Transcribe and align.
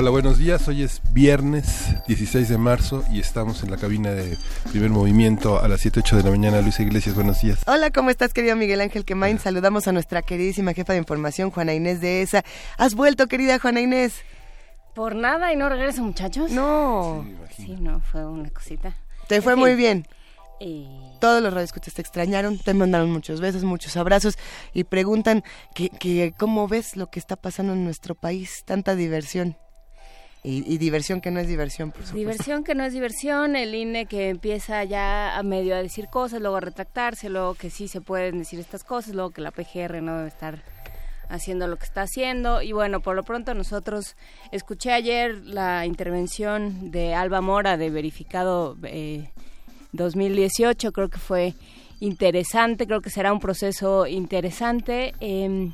Hola, 0.00 0.08
buenos 0.08 0.38
días. 0.38 0.66
Hoy 0.66 0.82
es 0.82 1.02
viernes 1.12 1.94
16 2.06 2.48
de 2.48 2.56
marzo 2.56 3.04
y 3.12 3.20
estamos 3.20 3.62
en 3.62 3.70
la 3.70 3.76
cabina 3.76 4.12
de 4.12 4.38
primer 4.70 4.88
movimiento 4.88 5.60
a 5.60 5.68
las 5.68 5.82
7, 5.82 6.00
8 6.00 6.16
de 6.16 6.22
la 6.22 6.30
mañana. 6.30 6.62
Luisa 6.62 6.82
Iglesias, 6.82 7.14
buenos 7.14 7.42
días. 7.42 7.58
Hola, 7.66 7.90
¿cómo 7.90 8.08
estás, 8.08 8.32
querido 8.32 8.56
Miguel 8.56 8.80
Ángel 8.80 9.04
Quemain? 9.04 9.38
Saludamos 9.38 9.88
a 9.88 9.92
nuestra 9.92 10.22
queridísima 10.22 10.72
jefa 10.72 10.94
de 10.94 11.00
información, 11.00 11.50
Juana 11.50 11.74
Inés 11.74 12.00
de 12.00 12.22
ESA. 12.22 12.44
¿Has 12.78 12.94
vuelto, 12.94 13.26
querida 13.26 13.58
Juana 13.58 13.82
Inés? 13.82 14.14
Por 14.94 15.16
nada 15.16 15.52
y 15.52 15.56
no 15.56 15.68
regreso, 15.68 16.00
muchachos. 16.00 16.50
No. 16.50 17.26
Sí, 17.54 17.76
no, 17.78 18.00
fue 18.00 18.24
una 18.24 18.48
cosita. 18.48 18.96
Te 19.28 19.42
fue 19.42 19.54
muy 19.54 19.74
bien. 19.74 20.06
Eh, 20.62 20.86
Todos 21.22 21.42
los 21.42 21.54
radioescuchas 21.54 21.94
te 21.94 22.02
extrañaron, 22.02 22.58
te 22.58 22.74
mandaron 22.74 23.10
muchos 23.10 23.40
besos, 23.40 23.64
muchos 23.64 23.96
abrazos 23.96 24.36
y 24.74 24.84
preguntan 24.84 25.42
que, 25.74 25.88
que 25.88 26.34
cómo 26.36 26.68
ves 26.68 26.96
lo 26.96 27.10
que 27.10 27.18
está 27.18 27.36
pasando 27.36 27.72
en 27.72 27.82
nuestro 27.82 28.14
país, 28.14 28.62
tanta 28.66 28.94
diversión. 28.94 29.56
Y, 30.42 30.64
y 30.72 30.78
diversión 30.78 31.20
que 31.20 31.30
no 31.30 31.38
es 31.38 31.48
diversión, 31.48 31.90
por 31.90 31.98
supuesto. 32.00 32.16
diversión 32.16 32.64
que 32.64 32.74
no 32.74 32.84
es 32.84 32.94
diversión, 32.94 33.56
el 33.56 33.74
INE 33.74 34.06
que 34.06 34.30
empieza 34.30 34.82
ya 34.84 35.36
a 35.36 35.42
medio 35.42 35.74
a 35.74 35.82
decir 35.82 36.08
cosas, 36.08 36.40
luego 36.40 36.56
a 36.56 36.60
retractarse, 36.60 37.28
luego 37.28 37.54
que 37.54 37.68
sí 37.68 37.88
se 37.88 38.00
pueden 38.00 38.38
decir 38.38 38.58
estas 38.58 38.82
cosas, 38.82 39.14
luego 39.14 39.30
que 39.32 39.42
la 39.42 39.50
PGR 39.50 40.00
no 40.00 40.16
debe 40.16 40.28
estar 40.28 40.62
haciendo 41.28 41.66
lo 41.66 41.76
que 41.76 41.84
está 41.84 42.02
haciendo. 42.02 42.62
Y 42.62 42.72
bueno, 42.72 43.00
por 43.00 43.16
lo 43.16 43.22
pronto 43.22 43.52
nosotros 43.52 44.16
escuché 44.50 44.92
ayer 44.92 45.36
la 45.44 45.84
intervención 45.84 46.90
de 46.90 47.14
Alba 47.14 47.42
Mora 47.42 47.76
de 47.76 47.90
Verificado 47.90 48.78
eh, 48.84 49.30
2018, 49.92 50.92
creo 50.92 51.08
que 51.10 51.18
fue 51.18 51.54
interesante, 52.00 52.86
creo 52.86 53.02
que 53.02 53.10
será 53.10 53.30
un 53.32 53.40
proceso 53.40 54.06
interesante. 54.06 55.12
eh, 55.20 55.70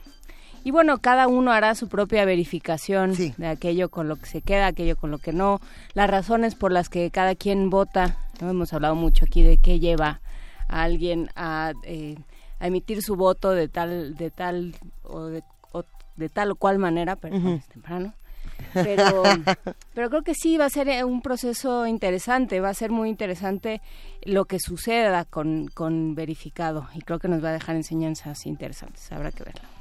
y 0.67 0.73
bueno, 0.73 0.99
cada 0.99 1.29
uno 1.29 1.53
hará 1.53 1.77
su 1.77 1.87
propia 1.89 2.25
verificación 2.25 3.15
Sí. 3.15 3.33
de 3.37 3.47
aquello 3.47 3.89
con 3.89 4.09
lo 4.09 4.17
que 4.17 4.27
se 4.27 4.41
queda, 4.43 4.67
aquello 4.67 4.97
con 4.97 5.13
lo 5.13 5.19
que 5.19 5.33
no, 5.33 5.61
las 5.95 6.11
razones 6.11 6.57
por 6.57 6.73
las 6.73 6.89
que 6.89 7.09
cada 7.13 7.37
quien 7.37 7.71
vota. 7.71 8.17
No 8.41 8.51
hemos 8.51 8.73
hablado 8.73 8.97
mucho 8.97 9.27
aquí 9.27 9.45
de 9.45 9.59
qué 9.59 9.79
lleva 9.79 10.21
a 10.67 10.83
alguien 10.83 11.31
a, 11.37 11.73
eh, 11.85 12.17
a 12.59 12.67
emitir 12.67 13.01
su 13.01 13.15
voto 13.15 13.53
de 13.53 13.69
tal, 13.69 14.17
de 14.17 14.33
tal 14.33 14.75
o 15.05 15.27
de, 15.27 15.45
o 15.71 15.85
de 16.17 16.29
tal 16.31 16.51
o 16.51 16.57
cual 16.57 16.81
manera, 16.81 17.15
pero 17.15 17.37
es 17.37 17.69
temprano. 17.69 18.13
Pero, 18.75 19.23
pero 19.95 20.11
creo 20.11 20.23
que 20.23 20.35
sí 20.35 20.57
va 20.59 20.65
a 20.65 20.71
ser 20.71 20.89
eh, 20.89 21.05
un 21.05 21.23
proceso 21.23 21.87
interesante, 21.87 22.59
va 22.59 22.71
a 22.71 22.75
ser 22.75 22.91
muy 22.91 23.09
interesante 23.09 23.81
lo 24.25 24.47
que 24.47 24.59
suceda 24.59 25.27
con, 25.27 25.69
con 25.69 26.17
verificado 26.17 26.89
y 26.93 27.03
creo 27.03 27.21
que 27.21 27.29
nos 27.29 27.45
va 27.45 27.51
a 27.51 27.53
dejar 27.53 27.77
enseñanzas 27.77 28.47
interesantes, 28.47 29.13
habrá 29.13 29.31
que 29.31 29.45
verlo. 29.45 29.76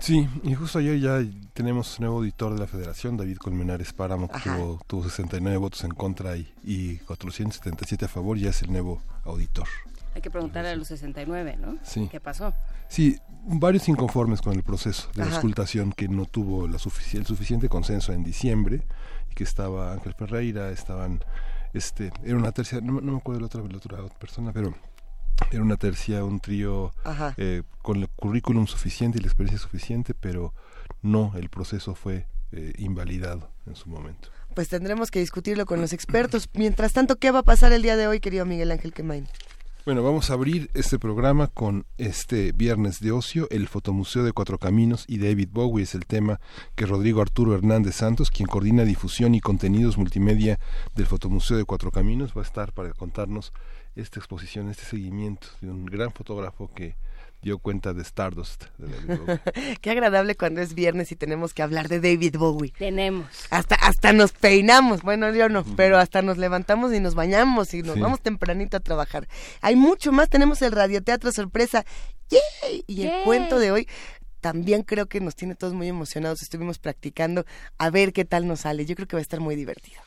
Sí, 0.00 0.26
y 0.42 0.54
justo 0.54 0.78
ayer 0.78 0.98
ya 0.98 1.20
tenemos 1.52 2.00
nuevo 2.00 2.18
auditor 2.18 2.54
de 2.54 2.60
la 2.60 2.66
federación, 2.66 3.16
David 3.18 3.36
Colmenares 3.36 3.92
Páramo, 3.92 4.28
que 4.28 4.40
tuvo, 4.40 4.80
tuvo 4.86 5.04
69 5.04 5.56
votos 5.58 5.84
en 5.84 5.90
contra 5.90 6.36
y, 6.36 6.50
y 6.64 6.96
477 6.98 8.06
a 8.06 8.08
favor, 8.08 8.38
ya 8.38 8.48
es 8.50 8.62
el 8.62 8.72
nuevo 8.72 9.02
auditor. 9.24 9.66
Hay 10.14 10.22
que 10.22 10.30
preguntarle 10.30 10.70
a 10.70 10.76
los 10.76 10.88
69, 10.88 11.56
¿no? 11.60 11.76
Sí. 11.82 12.08
¿Qué 12.10 12.18
pasó? 12.18 12.54
Sí, 12.88 13.18
varios 13.44 13.88
inconformes 13.88 14.40
con 14.40 14.54
el 14.54 14.62
proceso 14.62 15.08
de 15.14 15.22
Ajá. 15.22 15.32
auscultación 15.34 15.92
que 15.92 16.08
no 16.08 16.24
tuvo 16.24 16.66
la 16.66 16.78
sufici- 16.78 17.18
el 17.18 17.26
suficiente 17.26 17.68
consenso 17.68 18.12
en 18.12 18.24
diciembre 18.24 18.82
y 19.30 19.34
que 19.34 19.44
estaba 19.44 19.92
Ángel 19.92 20.14
Ferreira, 20.14 20.70
estaban, 20.70 21.22
este, 21.74 22.10
era 22.24 22.36
una 22.36 22.50
tercia, 22.52 22.80
no, 22.80 22.94
me- 22.94 23.02
no 23.02 23.12
me 23.12 23.18
acuerdo 23.18 23.38
de 23.38 23.42
la 23.42 23.76
otra, 23.76 23.98
la 23.98 24.04
otra 24.06 24.18
persona, 24.18 24.50
pero 24.52 24.74
era 25.50 25.62
una 25.62 25.76
tercia, 25.76 26.24
un 26.24 26.40
trío 26.40 26.92
eh, 27.36 27.62
con 27.82 27.98
el 27.98 28.08
currículum 28.08 28.66
suficiente 28.66 29.18
y 29.18 29.20
la 29.20 29.28
experiencia 29.28 29.58
suficiente, 29.58 30.14
pero 30.14 30.54
no, 31.02 31.32
el 31.36 31.48
proceso 31.48 31.94
fue 31.94 32.26
eh, 32.52 32.72
invalidado 32.78 33.50
en 33.66 33.76
su 33.76 33.88
momento. 33.88 34.28
Pues 34.54 34.68
tendremos 34.68 35.10
que 35.10 35.20
discutirlo 35.20 35.66
con 35.66 35.80
los 35.80 35.92
expertos. 35.92 36.48
Mientras 36.54 36.92
tanto, 36.92 37.16
¿qué 37.16 37.30
va 37.30 37.40
a 37.40 37.44
pasar 37.44 37.72
el 37.72 37.82
día 37.82 37.96
de 37.96 38.08
hoy, 38.08 38.20
querido 38.20 38.44
Miguel 38.44 38.72
Ángel 38.72 38.92
Quemain? 38.92 39.26
Bueno, 39.86 40.02
vamos 40.02 40.30
a 40.30 40.34
abrir 40.34 40.70
este 40.74 40.98
programa 40.98 41.46
con 41.46 41.86
este 41.96 42.52
viernes 42.52 43.00
de 43.00 43.12
ocio, 43.12 43.48
el 43.50 43.66
Fotomuseo 43.66 44.22
de 44.22 44.32
Cuatro 44.32 44.58
Caminos 44.58 45.06
y 45.08 45.18
David 45.18 45.48
Bowie 45.50 45.84
es 45.84 45.94
el 45.94 46.04
tema 46.04 46.38
que 46.74 46.84
Rodrigo 46.84 47.22
Arturo 47.22 47.54
Hernández 47.54 47.94
Santos, 47.94 48.30
quien 48.30 48.46
coordina 48.46 48.84
difusión 48.84 49.34
y 49.34 49.40
contenidos 49.40 49.96
multimedia 49.96 50.60
del 50.94 51.06
Fotomuseo 51.06 51.56
de 51.56 51.64
Cuatro 51.64 51.90
Caminos, 51.90 52.36
va 52.36 52.42
a 52.42 52.44
estar 52.44 52.74
para 52.74 52.92
contarnos 52.92 53.54
esta 54.00 54.18
exposición, 54.20 54.68
este 54.70 54.84
seguimiento 54.84 55.48
de 55.60 55.70
un 55.70 55.86
gran 55.86 56.12
fotógrafo 56.12 56.70
que 56.74 56.96
dio 57.42 57.58
cuenta 57.58 57.94
de 57.94 58.02
Stardust. 58.02 58.64
De 58.76 58.88
David 58.94 59.18
Bowie. 59.18 59.40
Qué 59.80 59.90
agradable 59.90 60.34
cuando 60.34 60.60
es 60.60 60.74
viernes 60.74 61.10
y 61.12 61.16
tenemos 61.16 61.54
que 61.54 61.62
hablar 61.62 61.88
de 61.88 62.00
David 62.00 62.36
Bowie. 62.36 62.72
Tenemos. 62.76 63.26
Hasta, 63.50 63.76
hasta 63.76 64.12
nos 64.12 64.32
peinamos, 64.32 65.02
bueno, 65.02 65.32
yo 65.34 65.48
no, 65.48 65.64
pero 65.76 65.98
hasta 65.98 66.20
nos 66.22 66.36
levantamos 66.38 66.92
y 66.92 67.00
nos 67.00 67.14
bañamos 67.14 67.72
y 67.74 67.82
nos 67.82 67.94
Sí. 67.94 68.00
vamos 68.00 68.20
tempranito 68.20 68.76
a 68.76 68.80
trabajar. 68.80 69.26
Hay 69.62 69.76
mucho 69.76 70.12
más, 70.12 70.28
tenemos 70.28 70.60
el 70.62 70.72
radioteatro 70.72 71.32
sorpresa 71.32 71.84
¡Yay! 72.28 72.84
y 72.86 73.02
el 73.02 73.08
¡Yay! 73.08 73.24
cuento 73.24 73.58
de 73.58 73.72
hoy 73.72 73.88
también 74.40 74.82
creo 74.84 75.06
que 75.06 75.20
nos 75.20 75.36
tiene 75.36 75.54
todos 75.54 75.74
muy 75.74 75.88
emocionados. 75.88 76.40
Estuvimos 76.42 76.78
practicando 76.78 77.44
a 77.76 77.90
ver 77.90 78.12
qué 78.14 78.24
tal 78.24 78.46
nos 78.46 78.60
sale. 78.60 78.86
Yo 78.86 78.94
creo 78.96 79.06
que 79.06 79.16
va 79.16 79.20
a 79.20 79.22
estar 79.22 79.38
muy 79.40 79.54
divertido. 79.54 80.00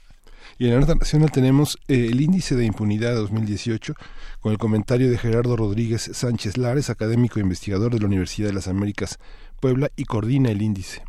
Y 0.58 0.66
en 0.66 0.74
la 0.74 0.80
nota 0.80 0.96
nacional 0.96 1.32
tenemos 1.32 1.78
eh, 1.88 2.08
el 2.12 2.22
índice 2.22 2.56
de 2.56 2.66
impunidad 2.66 3.16
2018 3.16 3.94
con 4.40 4.52
el 4.52 4.58
comentario 4.58 5.10
de 5.10 5.18
Gerardo 5.18 5.56
Rodríguez 5.56 6.10
Sánchez 6.14 6.58
Lares, 6.58 6.90
académico 6.90 7.40
e 7.40 7.44
investigador 7.44 7.94
de 7.94 8.00
la 8.00 8.08
Universidad 8.08 8.48
de 8.48 8.54
las 8.54 8.68
Américas 8.68 9.20
Puebla 9.60 9.90
y 9.96 10.06
coordina 10.06 10.52
el 10.52 10.62
índice. 10.62 11.04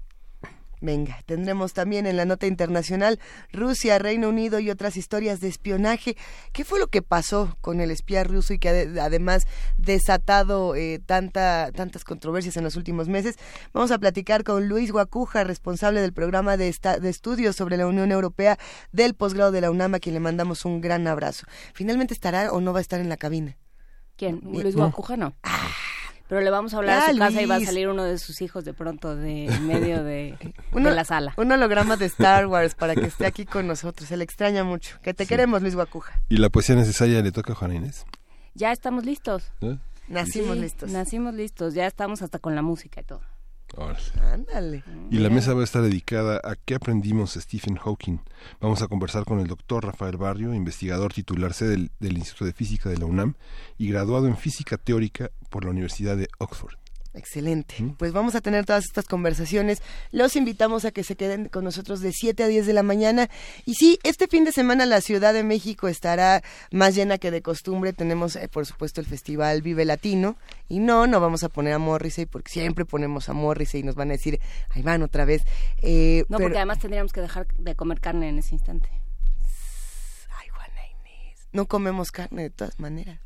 Venga, 0.85 1.19
tendremos 1.25 1.73
también 1.73 2.07
en 2.07 2.19
la 2.19 2.27
nota 2.27 2.47
internacional 2.47 3.19
Rusia, 3.55 3.99
Reino 3.99 4.29
Unido 4.29 4.59
y 4.59 4.69
otras 4.69 4.99
historias 4.99 5.41
de 5.41 5.49
espionaje. 5.49 6.15
¿Qué 6.53 6.63
fue 6.63 6.79
lo 6.79 6.89
que 6.89 7.01
pasó 7.01 7.57
con 7.63 7.81
el 7.81 7.91
espía 7.91 8.23
ruso 8.23 8.53
y 8.53 8.59
que 8.59 8.69
ade- 8.69 9.01
además 9.01 9.47
desatado 9.79 10.75
eh, 10.75 11.01
tanta, 11.07 11.71
tantas 11.73 12.05
controversias 12.05 12.59
en 12.59 12.65
los 12.65 12.77
últimos 12.77 13.09
meses? 13.09 13.37
Vamos 13.73 13.93
a 13.93 13.99
platicar 13.99 14.45
con 14.45 14.69
Luis 14.69 14.93
Guacuja, 14.93 15.43
responsable 15.45 16.03
del 16.03 16.13
programa 16.13 16.59
de, 16.59 16.75
de 17.01 17.09
estudios 17.09 17.57
sobre 17.57 17.79
la 17.79 17.87
Unión 17.87 18.13
Europea 18.13 18.59
del 18.93 19.15
posgrado 19.15 19.53
de 19.53 19.63
la 19.63 19.71
UNAM, 19.71 19.95
a 19.95 20.01
quien 20.01 20.13
le 20.15 20.21
mandamos 20.21 20.67
un 20.67 20.83
gran 20.83 21.07
abrazo. 21.07 21.47
¿Finalmente 21.73 22.13
estará 22.13 22.53
o 22.53 22.61
no 22.61 22.75
va 22.75 22.81
a 22.81 22.83
estar 22.83 23.01
en 23.01 23.09
la 23.09 23.17
cabina? 23.17 23.57
¿Quién? 24.17 24.41
Ni- 24.43 24.61
Luis. 24.63 24.77
Guacuja, 24.77 25.17
no. 25.17 25.35
Pero 26.29 26.41
le 26.41 26.51
vamos 26.51 26.73
a 26.75 26.79
hablar 26.79 26.99
a 27.11 27.13
su 27.13 27.19
casa 27.19 27.43
y 27.43 27.47
va 27.47 27.57
a 27.57 27.61
salir 27.61 27.89
uno 27.89 28.03
de 28.05 28.19
sus 28.19 28.41
hijos 28.41 28.65
de 28.65 28.73
pronto 28.73 29.15
de 29.15 29.45
en 29.47 29.67
medio 29.67 30.03
de, 30.03 30.37
Uno- 30.73 30.89
de 30.89 30.95
la 30.95 31.05
sala. 31.05 31.35
Un 31.37 31.53
holograma 31.53 31.97
de 31.97 32.07
Star 32.07 32.47
Wars 32.47 32.75
para 32.75 32.95
que 32.95 33.07
esté 33.07 33.27
aquí 33.27 33.45
con 33.45 33.67
nosotros. 33.67 34.09
Se 34.09 34.17
le 34.17 34.25
extraña 34.25 34.65
mucho. 34.65 34.99
Que 35.03 35.13
te 35.13 35.27
queremos, 35.27 35.61
Luis 35.61 35.75
Guacuja. 35.75 36.21
Y 36.31 36.39
la 36.39 36.49
poesía 36.49 36.77
necesaria 36.77 37.21
le 37.23 37.31
toca 37.31 37.53
a 37.53 37.57
Juana 37.57 37.75
Inés. 37.75 38.07
Ya 38.55 38.73
estamos 38.73 39.05
listos. 39.05 39.53
¿eh? 39.61 39.77
Nacimos 40.09 40.55
Sí, 40.57 40.61
listos. 40.63 40.91
Nacimos 40.91 41.35
listos. 41.35 41.75
Ya 41.75 41.87
estamos 41.87 42.23
hasta 42.23 42.39
con 42.39 42.55
la 42.55 42.63
música 42.63 43.01
y 43.01 43.05
todo. 43.05 43.21
Ándale. 44.21 44.85
Y 45.11 45.19
la 45.19 45.31
mesa 45.31 45.55
va 45.55 45.63
a 45.63 45.65
estar 45.65 45.83
dedicada 45.83 46.41
a 46.43 46.55
qué 46.57 46.75
aprendimos 46.75 47.35
Stephen 47.35 47.77
Hawking. 47.77 48.19
Vamos 48.61 48.83
a 48.83 48.89
conversar 48.89 49.25
con 49.25 49.41
el 49.41 49.47
doctor 49.47 49.85
Rafael 49.85 50.17
Barrio, 50.17 50.55
investigador 50.55 51.13
titular 51.13 51.53
C 51.53 51.67
del, 51.67 51.91
del 52.01 52.19
Instituto 52.19 52.45
de 52.45 52.53
Física 52.53 52.89
de 52.89 52.99
la 52.99 53.07
UNAM 53.07 53.35
y 53.79 53.89
graduado 53.89 54.27
en 54.27 54.37
Física 54.37 54.77
Teórica 54.77 55.31
por 55.51 55.65
la 55.65 55.71
Universidad 55.71 56.17
de 56.17 56.29
Oxford. 56.39 56.77
Excelente. 57.17 57.77
¿Mm? 57.81 57.91
Pues 57.95 58.13
vamos 58.13 58.35
a 58.35 58.41
tener 58.41 58.67
todas 58.67 58.85
estas 58.85 59.07
conversaciones. 59.07 59.81
Los 60.11 60.35
invitamos 60.35 60.85
a 60.85 60.91
que 60.91 61.05
se 61.05 61.15
queden 61.15 61.49
con 61.49 61.63
nosotros 61.63 62.01
de 62.01 62.11
7 62.13 62.43
a 62.43 62.49
10 62.49 62.67
de 62.67 62.73
la 62.73 62.83
mañana. 62.83 63.31
Y 63.65 63.75
sí, 63.75 64.01
este 64.03 64.27
fin 64.27 64.45
de 64.45 64.51
semana 64.51 64.85
la 64.85 65.01
Ciudad 65.01 65.33
de 65.33 65.45
México 65.45 65.87
estará 65.87 66.43
más 66.73 66.97
llena 66.97 67.19
que 67.19 67.31
de 67.31 67.41
costumbre. 67.41 67.93
Tenemos, 67.93 68.35
eh, 68.35 68.49
por 68.49 68.67
supuesto, 68.67 69.01
el 69.01 69.07
Festival 69.07 69.63
Vive 69.63 69.85
Latino. 69.85 70.37
Y 70.69 70.81
no, 70.81 71.07
no 71.07 71.21
vamos 71.21 71.45
a 71.45 71.49
poner 71.49 71.73
a 71.75 71.79
Morrissey 71.79 72.27
porque 72.27 72.51
siempre 72.51 72.85
ponemos 72.85 73.29
a 73.29 73.33
Morrissey 73.33 73.81
y 73.81 73.85
nos 73.85 73.95
van 73.95 74.09
a 74.09 74.15
decir, 74.15 74.41
ahí 74.71 74.83
van 74.83 75.03
otra 75.03 75.25
vez. 75.25 75.43
Eh, 75.83 76.25
No, 76.29 76.39
pero- 76.39 76.49
porque 76.49 76.59
además 76.59 76.81
tendríamos 76.81 77.13
que 77.13 77.21
dejar 77.21 77.47
de 77.57 77.75
comer 77.77 78.01
carne 78.01 78.29
en 78.29 78.39
ese 78.41 78.57
instante. 78.57 78.89
Ay, 80.37 80.49
Juana 80.49 80.81
Inés. 80.91 81.39
No 81.53 81.67
comemos 81.67 82.11
carne 82.11 82.43
de 82.43 82.51
todas 82.51 82.81
maneras. 82.81 83.21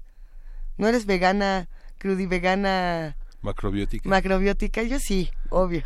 ¿No 0.77 0.87
eres 0.89 1.07
vegana, 1.07 1.69
crudivegana? 1.97 3.17
Macrobiótica. 3.41 4.09
Macrobiótica, 4.09 4.83
yo 4.83 4.99
sí 4.99 5.31
obvio. 5.51 5.83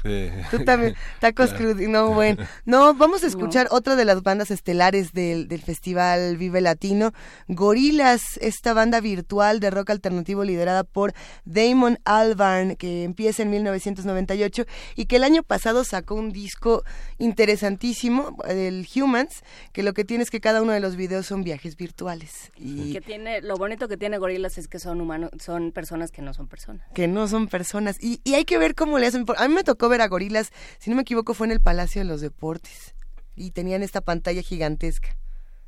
Tú 0.51 0.65
también, 0.65 0.95
tacos 1.21 1.53
crudos. 1.53 1.81
No, 1.89 2.13
bueno. 2.15 2.45
No, 2.65 2.95
vamos 2.95 3.25
a 3.25 3.27
escuchar 3.27 3.69
otra 3.71 3.97
de 3.97 4.05
las 4.05 4.23
bandas 4.23 4.51
estelares 4.51 5.13
del, 5.13 5.49
del 5.49 5.63
Festival 5.63 6.37
Vive 6.37 6.61
Latino. 6.61 7.13
Gorilas, 7.49 8.23
esta 8.41 8.75
banda 8.75 9.01
virtual 9.01 9.61
de 9.61 9.71
rock 9.71 9.91
alternativo 9.91 10.45
liderada 10.45 10.85
por 10.85 11.15
Damon 11.45 11.99
Albarn, 12.05 12.77
que 12.77 13.05
empieza 13.05 13.43
en 13.43 13.51
1998 13.51 14.65
y 14.97 15.07
que 15.07 15.17
el 15.17 15.25
año 15.25 15.43
pasado 15.43 15.85
sacó 15.85 16.15
un 16.15 16.33
disco 16.33 16.85
interesantísimo, 17.19 18.37
el 18.49 18.87
Humans, 18.95 19.43
que 19.73 19.83
lo 19.83 19.93
que 19.93 20.05
tiene 20.05 20.25
es 20.25 20.31
que 20.31 20.41
cada 20.41 20.63
uno 20.63 20.73
de 20.73 20.81
los 20.81 20.97
videos 20.97 21.27
son 21.27 21.45
viajes 21.45 21.77
virtuales. 21.77 22.51
Y 22.57 22.93
que 22.93 23.01
tiene, 23.01 23.41
lo 23.41 23.57
bonito 23.57 23.89
que 23.89 23.97
tiene 23.97 24.19
Gorilas 24.19 24.59
es 24.59 24.69
que 24.69 24.79
son 24.79 25.01
humanos, 25.01 25.31
son 25.39 25.73
personas 25.73 26.11
que 26.11 26.23
no 26.23 26.35
son 26.35 26.49
personas. 26.49 26.87
Que 26.95 27.09
no 27.09 27.29
son 27.29 27.49
personas. 27.49 27.97
Y, 28.01 28.21
y 28.25 28.35
hay 28.35 28.45
que 28.45 28.59
ver 28.59 28.75
cómo 28.75 28.99
le 28.99 29.07
hacen. 29.07 29.25
A 29.37 29.49
mí 29.49 29.52
me 29.53 29.65
tocó 29.65 29.89
ver 29.89 30.01
a 30.01 30.09
gorilas, 30.09 30.51
si 30.79 30.91
no 30.91 30.97
me 30.97 31.03
equivoco, 31.03 31.35
fue 31.35 31.47
en 31.47 31.53
el 31.53 31.61
Palacio 31.61 32.01
de 32.01 32.09
los 32.09 32.21
Deportes. 32.21 32.95
Y 33.35 33.53
tenían 33.53 33.83
esta 33.83 34.01
pantalla 34.01 34.43
gigantesca. 34.43 35.17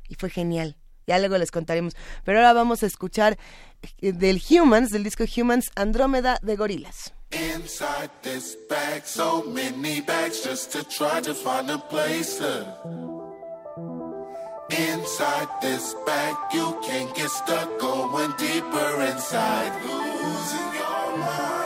Y 0.07 0.15
fue 0.15 0.29
genial. 0.29 0.77
Ya 1.07 1.19
luego 1.19 1.37
les 1.37 1.51
contaremos. 1.51 1.95
Pero 2.23 2.39
ahora 2.39 2.53
vamos 2.53 2.83
a 2.83 2.85
escuchar 2.85 3.37
eh, 4.01 4.11
del 4.11 4.41
Humans, 4.49 4.91
del 4.91 5.03
disco 5.03 5.23
Humans, 5.23 5.71
Andrómeda 5.75 6.39
de 6.41 6.55
Gorilas. 6.55 7.13
Inside 7.31 8.11
this 8.21 8.57
bag, 8.69 9.03
so 9.05 9.43
many 9.43 9.99
bags 10.01 10.43
just 10.43 10.71
to 10.71 10.83
try 10.83 11.21
to 11.21 11.33
find 11.33 11.69
a 11.69 11.77
place 11.77 12.39
Inside 14.69 15.47
this 15.61 15.93
bag, 16.07 16.35
you 16.53 16.79
can 16.81 17.13
get 17.13 17.29
stuck 17.29 17.79
going 17.79 18.31
deeper 18.37 19.01
inside. 19.01 19.71
Losing 19.85 20.73
your 20.73 21.17
mind. 21.17 21.64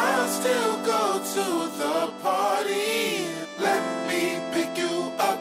I'll 0.00 0.28
still 0.28 0.76
go 0.84 1.18
to 1.34 1.46
the 1.80 2.12
party. 2.22 3.26
Let 3.58 3.82
me 4.08 4.22
pick 4.54 4.78
you 4.78 5.12
up. 5.18 5.40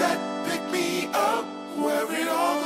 That 0.00 0.20
pick 0.46 0.62
me 0.70 1.08
up 1.12 1.44
where 1.76 2.06
it 2.20 2.28
all 2.28 2.61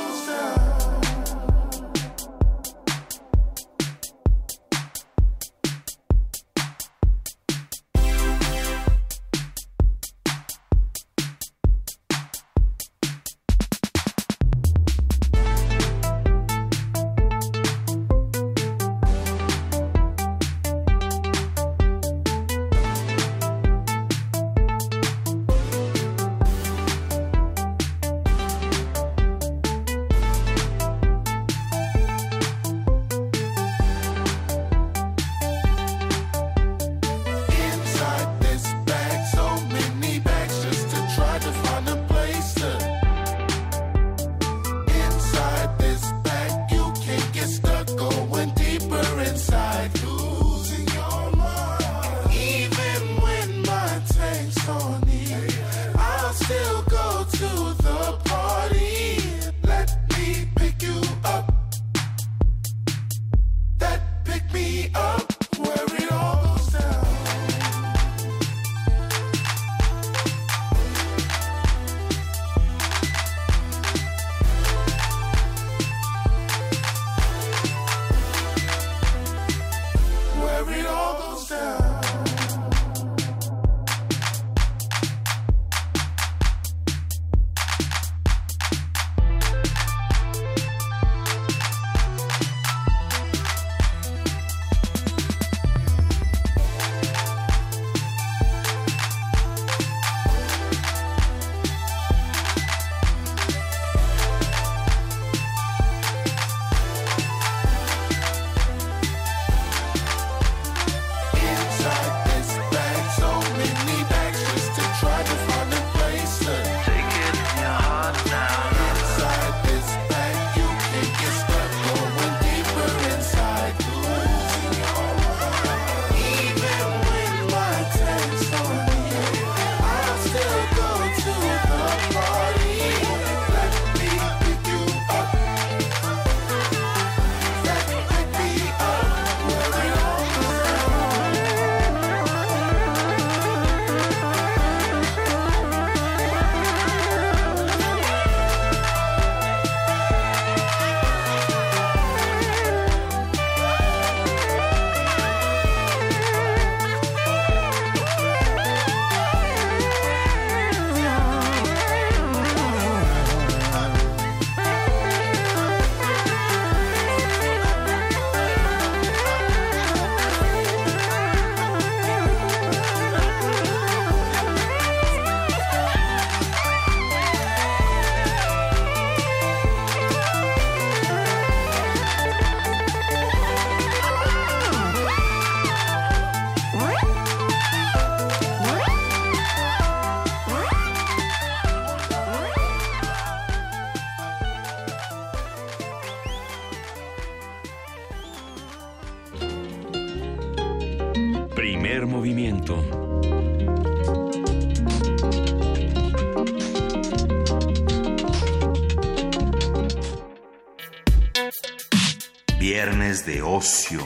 ocio. 213.57 213.99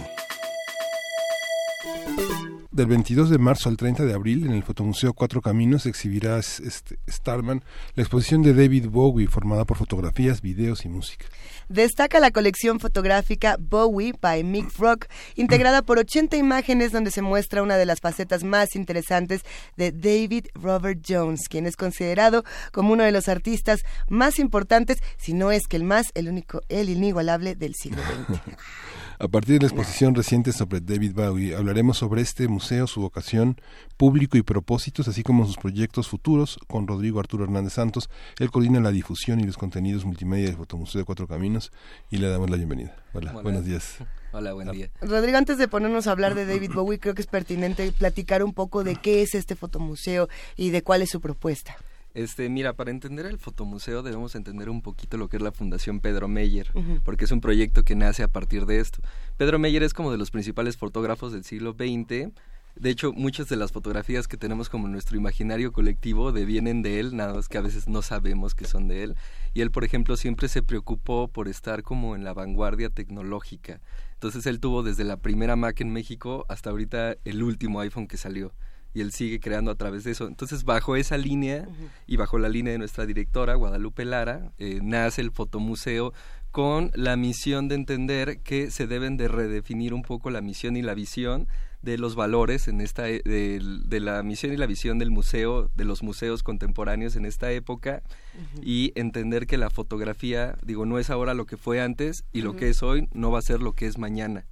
del 2.71 2.85
22 2.85 3.29
de 3.29 3.37
marzo 3.37 3.67
al 3.67 3.75
30 3.75 4.05
de 4.05 4.13
abril 4.13 4.45
en 4.45 4.53
el 4.53 4.63
Fotomuseo 4.63 5.13
Cuatro 5.13 5.41
Caminos 5.41 5.85
exhibirá 5.85 6.39
este, 6.39 6.99
Starman 7.09 7.61
la 7.95 8.03
exposición 8.03 8.43
de 8.43 8.53
David 8.53 8.87
Bowie 8.87 9.27
formada 9.27 9.65
por 9.65 9.75
fotografías, 9.75 10.41
videos 10.41 10.85
y 10.85 10.87
música. 10.87 11.25
Destaca 11.67 12.21
la 12.21 12.31
colección 12.31 12.79
fotográfica 12.79 13.57
Bowie 13.59 14.13
by 14.21 14.45
Mick 14.45 14.73
Rock, 14.77 15.07
integrada 15.35 15.81
por 15.81 15.99
80 15.99 16.37
imágenes 16.37 16.93
donde 16.93 17.11
se 17.11 17.21
muestra 17.21 17.61
una 17.61 17.75
de 17.75 17.85
las 17.85 17.99
facetas 17.99 18.45
más 18.45 18.77
interesantes 18.77 19.41
de 19.75 19.91
David 19.91 20.45
Robert 20.53 21.01
Jones, 21.05 21.49
quien 21.49 21.67
es 21.67 21.75
considerado 21.75 22.45
como 22.71 22.93
uno 22.93 23.03
de 23.03 23.11
los 23.11 23.27
artistas 23.27 23.81
más 24.07 24.39
importantes, 24.39 24.99
si 25.17 25.33
no 25.33 25.51
es 25.51 25.67
que 25.67 25.75
el 25.75 25.83
más, 25.83 26.07
el 26.13 26.29
único, 26.29 26.61
el 26.69 26.89
inigualable 26.89 27.55
del 27.55 27.75
siglo 27.75 28.01
XX. 28.01 28.39
A 29.21 29.27
partir 29.27 29.53
de 29.53 29.59
la 29.59 29.67
exposición 29.67 30.15
reciente 30.15 30.51
sobre 30.51 30.81
David 30.81 31.13
Bowie, 31.13 31.55
hablaremos 31.55 31.99
sobre 31.99 32.23
este 32.23 32.47
museo, 32.47 32.87
su 32.87 33.01
vocación, 33.01 33.55
público 33.95 34.35
y 34.35 34.41
propósitos, 34.41 35.07
así 35.07 35.21
como 35.21 35.45
sus 35.45 35.57
proyectos 35.57 36.07
futuros 36.07 36.57
con 36.67 36.87
Rodrigo 36.87 37.19
Arturo 37.19 37.43
Hernández 37.43 37.73
Santos. 37.73 38.09
Él 38.39 38.49
coordina 38.49 38.79
la 38.79 38.89
difusión 38.89 39.39
y 39.39 39.43
los 39.43 39.59
contenidos 39.59 40.05
multimedia 40.05 40.47
del 40.47 40.55
Fotomuseo 40.55 40.97
de 40.97 41.05
Cuatro 41.05 41.27
Caminos 41.27 41.71
y 42.09 42.17
le 42.17 42.29
damos 42.29 42.49
la 42.49 42.57
bienvenida. 42.57 42.95
Hola, 43.13 43.33
buenos 43.33 43.63
días. 43.63 43.97
Hola, 44.31 44.53
buen 44.53 44.71
día. 44.71 44.89
Rodrigo, 45.01 45.37
antes 45.37 45.59
de 45.59 45.67
ponernos 45.67 46.07
a 46.07 46.13
hablar 46.13 46.33
de 46.33 46.47
David 46.47 46.71
Bowie, 46.73 46.97
creo 46.97 47.13
que 47.13 47.21
es 47.21 47.27
pertinente 47.27 47.91
platicar 47.91 48.41
un 48.41 48.53
poco 48.53 48.83
de 48.83 48.95
qué 48.95 49.21
es 49.21 49.35
este 49.35 49.55
fotomuseo 49.55 50.29
y 50.55 50.71
de 50.71 50.81
cuál 50.81 51.03
es 51.03 51.11
su 51.11 51.21
propuesta. 51.21 51.77
Este, 52.13 52.49
mira, 52.49 52.73
para 52.73 52.91
entender 52.91 53.25
el 53.25 53.37
fotomuseo 53.37 54.03
debemos 54.03 54.35
entender 54.35 54.69
un 54.69 54.81
poquito 54.81 55.17
lo 55.17 55.29
que 55.29 55.37
es 55.37 55.43
la 55.43 55.53
Fundación 55.53 56.01
Pedro 56.01 56.27
Meyer, 56.27 56.71
porque 57.05 57.25
es 57.25 57.31
un 57.31 57.39
proyecto 57.39 57.83
que 57.83 57.95
nace 57.95 58.23
a 58.23 58.27
partir 58.27 58.65
de 58.65 58.79
esto. 58.79 59.01
Pedro 59.37 59.59
Meyer 59.59 59.83
es 59.83 59.93
como 59.93 60.11
de 60.11 60.17
los 60.17 60.29
principales 60.29 60.75
fotógrafos 60.75 61.31
del 61.31 61.45
siglo 61.45 61.71
XX. 61.71 62.31
De 62.75 62.89
hecho, 62.89 63.11
muchas 63.13 63.47
de 63.49 63.57
las 63.57 63.71
fotografías 63.71 64.27
que 64.27 64.37
tenemos 64.37 64.69
como 64.69 64.87
nuestro 64.87 65.17
imaginario 65.17 65.71
colectivo 65.71 66.31
devienen 66.31 66.81
de 66.81 66.99
él, 66.99 67.15
nada 67.15 67.33
más 67.33 67.47
que 67.49 67.57
a 67.57 67.61
veces 67.61 67.87
no 67.87 68.01
sabemos 68.01 68.55
que 68.55 68.65
son 68.65 68.87
de 68.87 69.03
él. 69.03 69.15
Y 69.53 69.61
él, 69.61 69.71
por 69.71 69.83
ejemplo, 69.83 70.15
siempre 70.17 70.47
se 70.47 70.63
preocupó 70.63 71.27
por 71.27 71.47
estar 71.47 71.83
como 71.83 72.15
en 72.15 72.23
la 72.23 72.33
vanguardia 72.33 72.89
tecnológica. 72.89 73.81
Entonces 74.13 74.45
él 74.45 74.59
tuvo 74.59 74.83
desde 74.83 75.03
la 75.03 75.17
primera 75.17 75.55
Mac 75.55 75.79
en 75.81 75.91
México 75.91 76.45
hasta 76.47 76.69
ahorita 76.69 77.15
el 77.25 77.43
último 77.43 77.79
iPhone 77.81 78.07
que 78.07 78.17
salió 78.17 78.53
y 78.93 79.01
él 79.01 79.11
sigue 79.11 79.39
creando 79.39 79.71
a 79.71 79.75
través 79.75 80.03
de 80.03 80.11
eso. 80.11 80.27
Entonces, 80.27 80.63
bajo 80.63 80.95
esa 80.95 81.17
línea 81.17 81.67
y 82.07 82.17
bajo 82.17 82.37
la 82.39 82.49
línea 82.49 82.73
de 82.73 82.79
nuestra 82.79 83.05
directora, 83.05 83.55
Guadalupe 83.55 84.05
Lara, 84.05 84.51
eh, 84.57 84.79
nace 84.81 85.21
el 85.21 85.31
Fotomuseo 85.31 86.13
con 86.51 86.91
la 86.95 87.15
misión 87.15 87.69
de 87.69 87.75
entender 87.75 88.39
que 88.39 88.71
se 88.71 88.85
deben 88.85 89.15
de 89.17 89.29
redefinir 89.29 89.93
un 89.93 90.01
poco 90.01 90.29
la 90.29 90.41
misión 90.41 90.75
y 90.75 90.81
la 90.81 90.93
visión 90.93 91.47
de 91.81 91.97
los 91.97 92.15
valores 92.15 92.67
en 92.67 92.81
esta 92.81 93.09
e, 93.09 93.21
de, 93.23 93.99
la 93.99 94.21
misión 94.21 94.53
y 94.53 94.57
la 94.57 94.67
visión 94.67 94.99
del 94.99 95.11
museo 95.11 95.71
de 95.75 95.85
los 95.85 96.03
museos 96.03 96.43
contemporáneos 96.43 97.15
en 97.15 97.25
esta 97.25 97.51
época 97.51 98.03
y 98.61 98.91
entender 98.95 99.47
que 99.47 99.57
la 99.57 99.69
fotografía 99.69 100.55
digo 100.61 100.85
no 100.85 100.99
es 100.99 101.09
ahora 101.09 101.33
lo 101.33 101.45
que 101.45 101.57
fue 101.57 101.81
antes 101.81 102.23
y 102.31 102.41
lo 102.41 102.55
que 102.55 102.69
es 102.69 102.83
hoy 102.83 103.07
no 103.13 103.31
va 103.31 103.39
a 103.39 103.43
ser 103.43 103.61
lo 103.61 103.73
que 103.73 103.87
es 103.87 103.97
mañana. 103.97 104.45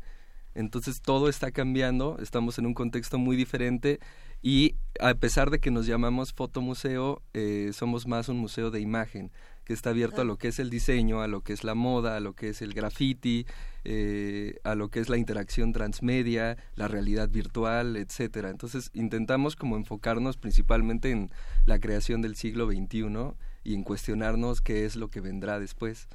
Entonces 0.56 1.02
todo 1.02 1.30
está 1.30 1.52
cambiando 1.52 2.18
estamos 2.20 2.58
en 2.58 2.66
un 2.66 2.74
contexto 2.74 3.20
muy 3.20 3.36
diferente 3.36 4.00
y 4.42 4.76
a 5.00 5.14
pesar 5.16 5.50
de 5.50 5.60
que 5.60 5.72
nos 5.72 5.86
llamamos 5.86 6.34
fotomuseo, 6.34 7.22
eh, 7.34 7.72
somos 7.74 8.08
más 8.08 8.30
un 8.30 8.38
museo 8.38 8.72
de 8.72 8.80
imagen, 8.80 9.32
que 9.66 9.74
está 9.74 9.92
abierto 9.92 10.22
a 10.22 10.26
lo 10.26 10.38
que 10.38 10.48
es 10.48 10.60
el 10.60 10.70
diseño, 10.70 11.22
a 11.22 11.28
lo 11.28 11.42
que 11.42 11.54
es 11.54 11.64
la 11.64 11.76
moda, 11.76 12.16
a 12.16 12.20
lo 12.20 12.34
que 12.34 12.50
es 12.50 12.62
el 12.64 12.74
graffiti, 12.74 13.46
eh, 13.84 14.56
a 14.64 14.74
lo 14.74 14.90
que 14.90 15.00
es 15.00 15.10
la 15.10 15.18
interacción 15.18 15.74
transmedia, 15.74 16.58
la 16.76 16.88
realidad 16.88 17.30
virtual, 17.30 17.96
etcétera. 17.96 18.50
Entonces 18.50 18.90
intentamos 18.94 19.56
como 19.56 19.78
enfocarnos 19.78 20.38
principalmente 20.38 21.12
en 21.12 21.30
la 21.66 21.80
creación 21.80 22.22
del 22.22 22.36
siglo 22.36 22.66
XXI 22.66 23.36
y 23.64 23.76
en 23.76 23.84
cuestionarnos 23.84 24.62
qué 24.62 24.86
es 24.86 24.96
lo 24.96 25.10
que 25.10 25.22
vendrá 25.22 25.60
después. 25.60 26.08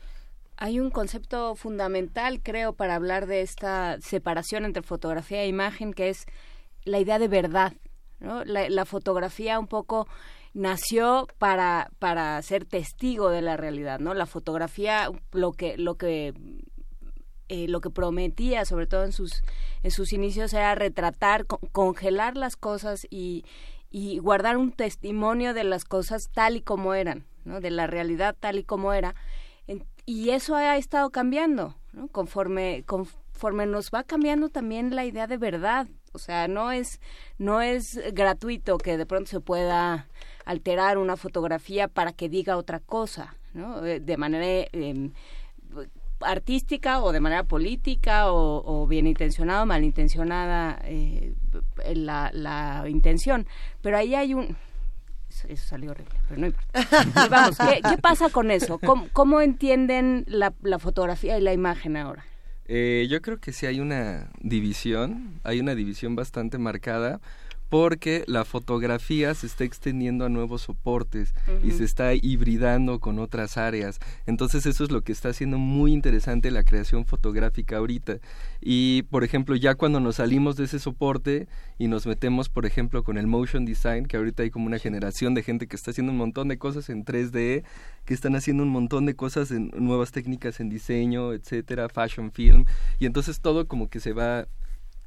Hay 0.56 0.80
un 0.80 0.90
concepto 0.90 1.54
fundamental, 1.54 2.40
creo, 2.42 2.72
para 2.72 2.96
hablar 2.96 3.26
de 3.26 3.42
esta 3.42 4.00
separación 4.00 4.64
entre 4.64 4.82
fotografía 4.82 5.42
e 5.42 5.48
imagen, 5.48 5.92
que 5.92 6.08
es 6.08 6.26
la 6.84 6.98
idea 6.98 7.18
de 7.18 7.28
verdad. 7.28 7.72
La, 8.44 8.84
fotografía 8.84 9.58
un 9.58 9.66
poco 9.66 10.08
nació 10.52 11.26
para, 11.38 11.90
para 11.98 12.40
ser 12.42 12.64
testigo 12.64 13.28
de 13.30 13.42
la 13.42 13.56
realidad, 13.56 13.98
¿no? 13.98 14.14
La 14.14 14.26
fotografía, 14.26 15.10
lo 15.32 15.52
que, 15.52 15.76
lo 15.76 15.96
que 15.96 16.32
eh, 17.48 17.68
lo 17.68 17.82
que 17.82 17.90
prometía, 17.90 18.64
sobre 18.64 18.86
todo 18.86 19.04
en 19.04 19.12
sus, 19.12 19.42
en 19.82 19.90
sus 19.90 20.14
inicios, 20.14 20.54
era 20.54 20.74
retratar, 20.74 21.44
congelar 21.46 22.38
las 22.38 22.56
cosas 22.56 23.06
y, 23.10 23.44
y, 23.90 24.18
guardar 24.18 24.56
un 24.56 24.72
testimonio 24.72 25.52
de 25.52 25.64
las 25.64 25.84
cosas 25.84 26.30
tal 26.32 26.56
y 26.56 26.62
como 26.62 26.94
eran, 26.94 27.26
¿no? 27.44 27.60
de 27.60 27.70
la 27.70 27.86
realidad 27.86 28.34
tal 28.40 28.58
y 28.58 28.64
como 28.64 28.94
era. 28.94 29.14
y 30.06 30.30
eso 30.30 30.56
ha 30.56 30.76
estado 30.78 31.10
cambiando, 31.10 31.76
conforme, 32.12 32.82
conforme 32.86 33.66
nos 33.66 33.90
va 33.90 34.04
cambiando 34.04 34.48
también 34.48 34.96
la 34.96 35.04
idea 35.04 35.26
de 35.26 35.36
verdad, 35.36 35.86
o 36.14 36.18
sea, 36.18 36.48
no 36.48 36.72
es, 36.72 37.00
no 37.38 37.60
es 37.60 38.00
gratuito 38.12 38.78
que 38.78 38.96
de 38.96 39.04
pronto 39.04 39.30
se 39.30 39.40
pueda 39.40 40.08
alterar 40.44 40.98
una 40.98 41.16
fotografía 41.16 41.88
para 41.88 42.12
que 42.12 42.28
diga 42.28 42.56
otra 42.56 42.80
cosa, 42.80 43.34
¿no? 43.52 43.84
Eh, 43.84 44.00
de 44.00 44.16
manera 44.16 44.68
em, 44.72 45.12
artística 46.20 47.02
o 47.02 47.12
de 47.12 47.20
manera 47.20 47.44
política 47.44 48.32
o, 48.32 48.86
bien 48.86 49.06
intencionada 49.06 49.62
o 49.62 49.66
malintencionada 49.66 50.80
eh, 50.84 51.34
la, 51.94 52.30
la 52.32 52.84
intención. 52.88 53.46
Pero 53.82 53.98
ahí 53.98 54.14
hay 54.14 54.34
un 54.34 54.56
eso 55.50 55.66
salió 55.66 55.90
horrible, 55.90 56.14
pero 56.28 56.40
no 56.40 56.46
importa. 56.46 57.28
vamos, 57.28 57.58
¿qué, 57.58 57.98
pasa 57.98 58.30
con 58.30 58.50
eso? 58.50 58.78
¿Cómo, 58.78 59.08
cómo 59.12 59.40
entienden 59.40 60.24
la, 60.28 60.52
fotografía 60.78 61.36
y 61.38 61.40
la 61.40 61.52
imagen 61.52 61.96
ahora? 61.96 62.24
Eh, 62.66 63.06
yo 63.10 63.20
creo 63.20 63.40
que 63.40 63.52
sí 63.52 63.66
hay 63.66 63.80
una 63.80 64.30
división, 64.40 65.40
hay 65.44 65.60
una 65.60 65.74
división 65.74 66.16
bastante 66.16 66.58
marcada 66.58 67.20
porque 67.68 68.24
la 68.26 68.44
fotografía 68.44 69.34
se 69.34 69.46
está 69.46 69.64
extendiendo 69.64 70.24
a 70.24 70.28
nuevos 70.28 70.62
soportes 70.62 71.34
y 71.62 71.72
se 71.72 71.84
está 71.84 72.14
hibridando 72.14 73.00
con 73.00 73.18
otras 73.18 73.56
áreas. 73.56 73.98
Entonces 74.26 74.66
eso 74.66 74.84
es 74.84 74.90
lo 74.90 75.02
que 75.02 75.12
está 75.12 75.30
haciendo 75.30 75.58
muy 75.58 75.92
interesante 75.92 76.50
la 76.50 76.62
creación 76.62 77.04
fotográfica 77.04 77.78
ahorita. 77.78 78.18
Y 78.60 79.02
por 79.04 79.24
ejemplo, 79.24 79.56
ya 79.56 79.74
cuando 79.74 80.00
nos 80.00 80.16
salimos 80.16 80.56
de 80.56 80.64
ese 80.64 80.78
soporte 80.78 81.48
y 81.78 81.88
nos 81.88 82.06
metemos, 82.06 82.48
por 82.48 82.66
ejemplo, 82.66 83.02
con 83.02 83.18
el 83.18 83.26
motion 83.26 83.64
design, 83.64 84.06
que 84.06 84.16
ahorita 84.16 84.42
hay 84.42 84.50
como 84.50 84.66
una 84.66 84.78
generación 84.78 85.34
de 85.34 85.42
gente 85.42 85.66
que 85.66 85.76
está 85.76 85.90
haciendo 85.90 86.12
un 86.12 86.18
montón 86.18 86.48
de 86.48 86.58
cosas 86.58 86.88
en 86.90 87.04
3D, 87.04 87.64
que 88.04 88.14
están 88.14 88.36
haciendo 88.36 88.62
un 88.62 88.68
montón 88.68 89.06
de 89.06 89.16
cosas 89.16 89.50
en 89.50 89.70
nuevas 89.76 90.12
técnicas 90.12 90.60
en 90.60 90.68
diseño, 90.68 91.32
etcétera, 91.32 91.88
fashion 91.88 92.30
film, 92.30 92.64
y 92.98 93.06
entonces 93.06 93.40
todo 93.40 93.66
como 93.66 93.88
que 93.88 94.00
se 94.00 94.12
va 94.12 94.46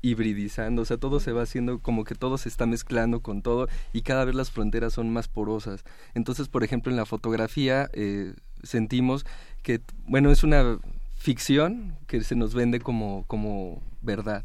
hibridizando, 0.01 0.81
o 0.81 0.85
sea, 0.85 0.97
todo 0.97 1.19
se 1.19 1.31
va 1.31 1.43
haciendo 1.43 1.79
como 1.79 2.03
que 2.03 2.15
todo 2.15 2.37
se 2.37 2.49
está 2.49 2.65
mezclando 2.65 3.21
con 3.21 3.41
todo 3.41 3.67
y 3.93 4.01
cada 4.01 4.25
vez 4.25 4.35
las 4.35 4.51
fronteras 4.51 4.93
son 4.93 5.09
más 5.11 5.27
porosas. 5.27 5.83
Entonces, 6.13 6.47
por 6.47 6.63
ejemplo, 6.63 6.91
en 6.91 6.97
la 6.97 7.05
fotografía 7.05 7.89
eh, 7.93 8.33
sentimos 8.63 9.25
que, 9.63 9.81
bueno, 10.07 10.31
es 10.31 10.43
una 10.43 10.79
ficción 11.15 11.97
que 12.07 12.21
se 12.23 12.35
nos 12.35 12.53
vende 12.53 12.79
como, 12.79 13.25
como 13.27 13.81
verdad. 14.01 14.43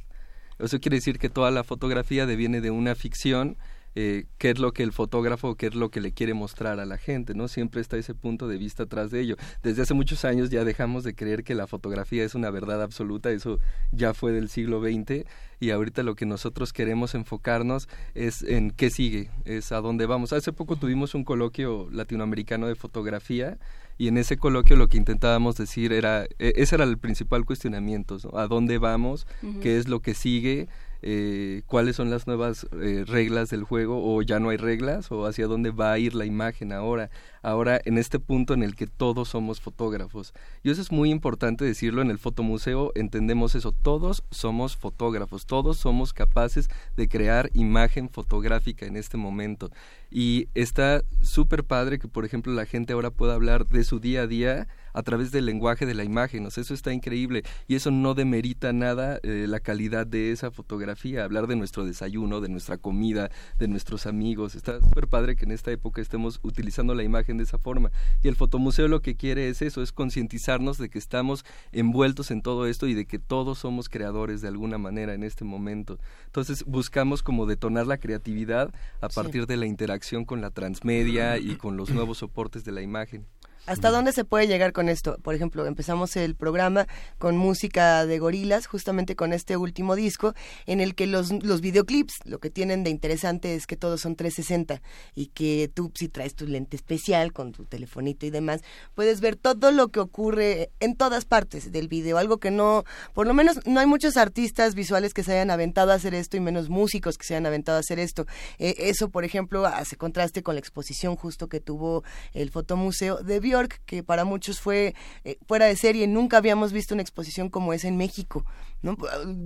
Eso 0.58 0.80
quiere 0.80 0.96
decir 0.96 1.18
que 1.18 1.28
toda 1.28 1.50
la 1.50 1.64
fotografía 1.64 2.26
deviene 2.26 2.60
de 2.60 2.70
una 2.70 2.94
ficción 2.94 3.56
eh, 3.94 4.24
qué 4.38 4.50
es 4.50 4.58
lo 4.58 4.72
que 4.72 4.82
el 4.82 4.92
fotógrafo, 4.92 5.54
qué 5.54 5.66
es 5.66 5.74
lo 5.74 5.90
que 5.90 6.00
le 6.00 6.12
quiere 6.12 6.34
mostrar 6.34 6.80
a 6.80 6.86
la 6.86 6.98
gente, 6.98 7.34
¿no? 7.34 7.48
Siempre 7.48 7.80
está 7.80 7.96
ese 7.96 8.14
punto 8.14 8.48
de 8.48 8.58
vista 8.58 8.84
atrás 8.84 9.10
de 9.10 9.20
ello. 9.20 9.36
Desde 9.62 9.82
hace 9.82 9.94
muchos 9.94 10.24
años 10.24 10.50
ya 10.50 10.64
dejamos 10.64 11.04
de 11.04 11.14
creer 11.14 11.44
que 11.44 11.54
la 11.54 11.66
fotografía 11.66 12.24
es 12.24 12.34
una 12.34 12.50
verdad 12.50 12.82
absoluta, 12.82 13.30
eso 13.30 13.58
ya 13.90 14.14
fue 14.14 14.32
del 14.32 14.48
siglo 14.48 14.80
XX 14.80 15.24
y 15.60 15.70
ahorita 15.70 16.02
lo 16.02 16.16
que 16.16 16.26
nosotros 16.26 16.72
queremos 16.72 17.14
enfocarnos 17.14 17.88
es 18.14 18.42
en 18.42 18.70
qué 18.72 18.90
sigue, 18.90 19.30
es 19.44 19.72
a 19.72 19.80
dónde 19.80 20.06
vamos. 20.06 20.32
Hace 20.32 20.52
poco 20.52 20.76
tuvimos 20.76 21.14
un 21.14 21.24
coloquio 21.24 21.88
latinoamericano 21.92 22.66
de 22.66 22.74
fotografía 22.74 23.58
y 23.98 24.08
en 24.08 24.18
ese 24.18 24.36
coloquio 24.36 24.74
lo 24.76 24.88
que 24.88 24.96
intentábamos 24.96 25.56
decir 25.56 25.92
era, 25.92 26.24
e, 26.38 26.54
ese 26.56 26.74
era 26.74 26.84
el 26.84 26.98
principal 26.98 27.44
cuestionamiento, 27.44 28.18
¿A 28.36 28.48
dónde 28.48 28.78
vamos? 28.78 29.26
¿Qué 29.60 29.78
es 29.78 29.88
lo 29.88 30.00
que 30.00 30.14
sigue? 30.14 30.68
Eh, 31.02 31.62
cuáles 31.66 31.96
son 31.96 32.10
las 32.10 32.26
nuevas 32.26 32.66
eh, 32.80 33.04
reglas 33.06 33.50
del 33.50 33.64
juego 33.64 34.00
o 34.02 34.22
ya 34.22 34.38
no 34.38 34.50
hay 34.50 34.56
reglas 34.56 35.10
o 35.10 35.26
hacia 35.26 35.48
dónde 35.48 35.70
va 35.70 35.92
a 35.92 35.98
ir 35.98 36.14
la 36.14 36.24
imagen 36.24 36.72
ahora. 36.72 37.10
ahora 37.42 37.80
en 37.84 37.98
este 37.98 38.20
punto 38.20 38.54
en 38.54 38.62
el 38.62 38.76
que 38.76 38.86
todos 38.86 39.28
somos 39.28 39.60
fotógrafos. 39.60 40.32
Y 40.62 40.70
eso 40.70 40.80
es 40.80 40.92
muy 40.92 41.10
importante 41.10 41.64
decirlo, 41.64 42.02
en 42.02 42.10
el 42.10 42.18
fotomuseo 42.18 42.92
entendemos 42.94 43.56
eso, 43.56 43.72
todos 43.72 44.22
somos 44.30 44.76
fotógrafos, 44.76 45.46
todos 45.46 45.76
somos 45.76 46.12
capaces 46.12 46.70
de 46.96 47.08
crear 47.08 47.50
imagen 47.54 48.08
fotográfica 48.08 48.86
en 48.86 48.96
este 48.96 49.16
momento. 49.16 49.70
Y 50.10 50.48
está 50.54 51.02
súper 51.20 51.64
padre 51.64 51.98
que, 51.98 52.06
por 52.06 52.24
ejemplo, 52.24 52.52
la 52.52 52.66
gente 52.66 52.92
ahora 52.92 53.10
pueda 53.10 53.34
hablar 53.34 53.66
de 53.66 53.82
su 53.82 53.98
día 53.98 54.22
a 54.22 54.26
día 54.26 54.68
a 54.92 55.02
través 55.02 55.30
del 55.32 55.46
lenguaje 55.46 55.86
de 55.86 55.94
la 55.94 56.04
imagen. 56.04 56.46
O 56.46 56.50
sea, 56.50 56.62
eso 56.62 56.74
está 56.74 56.92
increíble 56.92 57.42
y 57.68 57.74
eso 57.74 57.90
no 57.90 58.14
demerita 58.14 58.72
nada 58.72 59.18
eh, 59.22 59.46
la 59.48 59.60
calidad 59.60 60.06
de 60.06 60.32
esa 60.32 60.50
fotografía. 60.50 61.24
Hablar 61.24 61.46
de 61.46 61.56
nuestro 61.56 61.84
desayuno, 61.84 62.40
de 62.40 62.48
nuestra 62.48 62.78
comida, 62.78 63.30
de 63.58 63.68
nuestros 63.68 64.06
amigos. 64.06 64.54
Está 64.54 64.80
súper 64.80 65.08
padre 65.08 65.36
que 65.36 65.44
en 65.44 65.52
esta 65.52 65.70
época 65.70 66.00
estemos 66.00 66.40
utilizando 66.42 66.94
la 66.94 67.02
imagen 67.02 67.38
de 67.38 67.44
esa 67.44 67.58
forma. 67.58 67.90
Y 68.22 68.28
el 68.28 68.36
fotomuseo 68.36 68.88
lo 68.88 69.02
que 69.02 69.16
quiere 69.16 69.48
es 69.48 69.62
eso, 69.62 69.82
es 69.82 69.92
concientizarnos 69.92 70.78
de 70.78 70.88
que 70.88 70.98
estamos 70.98 71.44
envueltos 71.72 72.30
en 72.30 72.42
todo 72.42 72.66
esto 72.66 72.86
y 72.86 72.94
de 72.94 73.06
que 73.06 73.18
todos 73.18 73.58
somos 73.58 73.88
creadores 73.88 74.40
de 74.40 74.48
alguna 74.48 74.78
manera 74.78 75.14
en 75.14 75.22
este 75.22 75.44
momento. 75.44 75.98
Entonces 76.26 76.64
buscamos 76.66 77.22
como 77.22 77.46
detonar 77.46 77.86
la 77.86 77.98
creatividad 77.98 78.72
a 79.00 79.08
partir 79.08 79.46
de 79.46 79.56
la 79.56 79.66
interacción 79.66 80.24
con 80.24 80.40
la 80.40 80.50
transmedia 80.50 81.38
y 81.38 81.56
con 81.56 81.76
los 81.76 81.90
nuevos 81.90 82.18
soportes 82.18 82.64
de 82.64 82.72
la 82.72 82.82
imagen. 82.82 83.26
¿Hasta 83.64 83.90
dónde 83.90 84.10
se 84.10 84.24
puede 84.24 84.48
llegar 84.48 84.72
con 84.72 84.88
esto? 84.88 85.18
Por 85.22 85.36
ejemplo, 85.36 85.64
empezamos 85.66 86.16
el 86.16 86.34
programa 86.34 86.88
con 87.18 87.36
música 87.36 88.04
de 88.06 88.18
gorilas, 88.18 88.66
justamente 88.66 89.14
con 89.14 89.32
este 89.32 89.56
último 89.56 89.94
disco, 89.94 90.34
en 90.66 90.80
el 90.80 90.96
que 90.96 91.06
los, 91.06 91.30
los 91.44 91.60
videoclips 91.60 92.14
lo 92.24 92.40
que 92.40 92.50
tienen 92.50 92.82
de 92.82 92.90
interesante 92.90 93.54
es 93.54 93.68
que 93.68 93.76
todos 93.76 94.00
son 94.00 94.16
360 94.16 94.82
y 95.14 95.26
que 95.26 95.70
tú 95.72 95.92
si 95.94 96.08
traes 96.08 96.34
tu 96.34 96.46
lente 96.46 96.74
especial 96.76 97.32
con 97.32 97.52
tu 97.52 97.64
telefonito 97.64 98.26
y 98.26 98.30
demás, 98.30 98.62
puedes 98.94 99.20
ver 99.20 99.36
todo 99.36 99.70
lo 99.70 99.88
que 99.88 100.00
ocurre 100.00 100.72
en 100.80 100.96
todas 100.96 101.24
partes 101.24 101.70
del 101.70 101.86
video, 101.86 102.18
algo 102.18 102.38
que 102.38 102.50
no, 102.50 102.82
por 103.14 103.28
lo 103.28 103.34
menos 103.34 103.64
no 103.64 103.78
hay 103.78 103.86
muchos 103.86 104.16
artistas 104.16 104.74
visuales 104.74 105.14
que 105.14 105.22
se 105.22 105.34
hayan 105.34 105.50
aventado 105.50 105.92
a 105.92 105.94
hacer 105.94 106.14
esto 106.14 106.36
y 106.36 106.40
menos 106.40 106.68
músicos 106.68 107.16
que 107.16 107.24
se 107.24 107.34
hayan 107.34 107.46
aventado 107.46 107.76
a 107.76 107.80
hacer 107.80 108.00
esto. 108.00 108.26
Eh, 108.58 108.74
eso, 108.78 109.08
por 109.08 109.24
ejemplo, 109.24 109.66
hace 109.66 109.94
contraste 109.94 110.42
con 110.42 110.56
la 110.56 110.58
exposición 110.58 111.14
justo 111.14 111.48
que 111.48 111.60
tuvo 111.60 112.02
el 112.32 112.50
Fotomuseo 112.50 113.18
de 113.18 113.38
York, 113.52 113.80
que 113.86 114.02
para 114.02 114.24
muchos 114.24 114.60
fue 114.60 114.94
eh, 115.24 115.38
fuera 115.46 115.66
de 115.66 115.76
serie. 115.76 116.06
Nunca 116.06 116.38
habíamos 116.38 116.72
visto 116.72 116.94
una 116.94 117.02
exposición 117.02 117.48
como 117.50 117.72
esa 117.72 117.88
en 117.88 117.96
México. 117.96 118.44
¿no? 118.82 118.96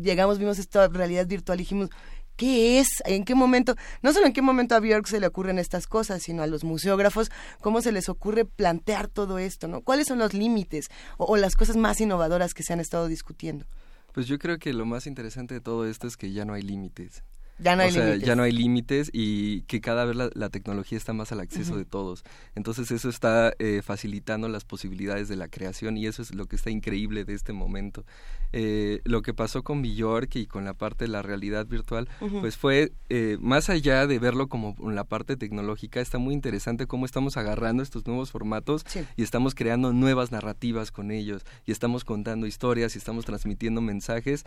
Llegamos, 0.02 0.38
vimos 0.38 0.58
esta 0.58 0.88
realidad 0.88 1.26
virtual 1.26 1.58
y 1.58 1.64
dijimos, 1.64 1.90
¿Qué 2.36 2.78
es? 2.78 2.88
¿En 3.06 3.24
qué 3.24 3.34
momento? 3.34 3.76
No 4.02 4.12
solo 4.12 4.26
en 4.26 4.34
qué 4.34 4.42
momento 4.42 4.74
a 4.74 4.80
Björk 4.80 5.06
se 5.06 5.20
le 5.20 5.26
ocurren 5.26 5.58
estas 5.58 5.86
cosas, 5.86 6.22
sino 6.22 6.42
a 6.42 6.46
los 6.46 6.64
museógrafos, 6.64 7.30
cómo 7.62 7.80
se 7.80 7.92
les 7.92 8.10
ocurre 8.10 8.44
plantear 8.44 9.08
todo 9.08 9.38
esto, 9.38 9.68
¿no? 9.68 9.80
¿Cuáles 9.80 10.06
son 10.06 10.18
los 10.18 10.34
límites 10.34 10.88
o 11.16 11.38
las 11.38 11.56
cosas 11.56 11.76
más 11.76 11.98
innovadoras 11.98 12.52
que 12.52 12.62
se 12.62 12.74
han 12.74 12.80
estado 12.80 13.08
discutiendo? 13.08 13.64
Pues 14.12 14.26
yo 14.26 14.38
creo 14.38 14.58
que 14.58 14.74
lo 14.74 14.84
más 14.84 15.06
interesante 15.06 15.54
de 15.54 15.60
todo 15.62 15.86
esto 15.86 16.06
es 16.06 16.18
que 16.18 16.32
ya 16.32 16.44
no 16.44 16.52
hay 16.52 16.62
límites. 16.62 17.22
Ya 17.58 17.74
no 17.76 17.82
hay 17.82 17.88
o 17.88 17.92
sea, 17.92 18.04
límites. 18.06 18.26
ya 18.28 18.36
no 18.36 18.42
hay 18.42 18.52
límites 18.52 19.10
y 19.12 19.62
que 19.62 19.80
cada 19.80 20.04
vez 20.04 20.14
la, 20.16 20.30
la 20.34 20.50
tecnología 20.50 20.98
está 20.98 21.12
más 21.12 21.32
al 21.32 21.40
acceso 21.40 21.76
de 21.76 21.84
todos. 21.86 22.22
Entonces 22.54 22.90
eso 22.90 23.08
está 23.08 23.52
eh, 23.58 23.80
facilitando 23.82 24.48
las 24.48 24.64
posibilidades 24.64 25.28
de 25.28 25.36
la 25.36 25.48
creación 25.48 25.96
y 25.96 26.06
eso 26.06 26.20
es 26.22 26.34
lo 26.34 26.46
que 26.46 26.56
está 26.56 26.70
increíble 26.70 27.24
de 27.24 27.34
este 27.34 27.52
momento. 27.52 28.04
Eh, 28.52 29.00
lo 29.04 29.22
que 29.22 29.34
pasó 29.34 29.62
con 29.62 29.82
Bjork 29.82 30.36
y 30.36 30.46
con 30.46 30.64
la 30.64 30.74
parte 30.74 31.04
de 31.04 31.08
la 31.10 31.22
realidad 31.22 31.66
virtual, 31.66 32.08
pues 32.40 32.56
fue 32.56 32.92
eh, 33.08 33.36
más 33.40 33.70
allá 33.70 34.06
de 34.06 34.18
verlo 34.18 34.48
como 34.48 34.76
la 34.90 35.04
parte 35.04 35.36
tecnológica, 35.36 36.00
está 36.00 36.18
muy 36.18 36.34
interesante 36.34 36.86
cómo 36.86 37.06
estamos 37.06 37.36
agarrando 37.36 37.82
estos 37.82 38.06
nuevos 38.06 38.30
formatos 38.30 38.84
Sí. 38.86 39.00
y 39.16 39.22
estamos 39.22 39.54
creando 39.54 39.92
nuevas 39.92 40.30
narrativas 40.30 40.90
con 40.92 41.10
ellos 41.10 41.42
y 41.64 41.72
estamos 41.72 42.04
contando 42.04 42.46
historias 42.46 42.94
y 42.94 42.98
estamos 42.98 43.24
transmitiendo 43.24 43.80
mensajes 43.80 44.44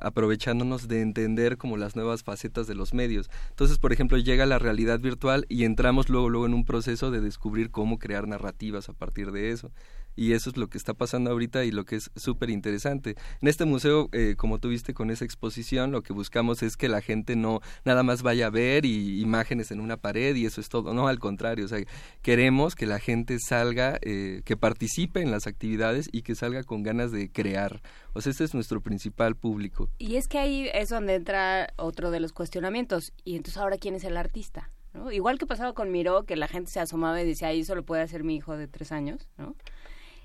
aprovechándonos 0.00 0.88
de 0.88 1.00
entender 1.00 1.56
como 1.58 1.76
las 1.76 1.96
nuevas 1.96 2.21
facetas 2.22 2.66
de 2.66 2.74
los 2.74 2.94
medios. 2.94 3.30
Entonces, 3.50 3.78
por 3.78 3.92
ejemplo, 3.92 4.18
llega 4.18 4.46
la 4.46 4.58
realidad 4.58 5.00
virtual 5.00 5.46
y 5.48 5.64
entramos 5.64 6.08
luego 6.08 6.28
luego 6.28 6.46
en 6.46 6.54
un 6.54 6.64
proceso 6.64 7.10
de 7.10 7.20
descubrir 7.20 7.70
cómo 7.70 7.98
crear 7.98 8.26
narrativas 8.26 8.88
a 8.88 8.92
partir 8.92 9.32
de 9.32 9.50
eso. 9.50 9.70
Y 10.16 10.32
eso 10.32 10.50
es 10.50 10.56
lo 10.56 10.68
que 10.68 10.78
está 10.78 10.94
pasando 10.94 11.30
ahorita 11.30 11.64
y 11.64 11.70
lo 11.70 11.84
que 11.84 11.96
es 11.96 12.10
súper 12.16 12.50
interesante. 12.50 13.16
En 13.40 13.48
este 13.48 13.64
museo, 13.64 14.08
eh, 14.12 14.34
como 14.36 14.58
tú 14.58 14.68
viste 14.68 14.94
con 14.94 15.10
esa 15.10 15.24
exposición, 15.24 15.90
lo 15.92 16.02
que 16.02 16.12
buscamos 16.12 16.62
es 16.62 16.76
que 16.76 16.88
la 16.88 17.00
gente 17.00 17.36
no 17.36 17.60
nada 17.84 18.02
más 18.02 18.22
vaya 18.22 18.46
a 18.46 18.50
ver 18.50 18.84
y 18.84 19.20
imágenes 19.20 19.70
en 19.70 19.80
una 19.80 19.96
pared 19.96 20.34
y 20.36 20.46
eso 20.46 20.60
es 20.60 20.68
todo. 20.68 20.94
No, 20.94 21.08
al 21.08 21.18
contrario, 21.18 21.64
o 21.64 21.68
sea, 21.68 21.78
queremos 22.22 22.74
que 22.74 22.86
la 22.86 22.98
gente 22.98 23.38
salga, 23.38 23.98
eh, 24.02 24.42
que 24.44 24.56
participe 24.56 25.20
en 25.20 25.30
las 25.30 25.46
actividades 25.46 26.08
y 26.12 26.22
que 26.22 26.34
salga 26.34 26.62
con 26.64 26.82
ganas 26.82 27.12
de 27.12 27.30
crear. 27.30 27.82
O 28.12 28.20
sea, 28.20 28.30
este 28.30 28.44
es 28.44 28.54
nuestro 28.54 28.80
principal 28.80 29.36
público. 29.36 29.88
Y 29.98 30.16
es 30.16 30.28
que 30.28 30.38
ahí 30.38 30.68
es 30.74 30.88
donde 30.88 31.14
entra 31.14 31.72
otro 31.76 32.10
de 32.10 32.20
los 32.20 32.32
cuestionamientos. 32.32 33.12
Y 33.24 33.36
entonces 33.36 33.60
ahora, 33.60 33.78
¿quién 33.78 33.94
es 33.94 34.04
el 34.04 34.16
artista? 34.16 34.70
¿No? 34.92 35.10
Igual 35.10 35.38
que 35.38 35.46
pasaba 35.46 35.72
con 35.72 35.90
Miró, 35.90 36.24
que 36.24 36.36
la 36.36 36.48
gente 36.48 36.70
se 36.70 36.80
asomaba 36.80 37.20
y 37.22 37.26
decía, 37.26 37.48
ahí 37.48 37.60
eso 37.60 37.74
lo 37.74 37.82
puede 37.82 38.02
hacer 38.02 38.24
mi 38.24 38.36
hijo 38.36 38.56
de 38.56 38.68
tres 38.68 38.92
años, 38.92 39.26
¿no? 39.38 39.56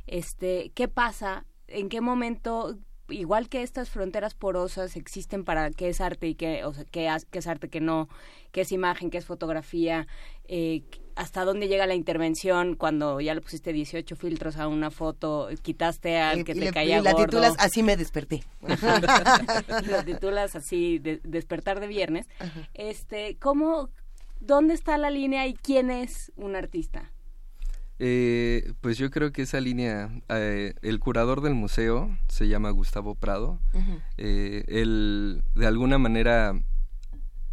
Este, 0.07 0.71
¿qué 0.73 0.87
pasa? 0.87 1.45
¿En 1.67 1.89
qué 1.89 2.01
momento, 2.01 2.77
igual 3.09 3.49
que 3.49 3.61
estas 3.61 3.89
fronteras 3.89 4.33
porosas 4.35 4.95
existen 4.95 5.43
para 5.43 5.69
qué 5.71 5.89
es 5.89 6.01
arte 6.01 6.27
y 6.27 6.35
qué, 6.35 6.63
o 6.65 6.73
sea, 6.73 6.85
qué, 6.85 7.09
es 7.31 7.47
arte, 7.47 7.69
qué 7.69 7.81
no, 7.81 8.07
qué 8.51 8.61
es 8.61 8.71
imagen, 8.71 9.09
qué 9.09 9.17
es 9.17 9.25
fotografía, 9.25 10.07
eh, 10.45 10.83
hasta 11.15 11.43
dónde 11.43 11.67
llega 11.67 11.87
la 11.87 11.95
intervención 11.95 12.75
cuando 12.75 13.19
ya 13.19 13.33
le 13.35 13.41
pusiste 13.41 13.73
18 13.73 14.15
filtros 14.15 14.55
a 14.57 14.67
una 14.67 14.91
foto, 14.91 15.49
quitaste 15.61 16.17
al 16.19 16.39
Y- 16.39 16.43
que 16.45 16.51
y 16.53 16.55
te 16.55 16.65
le- 16.65 16.71
caía 16.71 16.99
y 16.99 17.01
la 17.01 17.13
titulas 17.15 17.55
Así 17.57 17.83
me 17.83 17.97
desperté. 17.97 18.43
lo 19.87 20.03
titulas 20.05 20.55
así 20.55 20.99
de- 20.99 21.19
despertar 21.23 21.79
de 21.79 21.87
viernes 21.87 22.27
este 22.73 23.35
cómo 23.39 23.89
dónde 24.39 24.73
está 24.75 24.97
la 24.97 25.09
línea 25.09 25.47
y 25.47 25.53
quién 25.55 25.89
es 25.89 26.31
un 26.35 26.55
artista 26.55 27.11
Eh, 27.99 28.73
pues 28.81 28.97
yo 28.97 29.09
creo 29.09 29.31
que 29.31 29.41
esa 29.41 29.59
línea, 29.59 30.09
eh, 30.29 30.73
el 30.81 30.99
curador 30.99 31.41
del 31.41 31.55
museo 31.55 32.15
se 32.27 32.47
llama 32.47 32.69
Gustavo 32.69 33.15
Prado. 33.15 33.59
Eh, 34.17 34.63
él, 34.67 35.43
de 35.55 35.65
alguna 35.65 35.97
manera, 35.97 36.53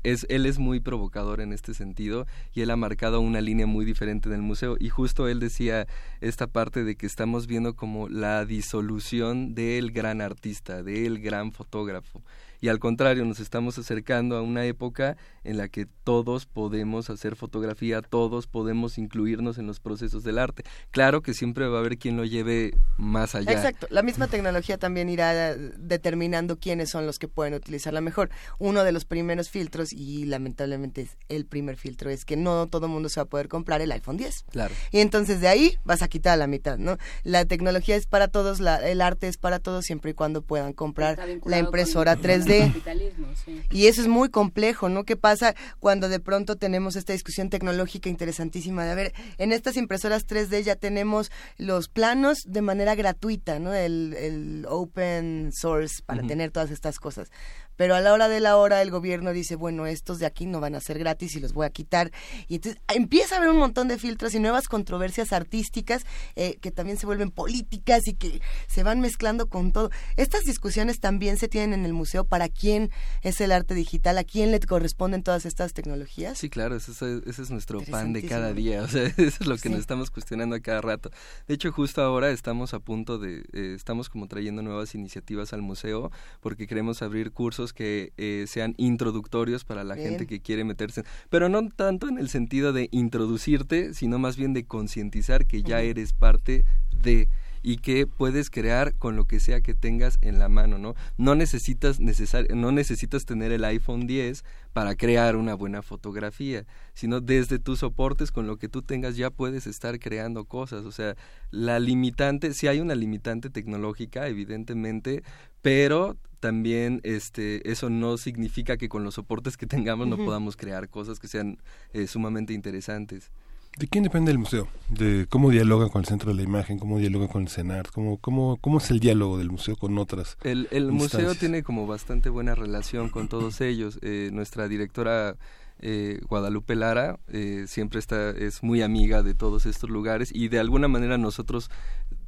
es, 0.03 0.27
él 0.29 0.45
es 0.45 0.59
muy 0.59 0.81
provocador 0.81 1.41
en 1.41 1.53
este 1.53 1.73
sentido 1.73 2.27
y 2.53 2.61
él 2.61 2.71
ha 2.71 2.77
marcado 2.77 3.21
una 3.21 3.41
línea 3.41 3.67
muy 3.67 3.87
diferente 3.87 4.29
del 4.29 4.43
museo. 4.43 4.77
Y 4.79 4.91
justo 4.91 5.29
él 5.29 5.41
decía 5.41 5.87
esta 6.21 6.47
parte 6.47 6.85
de 6.85 6.95
que 6.97 7.07
estamos 7.07 7.47
viendo 7.47 7.75
como 7.75 8.09
la 8.09 8.45
disolución 8.45 9.55
del 9.55 9.93
gran 9.93 10.21
artista, 10.21 10.83
del 10.83 11.21
gran 11.21 11.53
fotógrafo. 11.53 12.23
Y 12.65 12.69
al 12.71 12.79
contrario, 12.79 13.27
nos 13.27 13.41
estamos 13.41 13.77
acercando 13.77 14.39
a 14.39 14.41
una 14.41 14.65
época 14.65 15.19
en 15.43 15.59
la 15.59 15.69
que 15.69 15.85
todos 16.03 16.47
podemos 16.47 17.11
hacer 17.11 17.37
fotografía, 17.37 18.01
todos 18.01 18.47
podemos 18.47 18.97
incluirnos 18.97 19.59
en 19.59 19.67
los 19.67 19.81
procesos 19.81 20.25
del 20.25 20.39
arte. 20.39 20.63
Claro 20.91 21.21
que 21.21 21.35
siempre 21.35 21.69
va 21.69 21.77
a 21.77 21.81
haber 21.81 21.99
quien 21.99 22.17
lo 22.17 22.25
lleve 22.25 22.75
más 22.97 23.35
allá. 23.35 23.53
Exacto, 23.53 23.87
la 23.91 24.01
misma 24.01 24.29
tecnología 24.29 24.79
también 24.79 25.11
irá 25.11 25.51
eh, 25.53 25.73
determinando 25.77 26.59
quiénes 26.59 26.89
son 26.89 27.05
los 27.05 27.19
que 27.19 27.29
pueden 27.29 27.53
utilizarla 27.53 28.01
mejor. 28.01 28.31
Uno 28.59 28.83
de 28.83 28.93
los 28.93 29.05
primeros 29.05 29.51
filtros, 29.51 29.93
y 29.93 30.25
lamentablemente 30.25 31.03
es 31.03 31.19
el 31.29 31.45
primer 31.45 31.77
filtro, 31.77 32.09
es 32.09 32.25
que 32.25 32.39
no 32.39 32.67
todo 32.69 32.87
el 32.87 32.93
mundo 32.93 33.11
se 33.11 33.21
va 33.21 33.25
a 33.25 33.29
poder 33.29 33.49
comprar 33.49 33.83
el 33.83 33.93
iPhone 33.93 34.17
10. 34.17 34.47
Claro. 34.53 34.75
Y 34.91 35.01
entonces 35.01 35.43
de 35.43 35.49
ahí 35.49 35.77
vas 35.85 36.01
a 36.01 36.09
quitar 36.09 36.39
la 36.39 36.47
mitad, 36.47 36.79
¿no? 36.79 36.97
La 37.25 37.45
tecnología 37.45 37.95
es 37.97 38.07
para 38.07 38.29
todos, 38.29 38.59
la- 38.59 38.77
el 38.89 39.03
arte 39.03 39.29
es 39.29 39.37
para 39.37 39.59
todos 39.59 39.85
siempre 39.85 40.13
y 40.13 40.15
cuando 40.15 40.41
puedan 40.41 40.73
comprar 40.73 41.19
la 41.45 41.59
impresora 41.59 42.17
con 42.17 42.31
el 42.31 42.43
3D. 42.43 42.54
Capitalismo, 42.61 43.29
sí. 43.45 43.63
Y 43.71 43.87
eso 43.87 44.01
es 44.01 44.09
muy 44.09 44.29
complejo, 44.29 44.89
¿no? 44.89 45.05
¿Qué 45.05 45.17
pasa 45.17 45.55
cuando 45.81 46.09
de 46.09 46.21
pronto 46.21 46.57
tenemos 46.57 46.97
esta 46.97 47.13
discusión 47.13 47.51
tecnológica 47.51 48.09
interesantísima 48.09 48.85
de, 48.85 48.91
a 48.91 48.95
ver, 48.95 49.13
en 49.39 49.53
estas 49.53 49.77
impresoras 49.77 50.27
3D 50.27 50.63
ya 50.63 50.77
tenemos 50.77 51.31
los 51.59 51.89
planos 51.89 52.39
de 52.47 52.63
manera 52.63 52.95
gratuita, 52.95 53.59
¿no? 53.59 53.73
El, 53.75 54.15
el 54.15 54.67
open 54.69 55.51
source 55.53 56.03
para 56.05 56.23
tener 56.23 56.51
todas 56.51 56.71
estas 56.71 56.99
cosas. 56.99 57.31
Pero 57.77 57.95
a 57.95 58.01
la 58.01 58.13
hora 58.13 58.29
de 58.29 58.41
la 58.41 58.57
hora 58.57 58.83
el 58.83 58.91
gobierno 58.91 59.33
dice, 59.33 59.57
bueno, 59.57 59.87
estos 59.87 60.19
de 60.19 60.27
aquí 60.27 60.47
no 60.47 60.61
van 60.61 60.75
a 60.75 60.81
ser 60.81 60.99
gratis 60.99 61.35
y 61.35 61.41
los 61.41 61.53
voy 61.53 61.67
a 61.67 61.71
quitar. 61.71 62.13
Y 62.47 62.57
entonces 62.57 62.81
empieza 62.95 63.35
a 63.35 63.39
haber 63.39 63.51
un 63.51 63.59
montón 63.59 63.89
de 63.89 63.99
filtros 63.99 64.35
y 64.35 64.39
nuevas 64.39 64.69
controversias 64.69 65.33
artísticas 65.33 66.05
eh, 66.37 66.59
que 66.61 66.71
también 66.71 66.99
se 66.99 67.07
vuelven 67.07 67.31
políticas 67.31 68.07
y 68.07 68.15
que 68.15 68.41
se 68.69 68.83
van 68.83 69.01
mezclando 69.01 69.49
con 69.49 69.73
todo. 69.73 69.91
Estas 70.17 70.43
discusiones 70.43 71.01
también 71.01 71.37
se 71.37 71.49
tienen 71.49 71.73
en 71.73 71.87
el 71.87 71.93
museo 71.93 72.25
para 72.25 72.35
¿Para 72.35 72.53
quién 72.53 72.91
es 73.23 73.41
el 73.41 73.53
arte 73.53 73.75
digital? 73.75 74.19
¿A 74.19 74.25
quién 74.25 74.51
le 74.51 74.59
corresponden 74.61 75.23
todas 75.23 75.47
estas 75.47 75.73
tecnologías? 75.73 76.37
Sí, 76.37 76.51
claro, 76.51 76.75
ese, 76.77 76.91
es 77.25 77.51
nuestro 77.51 77.81
pan 77.81 78.13
de 78.13 78.27
cada 78.27 78.53
día, 78.53 78.83
o 78.83 78.89
sea, 78.89 79.05
eso 79.17 79.39
es 79.41 79.47
lo 79.47 79.57
que 79.57 79.71
nos 79.71 79.79
estamos 79.79 80.11
cuestionando 80.11 80.57
a 80.57 80.61
cada 80.61 80.83
rato. 80.83 81.11
De 81.47 81.55
hecho, 81.55 81.71
justo 81.73 82.03
ahora 82.03 82.31
estamos 82.31 82.75
a 82.75 82.81
punto 82.81 83.19
de, 83.19 83.45
eh, 83.53 83.73
estamos 83.77 84.11
como 84.11 84.27
trayendo 84.27 84.63
nuevas 84.63 84.95
iniciativas 84.97 85.53
al 85.53 85.63
museo 85.63 86.11
porque 86.41 86.67
queremos 86.67 87.03
abrir 87.03 87.31
cursos 87.31 87.64
que 87.73 88.13
eh, 88.17 88.45
sean 88.47 88.75
introductorios 88.77 89.65
para 89.65 89.85
la 89.85 89.97
gente 89.97 90.27
que 90.27 90.41
quiere 90.41 90.65
meterse, 90.65 91.05
pero 91.31 91.49
no 91.49 91.69
tanto 91.69 92.09
en 92.09 92.19
el 92.19 92.29
sentido 92.29 92.73
de 92.73 92.89
introducirte, 92.93 93.95
sino 93.95 94.19
más 94.19 94.37
bien 94.37 94.53
de 94.53 94.67
concientizar 94.67 95.47
que 95.47 95.63
ya 95.63 95.81
eres 95.81 96.13
parte 96.13 96.65
de 96.91 97.29
y 97.67 97.79
que 97.79 98.07
puedes 98.07 98.51
crear 98.51 98.95
con 98.95 99.17
lo 99.17 99.25
que 99.25 99.41
sea 99.41 99.63
que 99.63 99.73
tengas 99.73 100.19
en 100.21 100.39
la 100.39 100.51
mano, 100.51 100.77
¿no? 100.77 100.95
No 101.17 101.35
necesitas, 101.35 101.99
no 101.99 102.73
necesitas 102.73 103.25
tener 103.25 103.53
el 103.53 103.65
iPhone 103.65 104.07
10 104.07 104.45
para 104.75 104.95
crear 104.97 105.35
una 105.35 105.55
buena 105.55 105.81
fotografía, 105.81 106.67
sino 106.93 107.23
desde 107.23 107.59
tus 107.59 107.79
soportes 107.79 108.31
con 108.33 108.47
lo 108.47 108.59
que 108.59 108.69
tú 108.69 108.83
tengas 108.83 109.17
ya 109.17 109.31
puedes 109.31 109.67
estar 109.67 109.99
creando 109.99 110.45
cosas, 110.45 110.85
o 110.85 110.93
sea, 110.93 111.17
la 111.51 111.79
limitante, 111.79 112.53
si 112.53 112.67
hay 112.69 112.81
una 112.81 112.95
limitante 112.95 113.49
tecnológica, 113.49 114.29
evidentemente, 114.29 115.23
pero 115.63 116.19
también 116.41 117.01
este 117.03 117.71
eso 117.71 117.89
no 117.89 118.19
significa 118.19 118.77
que 118.77 118.91
con 118.91 119.05
los 119.05 119.15
soportes 119.15 119.57
que 119.57 119.67
tengamos 119.67 120.07
no 120.07 120.19
podamos 120.19 120.59
crear 120.59 120.91
cosas 120.91 121.19
que 121.19 121.29
sean 121.29 121.57
eh, 121.95 122.07
sumamente 122.07 122.53
interesantes. 122.53 123.31
¿De 123.77 123.89
quién 123.89 124.05
depende 124.05 124.31
el 124.31 124.39
museo? 124.39 124.69
¿De 124.89 125.27
cómo 125.29 125.51
dialoga 125.51 125.89
con 125.89 126.01
el 126.01 126.07
Centro 126.07 126.31
de 126.31 126.37
la 126.37 126.43
Imagen? 126.43 126.79
¿Cómo 126.79 126.99
dialoga 126.99 127.27
con 127.27 127.43
el 127.43 127.49
CENART? 127.49 127.91
¿Cómo, 127.91 128.19
cómo, 128.19 128.57
cómo 128.61 128.79
es 128.79 128.89
el 128.93 129.01
diálogo 129.01 129.37
del 129.37 129.51
museo 129.51 129.75
con 129.75 129.99
otras 129.99 130.37
El, 130.45 130.69
el 130.71 130.93
museo 130.93 131.35
tiene 131.35 131.65
como 131.65 131.87
bastante 131.87 132.29
buena 132.29 132.55
relación 132.55 133.09
con 133.09 133.29
todos 133.29 133.61
ellos. 133.61 133.99
Eh, 134.03 134.31
nuestra 134.33 134.69
directora 134.69 135.37
eh, 135.81 136.21
Guadalupe 136.29 136.77
Lara 136.77 137.19
eh, 137.33 137.65
siempre 137.67 137.99
está 137.99 138.31
es 138.31 138.63
muy 138.63 138.81
amiga 138.81 139.25
de 139.25 139.35
todos 139.35 139.67
estos 139.67 139.91
lugares 139.91 140.31
y 140.33 140.49
de 140.49 140.61
alguna 140.61 140.87
manera 140.87 141.19
nosotros 141.19 141.69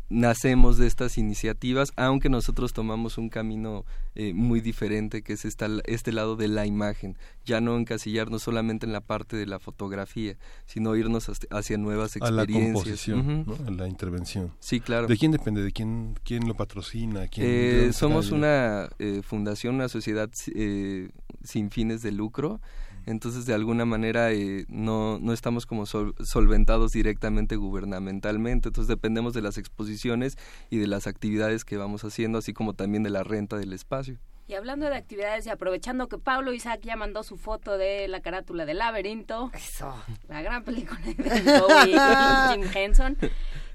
nacemos 0.09 0.79
de 0.79 0.87
estas 0.87 1.19
iniciativas, 1.19 1.92
aunque 1.97 2.29
nosotros 2.29 2.73
tomamos 2.73 3.19
un 3.19 3.29
camino 3.29 3.85
eh, 4.14 4.33
muy 4.33 4.61
diferente, 4.61 5.23
que 5.23 5.33
es 5.33 5.45
esta, 5.45 5.69
este 5.85 6.12
lado 6.12 6.37
de 6.37 6.49
la 6.49 6.66
imagen, 6.66 7.16
ya 7.45 7.61
no 7.61 7.77
encasillarnos 7.77 8.42
solamente 8.42 8.87
en 8.87 8.92
la 8.92 9.01
parte 9.01 9.37
de 9.37 9.47
la 9.47 9.59
fotografía, 9.59 10.37
sino 10.64 10.95
irnos 10.97 11.31
hacia 11.51 11.79
nuevas 11.79 12.16
experiencias. 12.16 12.57
A 12.57 12.61
la 12.61 12.73
composición, 12.73 13.47
a 13.66 13.71
la 13.71 13.88
intervención. 13.88 14.53
Sí, 14.61 14.81
claro. 14.81 15.07
¿De 15.07 15.16
quién 15.16 15.33
depende? 15.33 15.62
¿De 15.62 15.73
quién, 15.73 16.19
quién 16.25 16.47
lo 16.47 16.55
patrocina? 16.55 17.27
¿Quién, 17.29 17.47
eh, 17.49 17.92
somos 17.92 18.31
una 18.31 18.88
eh, 18.99 19.23
fundación, 19.25 19.75
una 19.77 19.88
sociedad 19.88 20.31
sin 20.35 21.71
fines 21.71 22.03
de 22.03 22.12
lucro 22.12 22.61
entonces 23.07 23.47
de 23.47 23.55
alguna 23.55 23.85
manera 23.85 24.33
eh, 24.33 24.66
no, 24.69 25.19
no 25.19 25.33
estamos 25.33 25.64
como 25.64 25.87
solventados 25.87 26.92
directamente 26.92 27.57
gubernamentalmente, 27.57 28.69
entonces 28.69 28.88
dependemos 28.88 29.33
de 29.33 29.42
las 29.42 29.57
exposiciones 29.59 30.37
y 30.69 30.79
de 30.79 30.87
las 30.88 31.07
actividades 31.07 31.64
que 31.64 31.77
vamos 31.77 32.05
haciendo, 32.05 32.38
así 32.38 32.53
como 32.53 32.75
también 32.75 33.03
de 33.03 33.11
la 33.11 33.23
renta 33.23 33.57
del 33.57 33.73
espacio. 33.73 34.19
Y 34.49 34.55
hablando 34.55 34.87
de 34.87 34.95
actividades 34.95 35.45
y 35.47 35.51
aprovechando 35.51 36.09
que 36.09 36.19
Pablo 36.19 36.53
Isaac 36.53 36.81
ya 36.83 36.95
mandó 36.95 37.25
su 37.25 37.37
foto 37.37 37.79
de 37.79 38.07
la 38.07 38.21
carátula 38.21 38.64
del 38.64 38.79
laberinto, 38.79 39.51
Eso. 39.55 39.92
la 40.29 40.40
gran 40.42 40.62
película 40.62 41.01
de 41.01 41.61
Bowie 41.61 41.97
y 41.97 41.97
Jim 42.53 42.71
Henson. 42.73 43.16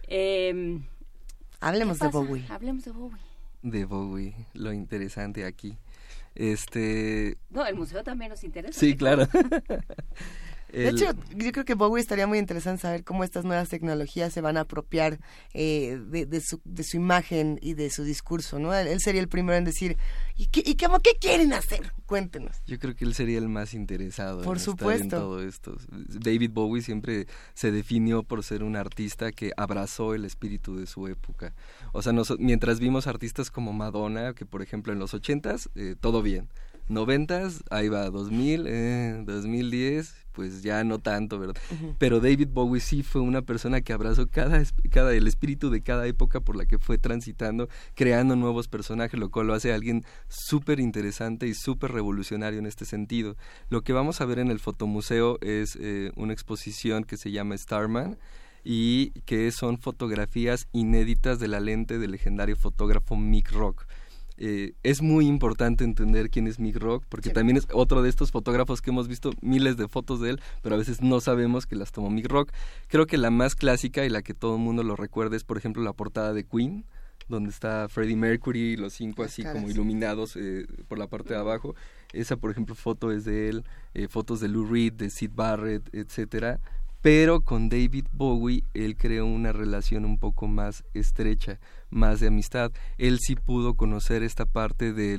Em, 0.07 0.85
Hablemos 1.59 1.99
de 1.99 2.07
Bowie. 2.07 2.45
Hablemos 2.49 2.85
de 2.85 2.91
Bowie. 2.91 3.21
De 3.61 3.85
Bowie, 3.85 4.33
lo 4.53 4.71
interesante 4.73 5.45
aquí. 5.45 5.77
Este... 6.35 7.37
No, 7.49 7.65
el 7.65 7.75
museo 7.75 8.03
también 8.03 8.29
nos 8.29 8.43
interesa. 8.43 8.79
Sí, 8.79 8.95
claro. 8.95 9.27
De 10.71 10.89
hecho, 10.89 11.05
yo 11.35 11.51
creo 11.51 11.65
que 11.65 11.73
Bowie 11.73 12.01
estaría 12.01 12.27
muy 12.27 12.39
interesante 12.39 12.81
saber 12.81 13.03
cómo 13.03 13.23
estas 13.23 13.45
nuevas 13.45 13.69
tecnologías 13.69 14.33
se 14.33 14.41
van 14.41 14.57
a 14.57 14.61
apropiar 14.61 15.19
eh, 15.53 15.99
de, 16.07 16.41
su, 16.41 16.61
de 16.63 16.83
su 16.83 16.97
imagen 16.97 17.59
y 17.61 17.73
de 17.73 17.89
su 17.89 18.03
discurso, 18.03 18.59
¿no? 18.59 18.73
Él, 18.73 18.99
sería 18.99 19.21
el 19.21 19.27
primero 19.27 19.57
en 19.57 19.65
decir, 19.65 19.97
¿y 20.37 20.47
qué, 20.47 20.63
y 20.65 20.75
qué 20.75 20.87
quieren 21.19 21.53
hacer? 21.53 21.93
Cuéntenos. 22.05 22.57
Yo 22.65 22.79
creo 22.79 22.95
que 22.95 23.05
él 23.05 23.13
sería 23.13 23.37
el 23.37 23.49
más 23.49 23.73
interesado 23.73 24.41
por 24.43 24.57
en 24.57 24.63
supuesto. 24.63 25.03
Estar 25.03 25.19
en 25.19 25.25
todo 25.25 25.43
esto. 25.43 25.77
David 25.89 26.51
Bowie 26.53 26.81
siempre 26.81 27.27
se 27.53 27.71
definió 27.71 28.23
por 28.23 28.43
ser 28.43 28.63
un 28.63 28.75
artista 28.75 29.31
que 29.31 29.51
abrazó 29.57 30.13
el 30.13 30.25
espíritu 30.25 30.77
de 30.77 30.87
su 30.87 31.07
época. 31.07 31.53
O 31.91 32.01
sea, 32.01 32.13
mientras 32.39 32.79
vimos 32.79 33.07
artistas 33.07 33.51
como 33.51 33.73
Madonna, 33.73 34.33
que 34.33 34.45
por 34.45 34.61
ejemplo 34.61 34.93
en 34.93 34.99
los 34.99 35.13
ochentas, 35.13 35.69
eh, 35.75 35.95
todo 35.99 36.21
bien 36.21 36.47
noventas, 36.87 37.63
ahí 37.69 37.89
va, 37.89 38.09
2000, 38.09 38.65
eh, 38.67 39.23
2010, 39.25 40.13
pues 40.31 40.63
ya 40.63 40.83
no 40.83 40.99
tanto, 40.99 41.39
¿verdad? 41.39 41.55
Pero 41.97 42.19
David 42.19 42.49
Bowie 42.51 42.81
sí 42.81 43.03
fue 43.03 43.21
una 43.21 43.41
persona 43.41 43.81
que 43.81 43.93
abrazó 43.93 44.27
cada, 44.27 44.61
cada, 44.89 45.13
el 45.13 45.27
espíritu 45.27 45.69
de 45.69 45.81
cada 45.81 46.07
época 46.07 46.39
por 46.39 46.55
la 46.55 46.65
que 46.65 46.79
fue 46.79 46.97
transitando, 46.97 47.69
creando 47.95 48.35
nuevos 48.35 48.67
personajes, 48.67 49.19
lo 49.19 49.29
cual 49.29 49.47
lo 49.47 49.53
hace 49.53 49.73
alguien 49.73 50.03
súper 50.27 50.79
interesante 50.79 51.47
y 51.47 51.53
súper 51.53 51.91
revolucionario 51.91 52.59
en 52.59 52.65
este 52.65 52.85
sentido. 52.85 53.35
Lo 53.69 53.81
que 53.81 53.93
vamos 53.93 54.21
a 54.21 54.25
ver 54.25 54.39
en 54.39 54.51
el 54.51 54.59
fotomuseo 54.59 55.37
es 55.41 55.77
eh, 55.79 56.11
una 56.15 56.33
exposición 56.33 57.03
que 57.03 57.17
se 57.17 57.31
llama 57.31 57.57
Starman, 57.57 58.17
y 58.63 59.11
que 59.21 59.51
son 59.51 59.79
fotografías 59.79 60.67
inéditas 60.71 61.39
de 61.39 61.47
la 61.47 61.59
lente 61.59 61.97
del 61.97 62.11
legendario 62.11 62.55
fotógrafo 62.55 63.15
Mick 63.15 63.51
Rock. 63.51 63.85
Eh, 64.43 64.73
es 64.81 65.03
muy 65.03 65.27
importante 65.27 65.83
entender 65.83 66.31
quién 66.31 66.47
es 66.47 66.57
Mick 66.57 66.77
Rock, 66.77 67.05
porque 67.07 67.29
también 67.29 67.57
es 67.57 67.67
otro 67.73 68.01
de 68.01 68.09
estos 68.09 68.31
fotógrafos 68.31 68.81
que 68.81 68.89
hemos 68.89 69.07
visto 69.07 69.29
miles 69.39 69.77
de 69.77 69.87
fotos 69.87 70.19
de 70.19 70.31
él, 70.31 70.41
pero 70.63 70.73
a 70.73 70.79
veces 70.79 70.99
no 71.03 71.21
sabemos 71.21 71.67
que 71.67 71.75
las 71.75 71.91
tomó 71.91 72.09
Mick 72.09 72.27
Rock. 72.27 72.51
Creo 72.87 73.05
que 73.05 73.19
la 73.19 73.29
más 73.29 73.53
clásica 73.53 74.03
y 74.03 74.09
la 74.09 74.23
que 74.23 74.33
todo 74.33 74.55
el 74.55 74.61
mundo 74.61 74.81
lo 74.81 74.95
recuerda 74.95 75.35
es, 75.35 75.43
por 75.43 75.59
ejemplo, 75.59 75.83
la 75.83 75.93
portada 75.93 76.33
de 76.33 76.43
Queen, 76.43 76.85
donde 77.29 77.51
está 77.51 77.87
Freddie 77.87 78.15
Mercury 78.15 78.71
y 78.71 78.77
los 78.77 78.93
cinco 78.93 79.21
así 79.21 79.43
como 79.43 79.69
iluminados 79.69 80.35
eh, 80.35 80.65
por 80.87 80.97
la 80.97 81.05
parte 81.05 81.35
de 81.35 81.39
abajo. 81.39 81.75
Esa, 82.11 82.35
por 82.35 82.49
ejemplo, 82.49 82.73
foto 82.73 83.11
es 83.11 83.25
de 83.25 83.47
él, 83.47 83.63
eh, 83.93 84.07
fotos 84.07 84.39
de 84.39 84.47
Lou 84.47 84.65
Reed, 84.65 84.93
de 84.93 85.11
Sid 85.11 85.33
Barrett, 85.35 85.87
etcétera 85.93 86.59
pero 87.01 87.41
con 87.41 87.67
David 87.67 88.05
Bowie 88.13 88.63
él 88.75 88.95
creó 88.95 89.25
una 89.25 89.51
relación 89.51 90.05
un 90.05 90.19
poco 90.19 90.47
más 90.47 90.83
estrecha, 90.93 91.59
más 91.89 92.19
de 92.19 92.27
amistad. 92.27 92.71
Él 92.99 93.17
sí 93.19 93.35
pudo 93.35 93.73
conocer 93.73 94.21
esta 94.21 94.45
parte 94.45 94.93
de, 94.93 95.17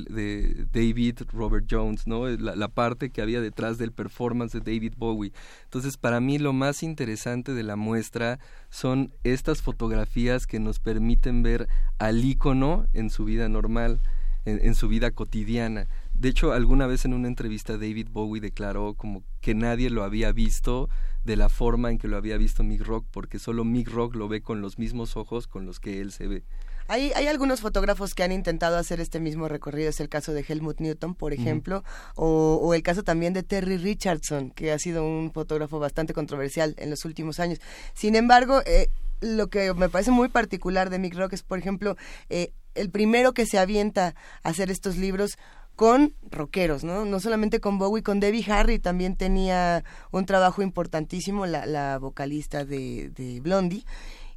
David 0.72 1.22
Robert 1.32 1.66
Jones, 1.68 2.06
¿no? 2.06 2.28
La, 2.28 2.54
la, 2.54 2.68
parte 2.68 3.10
que 3.10 3.20
había 3.20 3.40
detrás 3.40 3.78
del 3.78 3.90
performance 3.90 4.52
de 4.52 4.60
David 4.60 4.94
Bowie. 4.96 5.32
Entonces, 5.64 5.96
para 5.96 6.20
mí 6.20 6.38
lo 6.38 6.52
más 6.52 6.84
interesante 6.84 7.52
de 7.52 7.64
la 7.64 7.74
muestra 7.74 8.38
son 8.70 9.12
estas 9.24 9.60
fotografías 9.60 10.46
que 10.46 10.60
nos 10.60 10.78
permiten 10.78 11.42
ver 11.42 11.68
al 11.98 12.24
ícono 12.24 12.86
en 12.92 13.10
su 13.10 13.24
vida 13.24 13.48
normal, 13.48 14.00
en, 14.44 14.60
en 14.64 14.76
su 14.76 14.86
vida 14.86 15.10
cotidiana. 15.10 15.88
De 16.14 16.28
hecho, 16.28 16.52
alguna 16.52 16.86
vez 16.86 17.04
en 17.04 17.14
una 17.14 17.26
entrevista 17.26 17.72
David 17.72 18.08
Bowie 18.12 18.40
declaró 18.40 18.94
como 18.94 19.24
que 19.40 19.56
nadie 19.56 19.90
lo 19.90 20.04
había 20.04 20.30
visto 20.30 20.88
de 21.24 21.36
la 21.36 21.48
forma 21.48 21.90
en 21.90 21.98
que 21.98 22.08
lo 22.08 22.16
había 22.16 22.36
visto 22.36 22.62
Mick 22.62 22.82
Rock, 22.82 23.06
porque 23.10 23.38
solo 23.38 23.64
Mick 23.64 23.88
Rock 23.88 24.14
lo 24.14 24.28
ve 24.28 24.42
con 24.42 24.60
los 24.60 24.78
mismos 24.78 25.16
ojos 25.16 25.46
con 25.46 25.66
los 25.66 25.80
que 25.80 26.00
él 26.00 26.12
se 26.12 26.26
ve. 26.26 26.42
Hay, 26.88 27.12
hay 27.14 27.28
algunos 27.28 27.60
fotógrafos 27.60 28.14
que 28.14 28.22
han 28.22 28.32
intentado 28.32 28.76
hacer 28.76 29.00
este 29.00 29.20
mismo 29.20 29.48
recorrido, 29.48 29.88
es 29.88 30.00
el 30.00 30.08
caso 30.08 30.32
de 30.32 30.44
Helmut 30.46 30.80
Newton, 30.80 31.14
por 31.14 31.32
ejemplo, 31.32 31.84
o, 32.16 32.58
o, 32.60 32.74
el 32.74 32.82
caso 32.82 33.02
también 33.04 33.32
de 33.32 33.42
Terry 33.42 33.76
Richardson, 33.76 34.50
que 34.50 34.72
ha 34.72 34.78
sido 34.78 35.04
un 35.04 35.30
fotógrafo 35.32 35.78
bastante 35.78 36.12
controversial 36.12 36.74
en 36.78 36.90
los 36.90 37.04
últimos 37.04 37.38
años. 37.38 37.60
Sin 37.94 38.16
embargo, 38.16 38.62
eh, 38.66 38.88
lo 39.20 39.48
que 39.48 39.72
me 39.74 39.88
parece 39.88 40.10
muy 40.10 40.28
particular 40.28 40.90
de 40.90 40.98
Mick 40.98 41.14
Rock 41.14 41.34
es, 41.34 41.42
por 41.42 41.58
ejemplo, 41.58 41.96
eh, 42.28 42.52
el 42.74 42.90
primero 42.90 43.32
que 43.32 43.46
se 43.46 43.58
avienta 43.58 44.14
a 44.42 44.48
hacer 44.48 44.70
estos 44.70 44.96
libros 44.96 45.38
con 45.76 46.14
rockeros, 46.30 46.84
¿no? 46.84 47.04
No 47.04 47.20
solamente 47.20 47.60
con 47.60 47.78
Bowie, 47.78 48.02
con 48.02 48.20
Debbie 48.20 48.44
Harry 48.50 48.78
también 48.78 49.16
tenía 49.16 49.84
un 50.10 50.26
trabajo 50.26 50.62
importantísimo, 50.62 51.46
la, 51.46 51.66
la 51.66 51.98
vocalista 51.98 52.64
de, 52.64 53.10
de 53.10 53.40
Blondie. 53.40 53.84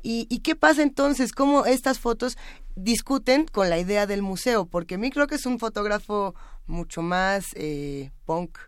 ¿Y, 0.01 0.27
¿Y, 0.29 0.39
qué 0.39 0.55
pasa 0.55 0.83
entonces? 0.83 1.31
¿Cómo 1.31 1.65
estas 1.65 1.99
fotos 1.99 2.37
discuten 2.75 3.47
con 3.47 3.69
la 3.69 3.79
idea 3.79 4.05
del 4.05 4.21
museo? 4.21 4.65
Porque 4.65 4.99
Mick 4.99 5.15
Rock 5.15 5.31
es 5.31 5.47
un 5.47 5.57
fotógrafo 5.57 6.35
mucho 6.67 7.01
más 7.01 7.45
eh, 7.55 8.11
punk, 8.23 8.59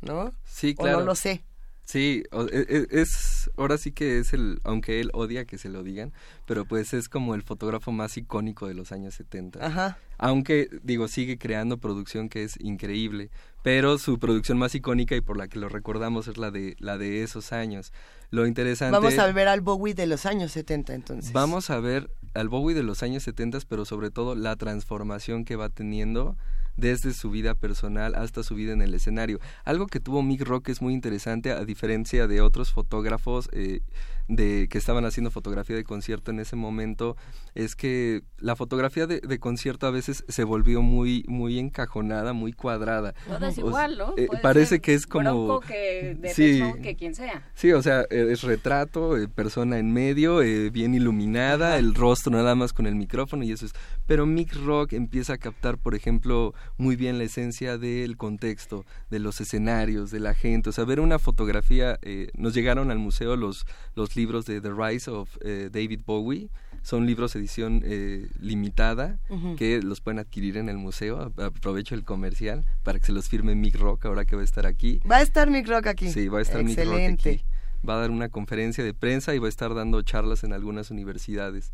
¿no? 0.00 0.32
Sí, 0.44 0.74
claro. 0.74 0.98
O 0.98 1.00
no 1.00 1.06
lo 1.06 1.14
sé. 1.14 1.44
Sí, 1.86 2.24
e, 2.32 2.66
e, 2.68 3.00
es, 3.00 3.48
ahora 3.56 3.78
sí 3.78 3.92
que 3.92 4.18
es 4.18 4.32
el, 4.32 4.60
aunque 4.64 5.00
él 5.00 5.10
odia 5.14 5.44
que 5.44 5.56
se 5.56 5.68
lo 5.68 5.84
digan, 5.84 6.12
pero 6.44 6.64
pues 6.64 6.92
es 6.92 7.08
como 7.08 7.36
el 7.36 7.42
fotógrafo 7.42 7.92
más 7.92 8.16
icónico 8.16 8.66
de 8.66 8.74
los 8.74 8.90
años 8.90 9.14
70. 9.14 9.64
Ajá. 9.64 9.96
Aunque, 10.18 10.68
digo, 10.82 11.06
sigue 11.06 11.38
creando 11.38 11.78
producción 11.78 12.28
que 12.28 12.42
es 12.42 12.58
increíble, 12.60 13.30
pero 13.62 13.98
su 13.98 14.18
producción 14.18 14.58
más 14.58 14.74
icónica 14.74 15.14
y 15.14 15.20
por 15.20 15.36
la 15.36 15.46
que 15.46 15.60
lo 15.60 15.68
recordamos 15.68 16.26
es 16.26 16.38
la 16.38 16.50
de, 16.50 16.74
la 16.80 16.98
de 16.98 17.22
esos 17.22 17.52
años. 17.52 17.92
Lo 18.30 18.48
interesante... 18.48 18.92
Vamos 18.92 19.16
a 19.20 19.30
ver 19.30 19.46
al 19.46 19.60
Bowie 19.60 19.94
de 19.94 20.08
los 20.08 20.26
años 20.26 20.50
70 20.50 20.92
entonces. 20.92 21.32
Vamos 21.32 21.70
a 21.70 21.78
ver 21.78 22.10
al 22.34 22.48
Bowie 22.48 22.74
de 22.74 22.82
los 22.82 23.04
años 23.04 23.22
70, 23.22 23.60
pero 23.68 23.84
sobre 23.84 24.10
todo 24.10 24.34
la 24.34 24.56
transformación 24.56 25.44
que 25.44 25.54
va 25.54 25.68
teniendo 25.68 26.36
desde 26.76 27.12
su 27.12 27.30
vida 27.30 27.54
personal 27.54 28.14
hasta 28.14 28.42
su 28.42 28.54
vida 28.54 28.72
en 28.72 28.82
el 28.82 28.94
escenario. 28.94 29.40
Algo 29.64 29.86
que 29.86 30.00
tuvo 30.00 30.22
Mick 30.22 30.42
Rock 30.42 30.68
es 30.68 30.82
muy 30.82 30.94
interesante, 30.94 31.50
a 31.52 31.64
diferencia 31.64 32.26
de 32.26 32.40
otros 32.40 32.72
fotógrafos 32.72 33.48
eh, 33.52 33.80
de 34.28 34.68
que 34.68 34.78
estaban 34.78 35.04
haciendo 35.04 35.30
fotografía 35.30 35.76
de 35.76 35.84
concierto 35.84 36.30
en 36.30 36.40
ese 36.40 36.56
momento, 36.56 37.16
es 37.54 37.76
que 37.76 38.22
la 38.38 38.56
fotografía 38.56 39.06
de, 39.06 39.38
concierto 39.38 39.86
a 39.86 39.90
veces 39.90 40.24
se 40.28 40.44
volvió 40.44 40.82
muy, 40.82 41.24
muy 41.28 41.58
encajonada, 41.58 42.32
muy 42.32 42.52
cuadrada. 42.52 43.14
es 43.42 43.58
igual, 43.58 43.98
¿no? 43.98 44.14
Eh, 44.16 44.28
parece 44.42 44.80
que 44.80 44.94
es 44.94 45.06
como... 45.06 45.60
Que 45.60 46.16
de 46.18 46.34
sí, 46.34 46.62
que 46.82 46.96
quien 46.96 47.14
sea. 47.14 47.42
Sí, 47.54 47.72
o 47.72 47.82
sea, 47.82 48.02
e, 48.10 48.32
es 48.32 48.42
retrato, 48.42 49.16
eh, 49.16 49.28
persona 49.28 49.78
en 49.78 49.92
medio, 49.92 50.38
bien 50.70 50.94
iluminada, 50.94 51.78
el 51.78 51.94
rostro 51.94 52.32
nada 52.32 52.54
más 52.54 52.72
con 52.72 52.86
el 52.86 52.94
micrófono 52.94 53.44
y 53.44 53.52
eso 53.52 53.66
es. 53.66 53.72
Pero 54.06 54.26
Mick 54.26 54.54
Rock 54.54 54.92
empieza 54.92 55.34
a 55.34 55.38
captar, 55.38 55.78
por 55.78 55.94
ejemplo, 55.94 56.54
muy 56.76 56.96
bien 56.96 57.18
la 57.18 57.24
esencia 57.24 57.78
del 57.78 58.16
contexto, 58.16 58.84
de 59.10 59.18
los 59.18 59.40
escenarios, 59.40 60.10
de 60.10 60.20
la 60.20 60.34
gente. 60.34 60.70
O 60.70 60.72
sea, 60.72 60.84
ver 60.84 61.00
una 61.00 61.18
fotografía, 61.18 61.98
eh, 62.02 62.28
nos 62.34 62.54
llegaron 62.54 62.90
al 62.90 62.98
museo 62.98 63.36
los, 63.36 63.66
los 63.94 64.15
libros 64.16 64.46
de 64.46 64.60
The 64.60 64.70
Rise 64.72 65.10
of 65.10 65.36
eh, 65.42 65.68
David 65.72 66.00
Bowie. 66.04 66.48
Son 66.82 67.04
libros 67.04 67.34
edición 67.34 67.82
eh, 67.84 68.28
limitada 68.38 69.18
que 69.56 69.82
los 69.82 70.00
pueden 70.00 70.20
adquirir 70.20 70.56
en 70.56 70.68
el 70.68 70.76
museo. 70.76 71.32
Aprovecho 71.36 71.96
el 71.96 72.04
comercial 72.04 72.64
para 72.84 73.00
que 73.00 73.06
se 73.06 73.12
los 73.12 73.28
firme 73.28 73.56
Mick 73.56 73.76
Rock 73.76 74.06
ahora 74.06 74.24
que 74.24 74.36
va 74.36 74.42
a 74.42 74.44
estar 74.44 74.66
aquí. 74.66 75.00
Va 75.10 75.16
a 75.16 75.22
estar 75.22 75.50
Mick 75.50 75.66
Rock 75.66 75.88
aquí. 75.88 76.10
Sí, 76.10 76.28
va 76.28 76.38
a 76.38 76.42
estar 76.42 76.62
Mick 76.62 76.78
Rock 76.84 77.00
aquí. 77.12 77.40
Va 77.88 77.96
a 77.96 77.98
dar 77.98 78.10
una 78.12 78.28
conferencia 78.28 78.84
de 78.84 78.94
prensa 78.94 79.34
y 79.34 79.38
va 79.38 79.46
a 79.46 79.48
estar 79.48 79.74
dando 79.74 80.00
charlas 80.02 80.44
en 80.44 80.52
algunas 80.52 80.92
universidades. 80.92 81.72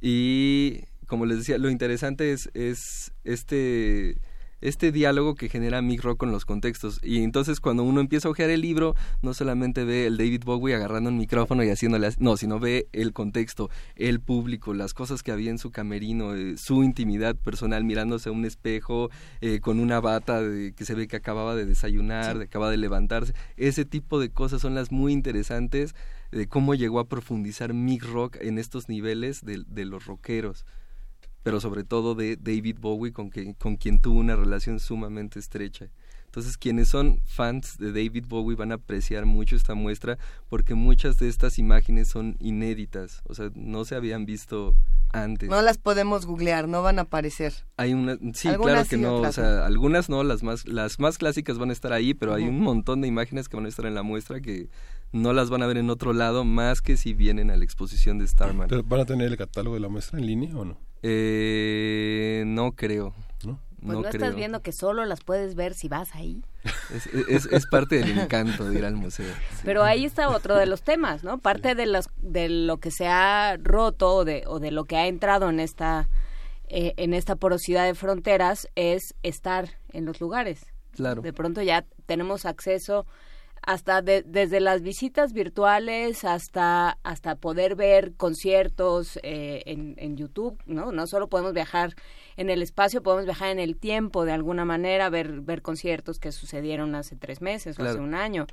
Y 0.00 0.82
como 1.06 1.24
les 1.24 1.38
decía, 1.38 1.56
lo 1.56 1.70
interesante 1.70 2.32
es, 2.32 2.50
es 2.52 3.12
este 3.24 4.18
este 4.64 4.92
diálogo 4.92 5.34
que 5.34 5.50
genera 5.50 5.82
Mick 5.82 6.02
Rock 6.02 6.18
con 6.18 6.32
los 6.32 6.46
contextos. 6.46 6.98
Y 7.02 7.22
entonces 7.22 7.60
cuando 7.60 7.82
uno 7.82 8.00
empieza 8.00 8.28
a 8.28 8.30
ojear 8.30 8.48
el 8.48 8.62
libro, 8.62 8.96
no 9.20 9.34
solamente 9.34 9.84
ve 9.84 10.06
el 10.06 10.16
David 10.16 10.42
Bowie 10.44 10.74
agarrando 10.74 11.10
un 11.10 11.18
micrófono 11.18 11.62
y 11.62 11.68
haciéndole, 11.68 12.08
no, 12.18 12.38
sino 12.38 12.58
ve 12.58 12.88
el 12.92 13.12
contexto, 13.12 13.68
el 13.94 14.20
público, 14.20 14.72
las 14.72 14.94
cosas 14.94 15.22
que 15.22 15.32
había 15.32 15.50
en 15.50 15.58
su 15.58 15.70
camerino, 15.70 16.34
eh, 16.34 16.56
su 16.56 16.82
intimidad 16.82 17.36
personal, 17.36 17.84
mirándose 17.84 18.30
a 18.30 18.32
un 18.32 18.46
espejo 18.46 19.10
eh, 19.42 19.60
con 19.60 19.80
una 19.80 20.00
bata 20.00 20.40
de, 20.40 20.72
que 20.72 20.86
se 20.86 20.94
ve 20.94 21.08
que 21.08 21.16
acababa 21.16 21.54
de 21.54 21.66
desayunar, 21.66 22.38
de 22.38 22.44
acaba 22.44 22.70
de 22.70 22.78
levantarse. 22.78 23.34
Ese 23.58 23.84
tipo 23.84 24.18
de 24.18 24.30
cosas 24.30 24.62
son 24.62 24.74
las 24.74 24.90
muy 24.90 25.12
interesantes 25.12 25.94
de 26.32 26.48
cómo 26.48 26.74
llegó 26.74 27.00
a 27.00 27.08
profundizar 27.08 27.74
Mick 27.74 28.02
Rock 28.02 28.38
en 28.40 28.58
estos 28.58 28.88
niveles 28.88 29.44
de, 29.44 29.62
de 29.68 29.84
los 29.84 30.06
rockeros 30.06 30.64
pero 31.44 31.60
sobre 31.60 31.84
todo 31.84 32.16
de 32.16 32.36
David 32.36 32.78
Bowie, 32.80 33.12
con, 33.12 33.30
que, 33.30 33.54
con 33.54 33.76
quien 33.76 34.00
tuvo 34.00 34.18
una 34.18 34.34
relación 34.34 34.80
sumamente 34.80 35.38
estrecha. 35.38 35.90
Entonces, 36.24 36.58
quienes 36.58 36.88
son 36.88 37.20
fans 37.26 37.78
de 37.78 37.92
David 37.92 38.24
Bowie 38.26 38.56
van 38.56 38.72
a 38.72 38.76
apreciar 38.76 39.24
mucho 39.24 39.54
esta 39.54 39.74
muestra 39.74 40.18
porque 40.48 40.74
muchas 40.74 41.16
de 41.18 41.28
estas 41.28 41.60
imágenes 41.60 42.08
son 42.08 42.36
inéditas, 42.40 43.22
o 43.28 43.34
sea, 43.34 43.52
no 43.54 43.84
se 43.84 43.94
habían 43.94 44.26
visto 44.26 44.74
antes. 45.12 45.48
No 45.48 45.62
las 45.62 45.78
podemos 45.78 46.26
googlear, 46.26 46.66
no 46.66 46.82
van 46.82 46.98
a 46.98 47.02
aparecer. 47.02 47.52
Hay 47.76 47.94
una, 47.94 48.18
sí, 48.32 48.48
claro 48.48 48.88
que 48.88 48.96
no, 48.96 49.20
o 49.20 49.32
sea, 49.32 49.64
algunas 49.64 50.08
no, 50.08 50.24
las 50.24 50.42
más, 50.42 50.66
las 50.66 50.98
más 50.98 51.18
clásicas 51.18 51.58
van 51.58 51.70
a 51.70 51.72
estar 51.72 51.92
ahí, 51.92 52.14
pero 52.14 52.34
hay 52.34 52.48
un 52.48 52.58
montón 52.58 53.02
de 53.02 53.06
imágenes 53.06 53.48
que 53.48 53.56
van 53.56 53.66
a 53.66 53.68
estar 53.68 53.86
en 53.86 53.94
la 53.94 54.02
muestra 54.02 54.40
que 54.40 54.70
no 55.14 55.32
las 55.32 55.48
van 55.48 55.62
a 55.62 55.66
ver 55.66 55.78
en 55.78 55.90
otro 55.90 56.12
lado 56.12 56.44
más 56.44 56.82
que 56.82 56.96
si 56.96 57.14
vienen 57.14 57.50
a 57.52 57.56
la 57.56 57.64
exposición 57.64 58.18
de 58.18 58.26
Starman. 58.26 58.68
¿Van 58.84 59.00
a 59.00 59.04
tener 59.06 59.28
el 59.28 59.36
catálogo 59.36 59.74
de 59.74 59.80
la 59.80 59.88
muestra 59.88 60.18
en 60.18 60.26
línea 60.26 60.56
o 60.56 60.64
no? 60.64 60.76
Eh, 61.02 62.42
no 62.46 62.72
creo. 62.72 63.14
¿No? 63.44 63.60
Pues 63.80 63.98
no, 63.98 64.08
estás 64.08 64.34
viendo 64.34 64.60
que 64.60 64.72
solo 64.72 65.04
las 65.04 65.22
puedes 65.22 65.54
ver 65.54 65.74
si 65.74 65.86
vas 65.86 66.14
ahí. 66.16 66.42
Es, 67.28 67.46
es, 67.46 67.66
parte 67.66 67.98
del 67.98 68.18
encanto 68.18 68.68
de 68.68 68.78
ir 68.78 68.84
al 68.84 68.96
museo. 68.96 69.32
Pero 69.64 69.84
ahí 69.84 70.04
está 70.04 70.30
otro 70.30 70.56
de 70.56 70.66
los 70.66 70.82
temas, 70.82 71.22
¿no? 71.22 71.38
Parte 71.38 71.76
de, 71.76 71.86
los, 71.86 72.08
de 72.16 72.48
lo 72.48 72.78
que 72.78 72.90
se 72.90 73.06
ha 73.06 73.56
roto 73.62 74.14
o 74.14 74.24
de, 74.24 74.42
o 74.46 74.58
de 74.58 74.72
lo 74.72 74.84
que 74.84 74.96
ha 74.96 75.06
entrado 75.06 75.48
en 75.48 75.60
esta, 75.60 76.08
eh, 76.68 76.94
en 76.96 77.14
esta 77.14 77.36
porosidad 77.36 77.84
de 77.84 77.94
fronteras 77.94 78.68
es 78.74 79.14
estar 79.22 79.68
en 79.92 80.06
los 80.06 80.20
lugares. 80.20 80.66
Claro. 80.90 81.22
De 81.22 81.32
pronto 81.32 81.62
ya 81.62 81.84
tenemos 82.06 82.46
acceso 82.46 83.06
hasta 83.66 84.02
desde 84.02 84.60
las 84.60 84.82
visitas 84.82 85.32
virtuales 85.32 86.24
hasta 86.24 86.98
hasta 87.02 87.36
poder 87.36 87.74
ver 87.76 88.14
conciertos 88.16 89.18
eh, 89.22 89.62
en, 89.66 89.94
en, 89.98 90.16
YouTube, 90.16 90.58
¿no? 90.66 90.92
No 90.92 91.06
solo 91.06 91.28
podemos 91.28 91.52
viajar 91.52 91.94
en 92.36 92.50
el 92.50 92.62
espacio, 92.62 93.02
podemos 93.02 93.24
viajar 93.24 93.50
en 93.50 93.58
el 93.58 93.76
tiempo 93.76 94.24
de 94.24 94.32
alguna 94.32 94.64
manera, 94.64 95.08
ver, 95.10 95.40
ver 95.40 95.62
conciertos 95.62 96.18
que 96.18 96.32
sucedieron 96.32 96.94
hace 96.94 97.16
tres 97.16 97.40
meses 97.40 97.78
o 97.78 97.84
hace 97.84 97.98
un 97.98 98.14
año. 98.14 98.46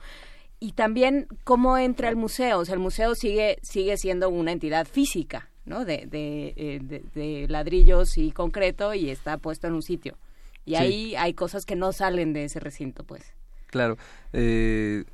Y 0.59 0.73
también 0.73 1.27
cómo 1.43 1.77
entra 1.77 2.09
el 2.09 2.15
museo, 2.15 2.59
o 2.59 2.65
sea, 2.65 2.75
el 2.75 2.79
museo 2.79 3.15
sigue, 3.15 3.57
sigue 3.63 3.97
siendo 3.97 4.29
una 4.29 4.51
entidad 4.51 4.87
física, 4.87 5.49
¿no? 5.65 5.85
De, 5.85 6.05
de, 6.05 6.53
eh, 6.55 7.01
de, 7.13 7.47
ladrillos 7.49 8.17
y 8.17 8.31
concreto 8.31 8.93
y 8.93 9.09
está 9.09 9.37
puesto 9.37 9.67
en 9.67 9.73
un 9.73 9.81
sitio. 9.81 10.17
Y 10.63 10.75
ahí 10.75 11.15
hay 11.15 11.33
cosas 11.33 11.65
que 11.65 11.75
no 11.75 11.91
salen 11.91 12.33
de 12.33 12.43
ese 12.43 12.59
recinto, 12.59 13.03
pues. 13.03 13.33
Claro. 13.71 13.97
Eh, 14.33 15.05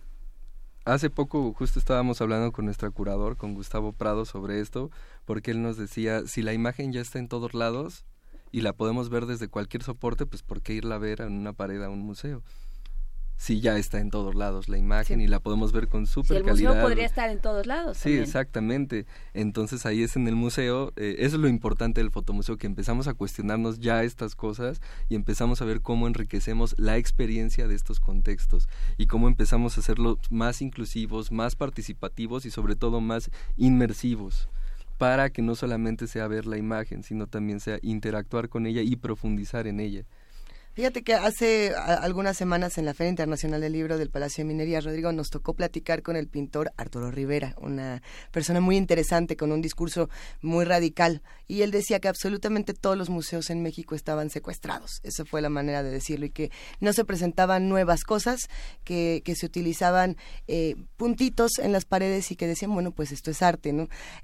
hace 0.84 1.10
poco 1.10 1.54
justo 1.54 1.80
estábamos 1.80 2.20
hablando 2.22 2.52
con 2.52 2.66
nuestro 2.66 2.92
curador, 2.92 3.38
con 3.38 3.54
Gustavo 3.54 3.94
Prado, 3.94 4.26
sobre 4.26 4.60
esto, 4.60 4.92
porque 5.26 5.52
él 5.52 5.62
nos 5.62 5.78
decía, 5.78 6.26
si 6.26 6.42
la 6.42 6.54
imagen 6.54 6.92
ya 6.92 7.00
está 7.00 7.20
en 7.20 7.30
todos 7.30 7.54
lados 7.54 8.04
y 8.52 8.62
la 8.62 8.74
podemos 8.74 9.10
ver 9.10 9.28
desde 9.28 9.48
cualquier 9.48 9.84
soporte, 9.84 10.26
pues 10.26 10.42
¿por 10.42 10.62
qué 10.62 10.74
irla 10.74 10.96
a 10.96 11.00
ver 11.00 11.22
en 11.22 11.34
una 11.34 11.54
pared 11.54 11.82
a 11.84 11.90
un 11.90 12.00
museo? 12.00 12.42
Sí 13.38 13.62
ya 13.62 13.78
está 13.78 14.00
en 14.00 14.10
todos 14.10 14.36
lados 14.36 14.68
la 14.68 14.78
imagen 14.78 15.22
y 15.22 15.28
la 15.28 15.40
podemos 15.40 15.72
ver 15.72 15.88
con 15.88 16.08
súper 16.08 16.44
calidad. 16.44 16.60
el 16.60 16.68
museo 16.68 16.84
podría 16.84 17.06
estar 17.06 17.30
en 17.30 17.40
todos 17.40 17.66
lados. 17.66 17.98
Sí, 17.98 18.18
exactamente. 18.18 19.06
Entonces 19.34 19.86
ahí 19.86 20.04
es 20.04 20.16
en 20.16 20.28
el 20.28 20.36
museo, 20.36 20.92
eh, 20.96 21.16
eso 21.20 21.36
es 21.36 21.42
lo 21.42 21.48
importante 21.48 22.02
del 22.02 22.12
fotomuseo, 22.12 22.58
que 22.58 22.68
empezamos 22.68 23.08
a 23.08 23.14
cuestionarnos 23.14 23.80
ya 23.80 24.04
estas 24.04 24.36
cosas 24.36 24.82
y 25.08 25.16
empezamos 25.16 25.62
a 25.62 25.66
ver 25.66 25.82
cómo 25.82 26.08
enriquecemos 26.08 26.76
la 26.78 26.98
experiencia 26.98 27.68
de 27.68 27.76
estos 27.76 28.00
contextos 28.00 28.68
y 28.98 29.08
cómo 29.08 29.28
empezamos 29.28 29.78
a 29.78 29.82
hacerlos 29.82 30.18
más 30.30 30.62
inclusivos, 30.62 31.32
más 31.32 31.56
participativos 31.56 32.46
y 32.46 32.52
sobre 32.52 32.76
todo 32.76 33.02
más 33.02 33.30
inmersivos 33.56 34.50
para 34.98 35.30
que 35.30 35.42
no 35.42 35.56
solamente 35.56 36.08
sea 36.08 36.28
ver 36.28 36.48
la 36.48 36.58
imagen, 36.58 37.04
sino 37.04 37.28
también 37.28 37.60
sea 37.60 37.78
interactuar 37.82 38.50
con 38.50 38.66
ella 38.66 38.82
y 38.82 38.96
profundizar 38.96 39.68
en 39.68 39.80
ella. 39.80 40.06
Fíjate 40.78 41.02
que 41.02 41.16
hace 41.16 41.74
algunas 41.76 42.38
semanas 42.38 42.78
en 42.78 42.86
la 42.86 42.94
Feria 42.94 43.10
Internacional 43.10 43.60
del 43.62 43.74
Libro 43.74 43.98
del 43.98 44.12
Palacio 44.12 44.44
de 44.44 44.48
Minería, 44.50 44.80
Rodrigo, 44.80 45.12
nos 45.12 45.32
tocó 45.32 45.56
platicar 45.56 46.04
con 46.04 46.16
el 46.16 46.28
pintor 46.28 46.72
Arturo 46.78 47.10
Rivera, 47.10 47.56
una 47.60 48.04
persona 48.30 48.62
muy 48.62 48.78
interesante 48.78 49.36
con 49.36 49.52
un 49.52 49.60
discurso 49.60 50.08
muy 50.40 50.66
radical. 50.66 51.24
Y 51.48 51.64
él 51.64 51.72
decía 51.72 52.00
que 52.00 52.08
absolutamente 52.08 52.76
todos 52.76 52.96
los 52.96 53.10
museos 53.10 53.50
en 53.50 53.64
México 53.64 53.96
estaban 53.96 54.30
secuestrados. 54.30 55.00
Esa 55.02 55.26
fue 55.26 55.42
la 55.42 55.50
manera 55.50 55.82
de 55.82 55.90
decirlo. 55.90 56.28
Y 56.28 56.30
que 56.30 56.52
no 56.80 56.94
se 56.94 57.06
presentaban 57.06 57.70
nuevas 57.70 58.04
cosas, 58.04 58.48
que, 58.84 59.24
se 59.36 59.46
utilizaban 59.48 60.16
eh, 60.48 60.76
puntitos 60.96 61.54
en 61.58 61.72
las 61.72 61.86
paredes 61.86 62.32
y 62.32 62.36
que 62.36 62.46
decían, 62.46 62.72
bueno, 62.72 62.92
pues 62.92 63.12
esto 63.12 63.32
es 63.32 63.42
arte. 63.42 63.74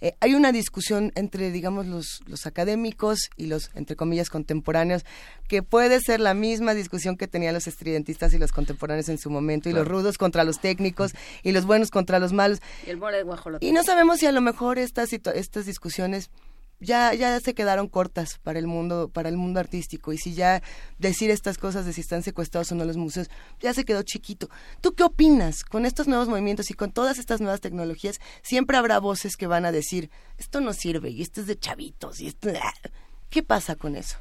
Eh, 0.01 0.13
hay 0.19 0.35
una 0.35 0.51
discusión 0.51 1.13
entre, 1.15 1.51
digamos, 1.51 1.87
los, 1.87 2.19
los 2.27 2.45
académicos 2.45 3.31
y 3.37 3.47
los, 3.47 3.71
entre 3.73 3.95
comillas, 3.95 4.29
contemporáneos, 4.29 5.03
que 5.47 5.63
puede 5.63 5.99
ser 5.99 6.19
la 6.19 6.35
misma 6.35 6.42
discusión 6.73 7.17
que 7.17 7.27
tenían 7.27 7.53
los 7.53 7.67
estridentistas 7.67 8.33
y 8.33 8.37
los 8.37 8.51
contemporáneos 8.51 9.09
en 9.09 9.17
su 9.17 9.29
momento, 9.29 9.69
y 9.69 9.73
los 9.73 9.87
rudos 9.87 10.17
contra 10.17 10.43
los 10.43 10.59
técnicos, 10.59 11.13
y 11.43 11.51
los 11.51 11.65
buenos 11.65 11.89
contra 11.89 12.19
los 12.19 12.33
malos. 12.33 12.59
Y 12.85 12.91
el 12.91 12.99
de 12.99 13.57
Y 13.61 13.71
no 13.71 13.83
sabemos 13.83 14.19
si 14.19 14.25
a 14.25 14.31
lo 14.31 14.41
mejor 14.41 14.77
estas, 14.77 15.11
estas 15.13 15.65
discusiones 15.65 16.29
ya, 16.79 17.13
ya 17.13 17.39
se 17.39 17.53
quedaron 17.53 17.87
cortas 17.87 18.39
para 18.43 18.59
el 18.59 18.67
mundo, 18.67 19.09
para 19.09 19.29
el 19.29 19.37
mundo 19.37 19.59
artístico, 19.59 20.13
y 20.13 20.17
si 20.17 20.33
ya 20.33 20.61
decir 20.99 21.31
estas 21.31 21.57
cosas 21.57 21.85
de 21.85 21.93
si 21.93 22.01
están 22.01 22.23
secuestrados 22.23 22.71
o 22.71 22.75
no 22.75 22.85
los 22.85 22.97
museos, 22.97 23.29
ya 23.59 23.73
se 23.73 23.85
quedó 23.85 24.03
chiquito. 24.03 24.49
¿Tú 24.81 24.93
qué 24.93 25.03
opinas 25.03 25.63
con 25.63 25.85
estos 25.85 26.07
nuevos 26.07 26.27
movimientos 26.27 26.69
y 26.69 26.73
con 26.73 26.91
todas 26.91 27.17
estas 27.17 27.41
nuevas 27.41 27.61
tecnologías? 27.61 28.19
Siempre 28.41 28.77
habrá 28.77 28.99
voces 28.99 29.37
que 29.37 29.47
van 29.47 29.65
a 29.65 29.71
decir, 29.71 30.09
esto 30.37 30.61
no 30.61 30.73
sirve, 30.73 31.09
y 31.09 31.21
esto 31.21 31.41
es 31.41 31.47
de 31.47 31.57
chavitos, 31.57 32.19
y 32.19 32.27
esto... 32.27 32.49
Ah". 32.61 32.73
¿Qué 33.29 33.41
pasa 33.41 33.75
con 33.75 33.95
eso? 33.95 34.17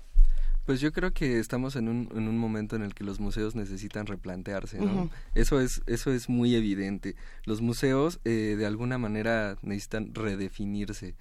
Pues 0.64 0.80
yo 0.80 0.92
creo 0.92 1.12
que 1.12 1.38
estamos 1.38 1.76
en 1.76 1.88
un, 1.88 2.08
en 2.14 2.28
un 2.28 2.38
momento 2.38 2.76
en 2.76 2.82
el 2.82 2.94
que 2.94 3.04
los 3.04 3.18
museos 3.18 3.54
necesitan 3.56 4.06
replantearse, 4.06 4.78
¿no? 4.78 5.10
Eso 5.34 5.60
es 5.60 5.82
eso 5.86 6.12
es 6.12 6.28
muy 6.28 6.54
evidente. 6.54 7.16
Los 7.44 7.60
museos 7.60 8.20
eh, 8.24 8.54
de 8.56 8.66
alguna 8.66 8.98
manera 8.98 9.56
necesitan 9.62 10.14
redefinirse. 10.14 11.14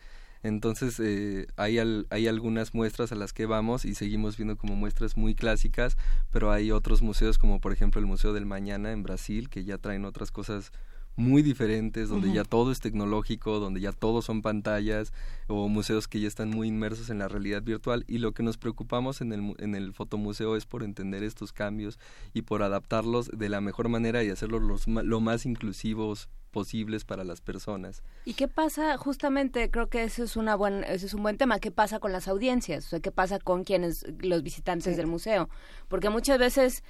Entonces 0.43 0.99
eh, 0.99 1.47
hay, 1.55 1.77
hay 2.09 2.27
algunas 2.27 2.73
muestras 2.73 3.11
a 3.11 3.15
las 3.15 3.31
que 3.31 3.45
vamos 3.45 3.85
y 3.85 3.93
seguimos 3.93 4.37
viendo 4.37 4.57
como 4.57 4.75
muestras 4.75 5.15
muy 5.15 5.35
clásicas, 5.35 5.97
pero 6.31 6.51
hay 6.51 6.71
otros 6.71 7.01
museos 7.01 7.37
como 7.37 7.59
por 7.59 7.73
ejemplo 7.73 7.99
el 7.99 8.07
Museo 8.07 8.33
del 8.33 8.45
Mañana 8.45 8.91
en 8.91 9.03
Brasil 9.03 9.49
que 9.49 9.63
ya 9.63 9.77
traen 9.77 10.05
otras 10.05 10.31
cosas 10.31 10.71
muy 11.15 11.41
diferentes, 11.41 12.09
donde 12.09 12.31
ya 12.31 12.43
todo 12.43 12.71
es 12.71 12.79
tecnológico, 12.79 13.59
donde 13.59 13.81
ya 13.81 13.91
todo 13.91 14.21
son 14.21 14.41
pantallas, 14.41 15.13
o 15.47 15.67
museos 15.67 16.07
que 16.07 16.19
ya 16.19 16.27
están 16.27 16.49
muy 16.49 16.67
inmersos 16.67 17.09
en 17.09 17.19
la 17.19 17.27
realidad 17.27 17.61
virtual. 17.63 18.05
Y 18.07 18.17
lo 18.19 18.33
que 18.33 18.43
nos 18.43 18.57
preocupamos 18.57 19.21
en 19.21 19.33
el, 19.33 19.55
en 19.59 19.75
el 19.75 19.93
fotomuseo 19.93 20.55
es 20.55 20.65
por 20.65 20.83
entender 20.83 21.23
estos 21.23 21.53
cambios 21.53 21.99
y 22.33 22.43
por 22.43 22.63
adaptarlos 22.63 23.29
de 23.33 23.49
la 23.49 23.61
mejor 23.61 23.89
manera 23.89 24.23
y 24.23 24.29
hacerlos 24.29 24.61
los, 24.61 24.87
lo 24.87 25.19
más 25.19 25.45
inclusivos 25.45 26.29
posibles 26.51 27.05
para 27.05 27.23
las 27.23 27.41
personas. 27.41 28.03
¿Y 28.25 28.33
qué 28.33 28.47
pasa? 28.47 28.97
Justamente 28.97 29.71
creo 29.71 29.87
que 29.87 30.03
ese 30.03 30.23
es, 30.23 30.35
una 30.35 30.55
buen, 30.55 30.83
ese 30.83 31.07
es 31.07 31.13
un 31.13 31.23
buen 31.23 31.37
tema. 31.37 31.59
¿Qué 31.59 31.71
pasa 31.71 31.99
con 31.99 32.11
las 32.11 32.27
audiencias? 32.27 32.85
O 32.85 32.89
sea, 32.89 32.99
¿qué 32.99 33.11
pasa 33.11 33.39
con 33.39 33.63
quienes, 33.63 34.05
los 34.19 34.43
visitantes 34.43 34.97
del 34.97 35.07
museo? 35.07 35.49
Porque 35.87 36.09
muchas 36.09 36.37
veces 36.37 36.83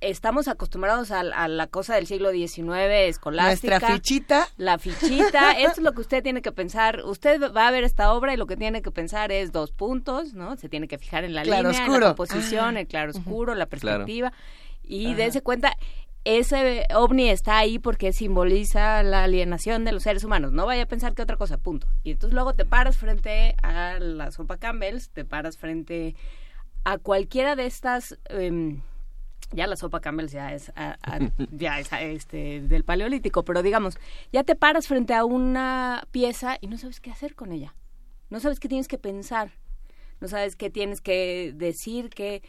estamos 0.00 0.48
acostumbrados 0.48 1.10
a, 1.10 1.22
la 1.22 1.66
cosa 1.66 1.94
del 1.94 2.06
siglo 2.06 2.30
XIX 2.30 3.08
escolástica. 3.08 3.78
Nuestra 3.78 3.94
fichita. 3.94 4.48
La 4.56 4.78
fichita. 4.78 5.52
Esto 5.58 5.80
es 5.80 5.84
lo 5.84 5.92
que 5.92 6.00
usted 6.00 6.22
tiene 6.22 6.42
que 6.42 6.52
pensar. 6.52 7.02
Usted 7.04 7.52
va 7.52 7.68
a 7.68 7.70
ver 7.70 7.84
esta 7.84 8.12
obra 8.12 8.34
y 8.34 8.36
lo 8.36 8.46
que 8.46 8.56
tiene 8.56 8.82
que 8.82 8.90
pensar 8.90 9.32
es 9.32 9.52
dos 9.52 9.72
puntos, 9.72 10.34
¿no? 10.34 10.56
Se 10.56 10.68
tiene 10.68 10.88
que 10.88 10.98
fijar 10.98 11.24
en 11.24 11.34
la 11.34 11.44
línea, 11.44 11.60
en 11.60 11.92
la 11.92 12.00
composición, 12.08 12.76
el 12.76 12.86
claro 12.86 13.10
oscuro, 13.10 13.54
la 13.54 13.66
perspectiva. 13.66 14.32
Y 14.82 15.14
dése 15.14 15.42
cuenta, 15.42 15.76
ese 16.24 16.86
ovni 16.94 17.28
está 17.30 17.58
ahí 17.58 17.78
porque 17.78 18.12
simboliza 18.12 19.02
la 19.02 19.24
alienación 19.24 19.84
de 19.84 19.92
los 19.92 20.04
seres 20.04 20.24
humanos. 20.24 20.52
No 20.52 20.66
vaya 20.66 20.84
a 20.84 20.86
pensar 20.86 21.14
que 21.14 21.22
otra 21.22 21.36
cosa, 21.36 21.58
punto. 21.58 21.86
Y 22.04 22.12
entonces 22.12 22.34
luego 22.34 22.54
te 22.54 22.64
paras 22.64 22.96
frente 22.96 23.56
a 23.62 23.98
la 23.98 24.30
sopa 24.30 24.56
Campbell's, 24.58 25.10
te 25.10 25.24
paras 25.24 25.56
frente 25.56 26.14
a 26.84 26.98
cualquiera 26.98 27.56
de 27.56 27.66
estas... 27.66 28.18
Em, 28.28 28.82
ya 29.52 29.66
la 29.66 29.76
sopa 29.76 30.00
Campbell's 30.00 30.32
ya 30.32 30.52
es, 30.52 30.72
ya 31.50 31.80
es 31.80 31.88
este, 31.92 32.60
del 32.60 32.84
paleolítico, 32.84 33.44
pero 33.44 33.62
digamos, 33.62 33.98
ya 34.32 34.44
te 34.44 34.54
paras 34.54 34.88
frente 34.88 35.14
a 35.14 35.24
una 35.24 36.06
pieza 36.10 36.58
y 36.60 36.66
no 36.66 36.78
sabes 36.78 37.00
qué 37.00 37.10
hacer 37.10 37.34
con 37.34 37.52
ella. 37.52 37.74
No 38.30 38.40
sabes 38.40 38.60
qué 38.60 38.68
tienes 38.68 38.88
que 38.88 38.98
pensar. 38.98 39.52
No 40.20 40.28
sabes 40.28 40.56
qué 40.56 40.70
tienes 40.70 41.00
que 41.00 41.52
decir, 41.54 42.08
qué, 42.08 42.42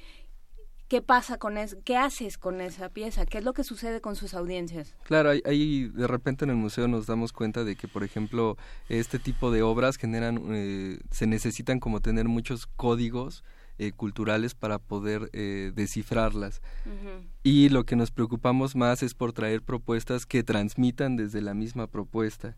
qué 0.87 1.01
pasa 1.01 1.37
con 1.39 1.57
eso, 1.57 1.75
qué 1.83 1.97
haces 1.97 2.37
con 2.37 2.61
esa 2.61 2.89
pieza, 2.89 3.25
qué 3.25 3.39
es 3.39 3.43
lo 3.43 3.53
que 3.53 3.63
sucede 3.63 3.99
con 3.99 4.15
sus 4.15 4.35
audiencias. 4.35 4.95
Claro, 5.05 5.31
ahí, 5.31 5.87
de 5.87 6.05
repente 6.05 6.45
en 6.45 6.51
el 6.51 6.55
museo 6.55 6.87
nos 6.87 7.07
damos 7.07 7.33
cuenta 7.33 7.63
de 7.63 7.75
que, 7.75 7.87
por 7.87 8.03
ejemplo, 8.03 8.57
este 8.89 9.17
tipo 9.17 9.49
de 9.49 9.63
obras 9.63 9.97
generan, 9.97 10.39
eh, 10.53 10.99
se 11.09 11.25
necesitan 11.25 11.79
como 11.79 11.99
tener 11.99 12.27
muchos 12.27 12.67
códigos 12.67 13.43
eh, 13.77 13.91
culturales 13.91 14.55
para 14.55 14.79
poder 14.79 15.29
eh, 15.33 15.71
descifrarlas. 15.75 16.61
Y 17.43 17.69
lo 17.69 17.85
que 17.85 17.95
nos 17.95 18.11
preocupamos 18.11 18.75
más 18.75 19.03
es 19.03 19.13
por 19.13 19.33
traer 19.33 19.61
propuestas 19.61 20.25
que 20.25 20.43
transmitan 20.43 21.15
desde 21.15 21.41
la 21.41 21.53
misma 21.53 21.87
propuesta. 21.87 22.55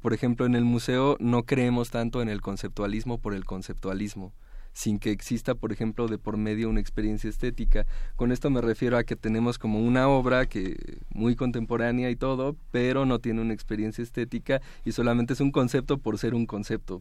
por 0.00 0.12
ejemplo, 0.12 0.46
en 0.46 0.54
el 0.54 0.64
museo 0.64 1.16
no 1.18 1.42
creemos 1.42 1.90
tanto 1.90 2.22
en 2.22 2.28
el 2.28 2.40
conceptualismo 2.40 3.18
por 3.18 3.34
el 3.34 3.44
conceptualismo 3.44 4.32
sin 4.76 4.98
que 4.98 5.10
exista, 5.10 5.54
por 5.54 5.72
ejemplo, 5.72 6.06
de 6.06 6.18
por 6.18 6.36
medio 6.36 6.68
una 6.68 6.80
experiencia 6.80 7.30
estética. 7.30 7.86
Con 8.14 8.30
esto 8.30 8.50
me 8.50 8.60
refiero 8.60 8.98
a 8.98 9.04
que 9.04 9.16
tenemos 9.16 9.58
como 9.58 9.80
una 9.80 10.06
obra 10.06 10.44
que 10.44 10.98
muy 11.14 11.34
contemporánea 11.34 12.10
y 12.10 12.16
todo, 12.16 12.56
pero 12.72 13.06
no 13.06 13.18
tiene 13.18 13.40
una 13.40 13.54
experiencia 13.54 14.04
estética 14.04 14.60
y 14.84 14.92
solamente 14.92 15.32
es 15.32 15.40
un 15.40 15.50
concepto 15.50 15.96
por 15.96 16.18
ser 16.18 16.34
un 16.34 16.44
concepto. 16.44 17.00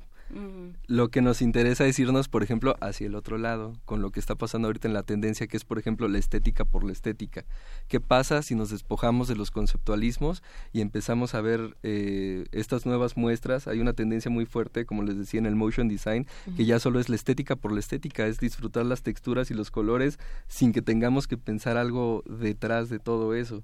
Lo 0.87 1.09
que 1.09 1.21
nos 1.21 1.41
interesa 1.41 1.85
es 1.85 1.97
irnos, 1.97 2.27
por 2.27 2.43
ejemplo, 2.43 2.75
hacia 2.81 3.07
el 3.07 3.15
otro 3.15 3.37
lado, 3.37 3.73
con 3.85 4.01
lo 4.01 4.11
que 4.11 4.19
está 4.19 4.35
pasando 4.35 4.67
ahorita 4.67 4.87
en 4.87 4.93
la 4.93 5.03
tendencia, 5.03 5.47
que 5.47 5.55
es, 5.55 5.63
por 5.63 5.79
ejemplo, 5.79 6.07
la 6.07 6.17
estética 6.17 6.65
por 6.65 6.83
la 6.83 6.91
estética. 6.91 7.45
¿Qué 7.87 7.99
pasa 7.99 8.41
si 8.41 8.53
nos 8.53 8.69
despojamos 8.69 9.27
de 9.27 9.35
los 9.35 9.49
conceptualismos 9.51 10.43
y 10.73 10.81
empezamos 10.81 11.35
a 11.35 11.41
ver 11.41 11.77
eh, 11.83 12.45
estas 12.51 12.85
nuevas 12.85 13.15
muestras? 13.15 13.67
Hay 13.67 13.79
una 13.79 13.93
tendencia 13.93 14.29
muy 14.29 14.45
fuerte, 14.45 14.85
como 14.85 15.03
les 15.03 15.17
decía, 15.17 15.39
en 15.39 15.45
el 15.45 15.55
motion 15.55 15.87
design, 15.87 16.27
que 16.57 16.65
ya 16.65 16.79
solo 16.79 16.99
es 16.99 17.07
la 17.07 17.15
estética 17.15 17.55
por 17.55 17.71
la 17.71 17.79
estética, 17.79 18.27
es 18.27 18.39
disfrutar 18.39 18.85
las 18.85 19.03
texturas 19.03 19.51
y 19.51 19.53
los 19.53 19.71
colores 19.71 20.19
sin 20.47 20.73
que 20.73 20.81
tengamos 20.81 21.27
que 21.27 21.37
pensar 21.37 21.77
algo 21.77 22.23
detrás 22.27 22.89
de 22.89 22.99
todo 22.99 23.35
eso 23.35 23.63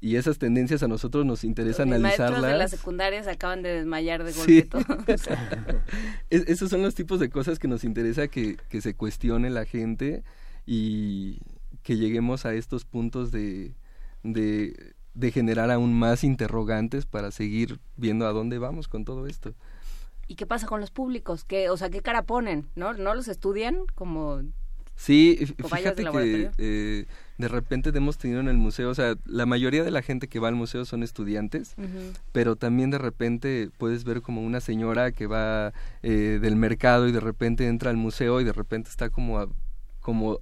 y 0.00 0.16
esas 0.16 0.38
tendencias 0.38 0.82
a 0.82 0.88
nosotros 0.88 1.26
nos 1.26 1.44
interesa 1.44 1.82
analizarlas. 1.82 2.42
de 2.42 2.56
las 2.56 2.70
secundarias 2.70 3.26
acaban 3.26 3.62
de 3.62 3.70
desmayar 3.70 4.24
de 4.24 4.32
golpe 4.32 4.68
esos 6.30 6.70
son 6.70 6.82
los 6.82 6.94
tipos 6.94 7.20
de 7.20 7.28
cosas 7.28 7.58
que 7.58 7.68
nos 7.68 7.84
interesa 7.84 8.28
que, 8.28 8.56
que 8.68 8.80
se 8.80 8.94
cuestione 8.94 9.50
la 9.50 9.66
gente 9.66 10.22
y 10.64 11.40
que 11.82 11.96
lleguemos 11.96 12.46
a 12.46 12.54
estos 12.54 12.84
puntos 12.84 13.30
de, 13.30 13.74
de, 14.22 14.94
de 15.14 15.30
generar 15.32 15.70
aún 15.70 15.92
más 15.92 16.24
interrogantes 16.24 17.06
para 17.06 17.30
seguir 17.30 17.80
viendo 17.96 18.26
a 18.26 18.32
dónde 18.32 18.58
vamos 18.58 18.88
con 18.88 19.04
todo 19.04 19.26
esto. 19.26 19.54
¿Y 20.28 20.36
qué 20.36 20.46
pasa 20.46 20.66
con 20.66 20.80
los 20.80 20.90
públicos? 20.90 21.44
¿Qué, 21.44 21.70
o 21.70 21.76
sea, 21.76 21.90
¿qué 21.90 22.02
cara 22.02 22.22
ponen? 22.22 22.68
¿No, 22.76 22.94
¿No 22.94 23.14
los 23.14 23.26
estudian 23.26 23.80
como 23.96 24.42
Sí, 24.96 25.38
fíjate 25.56 26.04
que 26.04 26.50
eh, 26.58 27.06
de 27.38 27.48
repente 27.48 27.90
hemos 27.94 28.18
tenido 28.18 28.40
en 28.40 28.48
el 28.48 28.58
museo, 28.58 28.90
o 28.90 28.94
sea, 28.94 29.14
la 29.24 29.46
mayoría 29.46 29.82
de 29.82 29.90
la 29.90 30.02
gente 30.02 30.28
que 30.28 30.38
va 30.38 30.48
al 30.48 30.54
museo 30.54 30.84
son 30.84 31.02
estudiantes, 31.02 31.74
pero 32.32 32.56
también 32.56 32.90
de 32.90 32.98
repente 32.98 33.70
puedes 33.78 34.04
ver 34.04 34.20
como 34.20 34.42
una 34.42 34.60
señora 34.60 35.12
que 35.12 35.26
va 35.26 35.72
eh, 36.02 36.38
del 36.40 36.56
mercado 36.56 37.08
y 37.08 37.12
de 37.12 37.20
repente 37.20 37.66
entra 37.66 37.90
al 37.90 37.96
museo 37.96 38.42
y 38.42 38.44
de 38.44 38.52
repente 38.52 38.90
está 38.90 39.08
como, 39.08 39.54
como 40.00 40.38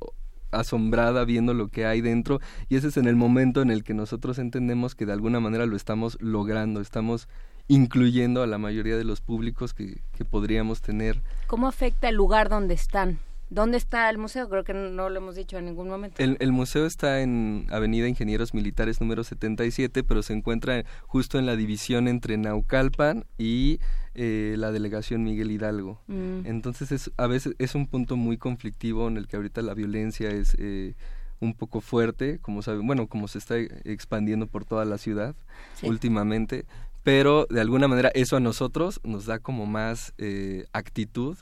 asombrada 0.51 1.25
viendo 1.25 1.55
lo 1.55 1.69
que 1.69 1.87
hay 1.87 2.01
dentro 2.01 2.41
y 2.69 2.77
ese 2.77 2.89
es 2.89 2.97
en 2.97 3.07
el 3.07 3.15
momento 3.15 3.63
en 3.63 3.71
el 3.71 3.85
que 3.85 3.95
nosotros 3.95 4.39
entendemos 4.39 4.97
que 4.97 5.07
de 5.07 5.13
alguna 5.13 5.39
manera 5.39 5.67
lo 5.67 5.77
estamos 5.77 6.19
logrando, 6.21 6.81
estamos 6.81 7.29
incluyendo 7.69 8.43
a 8.43 8.47
la 8.49 8.59
mayoría 8.59 8.97
de 8.97 9.05
los 9.05 9.21
públicos 9.21 9.73
que, 9.73 10.03
que 10.17 10.25
podríamos 10.25 10.81
tener. 10.81 11.23
¿Cómo 11.47 11.69
afecta 11.69 12.09
el 12.09 12.17
lugar 12.17 12.49
donde 12.49 12.75
están? 12.75 13.21
¿Dónde 13.51 13.79
está 13.79 14.11
el 14.11 14.19
museo? 14.19 14.49
Creo 14.49 14.63
que 14.63 14.75
no 14.75 15.09
lo 15.09 15.17
hemos 15.17 15.35
dicho 15.35 15.57
en 15.57 15.65
ningún 15.65 15.89
momento. 15.89 16.23
El, 16.23 16.53
museo 16.53 16.85
está 16.85 17.21
en 17.23 17.67
Avenida 17.71 18.07
Ingenieros 18.07 18.53
Militares 18.53 19.01
número 19.01 19.25
77, 19.25 20.05
pero 20.05 20.23
se 20.23 20.35
encuentra 20.35 20.85
justo 21.07 21.39
en 21.39 21.47
la 21.47 21.57
división 21.57 22.09
entre 22.09 22.37
Naucalpan 22.37 23.25
y 23.39 23.81
eh, 24.15 24.57
la 24.59 24.71
delegación 24.71 25.25
Miguel 25.25 25.51
Hidalgo. 25.51 26.03
Mm. 26.09 26.45
Entonces 26.45 26.93
es, 26.93 27.11
a 27.17 27.27
veces 27.27 27.55
es 27.59 27.75
un 27.75 27.87
punto 27.87 28.17
muy 28.17 28.37
conflictivo 28.37 29.09
en 29.09 29.17
el 29.17 29.27
que 29.27 29.37
ahorita 29.37 29.63
la 29.63 29.75
violencia 29.75 30.29
es 30.29 30.55
eh, 30.59 30.95
un 31.41 31.55
poco 31.55 31.81
fuerte, 31.81 32.39
como 32.41 32.63
saben, 32.63 32.87
bueno, 32.87 33.07
como 33.07 33.29
se 33.29 33.39
está 33.39 33.57
expandiendo 33.57 34.47
por 34.47 34.65
toda 34.65 34.85
la 34.85 34.99
ciudad 34.99 35.35
últimamente, 35.83 36.67
pero 37.03 37.47
de 37.49 37.61
alguna 37.61 37.89
manera 37.89 38.11
eso 38.15 38.37
a 38.37 38.41
nosotros 38.41 39.01
nos 39.05 39.25
da 39.25 39.39
como 39.39 39.65
más 39.65 40.13
eh, 40.19 40.67
actitud 40.73 41.39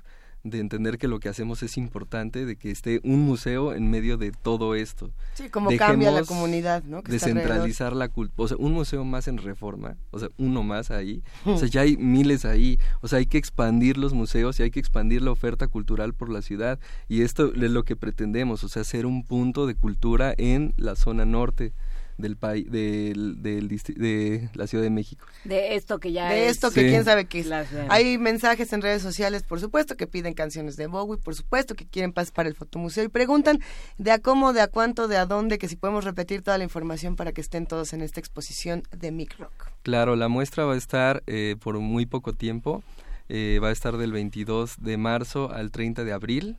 de 0.50 0.60
entender 0.60 0.98
que 0.98 1.08
lo 1.08 1.20
que 1.20 1.28
hacemos 1.28 1.62
es 1.62 1.76
importante, 1.76 2.46
de 2.46 2.56
que 2.56 2.70
esté 2.70 3.00
un 3.04 3.20
museo 3.20 3.72
en 3.72 3.90
medio 3.90 4.16
de 4.16 4.32
todo 4.32 4.74
esto. 4.74 5.10
Sí, 5.34 5.48
como 5.50 5.74
cambia 5.76 6.10
la 6.10 6.24
comunidad, 6.24 6.84
¿no? 6.84 7.02
descentralizar 7.02 7.94
la 7.94 8.08
cultura, 8.08 8.44
o 8.44 8.48
sea, 8.48 8.56
un 8.58 8.72
museo 8.72 9.04
más 9.04 9.28
en 9.28 9.38
reforma, 9.38 9.96
o 10.10 10.18
sea, 10.18 10.28
uno 10.38 10.62
más 10.62 10.90
ahí, 10.90 11.22
o 11.44 11.56
sea, 11.56 11.68
ya 11.68 11.82
hay 11.82 11.96
miles 11.96 12.44
ahí, 12.44 12.78
o 13.00 13.08
sea, 13.08 13.18
hay 13.18 13.26
que 13.26 13.38
expandir 13.38 13.98
los 13.98 14.14
museos 14.14 14.58
y 14.60 14.62
hay 14.62 14.70
que 14.70 14.80
expandir 14.80 15.22
la 15.22 15.30
oferta 15.30 15.68
cultural 15.68 16.14
por 16.14 16.30
la 16.30 16.42
ciudad 16.42 16.78
y 17.08 17.22
esto 17.22 17.52
es 17.54 17.70
lo 17.70 17.84
que 17.84 17.96
pretendemos, 17.96 18.64
o 18.64 18.68
sea, 18.68 18.84
ser 18.84 19.06
un 19.06 19.24
punto 19.24 19.66
de 19.66 19.74
cultura 19.74 20.34
en 20.36 20.74
la 20.76 20.94
zona 20.96 21.24
norte 21.24 21.72
del 22.18 22.36
país 22.36 22.70
del, 22.70 23.42
del 23.42 23.68
de 23.68 24.48
la 24.54 24.66
Ciudad 24.66 24.84
de 24.84 24.90
México. 24.90 25.26
De 25.44 25.74
esto 25.74 25.98
que 25.98 26.12
ya 26.12 26.30
De 26.30 26.48
esto 26.48 26.70
que 26.70 26.88
quién 26.88 27.04
sabe 27.04 27.26
qué 27.26 27.40
es. 27.40 27.50
Hay 27.88 28.18
mensajes 28.18 28.72
en 28.72 28.82
redes 28.82 29.02
sociales, 29.02 29.42
por 29.42 29.60
supuesto, 29.60 29.96
que 29.96 30.06
piden 30.06 30.34
canciones 30.34 30.76
de 30.76 30.86
Bowie, 30.86 31.18
por 31.18 31.34
supuesto, 31.34 31.74
que 31.74 31.86
quieren 31.86 32.12
pasar 32.12 32.34
para 32.34 32.48
el 32.48 32.54
fotomuseo 32.54 33.04
y 33.04 33.08
preguntan 33.08 33.60
de 33.98 34.10
a 34.10 34.18
cómo, 34.18 34.52
de 34.52 34.60
a 34.60 34.68
cuánto, 34.68 35.08
de 35.08 35.16
a 35.16 35.26
dónde, 35.26 35.58
que 35.58 35.68
si 35.68 35.76
podemos 35.76 36.04
repetir 36.04 36.42
toda 36.42 36.58
la 36.58 36.64
información 36.64 37.16
para 37.16 37.32
que 37.32 37.40
estén 37.40 37.66
todos 37.66 37.92
en 37.92 38.00
esta 38.00 38.20
exposición 38.20 38.82
de 38.96 39.10
Mic 39.12 39.38
Rock. 39.38 39.70
Claro, 39.82 40.16
la 40.16 40.28
muestra 40.28 40.64
va 40.64 40.74
a 40.74 40.76
estar 40.76 41.22
eh, 41.26 41.56
por 41.60 41.78
muy 41.78 42.06
poco 42.06 42.32
tiempo. 42.32 42.82
Eh, 43.28 43.58
va 43.62 43.68
a 43.68 43.72
estar 43.72 43.96
del 43.96 44.12
22 44.12 44.76
de 44.78 44.96
marzo 44.96 45.50
al 45.52 45.70
30 45.70 46.04
de 46.04 46.12
abril. 46.12 46.58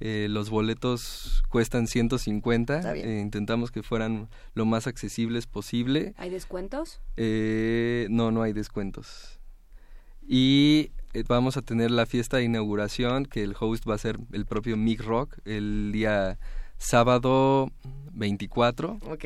Eh, 0.00 0.26
los 0.30 0.50
boletos 0.50 1.42
cuestan 1.48 1.86
150. 1.86 2.94
Eh, 2.94 3.20
intentamos 3.20 3.70
que 3.70 3.82
fueran 3.82 4.28
lo 4.54 4.66
más 4.66 4.86
accesibles 4.86 5.46
posible. 5.46 6.14
¿Hay 6.18 6.30
descuentos? 6.30 7.00
Eh, 7.16 8.06
no, 8.10 8.30
no 8.30 8.42
hay 8.42 8.52
descuentos. 8.52 9.40
Y 10.28 10.90
vamos 11.28 11.56
a 11.56 11.62
tener 11.62 11.90
la 11.90 12.04
fiesta 12.04 12.36
de 12.38 12.44
inauguración, 12.44 13.24
que 13.24 13.42
el 13.42 13.54
host 13.58 13.88
va 13.88 13.94
a 13.94 13.98
ser 13.98 14.18
el 14.32 14.44
propio 14.44 14.76
Mick 14.76 15.02
Rock, 15.02 15.38
el 15.44 15.92
día 15.92 16.38
sábado 16.78 17.70
24. 18.12 18.98
Ok. 19.08 19.24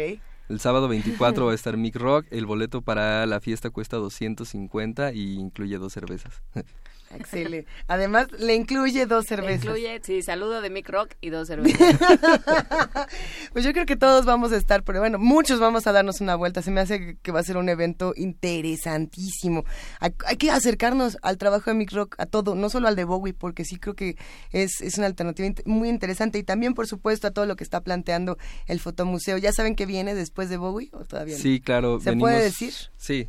El 0.48 0.58
sábado 0.58 0.88
24 0.88 1.46
va 1.46 1.52
a 1.52 1.54
estar 1.54 1.76
Mick 1.76 1.96
Rock. 1.96 2.26
El 2.30 2.44
boleto 2.44 2.82
para 2.82 3.24
la 3.26 3.40
fiesta 3.40 3.70
cuesta 3.70 3.96
250 3.96 5.12
y 5.12 5.34
incluye 5.34 5.78
dos 5.78 5.92
cervezas. 5.92 6.42
Excelente. 7.14 7.70
Además, 7.88 8.28
le 8.38 8.54
incluye 8.54 9.06
dos 9.06 9.26
cervezas. 9.26 9.64
Le 9.64 9.70
incluye, 9.70 10.00
sí, 10.02 10.22
saludo 10.22 10.60
de 10.60 10.70
Mick 10.70 10.88
Rock 10.88 11.14
y 11.20 11.30
dos 11.30 11.48
cervezas. 11.48 11.98
pues 13.52 13.64
yo 13.64 13.72
creo 13.72 13.84
que 13.84 13.96
todos 13.96 14.24
vamos 14.24 14.52
a 14.52 14.56
estar, 14.56 14.84
pero 14.84 15.00
bueno, 15.00 15.18
muchos 15.18 15.58
vamos 15.58 15.86
a 15.86 15.92
darnos 15.92 16.20
una 16.20 16.36
vuelta. 16.36 16.62
Se 16.62 16.70
me 16.70 16.80
hace 16.80 17.16
que 17.20 17.32
va 17.32 17.40
a 17.40 17.42
ser 17.42 17.56
un 17.56 17.68
evento 17.68 18.12
interesantísimo. 18.16 19.64
Hay, 19.98 20.12
que 20.36 20.50
acercarnos 20.50 21.18
al 21.22 21.36
trabajo 21.36 21.70
de 21.70 21.74
Mick 21.74 21.92
Rock, 21.92 22.14
a 22.18 22.26
todo, 22.26 22.54
no 22.54 22.70
solo 22.70 22.86
al 22.86 22.96
de 22.96 23.04
Bowie, 23.04 23.34
porque 23.34 23.64
sí 23.64 23.76
creo 23.76 23.94
que 23.94 24.16
es, 24.52 24.80
es 24.80 24.96
una 24.96 25.06
alternativa 25.06 25.48
muy 25.64 25.88
interesante. 25.88 26.38
Y 26.38 26.44
también, 26.44 26.74
por 26.74 26.86
supuesto, 26.86 27.26
a 27.26 27.32
todo 27.32 27.46
lo 27.46 27.56
que 27.56 27.64
está 27.64 27.80
planteando 27.80 28.38
el 28.66 28.78
fotomuseo. 28.78 29.36
¿Ya 29.36 29.52
saben 29.52 29.74
que 29.74 29.86
viene 29.86 30.14
después 30.14 30.48
de 30.48 30.58
Bowie 30.58 30.90
o 30.92 31.04
todavía 31.04 31.36
no? 31.36 31.42
Sí, 31.42 31.60
claro. 31.60 31.98
¿Se 32.00 32.16
puede 32.16 32.40
decir? 32.40 32.72
Sí, 32.96 33.28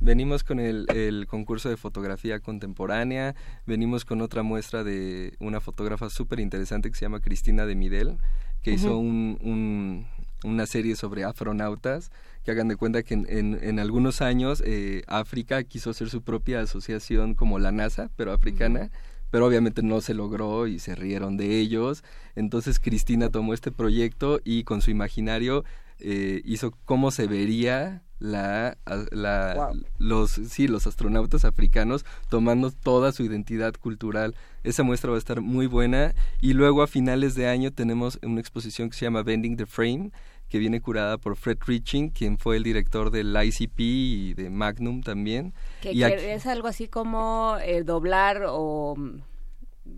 Venimos 0.00 0.44
con 0.44 0.60
el, 0.60 1.26
concurso 1.28 1.68
de 1.68 1.76
fotografía 1.76 2.40
contemporánea, 2.40 3.34
venimos 3.66 4.04
con 4.04 4.20
otra 4.20 4.42
muestra 4.42 4.84
de 4.84 5.34
una 5.40 5.60
fotógrafa 5.60 6.10
súper 6.10 6.40
interesante 6.40 6.90
que 6.90 6.96
se 6.96 7.04
llama 7.04 7.20
Cristina 7.20 7.66
de 7.66 7.74
Midel, 7.74 8.18
que 8.62 8.72
hizo 8.72 8.98
una 8.98 10.66
serie 10.66 10.94
sobre 10.96 11.24
afronautas, 11.24 12.10
que 12.44 12.50
hagan 12.52 12.68
de 12.68 12.76
cuenta 12.76 13.02
que 13.02 13.14
en, 13.14 13.78
algunos 13.78 14.22
años 14.22 14.62
eh, 14.64 15.02
África 15.06 15.62
quiso 15.64 15.90
hacer 15.90 16.10
su 16.10 16.22
propia 16.22 16.60
asociación 16.60 17.34
como 17.34 17.58
la 17.58 17.72
NASA, 17.72 18.10
pero 18.16 18.32
africana. 18.32 18.90
pero 19.30 19.46
obviamente 19.46 19.82
no 19.82 20.00
se 20.00 20.14
logró 20.14 20.66
y 20.66 20.78
se 20.78 20.94
rieron 20.94 21.36
de 21.36 21.58
ellos. 21.58 22.02
Entonces 22.34 22.80
Cristina 22.80 23.28
tomó 23.28 23.52
este 23.52 23.70
proyecto 23.70 24.40
y 24.42 24.64
con 24.64 24.80
su 24.80 24.90
imaginario 24.90 25.64
eh, 26.00 26.42
hizo 26.44 26.72
cómo 26.84 27.10
se 27.10 27.26
vería 27.26 28.02
la, 28.18 28.76
la 29.12 29.72
los 29.98 30.32
sí 30.32 30.66
los 30.66 30.88
astronautas 30.88 31.44
africanos 31.44 32.04
tomando 32.28 32.70
toda 32.70 33.12
su 33.12 33.22
identidad 33.22 33.74
cultural. 33.74 34.34
Esa 34.64 34.82
muestra 34.82 35.10
va 35.10 35.16
a 35.16 35.18
estar 35.18 35.40
muy 35.40 35.66
buena. 35.66 36.14
Y 36.40 36.54
luego 36.54 36.82
a 36.82 36.86
finales 36.86 37.34
de 37.34 37.48
año 37.48 37.72
tenemos 37.72 38.18
una 38.22 38.40
exposición 38.40 38.90
que 38.90 38.96
se 38.96 39.06
llama 39.06 39.22
Bending 39.22 39.56
the 39.56 39.66
Frame 39.66 40.10
que 40.48 40.58
viene 40.58 40.80
curada 40.80 41.18
por 41.18 41.36
Fred 41.36 41.58
Riching, 41.66 42.10
quien 42.10 42.38
fue 42.38 42.56
el 42.56 42.62
director 42.62 43.10
del 43.10 43.36
ICP 43.36 43.80
y 43.80 44.34
de 44.34 44.50
Magnum 44.50 45.02
también. 45.02 45.52
Que, 45.82 45.92
es 46.32 46.46
algo 46.46 46.68
así 46.68 46.88
como 46.88 47.56
eh, 47.62 47.82
doblar 47.84 48.44
o 48.48 48.96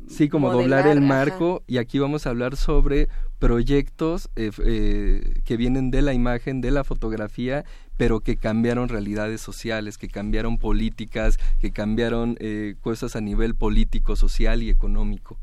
Sí, 0.09 0.29
como 0.29 0.53
doblar 0.53 0.89
el 0.89 1.01
marco 1.01 1.63
y 1.69 1.79
aquí 1.79 1.99
vamos 2.01 2.27
a 2.27 2.31
hablar 2.31 2.57
sobre 2.57 3.09
proyectos 3.39 4.29
eh, 4.35 4.51
eh, 4.65 5.41
que 5.45 5.57
vienen 5.57 5.91
de 5.91 6.03
la 6.03 6.13
imagen, 6.13 6.61
de 6.61 6.73
la 6.73 6.83
fotografía, 6.83 7.65
pero 7.97 8.21
que 8.21 8.37
cambiaron 8.37 8.89
realidades 8.89 9.41
sociales, 9.41 9.99
que 9.99 10.09
cambiaron 10.09 10.59
políticas, 10.59 11.39
que 11.61 11.71
cambiaron 11.71 12.37
eh, 12.41 12.75
cosas 12.81 13.15
a 13.15 13.21
nivel 13.21 13.55
político, 13.55 14.17
social 14.17 14.63
y 14.63 14.71
económico. 14.71 15.39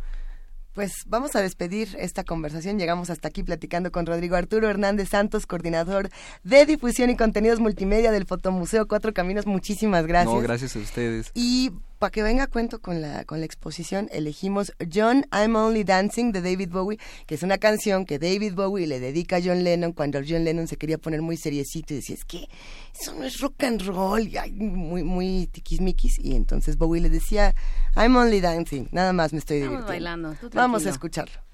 Pues 0.74 0.94
vamos 1.08 1.36
a 1.36 1.42
despedir 1.42 1.96
esta 1.98 2.24
conversación. 2.24 2.78
Llegamos 2.78 3.10
hasta 3.10 3.30
aquí 3.30 3.42
platicando 3.42 3.92
con 3.92 4.06
Rodrigo 4.06 4.36
Arturo 4.36 4.70
Hernández 4.70 5.10
Santos, 5.10 5.48
coordinador 5.48 6.10
de 6.44 6.68
difusión 6.68 7.10
y 7.10 7.16
contenidos 7.16 7.60
multimedia 7.60 8.12
del 8.12 8.26
Fotomuseo 8.26 8.88
Cuatro 8.88 9.12
Caminos. 9.12 9.48
Muchísimas 9.48 10.06
gracias. 10.06 10.36
No, 10.36 10.40
gracias 10.40 10.76
a 10.76 10.80
ustedes. 10.80 11.32
Y 11.34 11.72
para 11.98 12.12
que 12.12 12.24
venga 12.24 12.48
cuento 12.48 12.80
con 12.80 13.02
la, 13.02 13.24
con 13.26 13.40
la 13.40 13.46
exposición, 13.46 14.10
elegimos 14.12 14.74
John 14.94 15.26
I'm 15.32 15.56
Only 15.56 15.84
Dancing 15.84 16.32
de 16.32 16.42
David 16.42 16.70
Bowie, 16.70 17.00
que 17.26 17.36
es 17.36 17.44
una 17.44 17.58
canción 17.58 18.06
que 18.06 18.20
David 18.20 18.54
Bowie 18.54 18.88
le 18.88 19.00
dedica 19.00 19.38
a 19.38 19.42
John 19.44 19.64
Lennon 19.64 19.94
cuando 19.94 20.20
John 20.28 20.44
Lennon 20.44 20.68
se 20.68 20.78
quería 20.78 20.98
poner 20.98 21.22
muy 21.22 21.38
seriecito 21.38 21.94
y 21.94 21.98
decía, 21.98 22.16
es 22.16 22.26
que 22.26 22.48
eso 23.00 23.14
no 23.16 23.24
es 23.24 23.40
rock 23.40 23.64
and 23.64 23.82
roll, 23.84 24.28
y 24.28 24.52
muy, 24.52 25.04
muy 25.04 25.48
tiquismiquis. 25.48 26.20
Y 26.20 26.36
entonces 26.36 26.78
Bowie 26.78 27.02
le 27.02 27.10
decía, 27.10 27.56
I'm 27.96 28.16
Only 28.16 28.42
Dancing, 28.42 28.88
nada 28.92 29.14
más 29.14 29.34
me 29.34 29.40
estoy 29.40 29.58
divirtiendo. 29.58 29.88
bailando. 29.88 30.36
Vamos 30.54 30.86
a 30.86 30.90
escucharlo. 30.90 31.48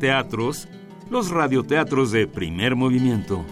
Teatros, 0.00 0.66
los 1.10 1.30
radioteatros 1.30 2.10
de 2.10 2.26
primer 2.26 2.74
movimiento. 2.74 3.44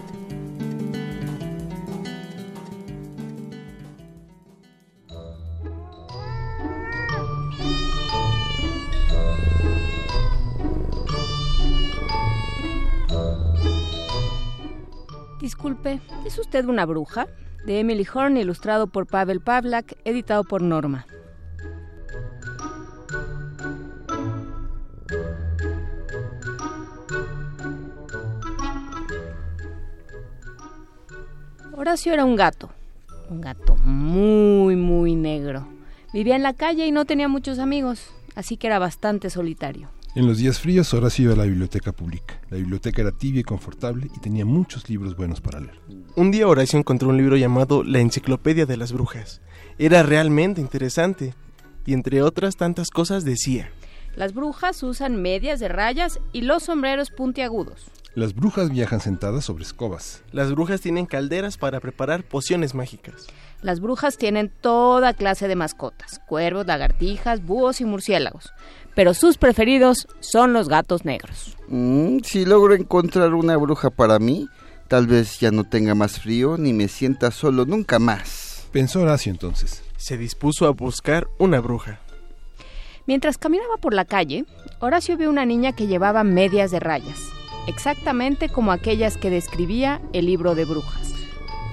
Disculpe, 15.39 16.01
¿es 16.25 16.37
usted 16.39 16.65
una 16.65 16.85
bruja? 16.85 17.27
De 17.65 17.79
Emily 17.79 18.07
Horn, 18.11 18.37
ilustrado 18.37 18.87
por 18.87 19.05
Pavel 19.05 19.41
Pavlak, 19.41 19.95
editado 20.03 20.43
por 20.43 20.61
Norma. 20.61 21.05
Horacio 31.79 32.11
era 32.11 32.25
un 32.25 32.35
gato, 32.35 32.69
un 33.29 33.39
gato 33.39 33.77
muy, 33.85 34.75
muy 34.75 35.15
negro. 35.15 35.65
Vivía 36.11 36.35
en 36.35 36.43
la 36.43 36.53
calle 36.53 36.85
y 36.85 36.91
no 36.91 37.05
tenía 37.05 37.29
muchos 37.29 37.57
amigos, 37.57 38.11
así 38.35 38.57
que 38.57 38.67
era 38.67 38.79
bastante 38.79 39.29
solitario. 39.29 39.89
En 40.13 40.27
los 40.27 40.39
días 40.39 40.59
fríos, 40.59 40.93
Horacio 40.93 41.23
iba 41.23 41.35
a 41.35 41.37
la 41.37 41.45
biblioteca 41.45 41.93
pública. 41.93 42.41
La 42.49 42.57
biblioteca 42.57 43.01
era 43.01 43.13
tibia 43.13 43.39
y 43.39 43.43
confortable 43.45 44.09
y 44.13 44.19
tenía 44.19 44.43
muchos 44.43 44.89
libros 44.89 45.15
buenos 45.15 45.39
para 45.39 45.61
leer. 45.61 45.79
Un 46.17 46.31
día 46.31 46.49
Horacio 46.49 46.77
encontró 46.77 47.07
un 47.07 47.15
libro 47.15 47.37
llamado 47.37 47.85
La 47.85 48.01
Enciclopedia 48.01 48.65
de 48.65 48.75
las 48.75 48.91
Brujas. 48.91 49.39
Era 49.77 50.03
realmente 50.03 50.59
interesante 50.59 51.33
y 51.85 51.93
entre 51.93 52.21
otras 52.21 52.57
tantas 52.57 52.89
cosas 52.89 53.23
decía. 53.23 53.71
Las 54.17 54.33
brujas 54.33 54.83
usan 54.83 55.21
medias 55.21 55.61
de 55.61 55.69
rayas 55.69 56.19
y 56.33 56.41
los 56.41 56.63
sombreros 56.63 57.09
puntiagudos. 57.09 57.89
Las 58.15 58.33
brujas 58.33 58.71
viajan 58.71 59.01
sentadas 59.01 59.45
sobre 59.45 59.63
escobas. 59.63 60.23
Las 60.31 60.51
brujas 60.51 60.81
tienen 60.81 61.05
calderas 61.05 61.57
para 61.57 61.79
preparar 61.79 62.23
pociones 62.23 62.73
mágicas. 62.73 63.27
Las 63.61 63.79
brujas 63.79 64.17
tienen 64.17 64.49
toda 64.49 65.13
clase 65.13 65.47
de 65.47 65.55
mascotas, 65.55 66.19
cuervos, 66.27 66.65
lagartijas, 66.65 67.45
búhos 67.45 67.81
y 67.81 67.85
murciélagos, 67.85 68.51
pero 68.95 69.13
sus 69.13 69.37
preferidos 69.37 70.07
son 70.21 70.53
los 70.53 70.69
gatos 70.69 71.05
negros. 71.05 71.55
Mm, 71.67 72.19
si 72.23 72.45
logro 72.45 72.73
encontrar 72.73 73.35
una 73.35 73.57
bruja 73.57 73.91
para 73.91 74.17
mí, 74.17 74.47
tal 74.87 75.05
vez 75.05 75.39
ya 75.39 75.51
no 75.51 75.63
tenga 75.65 75.93
más 75.93 76.19
frío 76.19 76.57
ni 76.57 76.73
me 76.73 76.87
sienta 76.87 77.29
solo 77.29 77.65
nunca 77.65 77.99
más. 77.99 78.67
Pensó 78.71 79.01
Horacio 79.01 79.31
entonces. 79.31 79.83
Se 79.97 80.17
dispuso 80.17 80.65
a 80.65 80.71
buscar 80.71 81.27
una 81.37 81.59
bruja. 81.59 81.99
Mientras 83.05 83.37
caminaba 83.37 83.77
por 83.77 83.93
la 83.93 84.05
calle, 84.05 84.45
Horacio 84.79 85.15
vio 85.15 85.29
una 85.29 85.45
niña 85.45 85.73
que 85.73 85.87
llevaba 85.87 86.23
medias 86.23 86.71
de 86.71 86.79
rayas 86.79 87.38
exactamente 87.67 88.49
como 88.49 88.71
aquellas 88.71 89.17
que 89.17 89.29
describía 89.29 90.01
el 90.13 90.25
libro 90.25 90.55
de 90.55 90.65
brujas. 90.65 91.13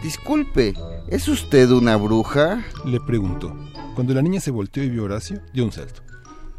Disculpe, 0.03 0.75
¿es 1.09 1.27
usted 1.29 1.71
una 1.71 1.97
bruja? 1.97 2.65
Le 2.85 3.01
preguntó. 3.01 3.57
Cuando 3.95 4.13
la 4.15 4.23
niña 4.23 4.41
se 4.41 4.51
volteó 4.51 4.83
y 4.83 4.91
vio 4.91 5.03
a 5.03 5.05
Horacio, 5.07 5.41
dio 5.53 5.65
un 5.65 5.73
salto. 5.73 6.03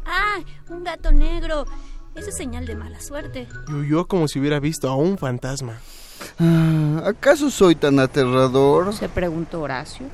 ¡Ah! 0.04 0.38
¡Un 0.68 0.84
gato 0.84 1.12
negro! 1.12 1.66
Eso 2.14 2.30
es 2.30 2.36
señal 2.36 2.66
de 2.66 2.74
mala 2.74 3.00
suerte. 3.00 3.46
Y 3.68 3.72
huyó 3.72 4.08
como 4.08 4.26
si 4.26 4.40
hubiera 4.40 4.58
visto 4.58 4.88
a 4.88 4.96
un 4.96 5.18
fantasma. 5.18 5.78
Ah, 6.40 7.02
¿Acaso 7.06 7.48
soy 7.50 7.76
tan 7.76 8.00
aterrador? 8.00 8.92
Se 8.92 9.08
preguntó 9.08 9.60
Horacio. 9.60 10.06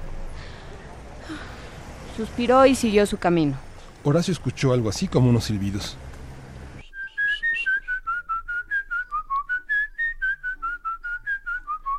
Suspiró 2.17 2.67
y 2.67 2.75
siguió 2.75 3.07
su 3.07 3.17
camino. 3.17 3.57
Horacio 4.05 4.33
escuchó 4.33 4.73
algo 4.73 4.91
así 4.91 5.09
como 5.09 5.31
unos 5.31 5.45
silbidos. 5.45 5.97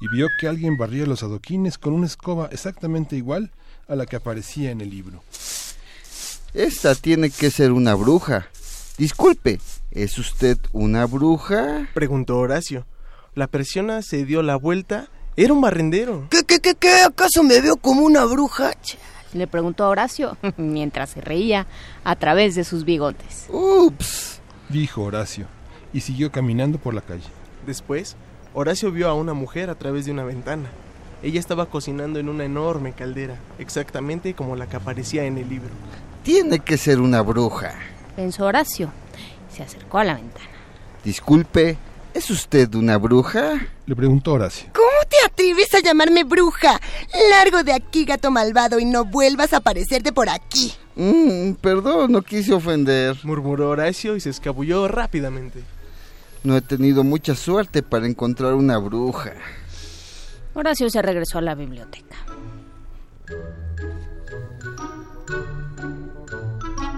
Y 0.02 0.08
vio 0.08 0.28
que 0.40 0.48
alguien 0.48 0.78
barría 0.78 1.06
los 1.06 1.24
adoquines 1.24 1.78
con 1.78 1.94
una 1.94 2.06
escoba 2.06 2.50
exactamente 2.52 3.16
igual 3.16 3.52
a 3.88 3.96
la 3.96 4.06
que 4.06 4.16
aparecía 4.16 4.72
en 4.72 4.82
el 4.82 4.90
libro. 4.90 5.24
Esta 6.54 6.96
tiene 6.96 7.30
que 7.30 7.52
ser 7.52 7.72
una 7.72 7.96
bruja. 7.96 8.48
Disculpe, 8.98 9.60
¿es 9.92 10.18
usted 10.18 10.58
una 10.72 11.06
bruja? 11.06 11.90
Preguntó 11.94 12.38
Horacio. 12.38 12.86
La 13.34 13.48
persona 13.48 14.02
se 14.02 14.24
dio 14.26 14.42
la 14.42 14.56
vuelta. 14.56 15.10
Era 15.36 15.52
un 15.52 15.60
barrendero. 15.60 16.28
¿Qué, 16.30 16.44
qué, 16.44 16.60
qué, 16.60 16.76
qué? 16.76 17.02
¿Acaso 17.02 17.44
me 17.44 17.60
veo 17.60 17.76
como 17.76 18.06
una 18.06 18.24
bruja? 18.24 18.72
Le 19.34 19.48
preguntó 19.48 19.90
Horacio 19.90 20.38
mientras 20.58 21.10
se 21.10 21.22
reía 21.22 21.68
a 22.06 22.16
través 22.16 22.56
de 22.56 22.64
sus 22.64 22.86
bigotes. 22.86 23.48
Ups, 23.50 24.40
dijo 24.70 25.04
Horacio, 25.04 25.48
y 25.92 26.00
siguió 26.00 26.32
caminando 26.32 26.78
por 26.78 26.94
la 26.94 27.02
calle. 27.02 27.28
Después 27.68 28.16
Horacio 28.58 28.90
vio 28.90 29.10
a 29.10 29.14
una 29.14 29.34
mujer 29.34 29.70
a 29.70 29.76
través 29.76 30.06
de 30.06 30.12
una 30.12 30.24
ventana. 30.24 30.70
Ella 31.22 31.42
estaba 31.42 31.66
cocinando 31.66 32.20
en 32.20 32.30
una 32.30 32.46
enorme 32.46 32.94
caldera, 32.94 33.36
exactamente 33.60 34.34
como 34.34 34.56
la 34.56 34.68
que 34.68 34.78
aparecía 34.78 35.26
en 35.26 35.38
el 35.38 35.50
libro. 35.50 35.72
Tiene 36.24 36.60
que 36.60 36.78
ser 36.78 37.02
una 37.02 37.22
bruja, 37.22 37.76
pensó 38.16 38.46
Horacio. 38.46 38.94
Se 39.54 39.62
acercó 39.62 39.98
a 39.98 40.06
la 40.06 40.14
ventana. 40.14 40.48
Disculpe, 41.04 41.78
¿es 42.14 42.30
usted 42.30 42.74
una 42.76 42.98
bruja? 42.98 43.68
Le 43.86 43.94
preguntó 43.94 44.32
Horacio. 44.32 44.70
¿Cómo 44.74 45.10
te 45.10 45.18
atreves 45.26 45.74
a 45.74 45.82
llamarme 45.82 46.24
bruja? 46.24 46.80
Largo 47.32 47.62
de 47.62 47.74
aquí, 47.74 48.06
gato 48.06 48.32
malvado, 48.32 48.80
y 48.80 48.86
no 48.86 49.04
vuelvas 49.04 49.52
a 49.52 49.58
aparecerte 49.58 50.14
por 50.14 50.30
aquí. 50.30 50.72
Mm, 50.96 51.56
perdón, 51.56 52.14
no 52.14 52.22
quise 52.22 52.54
ofender, 52.54 53.18
murmuró 53.24 53.72
Horacio 53.72 54.16
y 54.16 54.22
se 54.22 54.30
escabulló 54.30 54.88
rápidamente. 54.88 55.75
No 56.46 56.56
he 56.56 56.62
tenido 56.62 57.04
mucha 57.04 57.34
suerte 57.34 57.82
para 57.82 58.06
encontrar 58.06 58.54
una 58.54 58.78
bruja. 58.78 59.34
Horacio 60.54 60.92
se 60.92 61.02
regresó 61.02 61.40
a 61.40 61.42
la 61.42 61.56
biblioteca. 61.56 62.16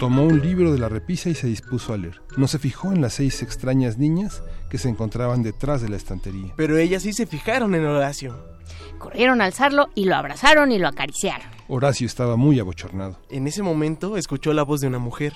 Tomó 0.01 0.23
un 0.23 0.41
libro 0.41 0.73
de 0.73 0.79
la 0.79 0.89
repisa 0.89 1.29
y 1.29 1.33
se 1.33 1.47
dispuso 1.47 1.93
a 1.93 1.97
leer. 1.97 2.21
No 2.35 2.49
se 2.49 2.59
fijó 2.59 2.91
en 2.91 3.01
las 3.01 3.13
seis 3.13 3.41
extrañas 3.41 3.97
niñas 3.97 4.43
que 4.69 4.77
se 4.77 4.89
encontraban 4.89 5.43
detrás 5.43 5.81
de 5.81 5.87
la 5.87 5.95
estantería. 5.95 6.53
Pero 6.57 6.77
ellas 6.77 7.03
sí 7.03 7.13
se 7.13 7.25
fijaron 7.25 7.73
en 7.73 7.85
Horacio. 7.85 8.57
Corrieron 8.97 9.39
a 9.39 9.45
alzarlo 9.45 9.87
y 9.95 10.05
lo 10.05 10.15
abrazaron 10.15 10.73
y 10.73 10.77
lo 10.77 10.89
acariciaron. 10.89 11.47
Horacio 11.69 12.05
estaba 12.05 12.35
muy 12.35 12.59
abochornado. 12.59 13.17
En 13.29 13.47
ese 13.47 13.63
momento 13.63 14.17
escuchó 14.17 14.51
la 14.51 14.63
voz 14.63 14.81
de 14.81 14.87
una 14.87 14.99
mujer. 14.99 15.33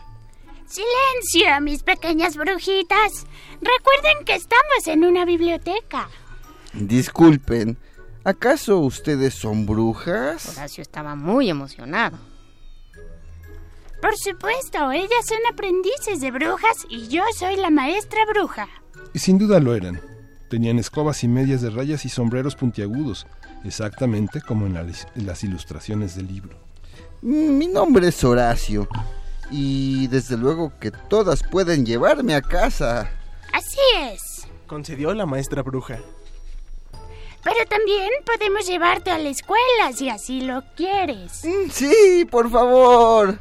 Silencio, 0.72 1.59
mis 1.61 1.84
pequeñas 1.84 2.38
brujitas. 2.38 3.26
Recuerden 3.59 4.24
que 4.26 4.36
estamos 4.36 4.88
en 4.88 5.03
una 5.03 5.26
biblioteca. 5.26 6.09
Disculpen, 6.72 7.78
¿acaso 8.24 8.80
ustedes 8.80 9.34
son 9.34 9.65
brujas? 9.65 10.47
Horacio 10.47 10.82
estaba 10.82 11.15
muy 11.15 11.49
emocionado. 11.49 12.17
Por 14.01 14.15
supuesto, 14.15 14.91
ellas 14.93 15.26
son 15.28 15.39
aprendices 15.51 16.22
de 16.22 16.32
brujas 16.32 16.86
y 16.88 17.09
yo 17.09 17.24
soy 17.38 17.57
la 17.57 17.69
maestra 17.69 18.22
bruja. 18.34 18.69
Y 19.13 19.19
sin 19.19 19.38
duda 19.38 19.59
lo 19.59 19.76
eran. 19.76 19.99
Tenían 20.49 20.80
escobas 20.80 21.22
y 21.26 21.28
medias 21.28 21.61
de 21.61 21.69
rayas 21.69 22.05
y 22.05 22.09
sombreros 22.09 22.55
puntiagudos, 22.55 23.28
exactamente 23.65 24.39
como 24.39 24.67
en, 24.67 24.78
en 24.78 25.26
las 25.26 25.43
ilustraciones 25.43 26.15
del 26.15 26.28
libro. 26.28 26.57
Mi 27.22 27.67
nombre 27.67 28.07
es 28.07 28.24
Horacio 28.24 28.88
y 29.52 30.08
desde 30.08 30.38
luego 30.38 30.72
que 30.80 30.91
todas 30.91 31.43
pueden 31.43 31.86
llevarme 31.86 32.34
a 32.34 32.41
casa. 32.41 33.12
Así 33.54 33.80
es. 33.99 34.47
Concedió 34.66 35.14
la 35.14 35.26
maestra 35.26 35.62
bruja. 35.62 35.99
Pero 37.43 37.66
también 37.68 38.10
podemos 38.26 38.66
llevarte 38.68 39.12
a 39.12 39.18
la 39.18 39.30
escuela 39.30 39.91
si 39.93 40.10
así 40.10 40.41
lo 40.41 40.64
quieres. 40.76 41.43
Mm, 41.43 41.70
sí, 41.70 42.28
por 42.30 42.49
favor. 42.49 43.39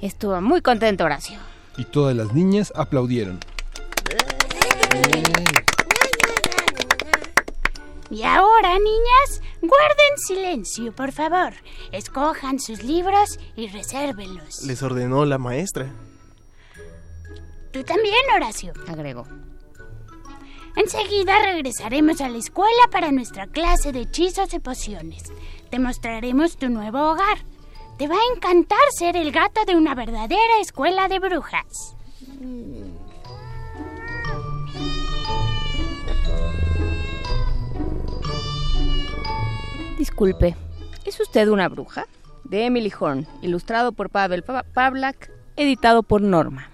Estuvo 0.00 0.40
muy 0.40 0.60
contento 0.60 1.04
Horacio. 1.04 1.38
Y 1.76 1.84
todas 1.84 2.14
las 2.14 2.32
niñas 2.32 2.72
aplaudieron. 2.76 3.38
Y 8.12 8.24
ahora, 8.24 8.74
niñas, 8.78 9.40
guarden 9.62 10.18
silencio, 10.18 10.92
por 10.92 11.12
favor. 11.12 11.54
Escojan 11.92 12.60
sus 12.60 12.82
libros 12.82 13.40
y 13.56 13.68
resérvenlos. 13.68 14.64
Les 14.64 14.82
ordenó 14.82 15.24
la 15.24 15.38
maestra. 15.38 15.90
Tú 17.72 17.82
también, 17.84 18.14
Horacio, 18.36 18.74
agregó. 18.86 19.26
Enseguida 20.76 21.38
regresaremos 21.42 22.20
a 22.20 22.28
la 22.28 22.36
escuela 22.36 22.82
para 22.90 23.12
nuestra 23.12 23.46
clase 23.46 23.92
de 23.92 24.02
hechizos 24.02 24.52
y 24.52 24.58
pociones. 24.58 25.22
Te 25.70 25.78
mostraremos 25.78 26.58
tu 26.58 26.68
nuevo 26.68 27.12
hogar. 27.12 27.38
Te 27.96 28.08
va 28.08 28.16
a 28.16 28.34
encantar 28.34 28.78
ser 28.90 29.16
el 29.16 29.32
gato 29.32 29.64
de 29.64 29.74
una 29.74 29.94
verdadera 29.94 30.60
escuela 30.60 31.08
de 31.08 31.18
brujas. 31.18 31.96
Disculpe, 40.02 40.56
¿es 41.04 41.20
usted 41.20 41.46
una 41.46 41.68
bruja? 41.68 42.08
De 42.42 42.66
Emily 42.66 42.92
Horn, 42.98 43.24
ilustrado 43.40 43.92
por 43.92 44.10
Pavel 44.10 44.42
Pavlak, 44.42 45.30
editado 45.54 46.02
por 46.02 46.22
Norma. 46.22 46.71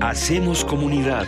Hacemos 0.00 0.64
comunidad. 0.64 1.26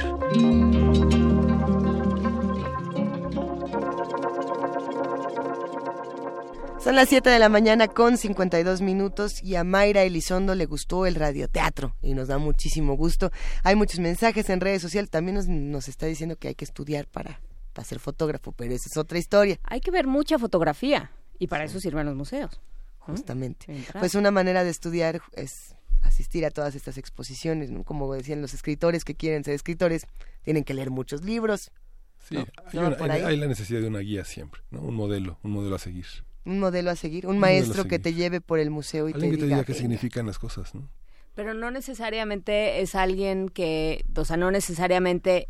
Son 6.78 6.94
las 6.94 7.08
7 7.08 7.30
de 7.30 7.38
la 7.40 7.48
mañana 7.48 7.88
con 7.88 8.16
52 8.16 8.80
minutos 8.80 9.42
y 9.42 9.56
a 9.56 9.64
Mayra 9.64 10.02
Elizondo 10.02 10.54
le 10.54 10.66
gustó 10.66 11.04
el 11.06 11.16
radioteatro 11.16 11.96
y 12.00 12.14
nos 12.14 12.28
da 12.28 12.38
muchísimo 12.38 12.96
gusto. 12.96 13.32
Hay 13.64 13.74
muchos 13.74 13.98
mensajes 13.98 14.48
en 14.48 14.60
redes 14.60 14.80
sociales, 14.80 15.10
también 15.10 15.34
nos, 15.34 15.48
nos 15.48 15.88
está 15.88 16.06
diciendo 16.06 16.36
que 16.36 16.46
hay 16.46 16.54
que 16.54 16.64
estudiar 16.64 17.08
para, 17.08 17.40
para 17.72 17.84
ser 17.84 17.98
fotógrafo, 17.98 18.52
pero 18.52 18.72
esa 18.72 18.88
es 18.88 18.96
otra 18.96 19.18
historia. 19.18 19.58
Hay 19.64 19.80
que 19.80 19.90
ver 19.90 20.06
mucha 20.06 20.38
fotografía 20.38 21.10
y 21.40 21.48
para 21.48 21.64
eso 21.64 21.80
sirven 21.80 22.06
los 22.06 22.14
museos. 22.14 22.60
Justamente. 23.00 23.84
Pues 23.98 24.14
una 24.14 24.30
manera 24.30 24.62
de 24.62 24.70
estudiar 24.70 25.22
es 25.32 25.74
asistir 26.02 26.44
a 26.46 26.50
todas 26.50 26.74
estas 26.74 26.98
exposiciones, 26.98 27.70
¿no? 27.70 27.84
Como 27.84 28.12
decían 28.12 28.40
los 28.40 28.54
escritores 28.54 29.04
que 29.04 29.14
quieren 29.14 29.44
ser 29.44 29.54
escritores, 29.54 30.06
tienen 30.42 30.64
que 30.64 30.74
leer 30.74 30.90
muchos 30.90 31.22
libros. 31.22 31.70
Sí, 32.18 32.36
hay, 32.76 33.36
la 33.36 33.46
necesidad 33.46 33.80
de 33.80 33.88
una 33.88 34.00
guía 34.00 34.24
siempre, 34.24 34.60
¿no? 34.70 34.80
Un 34.82 34.94
modelo, 34.94 35.38
un 35.42 35.52
modelo 35.52 35.76
a 35.76 35.78
seguir 35.78 36.06
un 36.48 36.60
modelo 36.60 36.90
a 36.90 36.96
seguir, 36.96 37.26
un, 37.26 37.38
maestro 37.38 37.84
que 37.84 37.98
te 37.98 38.14
lleve 38.14 38.40
por 38.40 38.58
el 38.58 38.70
museo 38.70 39.08
y 39.08 39.12
alguien 39.12 39.32
te 39.32 39.36
que 39.36 39.42
te 39.42 39.48
diga 39.48 39.64
qué 39.64 39.74
significan 39.74 40.26
las 40.26 40.38
cosas, 40.38 40.74
¿no? 40.74 40.88
Pero 41.34 41.54
no 41.54 41.70
necesariamente 41.70 42.80
es 42.80 42.94
alguien 42.94 43.48
que, 43.50 44.04
o 44.16 44.24
sea, 44.24 44.36
no 44.36 44.50
necesariamente 44.50 45.48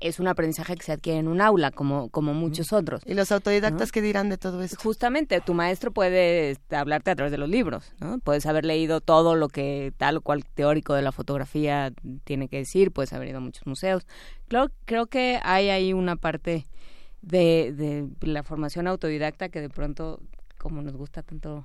es 0.00 0.20
un 0.20 0.28
aprendizaje 0.28 0.76
que 0.76 0.84
se 0.84 0.92
adquiere 0.92 1.18
en 1.18 1.28
un 1.28 1.40
aula, 1.40 1.70
como, 1.70 2.10
como 2.10 2.34
muchos 2.34 2.72
otros. 2.72 3.02
¿Y 3.06 3.14
los 3.14 3.32
autodidactas 3.32 3.92
qué 3.92 4.02
dirán 4.02 4.28
de 4.28 4.38
todo 4.38 4.62
esto? 4.62 4.76
Justamente, 4.80 5.40
tu 5.40 5.54
maestro 5.54 5.90
puede 5.90 6.50
este, 6.50 6.76
hablarte 6.76 7.10
a 7.10 7.16
través 7.16 7.32
de 7.32 7.38
los 7.38 7.48
libros, 7.48 7.92
¿no? 7.98 8.18
Puedes 8.18 8.46
haber 8.46 8.64
leído 8.64 9.00
todo 9.00 9.34
lo 9.34 9.48
que 9.48 9.92
tal 9.96 10.18
o 10.18 10.20
cual 10.20 10.44
teórico 10.44 10.94
de 10.94 11.02
la 11.02 11.12
fotografía 11.12 11.92
tiene 12.24 12.48
que 12.48 12.58
decir, 12.58 12.92
puedes 12.92 13.12
haber 13.12 13.28
ido 13.28 13.38
a 13.38 13.40
muchos 13.40 13.66
museos. 13.66 14.06
Creo, 14.48 14.70
creo 14.84 15.06
que 15.06 15.40
hay 15.42 15.70
ahí 15.70 15.92
una 15.92 16.16
parte 16.16 16.66
de, 17.22 17.72
de 17.72 18.08
la 18.20 18.42
formación 18.42 18.86
autodidacta 18.86 19.48
que 19.48 19.60
de 19.60 19.70
pronto 19.70 20.20
como 20.58 20.82
nos 20.82 20.96
gusta 20.96 21.22
tanto 21.22 21.64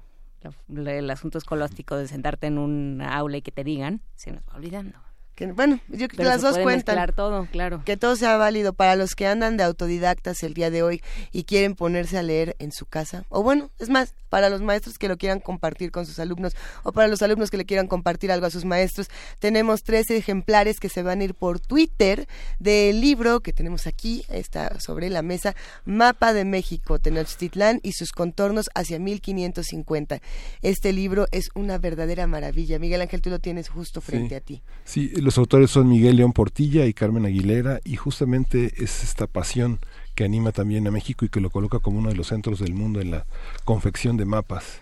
el 0.69 1.09
asunto 1.09 1.37
escolóstico 1.37 1.95
de 1.97 2.07
sentarte 2.07 2.47
en 2.47 2.57
un 2.57 3.01
aula 3.01 3.37
y 3.37 3.41
que 3.41 3.51
te 3.51 3.63
digan, 3.63 4.01
se 4.15 4.31
nos 4.31 4.43
va 4.43 4.55
olvidando 4.55 5.10
bueno, 5.55 5.79
yo 5.87 6.07
creo 6.07 6.17
que 6.17 6.23
las 6.23 6.41
dos 6.41 6.57
cuentan. 6.57 7.11
todo, 7.13 7.47
claro. 7.51 7.83
Que 7.85 7.97
todo 7.97 8.15
sea 8.15 8.37
válido 8.37 8.73
para 8.73 8.95
los 8.95 9.15
que 9.15 9.27
andan 9.27 9.57
de 9.57 9.63
autodidactas 9.63 10.43
el 10.43 10.53
día 10.53 10.69
de 10.69 10.83
hoy 10.83 11.01
y 11.31 11.43
quieren 11.43 11.75
ponerse 11.75 12.17
a 12.17 12.23
leer 12.23 12.55
en 12.59 12.71
su 12.71 12.85
casa. 12.85 13.25
O 13.29 13.43
bueno, 13.43 13.71
es 13.79 13.89
más, 13.89 14.13
para 14.31 14.49
los 14.49 14.61
maestros 14.61 14.97
que 14.97 15.09
lo 15.09 15.17
quieran 15.17 15.41
compartir 15.41 15.91
con 15.91 16.05
sus 16.05 16.17
alumnos 16.17 16.55
o 16.83 16.93
para 16.93 17.09
los 17.09 17.21
alumnos 17.21 17.51
que 17.51 17.57
le 17.57 17.65
quieran 17.65 17.87
compartir 17.87 18.31
algo 18.31 18.45
a 18.45 18.49
sus 18.49 18.63
maestros. 18.63 19.07
Tenemos 19.39 19.83
tres 19.83 20.09
ejemplares 20.09 20.79
que 20.79 20.87
se 20.87 21.03
van 21.03 21.19
a 21.19 21.25
ir 21.25 21.35
por 21.35 21.59
Twitter 21.59 22.27
del 22.57 23.01
libro 23.01 23.41
que 23.41 23.51
tenemos 23.51 23.87
aquí, 23.87 24.23
está 24.29 24.79
sobre 24.79 25.09
la 25.09 25.21
mesa, 25.21 25.53
Mapa 25.85 26.33
de 26.33 26.45
México, 26.45 26.97
Tenochtitlán 26.97 27.81
y 27.83 27.91
sus 27.91 28.13
contornos 28.13 28.69
hacia 28.73 28.99
1550. 28.99 30.21
Este 30.61 30.93
libro 30.93 31.27
es 31.31 31.49
una 31.53 31.77
verdadera 31.77 32.25
maravilla. 32.25 32.79
Miguel 32.79 33.01
Ángel, 33.01 33.21
tú 33.21 33.29
lo 33.29 33.39
tienes 33.39 33.67
justo 33.67 33.99
frente 33.99 34.37
a 34.37 34.39
ti. 34.39 34.61
Sí, 34.85 35.11
los 35.21 35.37
autores 35.37 35.71
son 35.71 35.87
Miguel 35.87 36.17
León 36.17 36.33
Portilla 36.33 36.85
y 36.85 36.93
Carmen 36.93 37.25
Aguilera 37.25 37.79
y 37.83 37.95
justamente 37.95 38.73
es 38.83 39.03
esta 39.03 39.27
pasión 39.27 39.79
que 40.15 40.23
anima 40.23 40.51
también 40.51 40.87
a 40.87 40.91
México 40.91 41.25
y 41.25 41.29
que 41.29 41.39
lo 41.39 41.49
coloca 41.49 41.79
como 41.79 41.99
uno 41.99 42.09
de 42.09 42.15
los 42.15 42.27
centros 42.27 42.59
del 42.59 42.73
mundo 42.73 42.99
en 42.99 43.11
la 43.11 43.25
confección 43.63 44.17
de 44.17 44.25
mapas. 44.25 44.81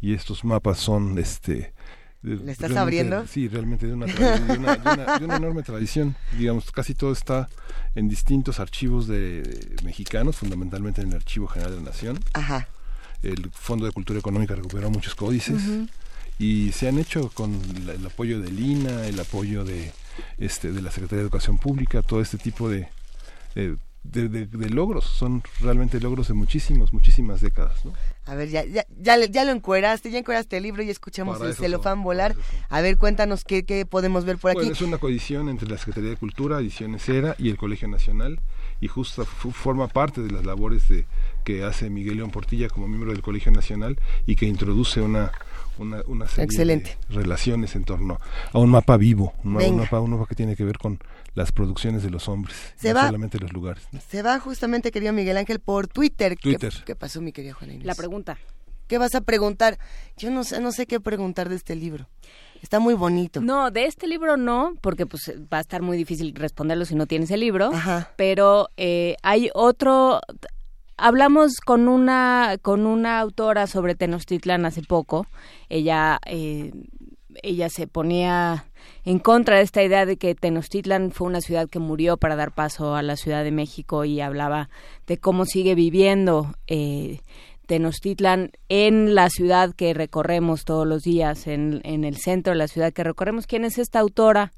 Y 0.00 0.14
estos 0.14 0.44
mapas 0.44 0.78
son 0.78 1.18
este 1.18 1.72
¿Le 2.22 2.52
estás 2.52 2.76
abriendo? 2.76 3.26
Sí, 3.26 3.48
realmente 3.48 3.88
de 3.88 3.94
una, 3.94 4.06
de, 4.06 5.24
una, 5.24 5.36
enorme 5.36 5.64
tradición. 5.64 6.14
Digamos, 6.38 6.70
casi 6.70 6.94
todo 6.94 7.12
está 7.12 7.48
en 7.96 8.08
distintos 8.08 8.60
archivos 8.60 9.08
de, 9.08 9.74
mexicanos, 9.82 10.36
fundamentalmente 10.36 11.00
en 11.00 11.08
el 11.08 11.16
Archivo 11.16 11.48
General 11.48 11.72
de 11.72 11.78
la 11.78 11.90
Nación. 11.90 12.20
Ajá. 12.34 12.68
El 13.24 13.50
Fondo 13.50 13.86
de 13.86 13.92
Cultura 13.92 14.20
Económica 14.20 14.54
recuperó 14.54 14.88
muchos 14.88 15.16
códices 15.16 15.62
y 16.42 16.72
se 16.72 16.88
han 16.88 16.98
hecho 16.98 17.30
con 17.32 17.56
el 17.88 18.04
apoyo 18.04 18.40
de 18.40 18.50
Lina, 18.50 19.06
el 19.06 19.20
apoyo 19.20 19.64
de 19.64 19.92
este 20.38 20.72
de 20.72 20.82
la 20.82 20.90
Secretaría 20.90 21.18
de 21.18 21.22
Educación 21.22 21.56
Pública, 21.56 22.02
todo 22.02 22.20
este 22.20 22.36
tipo 22.36 22.68
de, 22.68 22.88
de, 23.54 24.70
logros, 24.70 25.04
son 25.04 25.44
realmente 25.60 26.00
logros 26.00 26.26
de 26.26 26.34
muchísimos, 26.34 26.92
muchísimas 26.92 27.42
décadas. 27.42 27.84
¿no? 27.84 27.92
A 28.26 28.34
ver, 28.34 28.48
ya, 28.48 28.64
ya, 28.64 28.84
ya, 29.00 29.44
lo 29.44 29.52
encueraste, 29.52 30.10
ya 30.10 30.18
encueraste 30.18 30.56
el 30.56 30.64
libro 30.64 30.82
y 30.82 30.90
escuchamos 30.90 31.40
el 31.40 31.54
celofán 31.54 32.02
volar. 32.02 32.34
A 32.68 32.80
ver, 32.80 32.98
cuéntanos 32.98 33.44
qué, 33.44 33.64
qué 33.64 33.86
podemos 33.86 34.24
ver 34.24 34.38
por 34.38 34.50
aquí. 34.50 34.68
es 34.68 34.82
una 34.82 34.98
coedición 34.98 35.48
entre 35.48 35.68
la 35.68 35.78
Secretaría 35.78 36.10
de 36.10 36.16
Cultura, 36.16 36.58
Ediciones 36.58 37.08
ERA 37.08 37.36
y 37.38 37.50
el 37.50 37.56
Colegio 37.56 37.86
Nacional 37.86 38.40
y 38.80 38.88
justo 38.88 39.24
forma 39.24 39.86
parte 39.86 40.22
de 40.22 40.32
las 40.32 40.44
labores 40.44 40.88
de, 40.88 41.06
que 41.44 41.62
hace 41.62 41.88
Miguel 41.88 42.16
León 42.16 42.32
Portilla 42.32 42.68
como 42.68 42.88
miembro 42.88 43.12
del 43.12 43.22
Colegio 43.22 43.52
Nacional 43.52 43.96
y 44.26 44.34
que 44.34 44.46
introduce 44.46 45.00
una 45.00 45.30
una, 45.78 46.02
una 46.06 46.26
serie 46.26 46.66
de 46.66 46.96
relaciones 47.10 47.74
en 47.76 47.84
torno 47.84 48.18
a 48.52 48.58
un 48.58 48.70
mapa 48.70 48.96
vivo, 48.96 49.32
un, 49.44 49.76
mapa, 49.76 50.00
un 50.00 50.10
mapa 50.10 50.26
que 50.26 50.34
tiene 50.34 50.56
que 50.56 50.64
ver 50.64 50.78
con 50.78 50.98
las 51.34 51.52
producciones 51.52 52.02
de 52.02 52.10
los 52.10 52.28
hombres, 52.28 52.56
no 52.82 52.90
solamente 52.90 53.38
los 53.38 53.52
lugares. 53.52 53.84
Se 54.08 54.22
va 54.22 54.38
justamente, 54.38 54.90
querido 54.90 55.12
Miguel 55.12 55.36
Ángel, 55.36 55.60
por 55.60 55.88
Twitter. 55.88 56.36
Twitter. 56.36 56.72
¿Qué, 56.84 56.94
pasó, 56.94 57.20
mi 57.20 57.32
querida 57.32 57.54
Juana 57.54 57.74
La 57.82 57.94
pregunta. 57.94 58.38
¿Qué 58.86 58.98
vas 58.98 59.14
a 59.14 59.22
preguntar? 59.22 59.78
Yo 60.18 60.30
no 60.30 60.44
sé, 60.44 60.60
no 60.60 60.70
sé 60.72 60.86
qué 60.86 61.00
preguntar 61.00 61.48
de 61.48 61.56
este 61.56 61.74
libro. 61.74 62.08
Está 62.60 62.78
muy 62.78 62.94
bonito. 62.94 63.40
No, 63.40 63.70
de 63.70 63.86
este 63.86 64.06
libro 64.06 64.36
no, 64.36 64.74
porque 64.80 65.06
pues 65.06 65.32
va 65.52 65.58
a 65.58 65.60
estar 65.60 65.82
muy 65.82 65.96
difícil 65.96 66.34
responderlo 66.34 66.84
si 66.84 66.94
no 66.94 67.06
tienes 67.06 67.30
el 67.30 67.40
libro. 67.40 67.70
Ajá. 67.72 68.12
Pero 68.16 68.68
eh, 68.76 69.16
hay 69.22 69.50
otro, 69.54 70.20
hablamos 71.02 71.60
con 71.60 71.88
una 71.88 72.56
con 72.62 72.86
una 72.86 73.18
autora 73.18 73.66
sobre 73.66 73.94
Tenochtitlan 73.94 74.64
hace 74.64 74.82
poco. 74.82 75.26
Ella 75.68 76.20
eh, 76.26 76.72
ella 77.42 77.68
se 77.68 77.86
ponía 77.86 78.66
en 79.04 79.18
contra 79.18 79.56
de 79.56 79.62
esta 79.62 79.82
idea 79.82 80.06
de 80.06 80.16
que 80.16 80.34
Tenochtitlan 80.34 81.10
fue 81.10 81.26
una 81.26 81.40
ciudad 81.40 81.68
que 81.68 81.78
murió 81.78 82.16
para 82.16 82.36
dar 82.36 82.52
paso 82.52 82.94
a 82.94 83.02
la 83.02 83.16
Ciudad 83.16 83.42
de 83.42 83.50
México 83.50 84.04
y 84.04 84.20
hablaba 84.20 84.68
de 85.06 85.18
cómo 85.18 85.44
sigue 85.44 85.74
viviendo 85.74 86.54
eh, 86.66 87.20
Tenochtitlan 87.66 88.52
en 88.68 89.14
la 89.14 89.28
ciudad 89.30 89.74
que 89.74 89.94
recorremos 89.94 90.64
todos 90.64 90.86
los 90.86 91.02
días, 91.02 91.46
en, 91.46 91.80
en 91.84 92.04
el 92.04 92.16
centro 92.16 92.52
de 92.52 92.58
la 92.58 92.68
ciudad 92.68 92.92
que 92.92 93.04
recorremos. 93.04 93.46
¿Quién 93.46 93.64
es 93.64 93.78
esta 93.78 93.98
autora? 93.98 94.52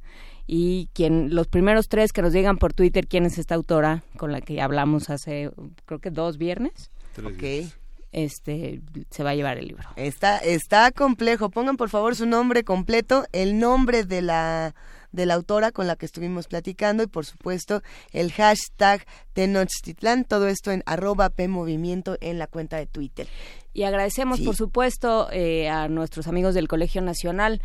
Y 0.47 0.89
quien 0.93 1.35
los 1.35 1.49
primeros 1.49 1.89
tres 1.89 2.13
que 2.13 2.23
nos 2.23 2.33
digan 2.33 2.59
por 2.59 2.73
Twitter 2.73 3.07
quién 3.07 3.25
es 3.27 3.39
esta 3.39 3.55
autora 3.55 4.03
con 4.17 4.33
la 4.33 4.41
que 4.41 4.61
hablamos 4.61 5.11
hace 5.11 5.51
creo 5.87 6.01
que 6.01 6.11
dos 6.11 6.37
viernes. 6.39 6.91
Ok. 7.19 7.71
Este 8.13 8.81
se 9.11 9.25
va 9.25 9.31
a 9.31 9.35
llevar 9.35 9.59
el 9.59 9.67
libro. 9.69 9.89
Está 9.97 10.39
está 10.39 10.93
complejo. 10.93 11.51
Pongan 11.51 11.77
por 11.77 11.89
favor 11.89 12.15
su 12.15 12.27
nombre 12.27 12.63
completo, 12.63 13.25
el 13.33 13.59
nombre 13.59 14.05
de 14.05 14.23
la 14.23 14.75
de 15.11 15.27
la 15.27 15.35
autora 15.35 15.71
con 15.71 15.87
la 15.87 15.97
que 15.97 16.07
estuvimos 16.07 16.49
platicando 16.49 17.03
y 17.03 17.07
por 17.07 17.25
supuesto 17.25 17.83
el 18.13 18.33
hashtag 18.33 19.07
Tenochtitlan, 19.33 20.25
todo 20.25 20.49
esto 20.49 20.73
en 20.73 20.83
arroba 20.87 21.31
PMovimiento 21.31 22.17
en 22.21 22.39
la 22.39 22.49
cuenta 22.49 22.77
de 22.77 22.87
Twitter. 22.87 23.29
Y 23.73 23.85
agradecemos 23.85 24.41
por 24.41 24.57
supuesto 24.57 25.29
eh, 25.33 25.69
a 25.69 25.89
nuestros 25.89 26.27
amigos 26.27 26.55
del 26.55 26.69
Colegio 26.69 27.01
Nacional 27.01 27.63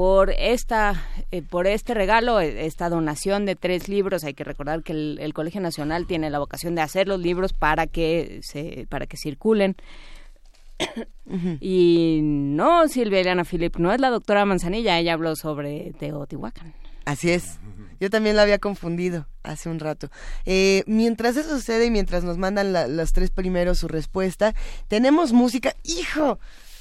por 0.00 0.30
esta 0.38 0.94
eh, 1.30 1.42
por 1.42 1.66
este 1.66 1.92
regalo 1.92 2.40
eh, 2.40 2.64
esta 2.64 2.88
donación 2.88 3.44
de 3.44 3.54
tres 3.54 3.86
libros 3.86 4.24
hay 4.24 4.32
que 4.32 4.44
recordar 4.44 4.82
que 4.82 4.92
el, 4.92 5.34
Colegio 5.34 5.60
Nacional 5.60 6.06
tiene 6.06 6.30
la 6.30 6.38
vocación 6.38 6.74
de 6.74 6.80
hacer 6.80 7.06
los 7.06 7.20
libros 7.20 7.52
para 7.52 7.86
que 7.86 8.40
se 8.42 8.86
para 8.88 9.04
que 9.06 9.18
circulen 9.18 9.76
y 11.60 12.20
no 12.22 12.88
Silvia 12.88 13.20
Eliana 13.20 13.44
Philip 13.44 13.76
no 13.76 13.92
es 13.92 14.00
la 14.00 14.08
doctora 14.08 14.46
Manzanilla 14.46 14.98
ella 14.98 15.12
habló 15.12 15.36
sobre 15.36 15.92
Teotihuacán 15.98 16.72
así 17.04 17.32
es 17.32 17.58
yo 18.00 18.08
también 18.08 18.36
la 18.36 18.42
había 18.42 18.58
confundido 18.58 19.26
hace 19.42 19.68
un 19.68 19.78
rato. 19.78 20.08
Eh, 20.46 20.84
mientras 20.86 21.36
eso 21.36 21.50
sucede 21.50 21.84
y 21.84 21.90
mientras 21.90 22.24
nos 22.24 22.38
mandan 22.38 22.96
los 22.96 23.12
tres 23.12 23.30
primeros 23.30 23.76
su 23.76 23.88
respuesta, 23.88 24.54
tenemos 24.88 25.34
música. 25.34 25.76
¡Hijo! 25.82 26.38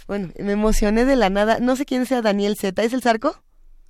Bueno, 0.09 0.31
me 0.39 0.53
emocioné 0.53 1.05
de 1.05 1.15
la 1.15 1.29
nada. 1.29 1.59
No 1.59 1.75
sé 1.75 1.85
quién 1.85 2.07
sea 2.07 2.23
Daniel 2.23 2.57
Z. 2.57 2.81
¿Es 2.81 2.93
el 2.93 3.03
Zarco? 3.03 3.43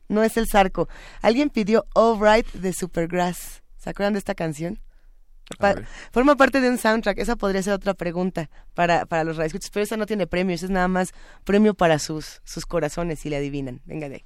No 0.09 0.21
es 0.21 0.35
el 0.35 0.49
Zarco. 0.49 0.89
Alguien 1.21 1.49
pidió 1.49 1.85
All 1.93 2.19
Right 2.19 2.45
de 2.51 2.73
Supergrass. 2.73 3.63
¿Se 3.77 3.89
acuerdan 3.89 4.11
de 4.11 4.19
esta 4.19 4.35
canción? 4.35 4.81
forma 6.11 6.35
parte 6.35 6.59
de 6.59 6.69
un 6.69 6.77
soundtrack. 6.77 7.19
Esa 7.19 7.37
podría 7.37 7.63
ser 7.63 7.71
otra 7.71 7.93
pregunta 7.93 8.49
para, 8.73 9.05
para 9.05 9.23
los 9.23 9.37
radioescuchas, 9.37 9.71
pero 9.71 9.85
esa 9.85 9.95
no 9.95 10.05
tiene 10.05 10.27
premios. 10.27 10.61
Es 10.61 10.69
nada 10.69 10.89
más 10.89 11.13
premio 11.45 11.73
para 11.73 11.99
sus, 11.99 12.41
sus 12.43 12.65
corazones, 12.65 13.19
si 13.19 13.29
le 13.29 13.37
adivinan. 13.37 13.79
Venga 13.85 14.09
de 14.09 14.15
ahí. 14.15 14.25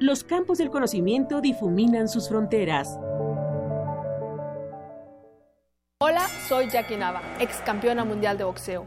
Los 0.00 0.24
campos 0.24 0.56
del 0.56 0.70
conocimiento 0.70 1.42
difuminan 1.42 2.08
sus 2.08 2.30
fronteras. 2.30 2.98
Hola, 6.00 6.26
soy 6.48 6.70
Jackie 6.70 6.96
Nava, 6.96 7.20
ex 7.38 7.58
campeona 7.66 8.06
mundial 8.06 8.38
de 8.38 8.44
boxeo. 8.44 8.86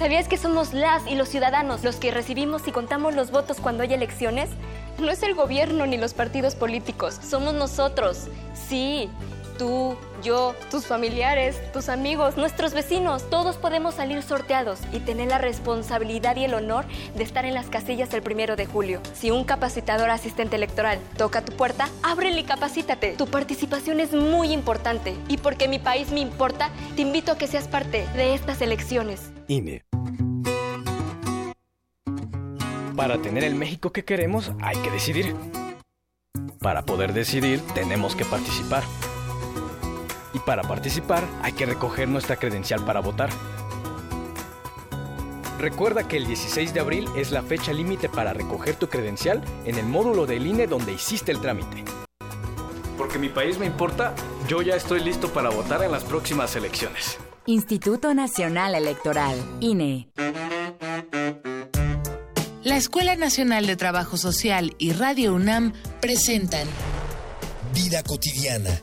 ¿Sabías 0.00 0.28
que 0.28 0.38
somos 0.38 0.72
las 0.72 1.06
y 1.06 1.14
los 1.14 1.28
ciudadanos 1.28 1.84
los 1.84 1.96
que 1.96 2.10
recibimos 2.10 2.66
y 2.66 2.72
contamos 2.72 3.14
los 3.14 3.30
votos 3.30 3.58
cuando 3.60 3.82
hay 3.82 3.92
elecciones? 3.92 4.48
No 4.98 5.10
es 5.10 5.22
el 5.22 5.34
gobierno 5.34 5.84
ni 5.84 5.98
los 5.98 6.14
partidos 6.14 6.54
políticos, 6.54 7.20
somos 7.22 7.52
nosotros. 7.52 8.28
Sí, 8.54 9.10
tú, 9.60 9.94
yo, 10.22 10.54
tus 10.70 10.86
familiares, 10.86 11.60
tus 11.74 11.90
amigos, 11.90 12.38
nuestros 12.38 12.72
vecinos, 12.72 13.28
todos 13.28 13.58
podemos 13.58 13.96
salir 13.96 14.22
sorteados 14.22 14.78
y 14.90 15.00
tener 15.00 15.28
la 15.28 15.36
responsabilidad 15.36 16.34
y 16.36 16.44
el 16.44 16.54
honor 16.54 16.86
de 17.14 17.22
estar 17.22 17.44
en 17.44 17.52
las 17.52 17.66
casillas 17.66 18.14
el 18.14 18.22
primero 18.22 18.56
de 18.56 18.64
julio. 18.64 19.02
Si 19.12 19.30
un 19.30 19.44
capacitador 19.44 20.08
asistente 20.08 20.56
electoral 20.56 20.98
toca 21.18 21.44
tu 21.44 21.52
puerta, 21.52 21.90
ábrele 22.02 22.40
y 22.40 22.44
capacítate. 22.44 23.16
Tu 23.18 23.26
participación 23.26 24.00
es 24.00 24.14
muy 24.14 24.50
importante 24.50 25.14
y 25.28 25.36
porque 25.36 25.68
mi 25.68 25.78
país 25.78 26.10
me 26.10 26.20
importa, 26.20 26.70
te 26.96 27.02
invito 27.02 27.32
a 27.32 27.36
que 27.36 27.46
seas 27.46 27.68
parte 27.68 28.06
de 28.14 28.32
estas 28.32 28.62
elecciones. 28.62 29.30
INE. 29.46 29.84
Para 32.96 33.20
tener 33.20 33.44
el 33.44 33.56
México 33.56 33.92
que 33.92 34.06
queremos 34.06 34.52
hay 34.62 34.78
que 34.78 34.90
decidir. 34.90 35.36
Para 36.60 36.86
poder 36.86 37.12
decidir 37.12 37.60
tenemos 37.74 38.16
que 38.16 38.24
participar. 38.24 38.84
Y 40.32 40.38
para 40.40 40.62
participar 40.62 41.24
hay 41.42 41.52
que 41.52 41.66
recoger 41.66 42.08
nuestra 42.08 42.36
credencial 42.36 42.84
para 42.84 43.00
votar. 43.00 43.30
Recuerda 45.58 46.08
que 46.08 46.16
el 46.16 46.26
16 46.26 46.72
de 46.72 46.80
abril 46.80 47.08
es 47.16 47.32
la 47.32 47.42
fecha 47.42 47.72
límite 47.72 48.08
para 48.08 48.32
recoger 48.32 48.76
tu 48.76 48.88
credencial 48.88 49.42
en 49.66 49.76
el 49.76 49.84
módulo 49.84 50.24
del 50.24 50.46
INE 50.46 50.66
donde 50.66 50.92
hiciste 50.92 51.32
el 51.32 51.40
trámite. 51.40 51.84
Porque 52.96 53.18
mi 53.18 53.28
país 53.28 53.58
me 53.58 53.66
importa, 53.66 54.14
yo 54.48 54.62
ya 54.62 54.76
estoy 54.76 55.00
listo 55.00 55.28
para 55.32 55.50
votar 55.50 55.82
en 55.82 55.92
las 55.92 56.04
próximas 56.04 56.56
elecciones. 56.56 57.18
Instituto 57.46 58.14
Nacional 58.14 58.74
Electoral, 58.74 59.36
INE. 59.60 60.08
La 62.62 62.76
Escuela 62.76 63.16
Nacional 63.16 63.66
de 63.66 63.76
Trabajo 63.76 64.16
Social 64.16 64.74
y 64.78 64.92
Radio 64.92 65.34
UNAM 65.34 65.72
presentan 66.00 66.68
Vida 67.74 68.02
cotidiana, 68.02 68.82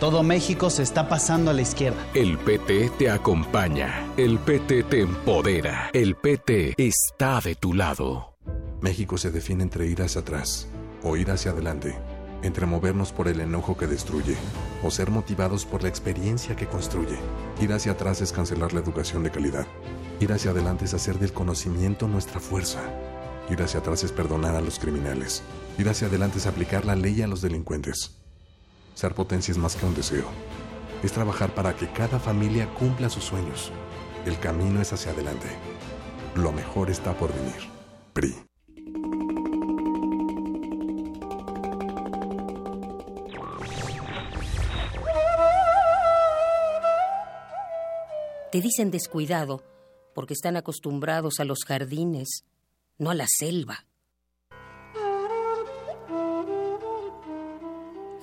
Todo 0.00 0.22
México 0.22 0.68
se 0.68 0.82
está 0.82 1.08
pasando 1.08 1.50
a 1.50 1.54
la 1.54 1.62
izquierda. 1.62 1.96
El 2.12 2.36
PT 2.36 2.90
te 2.98 3.08
acompaña. 3.08 4.06
El 4.18 4.38
PT 4.38 4.82
te 4.82 5.00
empodera. 5.00 5.88
El 5.94 6.16
PT 6.16 6.74
está 6.76 7.40
de 7.40 7.54
tu 7.54 7.72
lado. 7.72 8.34
México 8.82 9.16
se 9.16 9.30
define 9.30 9.62
entre 9.62 9.86
ir 9.86 10.02
hacia 10.02 10.20
atrás 10.20 10.68
o 11.02 11.16
ir 11.16 11.30
hacia 11.30 11.52
adelante, 11.52 11.96
entre 12.42 12.66
movernos 12.66 13.12
por 13.12 13.26
el 13.26 13.40
enojo 13.40 13.78
que 13.78 13.86
destruye 13.86 14.36
o 14.82 14.90
ser 14.90 15.10
motivados 15.10 15.64
por 15.64 15.82
la 15.82 15.88
experiencia 15.88 16.56
que 16.56 16.66
construye. 16.66 17.16
Ir 17.62 17.72
hacia 17.72 17.92
atrás 17.92 18.20
es 18.20 18.32
cancelar 18.32 18.74
la 18.74 18.80
educación 18.80 19.22
de 19.22 19.30
calidad. 19.30 19.66
Ir 20.20 20.30
hacia 20.30 20.50
adelante 20.50 20.84
es 20.84 20.92
hacer 20.92 21.18
del 21.18 21.32
conocimiento 21.32 22.06
nuestra 22.06 22.38
fuerza. 22.38 22.82
Ir 23.48 23.62
hacia 23.62 23.80
atrás 23.80 24.04
es 24.04 24.12
perdonar 24.12 24.56
a 24.56 24.60
los 24.60 24.78
criminales. 24.78 25.42
Ir 25.78 25.88
hacia 25.88 26.08
adelante 26.08 26.36
es 26.36 26.46
aplicar 26.46 26.84
la 26.84 26.96
ley 26.96 27.22
a 27.22 27.26
los 27.26 27.40
delincuentes. 27.40 28.15
Ser 28.96 29.14
potencia 29.14 29.52
es 29.52 29.58
más 29.58 29.76
que 29.76 29.84
un 29.84 29.94
deseo. 29.94 30.24
Es 31.02 31.12
trabajar 31.12 31.54
para 31.54 31.76
que 31.76 31.86
cada 31.92 32.18
familia 32.18 32.66
cumpla 32.72 33.10
sus 33.10 33.24
sueños. 33.24 33.70
El 34.24 34.38
camino 34.38 34.80
es 34.80 34.90
hacia 34.90 35.12
adelante. 35.12 35.48
Lo 36.34 36.50
mejor 36.50 36.88
está 36.88 37.14
por 37.14 37.30
venir. 37.34 37.60
PRI. 38.14 38.34
Te 48.50 48.62
dicen 48.62 48.90
descuidado 48.90 49.62
porque 50.14 50.32
están 50.32 50.56
acostumbrados 50.56 51.38
a 51.38 51.44
los 51.44 51.64
jardines, 51.66 52.46
no 52.96 53.10
a 53.10 53.14
la 53.14 53.26
selva. 53.28 53.85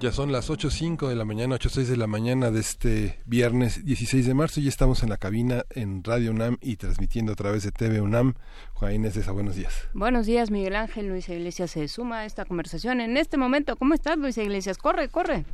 Ya 0.00 0.12
son 0.12 0.32
las 0.32 0.48
8.05 0.48 1.08
de 1.08 1.14
la 1.14 1.26
mañana, 1.26 1.56
8.06 1.56 1.84
de 1.84 1.96
la 1.98 2.06
mañana 2.06 2.50
de 2.50 2.60
este 2.60 3.20
viernes 3.26 3.84
16 3.84 4.26
de 4.26 4.32
marzo 4.32 4.58
y 4.58 4.66
estamos 4.66 5.02
en 5.02 5.10
la 5.10 5.18
cabina 5.18 5.66
en 5.68 6.02
Radio 6.02 6.30
UNAM 6.30 6.56
y 6.62 6.76
transmitiendo 6.76 7.32
a 7.32 7.34
través 7.34 7.64
de 7.64 7.70
TV 7.70 8.00
UNAM. 8.00 8.32
Juan 8.72 8.94
Inés 8.94 9.12
de 9.12 9.20
esa, 9.20 9.32
buenos 9.32 9.56
días. 9.56 9.88
Buenos 9.92 10.24
días, 10.24 10.50
Miguel 10.50 10.76
Ángel. 10.76 11.08
Luisa 11.08 11.34
Iglesias 11.34 11.72
se 11.72 11.86
suma 11.86 12.20
a 12.20 12.24
esta 12.24 12.46
conversación 12.46 13.02
en 13.02 13.18
este 13.18 13.36
momento. 13.36 13.76
¿Cómo 13.76 13.92
estás, 13.92 14.16
Luisa 14.16 14.42
Iglesias? 14.42 14.78
Corre, 14.78 15.10
corre. 15.10 15.44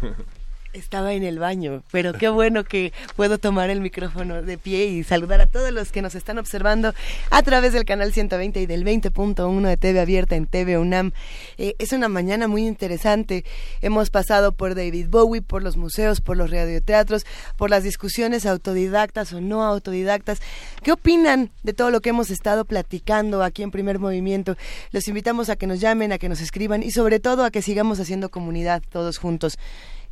Estaba 0.72 1.12
en 1.12 1.22
el 1.22 1.38
baño, 1.38 1.82
pero 1.92 2.14
qué 2.14 2.30
bueno 2.30 2.64
que 2.64 2.94
puedo 3.14 3.36
tomar 3.36 3.68
el 3.68 3.82
micrófono 3.82 4.40
de 4.40 4.56
pie 4.56 4.86
y 4.86 5.04
saludar 5.04 5.42
a 5.42 5.46
todos 5.46 5.70
los 5.70 5.92
que 5.92 6.00
nos 6.00 6.14
están 6.14 6.38
observando 6.38 6.94
a 7.30 7.42
través 7.42 7.74
del 7.74 7.84
canal 7.84 8.10
120 8.10 8.58
y 8.58 8.64
del 8.64 8.82
20.1 8.82 9.68
de 9.68 9.76
TV 9.76 10.00
Abierta 10.00 10.34
en 10.34 10.46
TV 10.46 10.78
UNAM. 10.78 11.12
Eh, 11.58 11.74
es 11.78 11.92
una 11.92 12.08
mañana 12.08 12.48
muy 12.48 12.66
interesante. 12.66 13.44
Hemos 13.82 14.08
pasado 14.08 14.52
por 14.52 14.74
David 14.74 15.08
Bowie, 15.10 15.42
por 15.42 15.62
los 15.62 15.76
museos, 15.76 16.22
por 16.22 16.38
los 16.38 16.50
radioteatros, 16.50 17.26
por 17.58 17.68
las 17.68 17.84
discusiones 17.84 18.46
autodidactas 18.46 19.34
o 19.34 19.42
no 19.42 19.64
autodidactas. 19.64 20.40
¿Qué 20.82 20.92
opinan 20.92 21.50
de 21.64 21.74
todo 21.74 21.90
lo 21.90 22.00
que 22.00 22.08
hemos 22.08 22.30
estado 22.30 22.64
platicando 22.64 23.42
aquí 23.42 23.62
en 23.62 23.72
Primer 23.72 23.98
Movimiento? 23.98 24.56
Los 24.90 25.06
invitamos 25.06 25.50
a 25.50 25.56
que 25.56 25.66
nos 25.66 25.80
llamen, 25.80 26.12
a 26.12 26.18
que 26.18 26.30
nos 26.30 26.40
escriban 26.40 26.82
y 26.82 26.92
sobre 26.92 27.20
todo 27.20 27.44
a 27.44 27.50
que 27.50 27.60
sigamos 27.60 28.00
haciendo 28.00 28.30
comunidad 28.30 28.82
todos 28.90 29.18
juntos. 29.18 29.58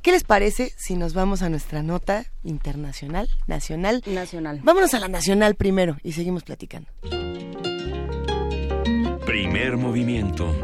¿Qué 0.02 0.12
les 0.12 0.24
parece 0.24 0.72
si 0.78 0.96
nos 0.96 1.12
vamos 1.12 1.42
a 1.42 1.50
nuestra 1.50 1.82
nota 1.82 2.24
internacional, 2.42 3.28
nacional? 3.46 4.02
Nacional. 4.06 4.60
Vámonos 4.62 4.94
a 4.94 5.00
la 5.00 5.08
nacional 5.08 5.56
primero 5.56 5.98
y 6.02 6.12
seguimos 6.12 6.42
platicando. 6.42 6.88
Primer 9.26 9.76
movimiento. 9.76 10.56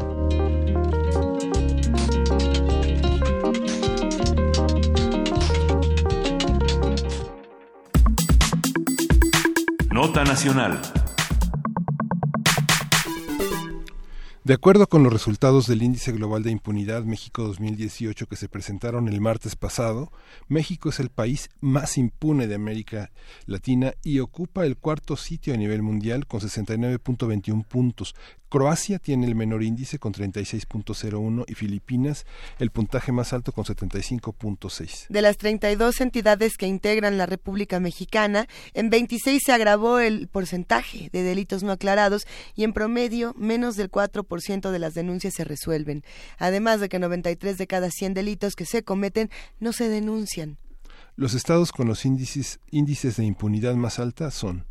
Nota 9.91 10.23
nacional. 10.23 10.81
De 14.47 14.53
acuerdo 14.53 14.87
con 14.87 15.03
los 15.03 15.11
resultados 15.11 15.67
del 15.67 15.83
Índice 15.83 16.13
Global 16.13 16.41
de 16.41 16.51
Impunidad 16.51 17.03
México 17.03 17.43
2018 17.43 18.27
que 18.27 18.37
se 18.37 18.47
presentaron 18.47 19.09
el 19.09 19.19
martes 19.19 19.57
pasado, 19.57 20.09
México 20.47 20.87
es 20.87 21.01
el 21.01 21.09
país 21.09 21.49
más 21.59 21.97
impune 21.97 22.47
de 22.47 22.55
América 22.55 23.11
Latina 23.45 23.91
y 24.05 24.19
ocupa 24.19 24.65
el 24.65 24.77
cuarto 24.77 25.17
sitio 25.17 25.53
a 25.53 25.57
nivel 25.57 25.81
mundial 25.81 26.27
con 26.27 26.39
69.21 26.39 27.65
puntos. 27.65 28.15
Croacia 28.49 28.97
tiene 28.97 29.27
el 29.27 29.35
menor 29.35 29.61
índice 29.61 29.99
con 29.99 30.13
36.01 30.13 31.43
y 31.47 31.53
Filipinas 31.53 32.25
el 32.59 32.71
puntaje 32.71 33.11
más 33.11 33.33
alto 33.33 33.51
con 33.51 33.65
75.6. 33.65 35.07
De 35.09 35.21
las 35.21 35.37
32 35.37 35.99
entidades 35.99 36.55
que 36.57 36.65
integran 36.65 37.17
la 37.17 37.25
República 37.25 37.79
Mexicana, 37.79 38.47
en 38.73 38.89
26 38.89 39.43
se 39.45 39.51
agravó 39.51 39.99
el 39.99 40.27
porcentaje 40.29 41.09
de 41.11 41.23
delitos 41.23 41.63
no 41.63 41.73
aclarados 41.73 42.25
y 42.55 42.63
en 42.63 42.71
promedio 42.71 43.33
menos 43.37 43.75
del 43.75 43.91
4% 43.91 44.71
de 44.71 44.79
las 44.79 44.93
denuncias 44.93 45.33
se 45.33 45.43
resuelven, 45.43 46.03
además 46.37 46.79
de 46.79 46.89
que 46.89 46.99
93 46.99 47.57
de 47.57 47.67
cada 47.67 47.89
100 47.91 48.13
delitos 48.13 48.55
que 48.55 48.65
se 48.65 48.83
cometen 48.83 49.29
no 49.59 49.73
se 49.73 49.89
denuncian. 49.89 50.57
Los 51.15 51.33
estados 51.33 51.71
con 51.71 51.87
los 51.87 52.05
índices, 52.05 52.59
índices 52.69 53.17
de 53.17 53.25
impunidad 53.25 53.75
más 53.75 53.99
alta 53.99 54.29
son 54.31 54.65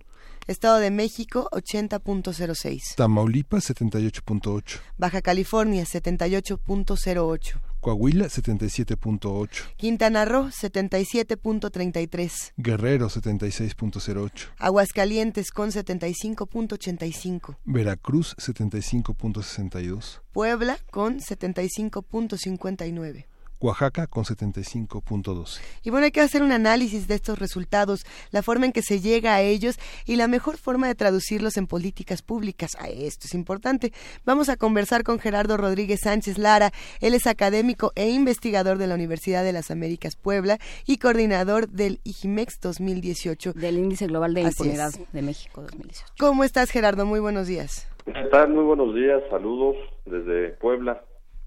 Estado 0.47 0.79
de 0.79 0.93
México 0.93 1.49
80.06. 1.51 2.95
Tamaulipas 2.95 3.69
78.8. 3.71 4.79
Baja 4.97 5.21
California 5.21 5.83
78.08. 5.85 7.61
Coahuila 7.81 8.27
77.8. 8.27 9.49
Quintana 9.77 10.25
Roo 10.25 10.51
77.33. 10.51 12.53
Guerrero 12.57 13.09
76.08. 13.09 14.51
Aguascalientes 14.59 15.51
con 15.51 15.71
75.85. 15.71 17.57
Veracruz 17.65 18.37
75.62. 18.37 20.21
Puebla 20.33 20.79
con 20.91 21.19
75.59. 21.19 23.27
Oaxaca 23.61 24.07
con 24.07 24.25
75.12. 24.25 25.61
Y 25.83 25.91
bueno, 25.91 26.05
hay 26.05 26.11
que 26.11 26.21
hacer 26.21 26.43
un 26.43 26.53
análisis 26.53 27.09
de 27.09 27.15
estos 27.15 27.39
resultados, 27.39 28.05
la 28.31 28.43
forma 28.43 28.67
en 28.67 28.73
que 28.73 28.83
se 28.83 29.01
llega 29.01 29.35
a 29.35 29.43
ellos 29.43 29.79
y 30.05 30.17
la 30.17 30.29
mejor 30.29 30.57
forma 30.57 30.87
de 30.87 30.95
traducirlos 30.95 31.57
en 31.57 31.67
políticas 31.67 32.23
públicas. 32.23 32.77
Ah, 32.79 32.89
esto 32.89 33.27
es 33.27 33.35
importante. 33.35 33.93
Vamos 34.25 34.49
a 34.49 34.57
conversar 34.57 35.05
con 35.05 35.19
Gerardo 35.19 35.57
Rodríguez 35.57 36.01
Sánchez 36.01 36.39
Lara. 36.39 36.73
Él 37.01 37.15
es 37.15 37.27
académico 37.27 37.93
e 37.95 38.11
investigador 38.11 38.79
de 38.79 38.87
la 38.87 38.95
Universidad 38.95 39.45
de 39.45 39.53
las 39.53 39.71
Américas 39.71 40.17
Puebla 40.17 40.59
y 40.87 40.99
coordinador 40.99 41.69
del 41.69 42.01
IGIMEX 42.05 42.61
2018. 42.61 43.53
Del 43.55 43.79
Índice 43.79 44.07
Global 44.07 44.35
de 44.35 44.43
Impunidad 44.43 44.93
de 45.13 45.23
México 45.23 45.63
2018. 45.63 46.15
¿Cómo 46.19 46.45
estás, 46.45 46.71
Gerardo? 46.71 47.07
Muy 47.07 47.21
buenos 47.21 47.47
días. 47.47 47.89
¿Qué 48.05 48.13
tal? 48.31 48.51
Muy 48.51 48.65
buenos 48.65 48.95
días. 48.95 49.23
Saludos 49.31 49.77
desde 50.05 50.51
Puebla. 50.51 51.03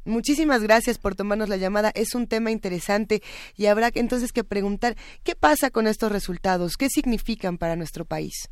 Muchísimas 0.09 0.63
gracias 0.63 0.97
por 0.97 1.15
tomarnos 1.15 1.49
la 1.49 1.57
llamada. 1.57 1.91
Es 1.93 2.15
un 2.15 2.27
tema 2.27 2.49
interesante 2.49 3.21
y 3.55 3.67
habrá 3.67 3.89
entonces 3.93 4.33
que 4.33 4.43
preguntar 4.43 4.95
qué 5.23 5.35
pasa 5.35 5.69
con 5.69 5.85
estos 5.85 6.11
resultados, 6.11 6.77
qué 6.77 6.89
significan 6.89 7.59
para 7.59 7.75
nuestro 7.75 8.05
país. 8.05 8.49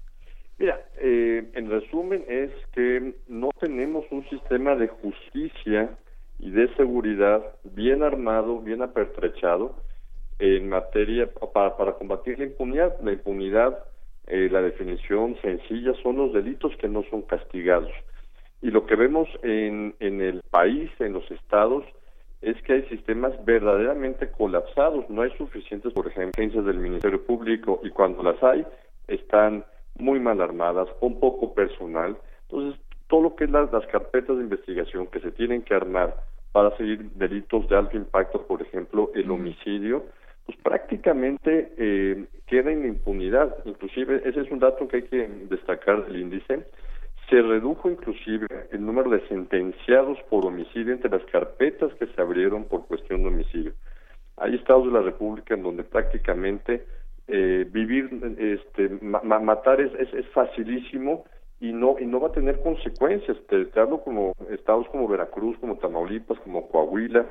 Mira, 0.59 0.79
eh, 1.01 1.51
en 1.55 1.69
resumen 1.69 2.23
es 2.27 2.51
que 2.73 3.15
no 3.27 3.49
tenemos 3.59 4.05
un 4.11 4.27
sistema 4.29 4.75
de 4.75 4.87
justicia 4.87 5.97
y 6.39 6.51
de 6.51 6.73
seguridad 6.75 7.43
bien 7.63 8.03
armado, 8.03 8.59
bien 8.59 8.83
apertrechado 8.83 9.75
en 10.37 10.69
materia 10.69 11.27
para, 11.53 11.93
combatir 11.93 12.37
la 12.37 12.45
impunidad. 12.45 12.99
La 13.01 13.13
impunidad, 13.13 13.83
eh, 14.27 14.47
la 14.51 14.61
definición 14.61 15.35
sencilla, 15.41 15.93
son 16.03 16.17
los 16.17 16.33
delitos 16.33 16.75
que 16.77 16.87
no 16.87 17.03
son 17.09 17.23
castigados. 17.23 17.91
Y 18.61 18.71
lo 18.71 18.85
que 18.85 18.95
vemos 18.95 19.27
en, 19.43 19.95
en 19.99 20.21
el 20.21 20.41
país, 20.49 20.89
en 20.99 21.13
los 21.13 21.29
estados, 21.31 21.83
es 22.41 22.61
que 22.63 22.73
hay 22.73 22.83
sistemas 22.83 23.33
verdaderamente 23.45 24.29
colapsados. 24.31 25.09
No 25.09 25.21
hay 25.21 25.31
suficientes, 25.37 25.93
por 25.93 26.07
ejemplo, 26.07 26.31
agencias 26.37 26.65
del 26.65 26.77
Ministerio 26.77 27.23
Público 27.23 27.79
y 27.83 27.89
cuando 27.89 28.23
las 28.23 28.41
hay, 28.43 28.65
están 29.07 29.65
muy 29.97 30.19
mal 30.19 30.41
armadas, 30.41 30.87
con 30.99 31.19
poco 31.19 31.53
personal. 31.53 32.17
Entonces, 32.49 32.79
todo 33.07 33.21
lo 33.21 33.35
que 33.35 33.45
es 33.45 33.51
las, 33.51 33.71
las 33.71 33.85
carpetas 33.87 34.37
de 34.37 34.43
investigación 34.43 35.07
que 35.07 35.19
se 35.19 35.31
tienen 35.31 35.63
que 35.63 35.73
armar 35.73 36.15
para 36.51 36.75
seguir 36.77 37.11
delitos 37.11 37.67
de 37.69 37.75
alto 37.75 37.97
impacto, 37.97 38.45
por 38.45 38.61
ejemplo, 38.61 39.11
el 39.15 39.29
homicidio, 39.31 40.05
pues 40.45 40.57
prácticamente 40.59 41.73
eh, 41.77 42.25
queda 42.45 42.71
en 42.71 42.85
impunidad. 42.85 43.55
Inclusive, 43.65 44.21
ese 44.25 44.41
es 44.41 44.51
un 44.51 44.59
dato 44.59 44.87
que 44.87 44.97
hay 44.97 45.03
que 45.03 45.27
destacar 45.49 46.05
del 46.05 46.21
índice 46.21 46.65
se 47.29 47.41
redujo 47.41 47.89
inclusive 47.89 48.47
el 48.71 48.85
número 48.85 49.09
de 49.09 49.27
sentenciados 49.27 50.17
por 50.29 50.45
homicidio 50.45 50.93
entre 50.93 51.09
las 51.09 51.23
carpetas 51.25 51.93
que 51.95 52.07
se 52.07 52.21
abrieron 52.21 52.65
por 52.65 52.87
cuestión 52.87 53.21
de 53.21 53.27
homicidio. 53.27 53.73
Hay 54.37 54.55
estados 54.55 54.85
de 54.85 54.91
la 54.91 55.01
República 55.01 55.53
en 55.55 55.63
donde 55.63 55.83
prácticamente 55.83 56.85
eh, 57.27 57.67
vivir, 57.69 58.09
este, 58.37 58.89
matar 59.01 59.81
es, 59.81 59.91
es, 60.13 60.25
facilísimo 60.27 61.25
y 61.59 61.73
no 61.73 61.97
y 61.99 62.05
no 62.05 62.21
va 62.21 62.29
a 62.29 62.31
tener 62.31 62.61
consecuencias. 62.61 63.37
Te, 63.49 63.67
hablo 63.79 64.01
como 64.01 64.33
estados 64.49 64.87
como 64.89 65.07
Veracruz, 65.07 65.57
como 65.59 65.77
Tamaulipas, 65.77 66.39
como 66.39 66.69
Coahuila, 66.69 67.25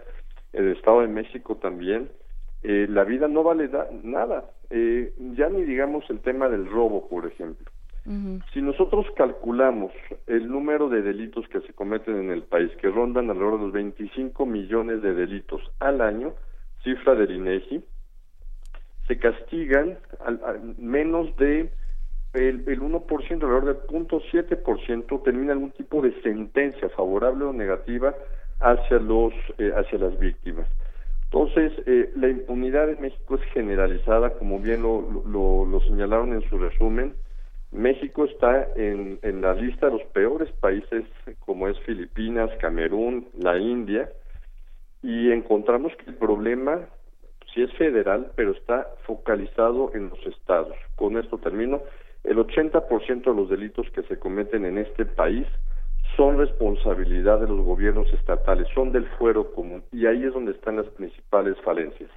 el 0.53 0.73
Estado 0.73 1.01
de 1.01 1.09
México 1.09 1.57
también. 1.57 2.11
Eh, 2.63 2.87
la 2.91 3.05
vida 3.05 3.29
no 3.29 3.43
vale 3.43 3.71
nada. 4.03 4.51
Eh, 4.69 5.15
ya 5.37 5.49
ni 5.49 5.63
digamos 5.63 6.05
el 6.11 6.21
tema 6.21 6.49
del 6.49 6.67
robo, 6.67 7.09
por 7.09 7.27
ejemplo. 7.27 7.71
Si 8.53 8.63
nosotros 8.63 9.07
calculamos 9.17 9.91
el 10.29 10.49
número 10.49 10.89
de 10.89 11.03
delitos 11.03 11.49
que 11.49 11.61
se 11.63 11.73
cometen 11.73 12.17
en 12.17 12.31
el 12.31 12.45
país, 12.45 12.71
que 12.81 12.89
rondan 12.89 13.31
alrededor 13.31 13.59
de 13.59 13.65
los 13.65 13.73
25 13.73 14.47
millones 14.47 15.03
de 15.03 15.13
delitos 15.13 15.61
al 15.81 16.01
año, 16.01 16.33
cifra 16.85 17.17
del 17.17 17.33
INEGI, 17.33 17.83
se 19.09 19.19
castigan 19.19 19.99
al, 20.25 20.77
menos 20.79 21.37
de 21.37 21.73
el, 22.35 22.63
el 22.69 22.81
1%, 22.81 23.43
alrededor 23.43 23.65
del 23.65 23.77
0.7% 23.89 25.23
termina 25.25 25.53
algún 25.53 25.73
tipo 25.73 26.01
de 26.01 26.13
sentencia 26.23 26.89
favorable 26.91 27.45
o 27.45 27.53
negativa 27.53 28.15
hacia 28.61 28.99
los 28.99 29.33
eh, 29.59 29.73
hacia 29.77 29.99
las 29.99 30.17
víctimas. 30.19 30.69
Entonces, 31.25 31.73
eh, 31.87 32.13
la 32.15 32.29
impunidad 32.29 32.89
en 32.89 33.01
México 33.01 33.35
es 33.35 33.43
generalizada, 33.53 34.31
como 34.35 34.61
bien 34.61 34.83
lo, 34.83 35.25
lo, 35.27 35.65
lo 35.65 35.81
señalaron 35.81 36.33
en 36.35 36.49
su 36.49 36.57
resumen. 36.57 37.15
México 37.73 38.25
está 38.25 38.69
en, 38.77 39.19
la 39.41 39.55
lista 39.55 39.87
de 39.87 39.99
los 39.99 40.03
peores 40.13 40.51
países, 40.61 41.05
como 41.41 41.69
es 41.69 41.79
Filipinas, 41.81 42.51
Camerún, 42.61 43.29
la 43.39 43.59
India, 43.59 44.11
y 45.03 45.31
encontramos 45.31 45.95
que 45.97 46.11
el 46.11 46.17
problema 46.17 46.81
sí 47.53 47.63
es 47.63 47.73
federal, 47.75 48.33
pero 48.35 48.53
está 48.53 48.89
focalizado 49.05 49.93
en 49.95 50.09
los 50.09 50.27
estados. 50.27 50.77
Con 50.95 51.17
esto 51.17 51.39
termino. 51.39 51.83
El 52.25 52.39
80% 52.39 53.25
de 53.25 53.35
los 53.35 53.49
delitos 53.49 53.89
que 53.91 54.03
se 54.03 54.19
cometen 54.19 54.65
en 54.65 54.79
este 54.79 55.05
país 55.05 55.47
son 56.17 56.39
responsabilidad 56.39 57.41
de 57.41 57.47
los 57.47 57.65
gobiernos 57.65 58.13
estatales, 58.13 58.67
son 58.75 58.91
del 58.91 59.07
fuero 59.19 59.53
común, 59.53 59.85
y 59.93 60.07
ahí 60.07 60.25
es 60.25 60.33
donde 60.33 60.53
están 60.53 60.77
las 60.77 60.87
principales 60.87 61.57
falencias. 61.63 62.11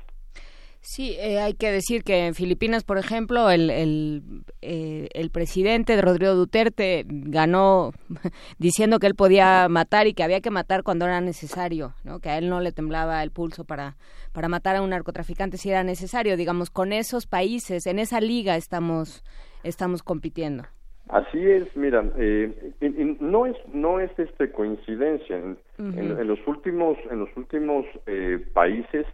Sí, 0.81 1.15
eh, 1.19 1.39
hay 1.39 1.55
que 1.55 1.71
decir 1.71 2.03
que 2.03 2.25
en 2.25 2.33
Filipinas, 2.33 2.85
por 2.85 2.97
ejemplo, 2.97 3.49
el, 3.49 3.69
el, 3.69 4.23
eh, 4.61 5.09
el 5.13 5.29
presidente 5.29 6.01
Rodrigo 6.01 6.35
Duterte 6.35 7.03
ganó 7.05 7.91
diciendo 8.59 8.99
que 8.99 9.07
él 9.07 9.15
podía 9.15 9.67
matar 9.67 10.07
y 10.07 10.13
que 10.13 10.23
había 10.23 10.39
que 10.39 10.51
matar 10.51 10.83
cuando 10.83 11.05
era 11.05 11.19
necesario, 11.19 11.93
¿no? 12.05 12.19
que 12.19 12.29
a 12.29 12.37
él 12.37 12.49
no 12.49 12.61
le 12.61 12.71
temblaba 12.71 13.21
el 13.23 13.31
pulso 13.31 13.65
para, 13.65 13.97
para 14.31 14.47
matar 14.47 14.77
a 14.77 14.81
un 14.81 14.91
narcotraficante 14.91 15.57
si 15.57 15.69
era 15.69 15.83
necesario. 15.83 16.37
Digamos, 16.37 16.69
con 16.69 16.93
esos 16.93 17.27
países, 17.27 17.85
en 17.85 17.99
esa 17.99 18.21
liga 18.21 18.55
estamos, 18.55 19.23
estamos 19.63 20.01
compitiendo. 20.01 20.63
Así 21.09 21.43
es, 21.43 21.75
mira, 21.75 22.05
eh, 22.17 22.71
no 23.19 23.47
es 23.47 23.55
no 23.73 23.99
es 23.99 24.11
este 24.19 24.51
coincidencia. 24.51 25.37
En, 25.37 25.57
en, 25.79 26.27
los 26.27 26.39
últimos 26.47 26.97
en 27.09 27.19
los 27.19 27.29
últimos 27.35 27.83
eh, 28.05 28.45
países 28.53 29.07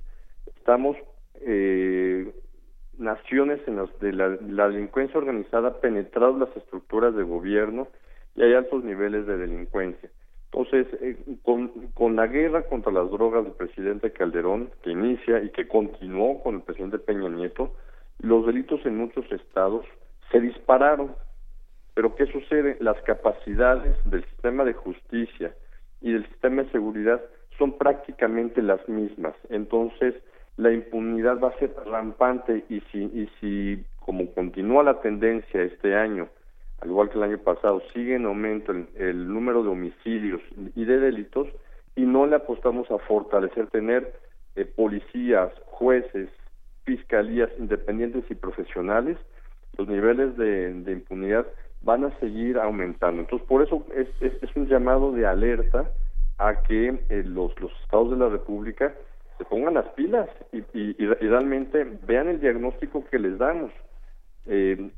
estamos 0.58 0.98
eh, 1.42 2.34
naciones 2.98 3.60
en 3.68 3.78
las 3.78 4.00
de 4.00 4.14
la, 4.14 4.70
delincuencia 4.70 5.18
organizada 5.18 5.80
penetrado 5.80 6.38
las 6.38 6.56
estructuras 6.56 7.16
de 7.16 7.24
gobierno 7.24 7.88
y 8.36 8.44
hay 8.44 8.54
altos 8.54 8.84
niveles 8.84 9.26
de 9.26 9.38
delincuencia. 9.38 10.10
Entonces, 10.52 10.88
eh, 11.02 11.18
con, 11.44 11.70
con 11.94 12.16
la 12.16 12.28
guerra 12.28 12.64
contra 12.64 12.92
las 12.92 13.10
drogas 13.12 13.44
del 13.44 13.54
presidente 13.54 14.12
Calderón, 14.12 14.70
que 14.84 14.92
inicia 14.92 15.44
y 15.44 15.50
que 15.50 15.68
continuó 15.68 16.42
con 16.42 16.56
el 16.56 16.62
presidente 16.62 17.00
Peña 17.00 17.30
Nieto, 17.30 17.76
los 18.20 18.46
delitos 18.46 18.86
en 18.86 18.98
muchos 18.98 19.30
estados 19.32 19.86
se 20.32 20.40
dispararon. 20.40 21.16
Pero 21.94 22.16
¿qué 22.16 22.26
sucede? 22.28 22.78
Las 22.80 23.02
capacidades 23.04 23.96
del 24.06 24.24
sistema 24.26 24.64
de 24.64 24.74
justicia 24.74 25.56
y 26.02 26.12
del 26.12 26.26
sistema 26.28 26.64
de 26.64 26.72
seguridad 26.72 27.22
son 27.58 27.78
prácticamente 27.78 28.62
las 28.62 28.88
mismas. 28.90 29.34
Entonces, 29.50 30.16
la 30.58 30.72
impunidad 30.72 31.40
va 31.40 31.50
a 31.50 31.60
ser 31.60 31.74
rampante 31.86 32.64
y 32.70 32.80
si, 32.92 33.04
y 33.04 33.30
si 33.40 33.86
como 34.00 34.32
continúa 34.34 34.84
la 34.84 35.02
tendencia 35.02 35.64
este 35.64 35.96
año, 35.96 36.30
al 36.82 36.90
igual 36.90 37.10
que 37.10 37.18
el 37.18 37.24
año 37.24 37.38
pasado, 37.40 37.82
sigue 37.94 38.16
en 38.16 38.26
aumento 38.26 38.72
el, 38.72 39.28
número 39.28 39.64
de 39.64 39.70
homicidios 39.70 40.42
y 40.76 40.86
de 40.86 41.00
delitos 41.00 41.48
y 41.96 42.02
no 42.02 42.28
le 42.28 42.36
apostamos 42.36 42.90
a 42.92 43.00
fortalecer, 43.00 43.68
tener 43.68 44.14
eh, 44.56 44.66
policías, 44.66 45.52
jueces, 45.66 46.30
fiscalías 46.84 47.50
independientes 47.58 48.24
y 48.30 48.36
profesionales, 48.36 49.18
los 49.78 49.88
niveles 49.88 50.38
de, 50.38 50.92
impunidad 50.92 51.46
van 51.82 52.06
a 52.06 52.20
seguir 52.20 52.58
aumentando. 52.60 53.22
Entonces, 53.22 53.48
por 53.48 53.64
eso 53.64 53.86
es, 53.96 54.08
es, 54.22 54.56
un 54.56 54.68
llamado 54.68 55.12
de 55.12 55.26
alerta 55.26 55.90
a 56.38 56.62
que 56.64 57.00
eh, 57.10 57.24
los, 57.26 57.60
los 57.60 57.72
estados 57.82 58.12
de 58.12 58.18
la 58.18 58.30
República 58.30 58.94
se 59.38 59.46
pongan 59.46 59.74
las 59.74 59.88
pilas 59.90 60.30
y, 60.52 60.64
y, 60.74 61.06
realmente 61.08 61.86
vean 62.08 62.28
el 62.28 62.40
diagnóstico 62.40 63.06
que 63.06 63.20
les 63.20 63.38
damos. 63.38 63.72
Eh, 64.48 64.92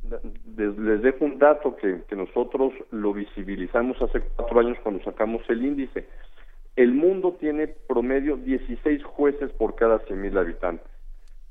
les, 0.57 1.01
dejo 1.01 1.25
un 1.25 1.39
dato 1.39 1.75
que, 1.77 2.03
nosotros 2.15 2.73
lo 2.91 3.13
visibilizamos 3.13 4.01
hace 4.01 4.21
cuatro 4.35 4.59
años 4.59 4.77
cuando 4.83 5.03
sacamos 5.03 5.41
el 5.49 5.65
índice. 5.65 6.05
El 6.75 6.93
mundo 6.93 7.37
tiene 7.39 7.67
promedio 7.67 8.37
16 8.37 9.03
jueces 9.03 9.51
por 9.53 9.75
cada 9.75 9.99
100.000 10.05 10.37
habitantes. 10.37 10.87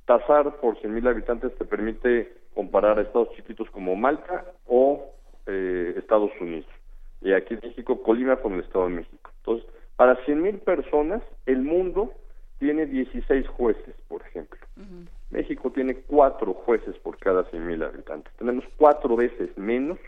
Tasar 0.05 0.61
por 0.61 0.77
100.000 0.79 1.09
habitantes 1.09 1.55
te 1.57 1.65
permite 1.65 2.33
comparar 2.55 2.99
a 2.99 3.03
estados 3.03 3.31
chiquitos 3.35 3.69
como 3.71 3.97
Malta 3.97 4.45
o 4.67 5.05
eh, 5.47 5.95
Estados 5.97 6.31
Unidos. 6.41 6.71
Y 7.23 7.33
aquí 7.33 7.55
en 7.55 7.61
México, 7.63 8.03
Colima 8.03 8.37
con 8.37 8.53
el 8.53 8.61
Estado 8.61 8.85
de 8.85 8.95
México. 8.95 9.31
Entonces, 9.39 9.67
para 9.97 10.17
100.000 10.27 10.61
personas, 10.61 11.23
el 11.47 11.63
mundo 11.63 12.13
tiene 12.59 12.87
16 12.87 13.49
jueces, 13.49 13.95
por 14.09 14.23
ejemplo. 14.23 14.59
México 15.31 15.71
tiene 15.71 15.97
cuatro 15.97 16.55
jueces 16.55 16.97
por 16.99 17.19
cada 17.19 17.45
100.000 17.51 17.85
habitantes. 17.85 18.33
Tenemos 18.39 18.65
cuatro 18.77 19.17
veces 19.17 19.57
menos 19.57 19.99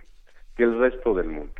que 0.56 0.64
el 0.64 0.78
resto 0.78 1.14
del 1.14 1.28
mundo. 1.28 1.52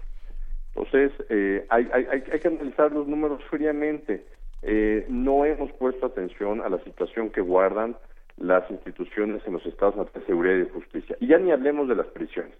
Entonces, 0.74 1.12
eh, 1.28 1.66
hay, 1.70 1.88
hay, 1.92 2.06
hay, 2.06 2.40
que 2.40 2.48
analizar 2.48 2.92
los 2.92 3.06
números 3.06 3.42
fríamente. 3.50 4.24
Eh, 4.62 5.06
no 5.08 5.44
hemos 5.44 5.72
puesto 5.72 6.06
atención 6.06 6.60
a 6.60 6.68
la 6.68 6.82
situación 6.84 7.30
que 7.30 7.40
guardan 7.40 7.96
las 8.36 8.70
instituciones 8.70 9.42
en 9.46 9.54
los 9.54 9.66
estados 9.66 10.12
de 10.12 10.24
seguridad 10.24 10.54
y 10.54 10.64
de 10.64 10.70
justicia. 10.70 11.16
Y 11.20 11.26
ya 11.26 11.38
ni 11.38 11.50
hablemos 11.50 11.88
de 11.88 11.96
las 11.96 12.06
prisiones. 12.06 12.56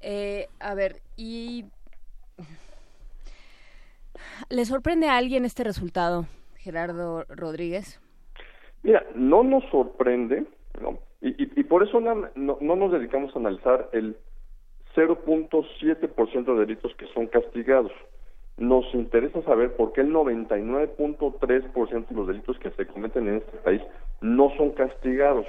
eh, 0.00 0.48
a 0.58 0.74
ver, 0.74 0.96
y 1.16 1.66
¿Le 4.48 4.64
sorprende 4.64 5.08
a 5.08 5.16
alguien 5.16 5.44
este 5.44 5.64
resultado, 5.64 6.26
Gerardo 6.56 7.24
Rodríguez? 7.28 8.00
Mira, 8.82 9.04
no 9.14 9.42
nos 9.42 9.64
sorprende, 9.70 10.46
no, 10.80 10.98
y, 11.20 11.62
por 11.64 11.82
eso 11.82 12.00
no, 12.00 12.28
no, 12.34 12.76
nos 12.76 12.92
dedicamos 12.92 13.34
a 13.36 13.38
analizar 13.38 13.90
el 13.92 14.16
0.7% 14.94 16.44
de 16.44 16.60
delitos 16.60 16.94
que 16.96 17.06
son 17.08 17.26
castigados. 17.26 17.92
Nos 18.56 18.86
interesa 18.94 19.42
saber 19.42 19.76
por 19.76 19.92
qué 19.92 20.00
el 20.00 20.12
99.3% 20.12 22.08
de 22.08 22.14
los 22.14 22.26
delitos 22.26 22.58
que 22.58 22.70
se 22.70 22.86
cometen 22.86 23.28
en 23.28 23.36
este 23.36 23.56
país 23.58 23.82
no 24.22 24.50
son 24.56 24.70
castigados. 24.70 25.46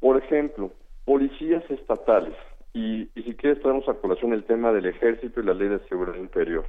Por 0.00 0.16
ejemplo, 0.16 0.72
policías 1.04 1.62
estatales, 1.70 2.34
y, 2.74 3.06
si 3.14 3.34
quieres 3.34 3.60
traemos 3.62 3.88
a 3.88 3.94
colación 3.94 4.32
el 4.32 4.44
tema 4.44 4.72
del 4.72 4.86
ejército 4.86 5.40
y 5.40 5.44
la 5.44 5.54
ley 5.54 5.68
de 5.68 5.78
seguridad 5.88 6.16
interior. 6.16 6.64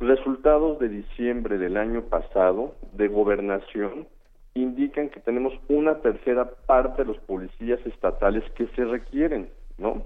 Resultados 0.00 0.78
de 0.78 0.88
diciembre 0.88 1.58
del 1.58 1.76
año 1.76 2.02
pasado 2.02 2.76
de 2.92 3.08
gobernación 3.08 4.06
indican 4.54 5.08
que 5.08 5.20
tenemos 5.20 5.52
una 5.68 6.00
tercera 6.00 6.48
parte 6.66 7.02
de 7.02 7.08
los 7.08 7.18
policías 7.18 7.84
estatales 7.84 8.44
que 8.52 8.68
se 8.68 8.84
requieren, 8.84 9.50
¿no? 9.76 10.04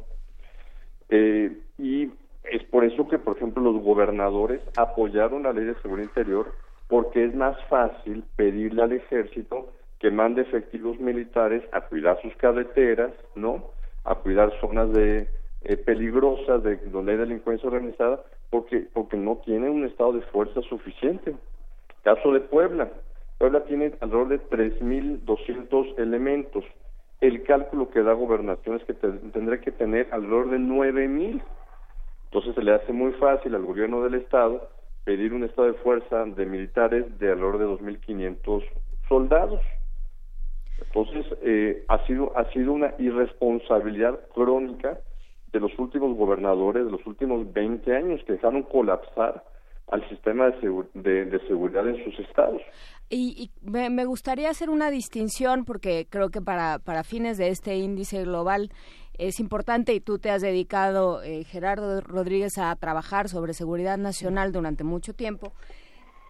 Eh, 1.10 1.58
y 1.78 2.10
es 2.44 2.64
por 2.64 2.84
eso 2.84 3.06
que, 3.06 3.18
por 3.18 3.36
ejemplo, 3.36 3.62
los 3.62 3.82
gobernadores 3.82 4.62
apoyaron 4.76 5.42
la 5.42 5.52
ley 5.52 5.64
de 5.64 5.74
seguridad 5.82 6.08
interior 6.08 6.52
porque 6.88 7.24
es 7.24 7.34
más 7.34 7.56
fácil 7.68 8.24
pedirle 8.36 8.82
al 8.82 8.92
ejército 8.92 9.72
que 9.98 10.10
mande 10.10 10.42
efectivos 10.42 10.98
militares 10.98 11.62
a 11.72 11.82
cuidar 11.82 12.20
sus 12.22 12.34
carreteras, 12.36 13.12
¿no? 13.34 13.70
A 14.04 14.14
cuidar 14.16 14.52
zonas 14.60 14.90
de 14.92 15.28
eh, 15.62 15.76
peligrosas 15.76 16.62
de 16.62 16.76
donde 16.76 17.12
hay 17.12 17.18
delincuencia 17.18 17.68
organizada, 17.68 18.22
porque, 18.52 18.86
porque 18.92 19.16
no 19.16 19.38
tiene 19.38 19.70
un 19.70 19.86
estado 19.86 20.12
de 20.12 20.20
fuerza 20.26 20.60
suficiente. 20.68 21.34
Caso 22.04 22.32
de 22.32 22.40
Puebla. 22.40 22.92
Puebla 23.38 23.64
tiene 23.64 23.94
alrededor 24.00 24.28
de 24.28 24.40
3.200 24.42 25.98
elementos. 25.98 26.62
El 27.22 27.44
cálculo 27.44 27.88
que 27.88 28.02
da 28.02 28.12
gobernación 28.12 28.76
es 28.76 28.84
que 28.84 28.92
tendrá 28.92 29.58
que 29.58 29.72
tener 29.72 30.06
alrededor 30.12 30.50
de 30.50 30.58
9.000. 30.58 31.42
Entonces 32.24 32.54
se 32.54 32.62
le 32.62 32.74
hace 32.74 32.92
muy 32.92 33.12
fácil 33.12 33.54
al 33.54 33.64
gobierno 33.64 34.04
del 34.04 34.16
estado 34.16 34.68
pedir 35.04 35.32
un 35.32 35.44
estado 35.44 35.68
de 35.68 35.78
fuerza 35.78 36.26
de 36.26 36.44
militares 36.44 37.18
de 37.18 37.32
alrededor 37.32 37.58
de 37.78 37.86
2.500 37.86 38.64
soldados. 39.08 39.62
Entonces 40.78 41.24
eh, 41.40 41.84
ha 41.88 42.04
sido 42.06 42.36
ha 42.36 42.44
sido 42.52 42.74
una 42.74 42.92
irresponsabilidad 42.98 44.20
crónica 44.34 44.98
de 45.52 45.60
los 45.60 45.78
últimos 45.78 46.16
gobernadores 46.16 46.84
de 46.84 46.90
los 46.90 47.04
últimos 47.06 47.52
20 47.52 47.94
años 47.94 48.20
que 48.26 48.34
dejaron 48.34 48.62
colapsar 48.62 49.44
al 49.88 50.08
sistema 50.08 50.48
de, 50.48 51.40
seguridad 51.46 51.86
en 51.86 52.02
sus 52.04 52.18
estados. 52.20 52.62
Y, 53.10 53.50
me, 53.60 54.04
gustaría 54.06 54.48
hacer 54.48 54.70
una 54.70 54.90
distinción 54.90 55.66
porque 55.66 56.06
creo 56.08 56.30
que 56.30 56.40
para, 56.40 56.78
para 56.78 57.04
fines 57.04 57.36
de 57.36 57.48
este 57.48 57.76
índice 57.76 58.22
global 58.24 58.70
es 59.18 59.38
importante 59.38 59.92
y 59.92 60.00
tú 60.00 60.18
te 60.18 60.30
has 60.30 60.40
dedicado, 60.40 61.22
eh, 61.22 61.44
Gerardo 61.44 62.00
Rodríguez, 62.00 62.56
a 62.56 62.74
trabajar 62.76 63.28
sobre 63.28 63.52
seguridad 63.52 63.98
nacional 63.98 64.52
durante 64.52 64.82
mucho 64.82 65.12
tiempo. 65.12 65.52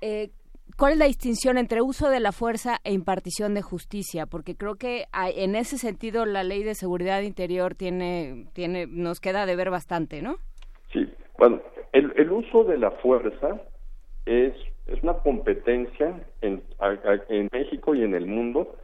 Eh, 0.00 0.30
¿Cuál 0.78 0.92
es 0.92 0.98
la 0.98 1.06
distinción 1.06 1.58
entre 1.58 1.82
uso 1.82 2.08
de 2.08 2.20
la 2.20 2.32
fuerza 2.32 2.78
e 2.84 2.92
impartición 2.92 3.54
de 3.54 3.62
justicia? 3.62 4.26
Porque 4.26 4.56
creo 4.56 4.76
que 4.76 5.04
en 5.12 5.54
ese 5.54 5.76
sentido 5.78 6.24
la 6.24 6.44
ley 6.44 6.62
de 6.62 6.74
seguridad 6.74 7.20
interior 7.22 7.74
tiene, 7.74 8.46
tiene, 8.52 8.86
nos 8.86 9.20
queda 9.20 9.46
de 9.46 9.56
ver 9.56 9.70
bastante, 9.70 10.22
¿no? 10.22 10.36
Sí, 10.92 11.08
bueno, 11.38 11.60
el, 11.92 12.12
el 12.16 12.32
uso 12.32 12.64
de 12.64 12.78
la 12.78 12.90
fuerza 12.90 13.60
es, 14.26 14.54
es 14.86 15.02
una 15.02 15.14
competencia 15.14 16.20
en, 16.40 16.62
en 17.28 17.48
México 17.52 17.94
y 17.94 18.02
en 18.02 18.14
el 18.14 18.26
mundo 18.26 18.76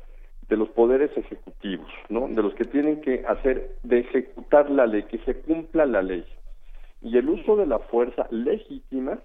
de 0.48 0.56
los 0.56 0.68
poderes 0.70 1.10
ejecutivos, 1.16 1.88
¿no? 2.08 2.28
De 2.28 2.42
los 2.42 2.54
que 2.54 2.64
tienen 2.64 3.00
que 3.00 3.24
hacer, 3.26 3.76
de 3.82 4.00
ejecutar 4.00 4.70
la 4.70 4.86
ley, 4.86 5.02
que 5.04 5.18
se 5.18 5.34
cumpla 5.34 5.86
la 5.86 6.02
ley. 6.02 6.24
Y 7.02 7.16
el 7.16 7.28
uso 7.28 7.56
de 7.56 7.66
la 7.66 7.78
fuerza 7.78 8.26
legítima 8.30 9.18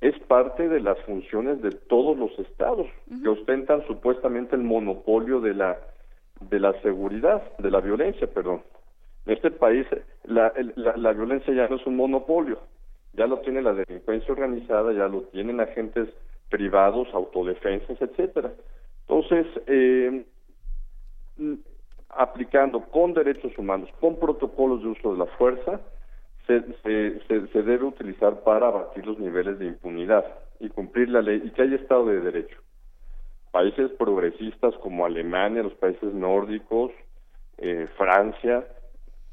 es 0.00 0.18
parte 0.20 0.68
de 0.68 0.80
las 0.80 0.98
funciones 1.00 1.60
de 1.60 1.72
todos 1.72 2.16
los 2.16 2.36
estados 2.38 2.86
que 3.22 3.28
ostentan 3.28 3.84
supuestamente 3.86 4.54
el 4.54 4.62
monopolio 4.62 5.40
de 5.40 5.54
la 5.54 5.78
de 6.40 6.60
la 6.60 6.72
seguridad, 6.82 7.42
de 7.58 7.70
la 7.70 7.80
violencia, 7.80 8.28
perdón. 8.28 8.62
En 9.26 9.34
este 9.34 9.50
país 9.50 9.86
la, 10.24 10.52
la, 10.76 11.12
violencia 11.12 11.52
ya 11.52 11.68
no 11.68 11.76
es 11.76 11.86
un 11.86 11.96
monopolio, 11.96 12.60
ya 13.12 13.26
lo 13.26 13.40
tiene 13.40 13.60
la 13.60 13.74
delincuencia 13.74 14.32
organizada, 14.32 14.92
ya 14.92 15.08
lo 15.08 15.22
tienen 15.32 15.60
agentes 15.60 16.08
privados, 16.48 17.08
autodefensas, 17.12 18.00
etcétera. 18.00 18.52
Entonces, 19.08 19.46
eh, 19.66 20.24
aplicando 22.10 22.82
con 22.82 23.14
derechos 23.14 23.56
humanos, 23.58 23.90
con 24.00 24.16
protocolos 24.18 24.82
de 24.82 24.88
uso 24.88 25.12
de 25.12 25.18
la 25.18 25.26
fuerza, 25.26 25.80
se, 26.48 27.20
se, 27.28 27.62
debe 27.62 27.84
utilizar 27.84 28.42
para 28.42 28.68
abatir 28.68 29.06
los 29.06 29.18
niveles 29.18 29.58
de 29.58 29.66
impunidad 29.66 30.24
y 30.58 30.70
cumplir 30.70 31.10
la 31.10 31.20
ley 31.20 31.42
y 31.44 31.50
que 31.50 31.62
haya 31.62 31.76
Estado 31.76 32.06
de 32.06 32.20
Derecho. 32.20 32.58
Países 33.52 33.90
progresistas 33.92 34.74
como 34.76 35.04
Alemania, 35.04 35.62
los 35.62 35.74
países 35.74 36.12
nórdicos, 36.14 36.90
eh, 37.58 37.86
Francia, 37.96 38.66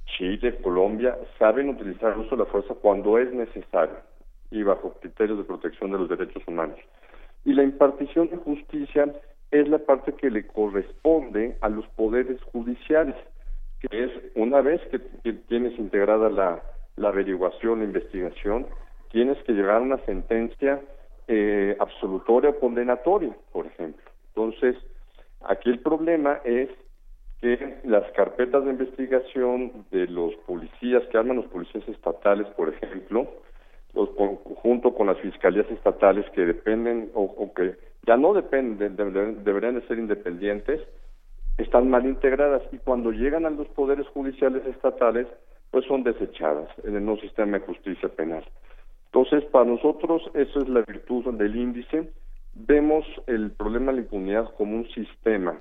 Chile, 0.05 0.57
Colombia, 0.61 1.17
saben 1.39 1.69
utilizar 1.69 2.13
el 2.13 2.19
uso 2.19 2.35
de 2.35 2.43
la 2.43 2.49
fuerza 2.49 2.73
cuando 2.75 3.17
es 3.17 3.33
necesario 3.33 3.97
y 4.51 4.63
bajo 4.63 4.93
criterios 4.99 5.37
de 5.37 5.43
protección 5.43 5.91
de 5.91 5.97
los 5.97 6.09
derechos 6.09 6.43
humanos. 6.47 6.77
Y 7.45 7.53
la 7.53 7.63
impartición 7.63 8.29
de 8.29 8.37
justicia 8.37 9.13
es 9.51 9.67
la 9.69 9.79
parte 9.79 10.13
que 10.13 10.29
le 10.29 10.45
corresponde 10.47 11.57
a 11.61 11.69
los 11.69 11.87
poderes 11.89 12.41
judiciales, 12.51 13.15
que 13.79 14.03
es 14.05 14.11
una 14.35 14.61
vez 14.61 14.81
que, 14.89 14.99
tienes 15.47 15.77
integrada 15.79 16.29
la, 16.29 16.61
la, 16.95 17.09
averiguación, 17.09 17.79
la 17.79 17.85
investigación, 17.85 18.67
tienes 19.11 19.37
que 19.43 19.53
llegar 19.53 19.77
a 19.77 19.81
una 19.81 19.97
sentencia 20.05 20.81
eh, 21.27 21.75
absolutoria 21.79 22.51
o 22.51 22.59
condenatoria, 22.59 23.35
por 23.51 23.65
ejemplo. 23.65 24.03
Entonces, 24.29 24.75
aquí 25.41 25.69
el 25.69 25.79
problema 25.79 26.39
es 26.43 26.69
que 27.41 27.79
las 27.83 28.09
carpetas 28.11 28.63
de 28.65 28.71
investigación 28.71 29.85
de 29.91 30.07
los 30.07 30.33
policías 30.47 31.03
que 31.07 31.17
arman 31.17 31.37
los 31.37 31.47
policías 31.47 31.87
estatales, 31.87 32.47
por 32.55 32.69
ejemplo, 32.69 33.27
los, 33.93 34.09
junto 34.61 34.93
con 34.93 35.07
las 35.07 35.19
fiscalías 35.19 35.69
estatales 35.69 36.29
que 36.31 36.45
dependen 36.45 37.11
o 37.13 37.53
que 37.53 37.75
ya 38.05 38.17
no 38.17 38.33
dependen, 38.33 38.95
deberían 38.95 39.75
de 39.75 39.87
ser 39.87 39.97
independientes, 39.97 40.81
están 41.57 41.89
mal 41.89 42.05
integradas 42.05 42.61
y 42.71 42.77
cuando 42.77 43.11
llegan 43.11 43.45
a 43.45 43.49
los 43.49 43.67
poderes 43.69 44.07
judiciales 44.09 44.65
estatales, 44.65 45.27
pues 45.75 45.87
son 45.87 46.03
desechadas 46.03 46.69
en 46.85 46.95
el 46.95 47.03
nuevo 47.03 47.19
sistema 47.19 47.59
de 47.59 47.65
justicia 47.65 48.07
penal. 48.07 48.45
Entonces, 49.07 49.43
para 49.51 49.65
nosotros, 49.65 50.21
eso 50.33 50.61
es 50.61 50.69
la 50.69 50.83
virtud 50.83 51.33
del 51.33 51.53
índice. 51.53 52.13
Vemos 52.53 53.05
el 53.27 53.51
problema 53.51 53.87
de 53.87 53.97
la 53.97 54.03
impunidad 54.03 54.53
como 54.55 54.77
un 54.77 54.87
sistema 54.91 55.59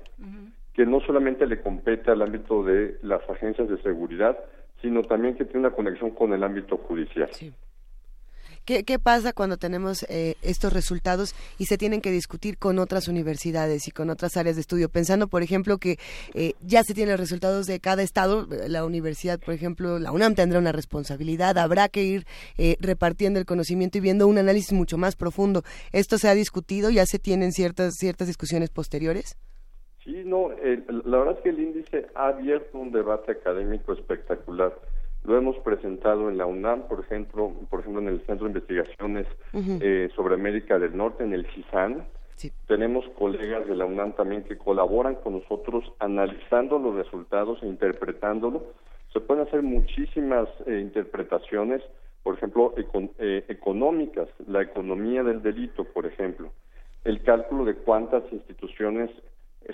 que 0.71 0.85
no 0.85 1.01
solamente 1.01 1.45
le 1.45 1.59
compete 1.61 2.11
al 2.11 2.21
ámbito 2.21 2.63
de 2.63 2.97
las 3.01 3.29
agencias 3.29 3.67
de 3.67 3.77
seguridad, 3.81 4.39
sino 4.81 5.01
también 5.01 5.35
que 5.35 5.43
tiene 5.43 5.67
una 5.67 5.75
conexión 5.75 6.11
con 6.11 6.31
el 6.31 6.45
ámbito 6.45 6.77
judicial. 6.77 7.29
¿Qué, 8.65 8.97
pasa 8.97 9.31
cuando 9.31 9.57
tenemos 9.57 10.01
eh, 10.09 10.37
estos 10.41 10.73
resultados 10.73 11.35
y 11.59 11.65
se 11.65 11.77
tienen 11.77 12.01
que 12.01 12.09
discutir 12.09 12.57
con 12.57 12.79
otras 12.79 13.07
universidades 13.07 13.87
y 13.87 13.91
con 13.91 14.09
otras 14.09 14.37
áreas 14.37 14.55
de 14.55 14.61
estudio? 14.61 14.89
Pensando, 14.89 15.27
por 15.27 15.43
ejemplo, 15.43 15.77
que 15.77 15.97
eh, 16.33 16.53
ya 16.65 16.81
se 16.81 16.95
tienen 16.95 17.11
los 17.11 17.19
resultados 17.19 17.67
de 17.67 17.79
cada 17.79 18.01
estado, 18.01 18.47
la 18.67 18.83
universidad, 18.83 19.39
por 19.39 19.53
ejemplo, 19.53 19.99
la 19.99 20.11
UNAM 20.11 20.33
tendrá 20.33 20.57
una 20.57 20.71
responsabilidad, 20.71 21.59
habrá 21.59 21.89
que 21.89 22.05
ir 22.05 22.25
eh, 22.57 22.75
repartiendo 22.79 23.39
el 23.39 23.45
conocimiento 23.45 23.99
y 23.99 24.01
viendo 24.01 24.27
un 24.27 24.39
análisis 24.39 24.73
mucho 24.73 24.97
más 24.97 25.15
profundo. 25.15 25.61
¿Esto 25.91 26.17
se 26.17 26.27
ha 26.27 26.33
discutido? 26.33 26.89
¿Ya 26.89 27.05
se 27.05 27.19
tienen 27.19 27.51
ciertas, 27.51 27.93
ciertas 27.99 28.25
discusiones 28.25 28.71
posteriores? 28.71 29.37
Sí, 30.03 30.23
no, 30.25 30.49
la 30.49 31.17
verdad 31.19 31.35
es 31.37 31.43
que 31.43 31.49
el 31.49 31.59
índice 31.59 32.07
ha 32.15 32.29
abierto 32.29 32.79
un 32.79 32.91
debate 32.91 33.31
académico 33.31 33.93
espectacular 33.93 34.73
lo 35.25 35.37
hemos 35.37 35.57
presentado 35.57 36.29
en 36.29 36.37
la 36.37 36.45
UNAM, 36.45 36.87
por 36.87 36.99
ejemplo, 36.99 37.51
por 37.69 37.79
ejemplo 37.79 38.01
en 38.01 38.09
el 38.09 38.25
Centro 38.25 38.47
de 38.47 38.51
Investigaciones 38.51 39.27
eh, 39.53 40.09
sobre 40.15 40.35
América 40.35 40.77
del 40.79 40.95
Norte, 40.95 41.23
en 41.23 41.33
el 41.33 41.45
CISAN. 41.47 42.05
Tenemos 42.67 43.05
colegas 43.17 43.65
de 43.67 43.75
la 43.75 43.85
UNAM 43.85 44.13
también 44.13 44.43
que 44.43 44.57
colaboran 44.57 45.15
con 45.15 45.33
nosotros 45.33 45.83
analizando 45.99 46.77
los 46.77 46.95
resultados 46.95 47.63
e 47.63 47.67
interpretándolo. 47.67 48.63
Se 49.13 49.19
pueden 49.19 49.47
hacer 49.47 49.63
muchísimas 49.63 50.47
eh, 50.67 50.79
interpretaciones, 50.79 51.81
por 52.21 52.35
ejemplo, 52.35 52.73
eh, 53.17 53.45
económicas, 53.47 54.27
la 54.47 54.61
economía 54.61 55.23
del 55.23 55.41
delito, 55.41 55.85
por 55.85 56.05
ejemplo, 56.05 56.51
el 57.03 57.23
cálculo 57.23 57.65
de 57.65 57.75
cuántas 57.75 58.23
instituciones 58.31 59.09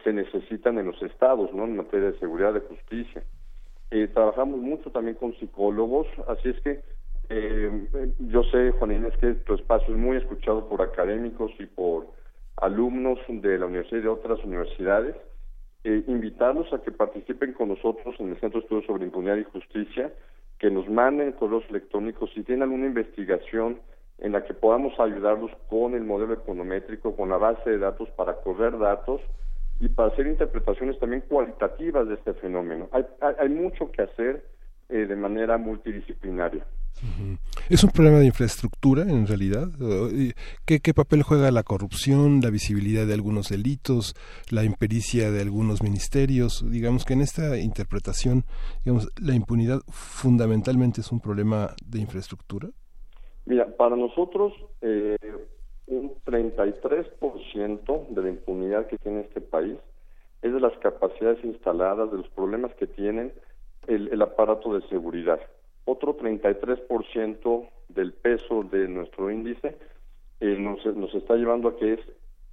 se 0.03 0.13
necesitan 0.13 0.77
en 0.77 0.85
los 0.85 1.01
estados, 1.01 1.53
¿no? 1.53 1.65
En 1.65 1.75
materia 1.75 2.11
de 2.11 2.19
seguridad, 2.19 2.53
de 2.53 2.61
justicia 2.61 3.23
eh, 3.91 4.07
trabajamos 4.07 4.59
mucho 4.59 4.89
también 4.91 5.17
con 5.17 5.33
psicólogos, 5.35 6.07
así 6.27 6.49
es 6.49 6.59
que 6.61 6.81
eh, 7.33 7.87
yo 8.19 8.43
sé, 8.43 8.71
Juan 8.71 8.91
Inés, 8.91 9.15
que 9.21 9.33
tu 9.35 9.53
espacio 9.53 9.93
es 9.93 9.99
muy 9.99 10.17
escuchado 10.17 10.67
por 10.67 10.81
académicos 10.81 11.51
y 11.59 11.65
por 11.65 12.07
alumnos 12.57 13.19
de 13.29 13.57
la 13.57 13.67
universidad 13.67 13.99
y 13.99 14.03
de 14.03 14.09
otras 14.09 14.43
universidades. 14.43 15.15
Eh, 15.83 16.03
invitarlos 16.07 16.71
a 16.73 16.81
que 16.81 16.91
participen 16.91 17.53
con 17.53 17.69
nosotros 17.69 18.15
en 18.19 18.29
el 18.29 18.39
Centro 18.39 18.59
de 18.59 18.65
Estudios 18.65 18.85
sobre 18.85 19.05
Impunidad 19.05 19.37
y 19.37 19.45
Justicia, 19.45 20.11
que 20.59 20.69
nos 20.69 20.89
manden 20.89 21.31
correos 21.31 21.63
electrónicos 21.69 22.29
si 22.33 22.43
tienen 22.43 22.63
alguna 22.63 22.85
investigación 22.85 23.79
en 24.19 24.33
la 24.33 24.43
que 24.43 24.53
podamos 24.53 24.99
ayudarlos 24.99 25.51
con 25.69 25.95
el 25.95 26.03
modelo 26.03 26.33
econométrico, 26.33 27.15
con 27.15 27.29
la 27.29 27.37
base 27.37 27.69
de 27.69 27.77
datos 27.79 28.09
para 28.11 28.35
correr 28.41 28.77
datos 28.77 29.21
y 29.81 29.89
para 29.89 30.09
hacer 30.09 30.27
interpretaciones 30.27 30.99
también 30.99 31.23
cualitativas 31.27 32.07
de 32.07 32.13
este 32.13 32.33
fenómeno. 32.35 32.87
Hay, 32.91 33.03
hay, 33.39 33.49
mucho 33.49 33.91
que 33.91 34.03
hacer 34.03 34.45
eh, 34.89 35.07
de 35.07 35.15
manera 35.15 35.57
multidisciplinaria. 35.57 36.63
¿Es 37.67 37.83
un 37.83 37.89
problema 37.89 38.19
de 38.19 38.27
infraestructura 38.27 39.01
en 39.01 39.25
realidad? 39.25 39.69
¿Qué, 40.65 40.81
¿Qué, 40.81 40.93
papel 40.93 41.23
juega 41.23 41.49
la 41.49 41.63
corrupción, 41.63 42.41
la 42.43 42.51
visibilidad 42.51 43.07
de 43.07 43.15
algunos 43.15 43.49
delitos, 43.49 44.13
la 44.51 44.63
impericia 44.63 45.31
de 45.31 45.41
algunos 45.41 45.81
ministerios? 45.81 46.63
Digamos 46.69 47.03
que 47.03 47.13
en 47.13 47.21
esta 47.21 47.57
interpretación, 47.57 48.43
digamos, 48.85 49.09
la 49.19 49.33
impunidad 49.33 49.79
fundamentalmente 49.89 51.01
es 51.01 51.11
un 51.11 51.21
problema 51.21 51.73
de 51.83 52.01
infraestructura. 52.01 52.69
Mira, 53.45 53.65
para 53.77 53.95
nosotros 53.95 54.53
eh, 54.81 55.17
un 55.91 56.15
33% 56.25 58.07
de 58.09 58.21
la 58.21 58.29
impunidad 58.29 58.87
que 58.87 58.97
tiene 58.97 59.21
este 59.21 59.41
país 59.41 59.77
es 60.41 60.53
de 60.53 60.59
las 60.59 60.75
capacidades 60.79 61.43
instaladas, 61.43 62.11
de 62.11 62.17
los 62.17 62.29
problemas 62.29 62.73
que 62.75 62.87
tienen 62.87 63.33
el, 63.87 64.21
aparato 64.21 64.73
de 64.73 64.87
seguridad. 64.87 65.39
Otro 65.85 66.17
33% 66.17 67.69
del 67.89 68.13
peso 68.13 68.63
de 68.63 68.87
nuestro 68.87 69.29
índice 69.31 69.77
eh, 70.39 70.57
nos, 70.57 71.13
está 71.13 71.35
llevando 71.35 71.69
a 71.69 71.77
que 71.77 71.93
es 71.93 71.99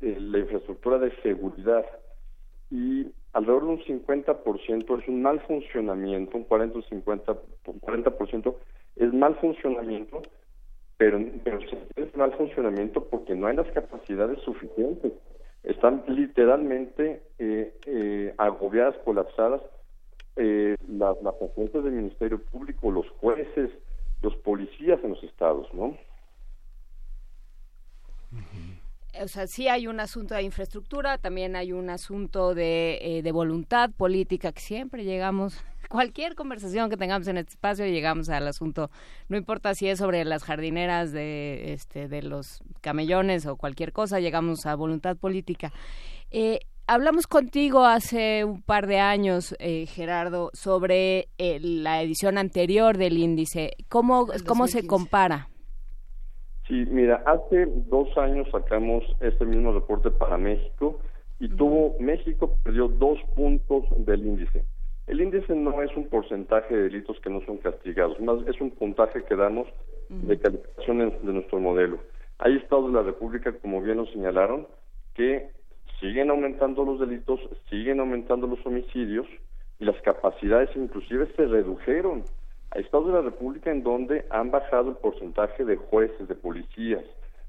eh, 0.00 0.16
la 0.20 0.38
infraestructura 0.38 0.98
de 0.98 1.14
seguridad 1.22 1.86
y 2.70 3.06
alrededor 3.32 3.64
de 3.64 3.70
un 3.70 3.80
50% 3.80 5.00
es 5.00 5.08
un 5.08 5.22
mal 5.22 5.40
funcionamiento, 5.40 6.36
un 6.36 6.44
40 6.44 6.78
o 6.78 6.82
50, 6.82 7.32
un 7.66 7.80
40% 7.80 8.54
es 8.96 9.12
mal 9.14 9.36
funcionamiento 9.36 10.22
pero, 10.98 11.24
pero 11.44 11.60
es 11.96 12.16
mal 12.16 12.36
funcionamiento 12.36 13.04
porque 13.04 13.34
no 13.34 13.46
hay 13.46 13.56
las 13.56 13.68
capacidades 13.68 14.38
suficientes. 14.42 15.12
Están 15.62 16.04
literalmente 16.08 17.22
eh, 17.38 17.72
eh, 17.86 18.34
agobiadas, 18.36 18.96
colapsadas 19.04 19.62
eh, 20.36 20.76
las, 20.88 21.16
las 21.22 21.34
del 21.72 21.92
Ministerio 21.92 22.42
Público, 22.42 22.90
los 22.90 23.08
jueces, 23.20 23.70
los 24.22 24.36
policías 24.36 25.02
en 25.02 25.10
los 25.10 25.22
estados, 25.22 25.72
¿no? 25.72 25.96
o 29.22 29.28
sea, 29.28 29.46
sí 29.46 29.68
hay 29.68 29.86
un 29.86 30.00
asunto 30.00 30.34
de 30.34 30.42
infraestructura, 30.42 31.18
también 31.18 31.56
hay 31.56 31.72
un 31.72 31.90
asunto 31.90 32.54
de, 32.54 32.98
eh, 33.00 33.22
de, 33.22 33.32
voluntad 33.32 33.90
política 33.90 34.52
que 34.52 34.60
siempre 34.60 35.04
llegamos, 35.04 35.64
cualquier 35.88 36.34
conversación 36.34 36.90
que 36.90 36.96
tengamos 36.96 37.26
en 37.28 37.38
este 37.38 37.52
espacio, 37.52 37.86
llegamos 37.86 38.28
al 38.28 38.46
asunto, 38.46 38.90
no 39.28 39.36
importa 39.36 39.74
si 39.74 39.88
es 39.88 39.98
sobre 39.98 40.24
las 40.24 40.44
jardineras 40.44 41.12
de, 41.12 41.72
este, 41.72 42.08
de 42.08 42.22
los 42.22 42.62
camellones 42.80 43.46
o 43.46 43.56
cualquier 43.56 43.92
cosa, 43.92 44.20
llegamos 44.20 44.66
a 44.66 44.74
voluntad 44.76 45.16
política. 45.16 45.72
Eh, 46.30 46.60
hablamos 46.86 47.26
contigo 47.26 47.84
hace 47.84 48.44
un 48.44 48.62
par 48.62 48.86
de 48.86 48.98
años, 48.98 49.56
eh, 49.58 49.86
Gerardo, 49.86 50.50
sobre 50.52 51.28
eh, 51.38 51.58
la 51.60 52.02
edición 52.02 52.38
anterior 52.38 52.96
del 52.96 53.18
índice. 53.18 53.72
¿Cómo, 53.88 54.26
cómo 54.46 54.66
se 54.66 54.86
compara? 54.86 55.48
Sí, 56.66 56.84
mira, 56.90 57.22
hace 57.24 57.66
dos 57.88 58.08
años 58.18 58.46
sacamos 58.52 59.02
este 59.20 59.46
mismo 59.46 59.72
reporte 59.72 60.10
para 60.10 60.36
México 60.36 60.98
y 61.40 61.48
tuvo 61.48 61.96
México 61.98 62.58
perdió 62.62 62.88
dos 62.88 63.18
puntos 63.34 63.84
del 64.04 64.26
índice. 64.26 64.64
El 65.08 65.22
índice 65.22 65.54
no 65.54 65.82
es 65.82 65.96
un 65.96 66.08
porcentaje 66.08 66.76
de 66.76 66.82
delitos 66.84 67.18
que 67.20 67.30
no 67.30 67.40
son 67.46 67.56
castigados, 67.58 68.20
más 68.20 68.46
es 68.46 68.60
un 68.60 68.70
puntaje 68.70 69.24
que 69.24 69.36
damos 69.36 69.66
de 70.10 70.38
calificaciones 70.38 71.12
de 71.22 71.32
nuestro 71.32 71.58
modelo. 71.60 71.98
Hay 72.38 72.56
estados 72.56 72.86
de 72.86 72.92
la 72.92 73.02
República, 73.02 73.52
como 73.52 73.80
bien 73.80 73.96
lo 73.96 74.06
señalaron, 74.06 74.66
que 75.14 75.50
siguen 75.98 76.30
aumentando 76.30 76.84
los 76.84 77.00
delitos, 77.00 77.40
siguen 77.70 78.00
aumentando 78.00 78.46
los 78.46 78.64
homicidios 78.66 79.26
y 79.78 79.84
las 79.84 80.00
capacidades 80.02 80.70
inclusive 80.76 81.26
se 81.34 81.46
redujeron. 81.46 82.24
Hay 82.70 82.82
estados 82.82 83.06
de 83.06 83.14
la 83.14 83.22
República 83.22 83.70
en 83.70 83.82
donde 83.82 84.26
han 84.30 84.50
bajado 84.50 84.90
el 84.90 84.96
porcentaje 84.96 85.64
de 85.64 85.76
jueces, 85.76 86.28
de 86.28 86.34
policías. 86.34 87.04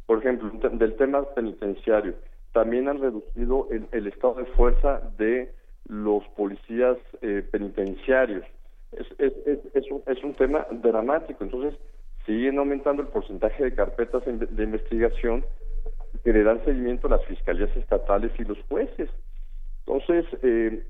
Por 0.06 0.20
ejemplo, 0.20 0.50
del 0.50 0.96
tema 0.96 1.24
penitenciario, 1.36 2.16
también 2.54 2.88
han 2.88 3.00
reducido 3.00 3.68
el, 3.92 4.08
estado 4.08 4.36
de 4.36 4.46
fuerza 4.46 5.02
de 5.18 5.54
los 5.88 6.24
policías 6.36 6.98
eh, 7.22 7.44
penitenciarios. 7.52 8.46
Es, 8.92 9.08
es, 9.20 9.60
es, 9.74 9.92
un, 9.92 10.02
es 10.08 10.24
un 10.24 10.34
tema 10.34 10.66
dramático. 10.72 11.44
Entonces, 11.44 11.80
siguen 12.26 12.58
aumentando 12.58 13.02
el 13.02 13.08
porcentaje 13.08 13.64
de 13.64 13.76
carpetas 13.76 14.24
de 14.26 14.64
investigación 14.64 15.46
que 16.24 16.34
le 16.34 16.44
dan 16.44 16.64
seguimiento 16.66 17.08
a 17.08 17.12
las 17.12 17.26
fiscalías 17.26 17.76
estatales 17.76 18.32
y 18.38 18.44
los 18.44 18.58
jueces. 18.68 19.10
Entonces, 19.86 20.26
eh, 20.44 20.86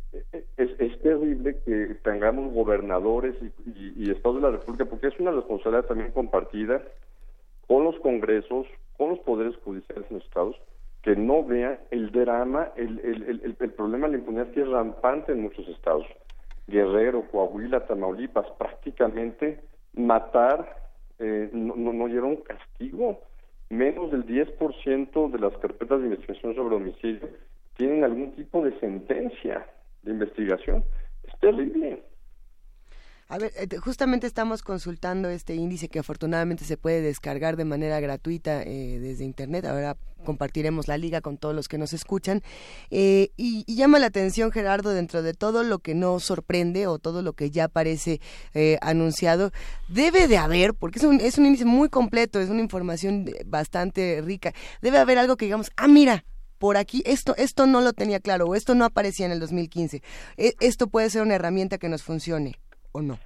es, 0.58 0.70
es, 0.78 1.02
terrible 1.02 1.56
que 1.66 1.96
tengamos 2.04 2.54
gobernadores 2.54 3.34
y, 3.66 3.94
y, 3.96 4.12
estados 4.12 4.42
de 4.42 4.42
la 4.42 4.58
República, 4.58 4.84
porque 4.86 5.08
es 5.08 5.20
una 5.20 5.32
responsabilidad 5.32 5.86
también 5.86 6.12
compartida 6.12 6.84
con 7.66 7.86
los 7.86 7.98
congresos, 8.00 8.68
con 8.98 9.12
los 9.12 9.20
poderes 9.20 9.56
judiciales 9.64 10.06
en 10.10 10.18
los 10.18 10.26
estados, 10.26 10.56
que 11.02 11.16
no 11.16 11.44
vean 11.44 11.80
el 11.92 12.12
drama, 12.12 12.72
el, 12.76 13.00
el, 13.00 13.56
el, 13.60 13.72
problema 13.72 14.08
de 14.08 14.14
la 14.14 14.20
impunidad 14.20 14.52
que 14.52 14.62
es 14.62 14.68
rampante 14.68 15.32
en 15.32 15.42
muchos 15.42 15.68
estados. 15.70 16.06
Guerrero, 16.68 17.24
Coahuila, 17.32 17.86
Tamaulipas, 17.88 18.46
prácticamente 18.58 19.62
matar 19.94 20.78
eh, 21.20 21.50
no, 21.52 21.76
no, 21.76 21.94
no 21.94 22.08
lleva 22.08 22.28
un 22.28 22.38
castigo 22.38 23.22
menos 23.70 24.12
del 24.12 24.26
10% 24.26 25.32
de 25.32 25.40
las 25.40 25.56
carpetas 25.58 26.00
de 26.00 26.08
investigación 26.08 26.56
sobre 26.56 26.76
homicidio 26.76 27.30
tienen 27.80 28.04
algún 28.04 28.34
tipo 28.34 28.62
de 28.62 28.78
sentencia 28.80 29.66
de 30.04 30.12
investigación. 30.12 30.84
Es 31.24 31.40
terrible. 31.40 32.04
A 33.32 33.38
ver, 33.38 33.54
eh, 33.58 33.78
justamente 33.78 34.26
estamos 34.26 34.64
consultando 34.64 35.30
este 35.30 35.54
índice 35.54 35.88
que 35.88 36.00
afortunadamente 36.00 36.66
se 36.66 36.78
puede 36.78 37.04
descargar 37.04 37.58
de 37.58 37.64
manera 37.64 38.00
gratuita 38.00 38.64
eh, 38.64 38.98
desde 39.00 39.24
Internet. 39.24 39.66
Ahora 39.66 39.98
compartiremos 40.26 40.88
la 40.88 40.98
liga 40.98 41.22
con 41.22 41.38
todos 41.38 41.54
los 41.54 41.68
que 41.68 41.78
nos 41.78 41.94
escuchan. 41.94 42.42
Eh, 42.90 43.30
y, 43.38 43.72
llama 43.76 44.00
la 44.00 44.08
atención, 44.08 44.52
Gerardo, 44.52 44.90
dentro 44.90 45.22
de 45.22 45.36
todo 45.36 45.62
lo 45.62 45.78
que 45.78 45.94
no 45.94 46.20
sorprende 46.20 46.88
o 46.88 46.98
todo 46.98 47.22
lo 47.22 47.34
que 47.34 47.52
ya 47.52 47.68
parece 47.68 48.20
anunciado, 48.82 49.52
debe 49.90 50.28
de 50.28 50.40
haber, 50.40 50.74
porque 50.74 50.98
es 50.98 51.06
un, 51.06 51.22
es 51.22 51.38
un 51.38 51.46
índice 51.46 51.66
muy 51.66 51.90
completo, 51.90 52.40
es 52.40 52.50
una 52.50 52.62
información 52.62 53.30
bastante 53.46 54.24
rica, 54.26 54.54
debe 54.82 54.98
haber 54.98 55.20
algo 55.20 55.38
que 55.38 55.46
digamos, 55.46 55.70
ah, 55.78 55.88
mira, 55.88 56.26
por 56.58 56.78
aquí, 56.78 57.04
esto, 57.06 57.36
esto 57.38 57.68
no 57.68 57.82
lo 57.82 57.94
tenía 57.94 58.20
claro, 58.20 58.48
o 58.48 58.56
esto 58.56 58.74
no 58.74 58.86
aparecía 58.86 59.28
en 59.28 59.34
el 59.34 59.40
2015. 59.40 60.02
E, 60.38 60.56
esto 60.60 60.88
puede 60.88 61.12
ser 61.12 61.22
una 61.22 61.36
herramienta 61.36 61.78
que 61.78 61.90
nos 61.90 62.02
funcione 62.02 62.60
o 62.92 63.02
no? 63.02 63.18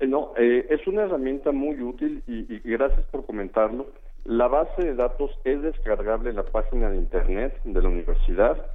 Eh, 0.00 0.06
no, 0.06 0.32
eh, 0.36 0.66
es 0.70 0.86
una 0.86 1.02
herramienta 1.02 1.52
muy 1.52 1.80
útil 1.80 2.22
y, 2.26 2.58
gracias 2.60 3.04
por 3.06 3.24
comentarlo. 3.26 3.86
La 4.24 4.48
base 4.48 4.82
de 4.82 4.94
datos 4.94 5.30
es 5.44 5.62
descargable 5.62 6.30
en 6.30 6.36
la 6.36 6.44
página 6.44 6.90
de 6.90 6.96
internet 6.96 7.60
de 7.64 7.82
la 7.82 7.88
universidad. 7.88 8.70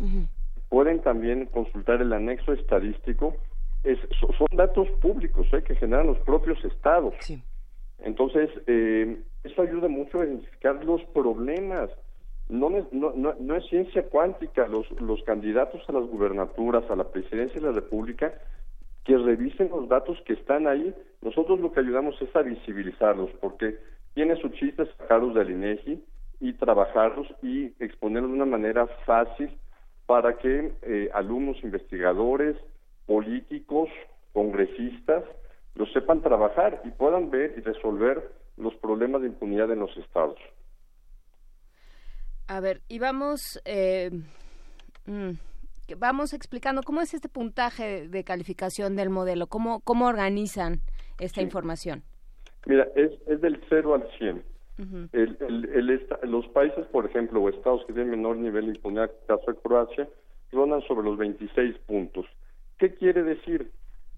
Pueden 0.70 1.02
también 1.02 1.48
consultar 1.48 2.02
el 2.02 2.14
anexo 2.14 2.54
estadístico. 2.54 3.36
Es, 3.84 3.98
son 4.20 4.48
datos 4.52 4.88
públicos 5.02 5.48
eh, 5.54 5.64
que 5.64 5.76
generan 5.76 6.08
los 6.08 6.20
propios 6.20 6.64
estados. 6.64 7.16
Entonces, 8.00 8.50
eso 9.44 9.62
ayuda 9.62 9.88
mucho 9.88 10.22
a 10.22 10.26
identificar 10.26 10.84
los 10.86 11.04
problemas. 11.06 11.90
No, 12.48 12.70
no, 12.70 12.88
no, 12.92 13.36
no, 13.40 13.56
es 13.56 13.66
ciencia 13.68 14.04
cuántica. 14.04 14.68
Los, 14.68 14.90
los 15.02 15.22
candidatos 15.24 15.82
a 15.88 15.94
las 15.94 16.06
gubernaturas, 16.06 16.90
a 16.90 16.96
la 16.96 17.06
presidencia 17.06 17.60
de 17.60 17.68
la 17.68 17.74
República, 17.74 18.34
que 19.10 19.18
revisen 19.18 19.70
los 19.70 19.90
datos 19.90 20.22
que 20.24 20.34
están 20.34 20.68
ahí. 20.68 20.94
Nosotros 21.24 21.60
lo 21.60 21.72
que 21.72 21.80
ayudamos 21.80 22.16
es 22.22 22.36
a 22.36 22.44
visibilizarlos, 22.44 23.32
porque 23.42 23.80
tiene 24.14 24.40
su 24.40 24.50
chiste 24.50 24.86
sacarlos 24.98 25.34
del 25.34 25.50
INEGI 25.50 26.04
y 26.40 26.54
trabajarlos 26.54 27.26
y 27.42 27.74
exponerlos 27.84 28.30
de 28.30 28.36
una 28.36 28.46
manera 28.46 28.86
fácil 29.08 29.58
para 30.06 30.38
que 30.38 30.74
eh, 30.84 31.10
alumnos, 31.16 31.58
investigadores, 31.64 32.56
políticos, 33.08 33.90
congresistas, 34.32 35.24
lo 35.74 35.88
sepan 35.88 36.22
trabajar 36.22 36.80
y 36.86 36.92
puedan 36.92 37.32
ver 37.32 37.56
y 37.58 37.62
resolver 37.62 38.32
los 38.58 38.76
problemas 38.76 39.22
de 39.22 39.30
impunidad 39.30 39.72
en 39.72 39.80
los 39.80 39.98
estados. 39.98 40.38
A 42.48 42.60
ver, 42.60 42.82
y 42.88 43.00
vamos... 43.00 43.60
Eh, 43.66 44.12
mm, 45.08 45.32
vamos 45.96 46.34
explicando 46.34 46.82
cómo 46.84 47.02
es 47.02 47.14
este 47.14 47.30
puntaje 47.30 48.08
de 48.08 48.24
calificación 48.24 48.96
del 48.96 49.10
modelo, 49.10 49.48
cómo, 49.48 49.82
cómo 49.82 50.08
organizan 50.08 50.82
esta 51.20 51.42
información. 51.42 52.04
Mira, 52.66 52.88
es, 52.96 53.12
es 53.28 53.42
del 53.42 53.62
0 53.70 53.96
al 53.96 54.08
100. 54.18 54.44
el, 55.14 55.38
el, 55.42 56.08
los 56.24 56.48
países, 56.50 56.86
por 56.88 57.06
ejemplo, 57.06 57.42
o 57.42 57.50
estados 57.50 57.86
que 57.86 57.94
tienen 57.94 58.12
menor 58.12 58.38
nivel 58.38 58.66
de 58.66 58.72
impunidad, 58.76 59.12
caso 59.28 59.52
de 59.52 59.58
Croacia, 59.58 60.08
rondan 60.52 60.82
sobre 60.82 61.08
los 61.08 61.18
26 61.18 61.78
puntos. 61.80 62.26
¿Qué 62.78 62.94
quiere 62.96 63.24
decir? 63.24 63.72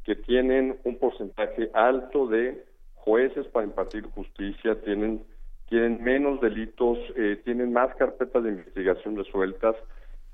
Que 0.03 0.15
tienen 0.15 0.77
un 0.83 0.97
porcentaje 0.97 1.69
alto 1.73 2.27
de 2.27 2.63
jueces 2.95 3.47
para 3.47 3.65
impartir 3.65 4.03
justicia, 4.11 4.79
tienen, 4.81 5.23
tienen 5.67 6.03
menos 6.03 6.39
delitos, 6.41 6.97
eh, 7.15 7.41
tienen 7.43 7.73
más 7.73 7.95
carpetas 7.95 8.43
de 8.43 8.49
investigación 8.49 9.15
resueltas, 9.15 9.75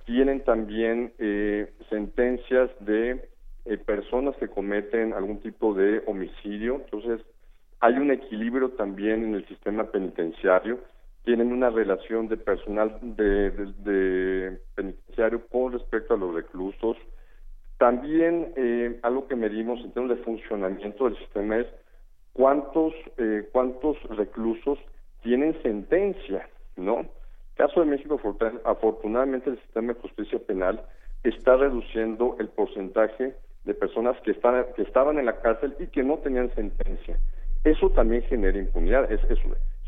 tienen 0.07 0.39
también 0.45 1.11
eh, 1.19 1.69
sentencias 1.89 2.71
de 2.79 3.27
eh, 3.65 3.77
personas 3.77 4.37
que 4.37 4.47
cometen 4.47 5.11
algún 5.11 5.41
tipo 5.41 5.73
de 5.73 6.01
homicidio. 6.07 6.75
Entonces, 6.75 7.19
hay 7.81 7.95
un 7.95 8.09
equilibrio 8.09 8.69
también 8.69 9.25
en 9.25 9.35
el 9.35 9.45
sistema 9.47 9.83
penitenciario. 9.91 10.79
Tienen 11.25 11.51
una 11.51 11.69
relación 11.69 12.29
de 12.29 12.37
personal 12.37 12.97
de, 13.01 14.57
penitenciario 14.75 15.45
con 15.47 15.73
respecto 15.73 16.13
a 16.13 16.17
los 16.17 16.33
reclusos. 16.33 16.95
También 17.77 18.53
eh, 18.55 18.99
algo 19.03 19.27
que 19.27 19.35
medimos 19.35 19.81
en 19.81 19.91
términos 19.91 20.19
de 20.19 20.23
funcionamiento 20.23 21.03
del 21.03 21.17
sistema 21.17 21.57
es 21.57 21.67
cuántos 22.31 22.93
cuántos 23.51 24.01
reclusos 24.15 24.79
tienen 25.21 25.61
sentencia, 25.63 26.47
¿no? 26.77 27.05
Caso 27.57 27.81
de 27.81 27.87
México, 27.87 28.19
afortunadamente 28.63 29.49
el 29.49 29.59
sistema 29.59 29.93
de 29.93 29.99
justicia 29.99 30.39
penal 30.39 30.81
está 31.23 31.57
reduciendo 31.57 32.35
el 32.39 32.49
porcentaje 32.49 33.35
de 33.65 33.73
personas 33.73 34.15
que, 34.21 34.31
están, 34.31 34.65
que 34.75 34.83
estaban 34.83 35.19
en 35.19 35.25
la 35.25 35.41
cárcel 35.41 35.75
y 35.79 35.87
que 35.87 36.03
no 36.03 36.17
tenían 36.19 36.53
sentencia. 36.55 37.17
Eso 37.63 37.89
también 37.89 38.21
genera 38.23 38.57
impunidad, 38.57 39.11
es, 39.11 39.21
es, 39.29 39.39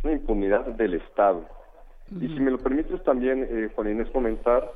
una 0.04 0.14
impunidad 0.14 0.66
del 0.66 0.96
Estado. 0.96 1.46
Y 2.20 2.28
si 2.28 2.40
me 2.40 2.52
lo 2.52 2.58
permites 2.58 3.04
también, 3.04 3.48
eh, 3.50 3.70
Juan 3.76 3.92
Inés, 3.92 4.10
comentar, 4.10 4.72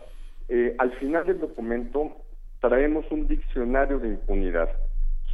eh, 0.48 0.76
al 0.78 0.92
final 0.94 1.26
del 1.26 1.40
documento 1.40 2.16
traemos 2.62 3.10
un 3.12 3.28
diccionario 3.28 4.00
de 4.00 4.10
impunidad 4.10 4.70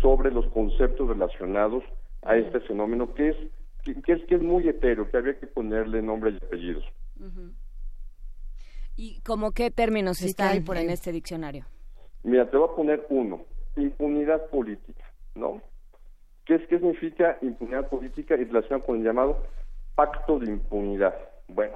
sobre 0.02 0.32
los 0.32 0.48
conceptos 0.48 1.10
relacionados 1.10 1.84
a 2.24 2.38
este 2.38 2.62
fenómeno 2.62 3.14
que 3.14 3.30
es 3.30 3.36
que, 3.84 4.14
es 4.14 4.24
que 4.26 4.36
es 4.36 4.42
muy 4.42 4.68
hetero, 4.68 5.10
que 5.10 5.18
había 5.18 5.40
que 5.40 5.48
ponerle 5.48 6.02
nombre 6.02 6.32
y 6.32 6.46
apellidos. 6.46 6.86
¿Y 8.96 9.22
como 9.22 9.52
qué 9.52 9.72
términos 9.72 10.22
están 10.22 10.64
por 10.64 10.78
en 10.78 10.90
este 10.90 11.12
diccionario? 11.12 11.66
Mira, 12.24 12.50
te 12.50 12.58
voy 12.58 12.70
a 12.70 12.76
poner 12.76 13.06
uno. 13.10 13.42
impunidad 13.78 14.48
política, 14.48 15.06
¿no? 15.36 15.62
¿Qué, 16.46 16.56
es, 16.56 16.68
¿Qué 16.68 16.80
significa 16.80 17.38
impunidad 17.42 17.88
política 17.88 18.36
y 18.36 18.44
relación 18.44 18.82
con 18.82 18.98
el 18.98 19.04
llamado 19.04 19.44
pacto 19.96 20.40
de 20.40 20.52
impunidad? 20.52 21.16
Bueno, 21.48 21.76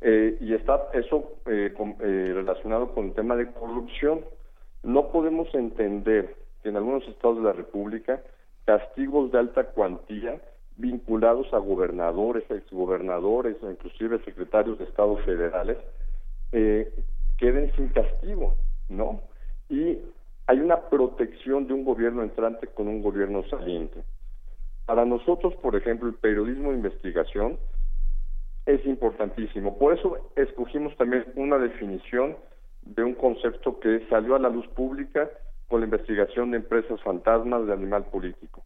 eh, 0.00 0.38
y 0.40 0.54
está 0.54 0.88
eso 0.94 1.36
eh, 1.46 1.72
eh, 1.76 2.32
relacionado 2.34 2.92
con 2.94 3.06
el 3.06 3.14
tema 3.14 3.36
de 3.36 3.50
corrupción. 3.52 4.24
No 4.82 5.12
podemos 5.12 5.54
entender 5.54 6.34
que 6.62 6.70
en 6.70 6.76
algunos 6.76 7.06
estados 7.06 7.36
de 7.36 7.44
la 7.44 7.52
República 7.52 8.22
castigos 8.64 9.30
de 9.32 9.38
alta 9.38 9.64
cuantía 9.64 10.40
vinculados 10.80 11.52
a 11.52 11.58
gobernadores, 11.58 12.44
exgobernadores 12.50 13.56
o 13.62 13.70
inclusive 13.70 14.22
secretarios 14.24 14.78
de 14.78 14.84
estados 14.84 15.20
federales 15.24 15.78
queden 16.50 17.72
sin 17.76 17.88
castigo, 17.88 18.56
¿no? 18.88 19.20
Y 19.68 19.98
hay 20.46 20.58
una 20.58 20.88
protección 20.88 21.66
de 21.66 21.74
un 21.74 21.84
gobierno 21.84 22.22
entrante 22.22 22.66
con 22.66 22.88
un 22.88 23.02
gobierno 23.02 23.44
saliente. 23.48 24.02
Para 24.84 25.04
nosotros, 25.04 25.54
por 25.62 25.76
ejemplo, 25.76 26.08
el 26.08 26.14
periodismo 26.14 26.70
de 26.70 26.76
investigación 26.76 27.58
es 28.66 28.84
importantísimo. 28.84 29.78
Por 29.78 29.96
eso 29.96 30.32
escogimos 30.34 30.96
también 30.96 31.24
una 31.36 31.58
definición 31.58 32.36
de 32.82 33.04
un 33.04 33.14
concepto 33.14 33.78
que 33.78 34.06
salió 34.08 34.34
a 34.34 34.40
la 34.40 34.48
luz 34.48 34.66
pública 34.68 35.30
con 35.68 35.80
la 35.80 35.86
investigación 35.86 36.50
de 36.50 36.56
empresas 36.56 37.00
fantasmas 37.02 37.66
de 37.66 37.72
animal 37.72 38.04
político. 38.06 38.64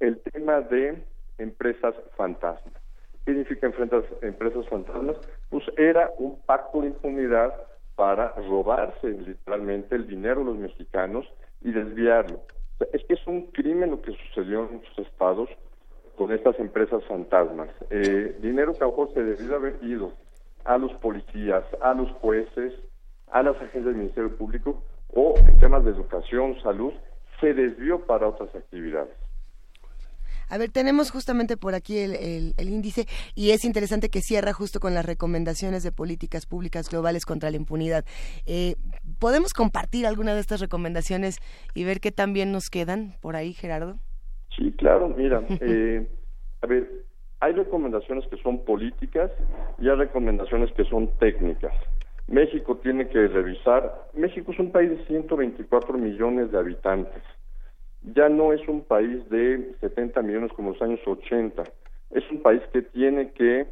El 0.00 0.20
tema 0.20 0.60
de 0.60 1.02
empresas 1.42 1.94
fantasmas. 2.16 2.74
¿Qué 3.24 3.32
significa 3.32 3.66
empresas 4.22 4.68
fantasmas? 4.68 5.16
Pues 5.50 5.64
era 5.76 6.10
un 6.18 6.40
pacto 6.40 6.80
de 6.80 6.88
impunidad 6.88 7.54
para 7.94 8.32
robarse 8.48 9.08
literalmente 9.10 9.94
el 9.94 10.06
dinero 10.08 10.40
de 10.40 10.46
los 10.46 10.56
mexicanos 10.56 11.26
y 11.60 11.72
desviarlo. 11.72 12.40
es 12.92 13.04
que 13.04 13.14
es 13.14 13.26
un 13.26 13.46
crimen 13.52 13.90
lo 13.90 14.02
que 14.02 14.12
sucedió 14.12 14.64
en 14.64 14.74
muchos 14.74 14.98
estados 14.98 15.48
con 16.16 16.32
estas 16.32 16.58
empresas 16.58 17.04
fantasmas. 17.04 17.68
Eh, 17.90 18.36
dinero 18.40 18.74
que 18.74 18.84
a 18.84 18.88
mejor 18.88 19.12
se 19.14 19.22
debió 19.22 19.54
haber 19.54 19.78
ido 19.82 20.12
a 20.64 20.78
los 20.78 20.92
policías, 20.94 21.64
a 21.80 21.94
los 21.94 22.10
jueces, 22.12 22.72
a 23.30 23.42
las 23.42 23.56
agencias 23.56 23.84
del 23.84 23.96
Ministerio 23.96 24.36
Público 24.36 24.82
o 25.14 25.34
en 25.36 25.58
temas 25.58 25.84
de 25.84 25.90
educación, 25.90 26.60
salud, 26.62 26.92
se 27.40 27.54
desvió 27.54 28.00
para 28.06 28.28
otras 28.28 28.54
actividades. 28.54 29.21
A 30.52 30.58
ver, 30.58 30.70
tenemos 30.70 31.10
justamente 31.10 31.56
por 31.56 31.74
aquí 31.74 31.96
el, 31.96 32.52
índice 32.58 33.06
y 33.34 33.52
es 33.52 33.64
interesante 33.64 34.10
que 34.10 34.20
cierra 34.20 34.52
justo 34.52 34.80
con 34.80 34.92
las 34.92 35.06
recomendaciones 35.06 35.82
de 35.82 35.92
políticas 35.92 36.44
públicas 36.44 36.90
globales 36.90 37.24
contra 37.24 37.50
la 37.50 37.56
impunidad. 37.56 38.04
Eh, 38.44 38.74
¿Podemos 39.18 39.54
compartir 39.54 40.06
alguna 40.06 40.34
de 40.34 40.40
estas 40.40 40.60
recomendaciones 40.60 41.38
y 41.74 41.84
ver 41.84 42.00
qué 42.00 42.12
también 42.12 42.52
nos 42.52 42.68
quedan 42.68 43.12
por 43.22 43.34
ahí, 43.34 43.54
Gerardo? 43.54 43.94
Sí, 44.54 44.72
claro, 44.72 45.08
mira, 45.08 45.42
eh, 45.48 46.06
a 46.60 46.66
ver, 46.66 46.86
hay 47.40 47.54
recomendaciones 47.54 48.26
que 48.28 48.36
son 48.42 48.62
políticas 48.66 49.30
y 49.78 49.88
hay 49.88 49.96
recomendaciones 49.96 50.70
que 50.72 50.84
son 50.84 51.08
técnicas. 51.18 51.72
México 52.26 52.76
tiene 52.76 53.08
que 53.08 53.26
revisar, 53.26 54.10
México 54.12 54.52
es 54.52 54.58
un 54.58 54.70
país 54.70 54.90
de 54.90 55.02
124 55.06 55.96
millones 55.96 56.52
de 56.52 56.58
habitantes 56.58 57.22
ya 58.02 58.28
no 58.28 58.52
es 58.52 58.66
un 58.68 58.82
país 58.82 59.28
de 59.30 59.74
70 59.80 60.22
millones 60.22 60.52
como 60.52 60.72
los 60.72 60.82
años 60.82 61.00
80. 61.06 61.62
Es 62.10 62.30
un 62.30 62.42
país 62.42 62.62
que 62.72 62.82
tiene 62.82 63.32
que 63.32 63.66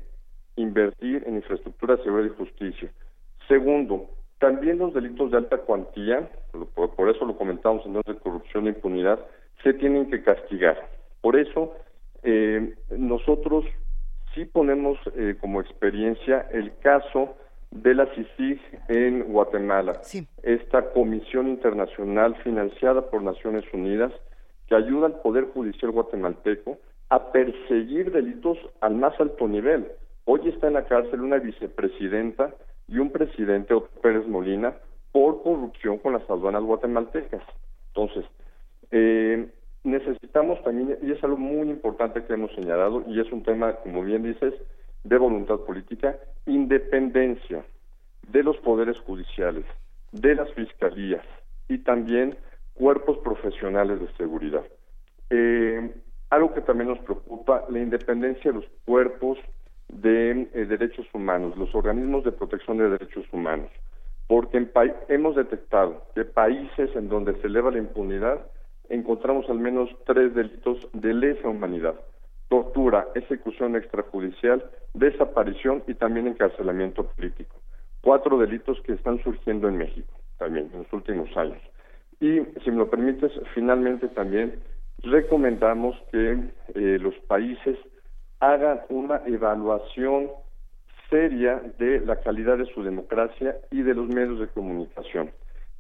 invertir 0.57 1.24
en 1.27 1.36
infraestructura, 1.36 1.97
seguridad 1.98 2.32
y 2.32 2.39
justicia. 2.39 2.90
Segundo, 3.48 4.09
también 4.39 4.78
los 4.78 4.94
delitos 4.94 5.31
de 5.31 5.39
alta 5.39 5.59
cuantía, 5.59 6.31
por, 6.74 7.11
eso 7.11 7.24
lo 7.24 7.36
comentamos 7.36 7.85
en 7.85 7.94
de 7.94 8.19
corrupción 8.19 8.66
e 8.66 8.70
impunidad, 8.70 9.20
se 9.62 9.74
tienen 9.74 10.11
que 10.11 10.23
castigar. 10.23 10.89
Por 11.20 11.36
eso, 11.36 11.74
eh, 12.23 12.74
nosotros 12.90 13.65
sí 14.35 14.44
ponemos 14.44 14.98
eh, 15.15 15.36
como 15.40 15.61
experiencia 15.61 16.47
el 16.52 16.73
caso 16.78 17.36
de 17.70 17.94
la 17.94 18.06
CICIG 18.14 18.60
en 18.88 19.32
Guatemala, 19.32 20.01
esta 20.42 20.90
comisión 20.90 21.48
internacional 21.48 22.34
financiada 22.42 23.09
por 23.10 23.22
Naciones 23.22 23.64
Unidas 23.72 24.12
que 24.66 24.74
ayuda 24.74 25.06
al 25.06 25.20
Poder 25.20 25.47
Judicial 25.52 25.92
guatemalteco 25.92 26.78
a 27.09 27.32
perseguir 27.32 28.12
delitos 28.12 28.59
al 28.80 28.94
más 28.94 29.18
alto 29.20 29.48
nivel. 29.48 29.88
Hoy 30.24 30.48
está 30.48 30.68
en 30.68 30.74
la 30.74 30.84
cárcel 30.86 31.20
una 31.20 31.38
vicepresidenta 31.38 32.55
y 32.86 32.98
un 32.98 33.10
presidente, 33.10 33.74
Otto 33.74 34.01
Pérez 34.01 34.26
Molina, 34.26 34.74
por 35.12 35.42
corrupción 35.42 35.98
con 35.98 36.12
las 36.12 36.28
aduanas 36.28 36.62
guatemaltecas. 36.62 37.42
Entonces, 37.88 38.24
eh, 38.90 39.48
necesitamos 39.84 40.62
también, 40.62 40.98
y 41.02 41.12
es 41.12 41.22
algo 41.22 41.36
muy 41.36 41.68
importante 41.68 42.24
que 42.24 42.34
hemos 42.34 42.52
señalado, 42.55 43.05
y 43.06 43.20
es 43.20 43.30
un 43.32 43.42
tema, 43.42 43.74
como 43.76 44.02
bien 44.02 44.22
dices, 44.22 44.55
de 45.05 45.18
voluntad 45.18 45.60
política, 45.60 46.18
independencia 46.47 47.64
de 48.28 48.43
los 48.43 48.56
poderes 48.59 48.98
judiciales, 49.01 49.64
de 50.12 50.35
las 50.35 50.52
fiscalías 50.55 51.24
y 51.68 51.78
también 51.78 52.36
cuerpos 52.74 53.18
profesionales 53.18 54.01
de 54.01 54.12
seguridad. 54.16 54.64
Eh, 55.31 55.90
algo 56.31 56.55
que 56.55 56.60
también 56.60 56.89
nos 56.89 56.98
preocupa, 57.01 57.64
la 57.68 57.78
independencia 57.78 58.52
de 58.52 58.59
los 58.59 58.66
cuerpos 58.85 59.39
de 59.89 60.48
eh, 60.55 60.66
derechos 60.66 61.06
humanos, 61.12 61.56
los 61.56 61.74
organismos 61.74 62.24
de 62.24 62.32
protección 62.32 62.78
de 62.78 62.90
derechos 62.90 63.24
humanos, 63.32 63.70
porque 64.27 64.68
hemos 65.09 65.35
detectado 65.35 66.05
que 66.14 66.24
países 66.24 66.94
en 66.94 67.09
donde 67.09 67.35
se 67.40 67.48
eleva 67.48 67.72
la 67.72 67.78
impunidad 67.78 68.47
encontramos 68.89 69.48
al 69.48 69.59
menos 69.59 69.89
tres 70.05 70.35
delitos 70.35 70.89
de 70.93 71.14
lesa 71.14 71.48
humanidad 71.48 71.94
tortura, 72.51 73.06
ejecución 73.14 73.77
extrajudicial, 73.77 74.68
desaparición 74.93 75.85
y 75.86 75.94
también 75.94 76.27
encarcelamiento 76.27 77.05
político. 77.05 77.56
Cuatro 78.02 78.39
delitos 78.39 78.81
que 78.82 78.93
están 78.93 79.22
surgiendo 79.22 79.68
en 79.68 79.78
México 79.78 80.12
también 80.36 80.68
en 80.72 80.81
los 80.81 80.93
últimos 80.93 81.35
años. 81.36 81.59
Y, 82.18 82.40
si 82.64 82.70
me 82.70 82.78
lo 82.78 82.90
permites, 82.90 83.31
finalmente 83.55 84.09
también 84.09 84.59
recomendamos 85.02 85.97
que 86.10 86.51
eh, 86.74 86.98
los 87.01 87.14
países 87.28 87.78
hagan 88.40 88.81
una 88.89 89.22
evaluación 89.27 90.31
seria 91.09 91.62
de 91.78 92.01
la 92.01 92.16
calidad 92.16 92.59
de 92.59 92.66
su 92.66 92.82
democracia 92.82 93.56
y 93.70 93.82
de 93.82 93.94
los 93.94 94.09
medios 94.09 94.40
de 94.40 94.48
comunicación. 94.48 95.31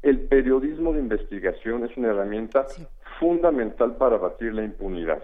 El 0.02 0.20
periodismo 0.20 0.92
de 0.92 1.00
investigación 1.00 1.84
es 1.84 1.96
una 1.96 2.08
herramienta 2.08 2.66
fundamental 3.18 3.96
para 3.96 4.18
batir 4.18 4.54
la 4.54 4.62
impunidad 4.62 5.22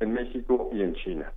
en 0.00 0.12
México 0.12 0.70
y 0.72 0.82
en 0.82 0.94
China. 0.94 1.32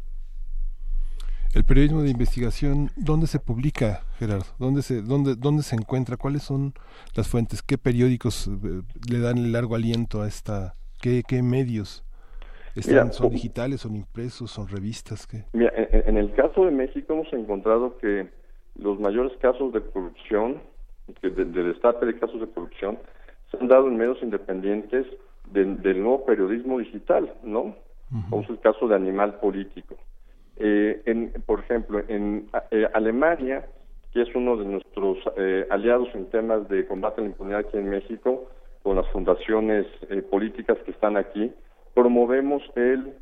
El 1.55 1.63
periodismo 1.63 2.01
de 2.01 2.09
investigación, 2.09 2.89
¿dónde 2.95 3.25
se 3.25 3.39
publica, 3.39 4.01
Gerardo? 4.19 4.45
¿Dónde 4.59 4.81
se, 4.81 5.01
dónde, 5.01 5.35
dónde 5.35 5.63
se 5.63 5.75
encuentra? 5.75 6.17
¿Cuáles 6.17 6.43
son 6.43 6.73
las 7.15 7.27
fuentes? 7.27 7.63
¿Qué 7.63 7.77
periódicos 7.77 8.47
eh, 8.47 8.81
le 9.09 9.19
dan 9.19 9.37
el 9.37 9.53
largo 9.53 9.75
aliento 9.75 10.21
a 10.21 10.27
esta? 10.27 10.75
¿Qué, 11.01 11.23
qué 11.27 11.41
medios? 11.41 12.03
Están, 12.75 13.11
¿Son 13.11 13.31
digitales, 13.31 13.81
son 13.81 13.95
impresos, 13.95 14.51
son 14.51 14.67
revistas? 14.67 15.25
¿qué? 15.25 15.45
Mira, 15.53 15.73
en, 15.75 16.17
el 16.17 16.31
caso 16.33 16.65
de 16.65 16.71
México 16.71 17.13
hemos 17.13 17.33
encontrado 17.33 17.97
que 17.97 18.29
los 18.75 18.99
mayores 18.99 19.35
casos 19.39 19.73
de 19.73 19.81
corrupción, 19.81 20.61
de, 21.23 21.29
de 21.31 21.63
destape 21.63 22.05
de 22.05 22.19
casos 22.19 22.39
de 22.39 22.47
corrupción, 22.47 22.99
se 23.49 23.57
han 23.57 23.67
dado 23.67 23.87
en 23.87 23.97
medios 23.97 24.21
independientes 24.21 25.07
del 25.53 26.03
nuevo 26.03 26.23
periodismo 26.25 26.77
digital, 26.77 27.33
¿no? 27.41 27.75
Como 28.29 28.41
es 28.41 28.49
el 28.49 28.59
caso 28.59 28.87
de 28.87 28.95
Animal 28.95 29.39
Político. 29.39 29.95
Eh, 30.55 31.01
en, 31.05 31.33
por 31.45 31.59
ejemplo, 31.59 32.01
en 32.07 32.49
eh, 32.71 32.87
Alemania, 32.93 33.67
que 34.11 34.21
es 34.21 34.33
uno 34.33 34.55
de 34.57 34.65
nuestros 34.65 35.17
eh, 35.35 35.67
aliados 35.69 36.07
en 36.15 36.29
temas 36.29 36.67
de 36.69 36.87
combate 36.87 37.21
a 37.21 37.23
la 37.23 37.29
impunidad 37.29 37.59
aquí 37.59 37.77
en 37.77 37.89
México, 37.89 38.49
con 38.81 38.95
las 38.95 39.07
fundaciones 39.11 39.85
políticas 40.31 40.77
que 40.85 40.91
están 40.91 41.17
aquí, 41.17 41.51
promovemos 41.93 42.63
el 42.75 43.13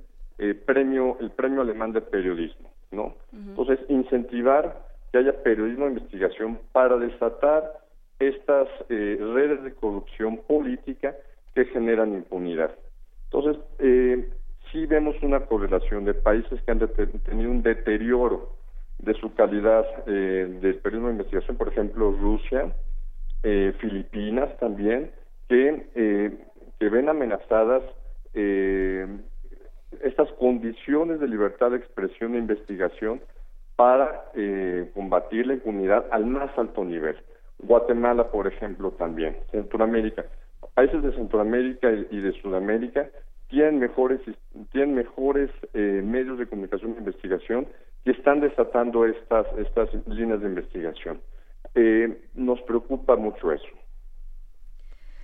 premio 0.65 1.17
el 1.19 1.31
premio 1.31 1.61
alemán 1.61 1.91
de 1.91 2.01
periodismo, 2.01 2.69
¿no? 2.91 3.15
Entonces, 3.33 3.79
incentivar 3.89 4.85
que 5.11 5.17
haya 5.17 5.41
periodismo 5.41 5.85
de 5.85 5.93
investigación 5.93 6.59
para 6.71 6.97
desatar 6.97 7.63
estas 8.19 8.67
redes 8.89 9.63
de 9.63 9.73
corrupción 9.73 10.37
política 10.47 11.15
que 11.55 11.65
generan 11.65 12.13
impunidad. 12.13 12.75
Entonces, 13.31 13.57
eh, 13.79 14.29
sí 14.75 14.85
vemos 14.85 15.15
una 15.21 15.39
correlación 15.45 16.03
de 16.03 16.13
países 16.13 16.61
que 16.63 16.71
han 16.71 16.79
tenido 17.23 17.49
un 17.49 17.63
deterioro 17.63 18.57
de 18.99 19.13
su 19.13 19.33
calidad 19.33 19.85
eh, 20.05 20.59
del 20.61 20.75
periodismo 20.79 21.07
de 21.07 21.13
investigación, 21.13 21.55
por 21.55 21.69
ejemplo, 21.69 22.11
Rusia, 22.11 22.75
eh, 23.43 23.73
Filipinas 23.79 24.49
también, 24.59 25.11
que, 25.47 25.87
eh, 25.95 26.37
que 26.77 26.89
ven 26.89 27.07
amenazadas 27.07 27.83
eh, 28.33 29.07
estas 30.03 30.29
condiciones 30.33 31.21
de 31.21 31.29
libertad 31.29 31.71
de 31.71 31.77
expresión 31.77 32.35
e 32.35 32.39
investigación 32.39 33.21
para 33.77 34.25
combatir 34.93 35.47
la 35.47 35.53
impunidad 35.53 36.05
al 36.11 36.25
más 36.25 36.49
alto 36.57 36.83
nivel. 36.83 37.17
Guatemala, 37.59 38.29
por 38.29 38.47
ejemplo, 38.47 38.91
también, 38.91 39.37
Centroamérica. 39.51 40.25
Países 40.73 41.01
de 41.01 41.13
Centroamérica 41.13 41.91
y 41.91 42.19
de 42.19 42.31
Sudamérica 42.41 43.09
tienen 43.47 43.79
mejores, 43.79 44.21
tienen 44.71 44.95
mejores 44.95 45.49
eh, 45.73 46.01
medios 46.03 46.37
de 46.37 46.47
comunicación 46.47 46.93
e 46.95 46.99
investigación 46.99 47.67
que 48.03 48.11
están 48.11 48.39
desatando 48.39 49.05
estas, 49.05 49.45
estas 49.57 49.89
líneas 50.07 50.41
de 50.41 50.47
investigación. 50.47 51.21
Eh, 51.73 52.29
nos 52.35 52.61
preocupa 52.61 53.15
mucho 53.15 53.51
eso. 53.51 53.65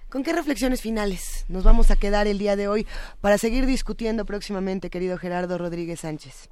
¿Con 0.10 0.24
qué 0.24 0.34
reflexiones 0.34 0.82
finales 0.82 1.46
nos 1.48 1.64
vamos 1.64 1.90
a 1.90 1.96
quedar 1.96 2.28
el 2.28 2.38
día 2.38 2.58
de 2.58 2.68
hoy 2.68 2.86
para 3.22 3.38
seguir 3.38 3.66
discutiendo 3.66 4.26
próximamente, 4.26 4.90
querido 4.90 5.18
Gerardo 5.18 5.58
Rodríguez 5.58 6.02
Sánchez? 6.02 6.50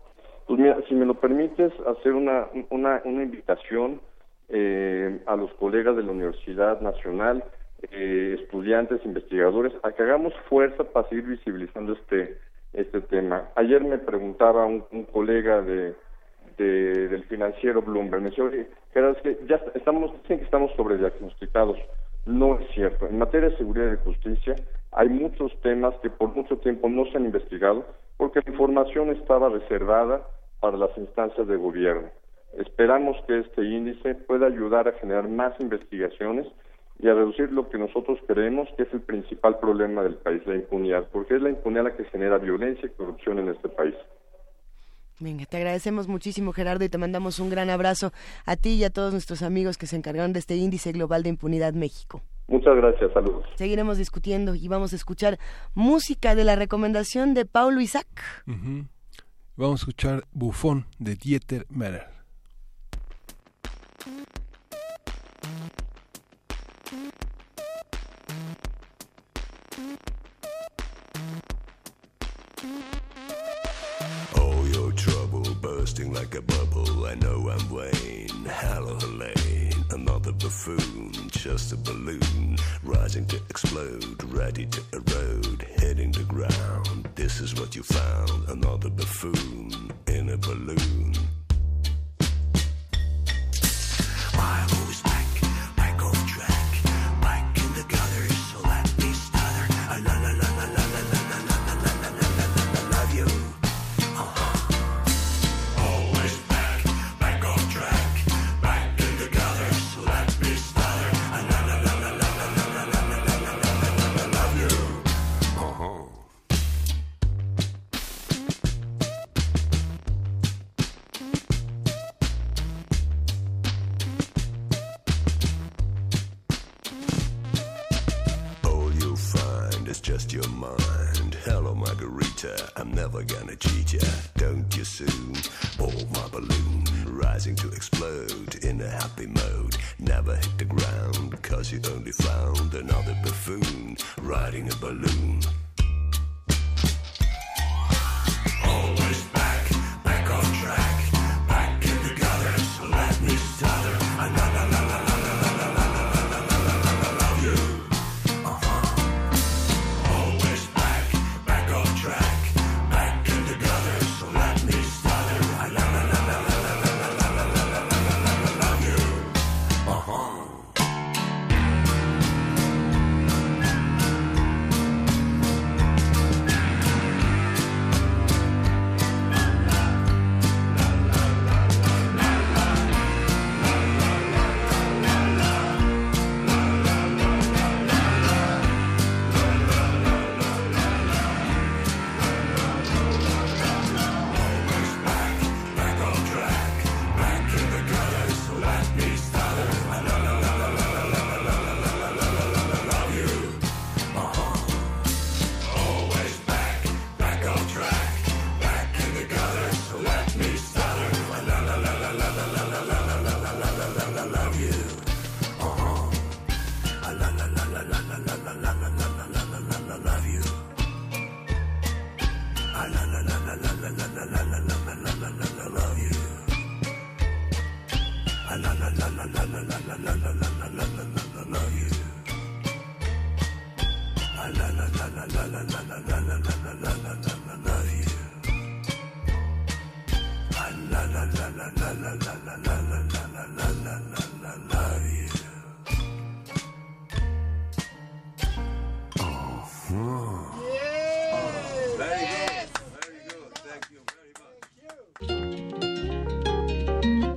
Pues 0.48 0.60
mira, 0.60 0.78
si 0.88 0.96
me 0.96 1.06
lo 1.06 1.16
permites, 1.16 1.74
hacer 1.86 2.14
una, 2.14 2.48
una, 2.70 3.02
una 3.04 3.24
invitación 3.24 4.00
eh, 4.48 5.22
a 5.28 5.36
los 5.36 5.54
colegas 5.56 5.96
de 5.96 6.04
la 6.04 6.12
Universidad 6.12 6.80
Nacional, 6.80 7.44
eh, 7.92 8.38
estudiantes, 8.42 9.04
investigadores, 9.06 9.74
a 9.84 9.92
que 9.92 10.04
hagamos 10.04 10.34
fuerza 10.50 10.84
para 10.84 11.08
seguir 11.10 11.26
visibilizando 11.26 11.94
este, 11.94 12.38
este 12.74 13.02
tema. 13.02 13.50
Ayer 13.56 13.84
me 13.84 13.98
preguntaba 13.98 14.66
un, 14.66 14.82
colega 15.12 15.62
de, 15.62 15.96
del 16.58 17.24
financiero 17.26 17.82
Bloomberg, 17.82 18.22
me 18.22 18.30
decía, 18.30 18.44
oye, 18.44 18.68
que 18.94 19.38
ya 19.48 19.62
estamos, 19.76 20.12
dicen 20.22 20.40
que 20.40 20.46
estamos 20.46 20.72
sobrediagnosticados. 20.76 21.78
No 22.26 22.60
es 22.60 22.68
cierto. 22.72 23.08
En 23.08 23.18
materia 23.18 23.50
de 23.50 23.58
seguridad 23.58 23.94
y 23.94 24.04
justicia 24.04 24.56
hay 24.92 25.10
muchos 25.10 25.52
temas 25.62 25.96
que 26.02 26.10
por 26.10 26.36
mucho 26.36 26.58
tiempo 26.58 26.90
no 26.90 27.06
se 27.06 27.18
han 27.18 27.26
investigado 27.26 27.86
porque 28.18 28.42
la 28.46 28.52
información 28.52 29.10
estaba 29.12 29.50
reservada 29.50 30.28
para 30.60 30.78
las 30.78 30.96
instancias 30.98 31.48
de 31.48 31.56
gobierno. 31.56 32.10
Esperamos 32.58 33.16
que 33.26 33.40
este 33.40 33.64
índice 33.64 34.16
pueda 34.16 34.48
ayudar 34.48 34.88
a 34.88 34.94
generar 34.94 35.30
más 35.30 35.54
investigaciones 35.60 36.48
y 37.00 37.08
a 37.08 37.14
reducir 37.14 37.52
lo 37.52 37.70
que 37.70 37.78
nosotros 37.78 38.20
creemos 38.28 38.68
que 38.76 38.84
es 38.84 38.94
el 38.94 39.02
principal 39.02 39.58
problema 39.60 40.04
del 40.04 40.16
país, 40.16 40.42
la 40.46 40.56
impunidad, 40.56 41.08
porque 41.12 41.36
es 41.36 41.42
la 41.42 41.50
impunidad 41.50 41.86
la 41.86 41.96
que 41.96 42.04
genera 42.06 42.38
violencia 42.38 42.86
y 42.86 42.90
corrupción 42.90 43.40
en 43.40 43.50
este 43.50 43.70
país. 43.70 43.96
Venga, 45.22 45.46
te 45.46 45.58
agradecemos 45.58 46.08
muchísimo 46.08 46.54
Gerardo 46.54 46.86
y 46.86 46.90
te 46.90 46.98
mandamos 46.98 47.40
un 47.40 47.50
gran 47.50 47.70
abrazo 47.70 48.12
a 48.46 48.56
ti 48.56 48.76
y 48.76 48.84
a 48.84 48.90
todos 48.90 49.12
nuestros 49.12 49.42
amigos 49.42 49.78
que 49.78 49.86
se 49.86 49.98
encargaron 49.98 50.32
de 50.32 50.40
este 50.40 50.56
índice 50.56 50.92
global 50.92 51.24
de 51.24 51.30
impunidad 51.30 51.74
México. 51.74 52.22
Muchas 52.48 52.76
gracias, 52.76 53.12
saludos. 53.14 53.46
Seguiremos 53.56 53.98
discutiendo 53.98 54.56
y 54.56 54.68
vamos 54.68 54.94
a 54.94 54.96
escuchar 54.96 55.38
música 55.76 56.36
de 56.36 56.46
la 56.46 56.56
recomendación 56.56 57.34
de 57.34 57.46
Paulo 57.46 57.80
Isaac. 57.82 58.08
Vamos 59.56 59.82
a 59.82 59.84
escuchar 59.84 60.24
Bufón 60.32 60.86
de 61.00 61.16
Dieter 61.16 61.66
Meller. 61.70 62.08
Bursting 76.00 76.14
like 76.14 76.36
a 76.36 76.42
bubble. 76.42 77.06
I 77.06 77.16
know 77.16 77.50
I'm 77.50 77.70
Wayne. 77.70 78.46
Hello, 78.46 78.96
Helene. 79.00 79.74
Another 79.92 80.32
buffoon, 80.32 81.12
just 81.30 81.74
a 81.74 81.78
balloon. 81.78 82.58
Rising 82.84 83.26
to 83.28 83.38
explode, 83.50 84.24
ready 84.26 84.66
to 84.68 84.82
erode. 84.94 85.66
Hitting 85.78 86.12
the 86.12 86.24
ground. 86.24 87.10
This 87.16 87.40
is 87.40 87.56
what 87.56 87.76
you 87.76 87.84
found. 87.84 88.50
Another 88.50 88.90
buffoon 88.90 89.92
in 90.08 90.30
a 90.30 90.38
balloon. 90.38 91.29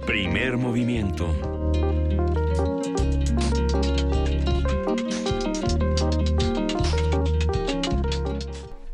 Primer 0.07 0.57
movimiento 0.57 1.52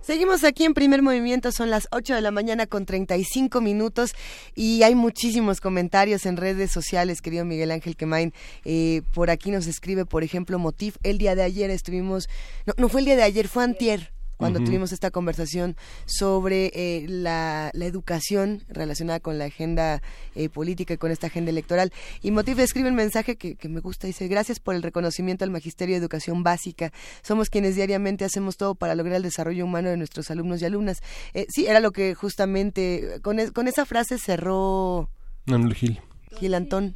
Seguimos 0.09 0.43
aquí 0.43 0.65
en 0.65 0.73
primer 0.73 1.03
movimiento, 1.03 1.53
son 1.53 1.69
las 1.69 1.87
8 1.91 2.15
de 2.15 2.23
la 2.23 2.31
mañana 2.31 2.67
con 2.67 2.87
35 2.87 3.61
minutos 3.61 4.15
y 4.55 4.83
hay 4.83 4.95
muchísimos 4.95 5.61
comentarios 5.61 6.25
en 6.25 6.39
redes 6.39 6.71
sociales, 6.71 7.21
querido 7.21 7.45
Miguel 7.45 7.71
Ángel 7.71 7.95
Quemain. 7.95 8.33
Eh, 8.65 9.03
por 9.13 9.29
aquí 9.29 9.51
nos 9.51 9.67
escribe, 9.67 10.07
por 10.07 10.25
ejemplo, 10.25 10.59
Motif. 10.59 10.97
El 11.03 11.19
día 11.19 11.35
de 11.35 11.43
ayer 11.43 11.69
estuvimos, 11.69 12.31
no, 12.65 12.73
no 12.79 12.89
fue 12.89 13.01
el 13.01 13.05
día 13.05 13.17
de 13.17 13.23
ayer, 13.23 13.49
fue 13.49 13.65
antier, 13.65 14.11
cuando 14.39 14.61
tuvimos 14.61 14.93
esta 14.93 15.11
conversación 15.11 15.77
sobre 16.07 16.71
eh, 16.73 17.07
la, 17.09 17.71
educación 17.75 18.63
relacionada 18.69 19.19
con 19.19 19.39
la 19.39 19.47
agenda 19.47 20.01
eh, 20.35 20.49
política 20.49 20.95
y 20.95 20.97
con 20.97 21.11
esta 21.11 21.27
agenda 21.27 21.51
electoral. 21.51 21.93
Y 22.23 22.31
Motif 22.31 22.59
escribe 22.61 22.89
un 22.89 22.95
mensaje 22.95 23.37
que, 23.37 23.57
que, 23.57 23.69
me 23.69 23.81
gusta, 23.81 24.07
dice, 24.07 24.29
gracias 24.29 24.61
por 24.61 24.75
el 24.75 24.83
reconocimiento 24.83 25.45
al 25.45 25.51
Magisterio 25.51 25.95
de 25.95 26.01
Educación 26.01 26.43
Básica. 26.43 26.93
Somos 27.23 27.51
quienes 27.51 27.75
diariamente 27.75 28.25
hacemos 28.25 28.57
todo 28.57 28.75
para 28.75 28.95
lograr 28.95 29.17
el 29.17 29.23
desarrollo 29.23 29.65
humano 29.65 29.91
de 29.91 29.97
nuestros 29.97 30.31
alumnos 30.31 30.63
y 30.63 30.67
alumnas. 30.67 31.03
Eh, 31.35 31.47
sí, 31.49 31.67
era 31.67 31.81
lo 31.81 31.91
que 31.91 32.15
justamente, 32.15 33.21
con, 33.23 33.39
con 33.53 33.69
esa 33.69 33.85
frase 33.85 34.19
cerró... 34.19 35.11
Manuel 35.47 35.75
Gil. 35.75 36.01
Gil 36.39 36.55
Antón. 36.55 36.95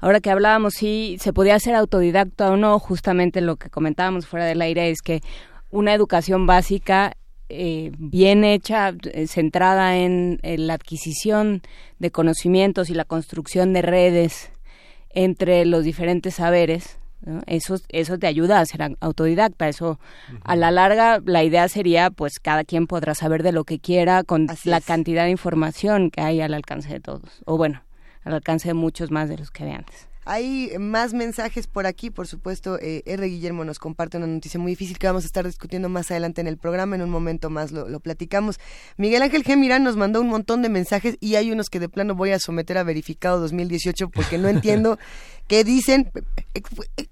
Ahora 0.00 0.20
que 0.20 0.30
hablábamos 0.30 0.74
si 0.74 1.16
se 1.20 1.32
podía 1.32 1.58
ser 1.58 1.74
autodidacta 1.74 2.50
o 2.50 2.56
no, 2.56 2.78
justamente 2.78 3.40
lo 3.40 3.56
que 3.56 3.68
comentábamos 3.68 4.26
fuera 4.26 4.46
del 4.46 4.62
aire 4.62 4.90
es 4.90 5.02
que 5.02 5.22
una 5.70 5.94
educación 5.94 6.46
básica 6.46 7.16
eh, 7.50 7.92
bien 7.98 8.44
hecha, 8.44 8.92
eh, 9.12 9.26
centrada 9.26 9.96
en, 9.96 10.38
la 10.42 10.74
adquisición 10.74 11.62
de 11.98 12.10
conocimientos 12.10 12.90
y 12.90 12.94
la 12.94 13.04
construcción 13.04 13.72
de 13.72 13.82
redes 13.82 14.50
entre 15.10 15.64
los 15.64 15.84
diferentes 15.84 16.34
saberes, 16.34 16.98
eso, 17.46 17.76
eso 17.88 18.18
te 18.18 18.26
ayuda 18.26 18.60
a 18.60 18.66
ser 18.66 18.96
autodidacta. 19.00 19.68
Eso, 19.68 19.98
a 20.44 20.56
la 20.56 20.70
larga, 20.70 21.20
la 21.24 21.42
idea 21.42 21.68
sería, 21.68 22.10
pues, 22.10 22.38
cada 22.38 22.64
quien 22.64 22.86
podrá 22.86 23.14
saber 23.14 23.42
de 23.42 23.52
lo 23.52 23.64
que 23.64 23.78
quiera 23.78 24.22
con 24.24 24.46
la 24.64 24.80
cantidad 24.80 25.24
de 25.24 25.30
información 25.30 26.10
que 26.10 26.20
hay 26.20 26.40
al 26.40 26.54
alcance 26.54 26.88
de 26.90 27.00
todos. 27.00 27.42
O 27.44 27.56
bueno, 27.56 27.82
al 28.24 28.34
alcance 28.34 28.68
de 28.68 28.74
muchos 28.74 29.10
más 29.10 29.28
de 29.28 29.38
los 29.38 29.50
que 29.50 29.64
había 29.64 29.76
antes. 29.76 30.08
Hay 30.30 30.76
más 30.78 31.14
mensajes 31.14 31.66
por 31.66 31.86
aquí, 31.86 32.10
por 32.10 32.26
supuesto. 32.26 32.78
Eh, 32.82 33.02
R. 33.06 33.26
Guillermo 33.26 33.64
nos 33.64 33.78
comparte 33.78 34.18
una 34.18 34.26
noticia 34.26 34.60
muy 34.60 34.72
difícil 34.72 34.98
que 34.98 35.06
vamos 35.06 35.24
a 35.24 35.26
estar 35.26 35.46
discutiendo 35.46 35.88
más 35.88 36.10
adelante 36.10 36.42
en 36.42 36.46
el 36.48 36.58
programa. 36.58 36.96
En 36.96 37.00
un 37.00 37.08
momento 37.08 37.48
más 37.48 37.72
lo, 37.72 37.98
platicamos. 38.00 38.60
Miguel 38.98 39.22
Ángel 39.22 39.42
G. 39.42 39.56
Mirán 39.56 39.84
nos 39.84 39.96
mandó 39.96 40.20
un 40.20 40.28
montón 40.28 40.60
de 40.60 40.68
mensajes 40.68 41.16
y 41.20 41.36
hay 41.36 41.50
unos 41.50 41.70
que 41.70 41.80
de 41.80 41.88
plano 41.88 42.14
voy 42.14 42.32
a 42.32 42.38
someter 42.38 42.76
a 42.76 42.82
verificado 42.82 43.40
2018 43.40 44.10
porque 44.10 44.36
no 44.36 44.48
entiendo 44.48 44.98
qué 45.48 45.64
dicen. 45.64 46.10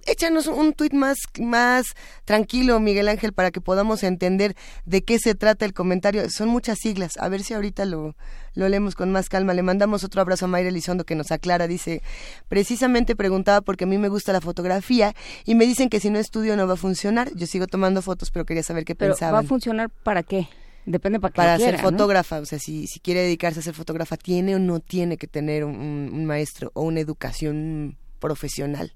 Échanos 0.06 0.46
un 0.46 0.72
tuit 0.72 0.92
más, 0.92 1.18
más 1.40 1.86
tranquilo, 2.24 2.78
Miguel 2.78 3.08
Ángel, 3.08 3.32
para 3.32 3.50
que 3.50 3.60
podamos 3.60 4.02
entender 4.02 4.54
de 4.84 5.02
qué 5.02 5.18
se 5.18 5.34
trata 5.34 5.64
el 5.64 5.72
comentario. 5.72 6.28
Son 6.30 6.48
muchas 6.48 6.78
siglas. 6.78 7.12
A 7.18 7.28
ver 7.28 7.42
si 7.42 7.54
ahorita 7.54 7.84
lo, 7.84 8.14
lo 8.54 8.68
leemos 8.68 8.94
con 8.94 9.10
más 9.10 9.28
calma. 9.28 9.54
Le 9.54 9.62
mandamos 9.62 10.04
otro 10.04 10.20
abrazo 10.20 10.44
a 10.44 10.48
Mayra 10.48 10.68
Elizondo 10.68 11.04
que 11.04 11.14
nos 11.14 11.32
aclara. 11.32 11.66
Dice, 11.66 12.02
precisamente 12.48 13.16
preguntaba 13.16 13.60
porque 13.60 13.84
a 13.84 13.86
mí 13.86 13.98
me 13.98 14.08
gusta 14.08 14.32
la 14.32 14.40
fotografía 14.40 15.14
y 15.44 15.54
me 15.54 15.66
dicen 15.66 15.88
que 15.88 16.00
si 16.00 16.10
no 16.10 16.18
estudio 16.18 16.56
no 16.56 16.66
va 16.66 16.74
a 16.74 16.76
funcionar. 16.76 17.30
Yo 17.34 17.46
sigo 17.46 17.66
tomando 17.66 18.02
fotos, 18.02 18.30
pero 18.30 18.44
quería 18.44 18.62
saber 18.62 18.84
qué 18.84 18.94
pero 18.94 19.12
pensaban. 19.12 19.34
¿Va 19.34 19.44
a 19.44 19.48
funcionar 19.48 19.90
para 19.90 20.22
qué? 20.22 20.48
Depende 20.86 21.18
para 21.18 21.32
qué 21.32 21.36
Para 21.36 21.58
ser 21.58 21.78
fotógrafa, 21.80 22.38
o 22.38 22.46
sea, 22.46 22.60
si, 22.60 22.86
si 22.86 23.00
quiere 23.00 23.20
dedicarse 23.20 23.58
a 23.58 23.62
ser 23.62 23.74
fotógrafa, 23.74 24.16
¿tiene 24.16 24.54
o 24.54 24.60
no 24.60 24.78
tiene 24.78 25.16
que 25.16 25.26
tener 25.26 25.64
un, 25.64 26.24
maestro 26.24 26.70
o 26.74 26.82
una 26.82 27.00
educación 27.00 27.96
profesional? 28.18 28.94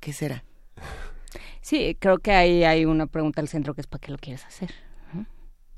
¿Qué 0.00 0.12
será? 0.12 0.44
Sí, 1.60 1.96
creo 1.98 2.18
que 2.18 2.32
ahí 2.32 2.64
hay 2.64 2.84
una 2.84 3.06
pregunta 3.06 3.40
al 3.40 3.48
centro 3.48 3.74
que 3.74 3.80
es 3.80 3.86
¿para 3.86 4.00
qué 4.00 4.12
lo 4.12 4.18
quieres 4.18 4.44
hacer? 4.44 4.72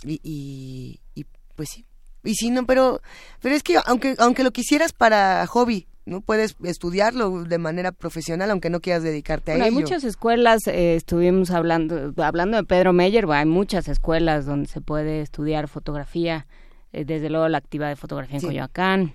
y, 0.05 1.01
y 1.15 1.27
pues 1.55 1.71
sí, 1.71 1.87
y 2.27 2.35
si 2.35 2.51
no, 2.51 2.67
pero, 2.67 3.01
pero 3.41 3.55
es 3.55 3.63
que 3.63 3.79
aunque, 3.87 4.17
aunque 4.19 4.43
lo 4.43 4.51
quisieras 4.51 4.93
para 4.93 5.47
hobby, 5.47 5.87
no 6.05 6.21
puedes 6.21 6.57
estudiarlo 6.63 7.45
de 7.45 7.59
manera 7.59 7.93
profesional 7.93 8.51
aunque 8.51 8.71
no 8.71 8.81
quieras 8.81 9.03
dedicarte 9.03 9.53
a 9.53 9.55
ello. 9.57 9.65
Hay 9.65 9.71
muchas 9.71 10.05
escuelas, 10.05 10.67
eh, 10.67 10.97
estuvimos 10.97 11.51
hablando, 11.51 12.13
hablando 12.23 12.57
de 12.57 12.65
Pedro 12.65 12.93
Meyer, 12.93 13.27
hay 13.31 13.47
muchas 13.47 13.89
escuelas 13.89 14.47
donde 14.47 14.69
se 14.69 14.81
puede 14.81 15.21
estudiar 15.21 15.69
fotografía, 15.69 16.47
eh, 16.93 17.05
desde 17.05 17.31
luego 17.31 17.49
la 17.49 17.59
actividad 17.59 17.89
de 17.89 17.97
fotografía 17.97 18.39
en 18.39 18.45
Coyoacán, 18.45 19.15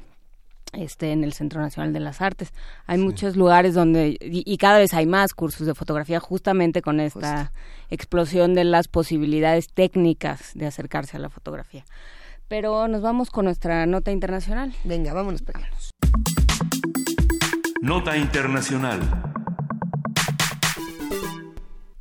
este, 0.74 1.12
en 1.12 1.24
el 1.24 1.34
Centro 1.34 1.62
Nacional 1.62 1.94
de 1.94 2.00
las 2.00 2.22
Artes. 2.22 2.54
Hay 2.86 2.98
muchos 2.98 3.36
lugares 3.36 3.74
donde, 3.74 4.18
y, 4.22 4.58
cada 4.58 4.80
vez 4.80 4.94
hay 4.94 5.06
más 5.06 5.34
cursos 5.34 5.68
de 5.68 5.76
fotografía 5.76 6.20
justamente 6.20 6.82
con 6.82 7.00
esta 7.00 7.52
explosión 7.90 8.54
de 8.54 8.64
las 8.64 8.88
posibilidades 8.88 9.70
técnicas 9.70 10.52
de 10.54 10.68
acercarse 10.68 11.18
a 11.18 11.20
la 11.20 11.30
fotografía 11.30 11.84
pero 12.48 12.90
nos 12.90 13.02
vamos 13.02 13.30
con 13.30 13.46
nuestra 13.46 13.86
nota 13.86 14.12
internacional. 14.12 14.74
Venga, 14.84 15.14
vámonos 15.14 15.42
para 15.42 15.62
Nota 17.82 18.18
internacional. 18.18 19.00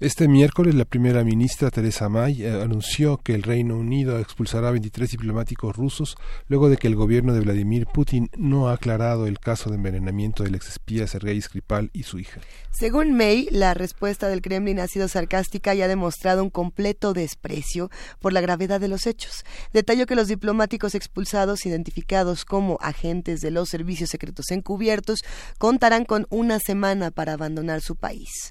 Este 0.00 0.28
miércoles 0.28 0.74
la 0.74 0.86
primera 0.86 1.24
ministra 1.24 1.70
Teresa 1.70 2.08
May 2.08 2.42
eh, 2.42 2.62
anunció 2.62 3.18
que 3.18 3.34
el 3.34 3.42
Reino 3.42 3.76
Unido 3.76 4.18
expulsará 4.18 4.68
a 4.68 4.70
23 4.70 5.10
diplomáticos 5.10 5.76
rusos 5.76 6.16
luego 6.48 6.70
de 6.70 6.78
que 6.78 6.88
el 6.88 6.96
gobierno 6.96 7.34
de 7.34 7.40
Vladimir 7.40 7.84
Putin 7.84 8.30
no 8.34 8.70
ha 8.70 8.72
aclarado 8.72 9.26
el 9.26 9.38
caso 9.38 9.68
de 9.68 9.76
envenenamiento 9.76 10.42
del 10.42 10.54
exespía 10.54 11.06
Sergei 11.06 11.38
Skripal 11.38 11.90
y 11.92 12.04
su 12.04 12.18
hija. 12.18 12.40
Según 12.70 13.12
May, 13.12 13.46
la 13.50 13.74
respuesta 13.74 14.28
del 14.28 14.40
Kremlin 14.40 14.80
ha 14.80 14.86
sido 14.86 15.06
sarcástica 15.06 15.74
y 15.74 15.82
ha 15.82 15.88
demostrado 15.88 16.42
un 16.42 16.48
completo 16.48 17.12
desprecio 17.12 17.90
por 18.20 18.32
la 18.32 18.40
gravedad 18.40 18.80
de 18.80 18.88
los 18.88 19.06
hechos. 19.06 19.44
Detalló 19.74 20.06
que 20.06 20.14
los 20.14 20.28
diplomáticos 20.28 20.94
expulsados, 20.94 21.66
identificados 21.66 22.46
como 22.46 22.78
agentes 22.80 23.40
de 23.40 23.50
los 23.50 23.68
servicios 23.68 24.08
secretos 24.08 24.50
encubiertos, 24.50 25.18
contarán 25.58 26.06
con 26.06 26.26
una 26.30 26.58
semana 26.58 27.10
para 27.10 27.34
abandonar 27.34 27.82
su 27.82 27.96
país. 27.96 28.50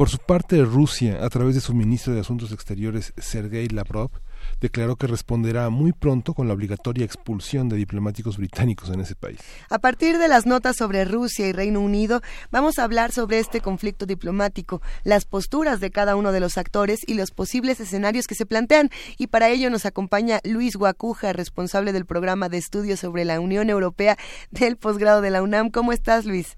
Por 0.00 0.08
su 0.08 0.16
parte, 0.16 0.64
Rusia, 0.64 1.22
a 1.22 1.28
través 1.28 1.54
de 1.54 1.60
su 1.60 1.74
ministro 1.74 2.14
de 2.14 2.20
Asuntos 2.20 2.52
Exteriores, 2.52 3.12
Sergei 3.18 3.68
Lavrov, 3.68 4.10
declaró 4.58 4.96
que 4.96 5.06
responderá 5.06 5.68
muy 5.68 5.92
pronto 5.92 6.32
con 6.32 6.48
la 6.48 6.54
obligatoria 6.54 7.04
expulsión 7.04 7.68
de 7.68 7.76
diplomáticos 7.76 8.38
británicos 8.38 8.88
en 8.88 9.00
ese 9.00 9.14
país. 9.14 9.40
A 9.68 9.78
partir 9.78 10.16
de 10.16 10.28
las 10.28 10.46
notas 10.46 10.76
sobre 10.78 11.04
Rusia 11.04 11.48
y 11.48 11.52
Reino 11.52 11.80
Unido, 11.80 12.22
vamos 12.50 12.78
a 12.78 12.84
hablar 12.84 13.12
sobre 13.12 13.40
este 13.40 13.60
conflicto 13.60 14.06
diplomático, 14.06 14.80
las 15.04 15.26
posturas 15.26 15.80
de 15.80 15.90
cada 15.90 16.16
uno 16.16 16.32
de 16.32 16.40
los 16.40 16.56
actores 16.56 17.00
y 17.06 17.12
los 17.12 17.30
posibles 17.30 17.78
escenarios 17.78 18.26
que 18.26 18.34
se 18.34 18.46
plantean. 18.46 18.88
Y 19.18 19.26
para 19.26 19.50
ello 19.50 19.68
nos 19.68 19.84
acompaña 19.84 20.40
Luis 20.44 20.76
Guacuja, 20.76 21.34
responsable 21.34 21.92
del 21.92 22.06
programa 22.06 22.48
de 22.48 22.56
estudios 22.56 23.00
sobre 23.00 23.26
la 23.26 23.38
Unión 23.38 23.68
Europea 23.68 24.16
del 24.50 24.78
posgrado 24.78 25.20
de 25.20 25.28
la 25.28 25.42
UNAM. 25.42 25.68
¿Cómo 25.68 25.92
estás, 25.92 26.24
Luis? 26.24 26.56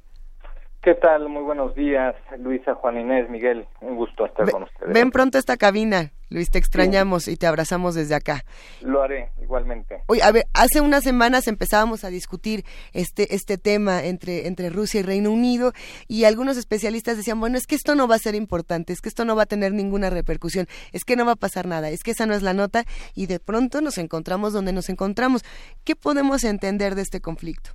¿Qué 0.82 0.96
tal? 0.96 1.28
Muy 1.28 1.44
buenos 1.44 1.76
días, 1.76 2.16
Luisa, 2.40 2.74
Juan 2.74 2.98
Inés, 2.98 3.30
Miguel. 3.30 3.68
Un 3.82 3.94
gusto 3.94 4.26
estar 4.26 4.50
con 4.50 4.64
ustedes. 4.64 4.92
Ven 4.92 5.12
pronto 5.12 5.38
a 5.38 5.40
esta 5.40 5.56
cabina, 5.56 6.10
Luis, 6.28 6.50
te 6.50 6.59
extrañamos 6.59 7.28
y 7.28 7.36
te 7.36 7.46
abrazamos 7.46 7.94
desde 7.94 8.16
acá. 8.16 8.42
Lo 8.80 9.00
haré, 9.00 9.30
igualmente. 9.40 10.02
Oye, 10.09 10.24
a 10.24 10.32
ver, 10.32 10.46
hace 10.54 10.80
unas 10.80 11.04
semanas 11.04 11.46
empezábamos 11.46 12.02
a 12.02 12.09
discutir 12.09 12.64
este, 12.94 13.32
este 13.32 13.59
tema 13.59 14.02
entre, 14.02 14.48
entre 14.48 14.70
Rusia 14.70 14.98
y 14.98 15.02
Reino 15.04 15.30
Unido 15.30 15.72
y 16.09 16.24
algunos 16.24 16.56
especialistas 16.56 17.16
decían, 17.16 17.38
bueno, 17.38 17.59
es 17.59 17.68
que 17.68 17.76
esto 17.76 17.94
no 17.94 18.09
va 18.09 18.16
a 18.16 18.18
ser 18.18 18.34
importante, 18.34 18.92
es 18.92 19.00
que 19.00 19.09
esto 19.09 19.24
no 19.24 19.36
va 19.36 19.44
a 19.44 19.46
tener 19.46 19.72
ninguna 19.72 20.10
repercusión, 20.10 20.66
es 20.90 21.04
que 21.04 21.14
no 21.14 21.24
va 21.24 21.32
a 21.32 21.36
pasar 21.36 21.68
nada, 21.68 21.90
es 21.90 22.02
que 22.02 22.10
esa 22.10 22.26
no 22.26 22.34
es 22.34 22.42
la 22.42 22.54
nota 22.54 22.82
y 23.14 23.26
de 23.26 23.38
pronto 23.38 23.82
nos 23.82 23.98
encontramos 23.98 24.52
donde 24.52 24.72
nos 24.72 24.88
encontramos. 24.88 25.44
¿Qué 25.84 25.94
podemos 25.94 26.42
entender 26.42 26.96
de 26.96 27.02
este 27.02 27.20
conflicto? 27.20 27.70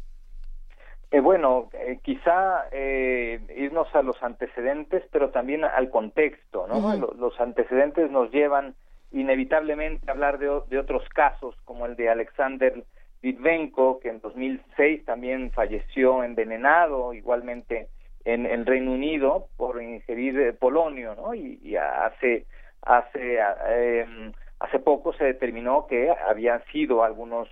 Eh, 1.10 1.22
bueno, 1.22 1.70
eh, 1.74 2.00
quizá 2.04 2.66
eh, 2.72 3.40
irnos 3.56 3.88
a 3.96 4.02
los 4.02 4.22
antecedentes, 4.22 5.04
pero 5.10 5.30
también 5.30 5.64
al 5.64 5.90
contexto, 5.90 6.68
¿no? 6.68 6.96
los, 7.16 7.40
antecedentes 7.40 8.12
nos 8.12 8.30
llevan 8.32 8.76
inevitablemente 9.14 10.04
a 10.08 10.14
hablar 10.14 10.38
de, 10.38 10.50
otros 10.78 11.08
casos, 11.10 11.56
como 11.64 11.86
el 11.86 11.96
de 11.96 12.10
Alexander 12.10 12.84
Litvenko, 13.22 14.00
que 14.02 14.10
en 14.10 14.20
2006 14.20 15.06
también 15.06 15.52
falleció 15.52 16.26
envenenado, 16.26 17.14
igualmente 17.14 17.88
en 18.26 18.46
el 18.46 18.66
Reino 18.66 18.92
Unido, 18.92 19.48
por 19.56 19.82
ingerir 19.82 20.58
polonio, 20.60 21.16
¿no? 21.16 21.34
Y, 21.34 21.78
hace, 21.78 22.46
hace, 22.82 23.40
em, 23.70 24.34
hace 24.60 24.80
poco 24.80 25.14
se 25.14 25.24
determinó 25.24 25.88
que 25.88 26.14
habían 26.28 26.62
sido 26.66 27.02
algunos 27.06 27.48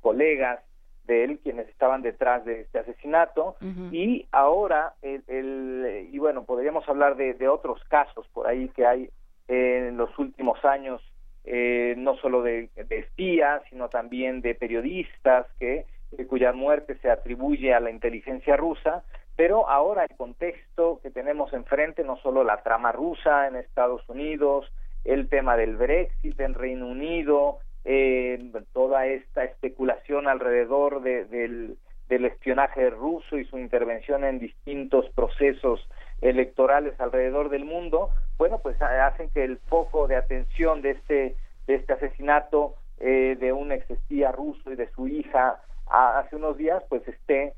colegas 0.00 0.60
de 1.06 1.24
él 1.24 1.38
quienes 1.42 1.68
estaban 1.68 2.02
detrás 2.02 2.44
de 2.44 2.62
este 2.62 2.78
asesinato. 2.78 3.56
Y 3.92 4.26
ahora 4.32 4.94
el, 5.02 6.08
y 6.12 6.18
bueno 6.18 6.44
podríamos 6.44 6.88
hablar 6.88 7.16
de, 7.16 7.48
otros 7.48 7.82
casos 7.84 8.26
por 8.32 8.46
ahí 8.46 8.68
que 8.70 8.86
hay 8.86 9.10
en 9.48 9.96
los 9.96 10.16
últimos 10.18 10.64
años 10.64 11.00
eh, 11.44 11.94
no 11.96 12.16
solo 12.16 12.42
de, 12.42 12.68
espías 12.90 13.62
sino 13.70 13.88
también 13.88 14.40
de 14.40 14.54
periodistas 14.56 15.46
que 15.60 15.86
cuya 16.28 16.52
muerte 16.52 16.96
se 17.02 17.10
atribuye 17.10 17.72
a 17.74 17.80
la 17.80 17.90
inteligencia 17.90 18.56
rusa. 18.56 19.04
Pero 19.36 19.68
ahora 19.68 20.04
el 20.04 20.16
contexto 20.16 20.98
que 21.02 21.10
tenemos 21.10 21.52
enfrente 21.52 22.02
no 22.04 22.16
solo 22.18 22.42
la 22.42 22.62
trama 22.62 22.90
rusa 22.92 23.46
en 23.46 23.56
Estados 23.56 24.08
Unidos 24.08 24.72
el 25.06 25.28
tema 25.28 25.56
del 25.56 25.76
Brexit 25.76 26.40
en 26.40 26.54
Reino 26.54 26.88
Unido, 26.88 27.58
eh, 27.88 28.50
toda 28.72 29.06
esta 29.06 29.44
especulación 29.44 30.26
alrededor 30.26 31.02
del, 31.02 31.78
del 32.08 32.24
espionaje 32.24 32.90
ruso 32.90 33.38
y 33.38 33.44
su 33.44 33.58
intervención 33.58 34.24
en 34.24 34.40
distintos 34.40 35.08
procesos 35.14 35.88
electorales 36.20 37.00
alrededor 37.00 37.48
del 37.48 37.64
mundo, 37.64 38.10
bueno, 38.38 38.58
pues 38.58 38.80
hacen 38.82 39.30
que 39.30 39.44
el 39.44 39.58
foco 39.58 40.08
de 40.08 40.16
atención 40.16 40.82
de 40.82 40.90
este, 40.90 41.36
de 41.68 41.74
este 41.76 41.92
asesinato 41.92 42.74
eh, 42.98 43.36
de 43.38 43.52
un 43.52 43.70
exespía 43.70 44.32
ruso 44.32 44.72
y 44.72 44.74
de 44.74 44.90
su 44.90 45.06
hija 45.06 45.60
hace 45.86 46.34
unos 46.34 46.56
días, 46.56 46.82
pues 46.88 47.06
esté 47.06 47.54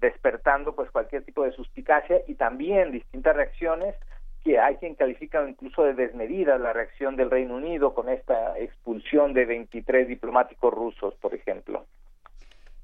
despertando 0.00 0.74
pues 0.74 0.90
cualquier 0.90 1.22
tipo 1.22 1.44
de 1.44 1.52
suspicacia 1.52 2.20
y 2.26 2.34
también 2.34 2.90
distintas 2.90 3.36
reacciones 3.36 3.94
que 4.46 4.60
hay 4.60 4.76
quien 4.76 4.94
califica 4.94 5.46
incluso 5.48 5.82
de 5.82 5.94
desmedida 5.94 6.56
la 6.56 6.72
reacción 6.72 7.16
del 7.16 7.32
Reino 7.32 7.56
Unido 7.56 7.94
con 7.94 8.08
esta 8.08 8.56
expulsión 8.56 9.32
de 9.32 9.44
23 9.44 10.06
diplomáticos 10.06 10.72
rusos, 10.72 11.14
por 11.16 11.34
ejemplo. 11.34 11.84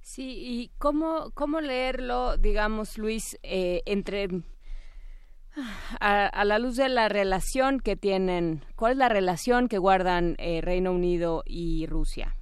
Sí, 0.01 0.35
y 0.45 0.71
cómo, 0.79 1.31
cómo 1.35 1.61
leerlo, 1.61 2.37
digamos, 2.37 2.99
Luis, 2.99 3.39
eh, 3.45 3.83
entre 3.87 4.27
a, 6.01 6.45
la 6.45 6.59
luz 6.59 6.75
de 6.77 6.89
la 6.89 7.09
relación 7.09 7.79
que 7.79 7.95
tienen, 7.95 8.65
¿cuál 8.75 8.93
es 8.93 8.99
la 8.99 9.09
relación 9.09 9.69
que 9.69 9.79
guardan 9.79 10.35
eh, 10.39 10.63
Reino 10.63 10.91
Unido 10.91 11.45
y 11.47 11.87
Rusia? 11.87 12.35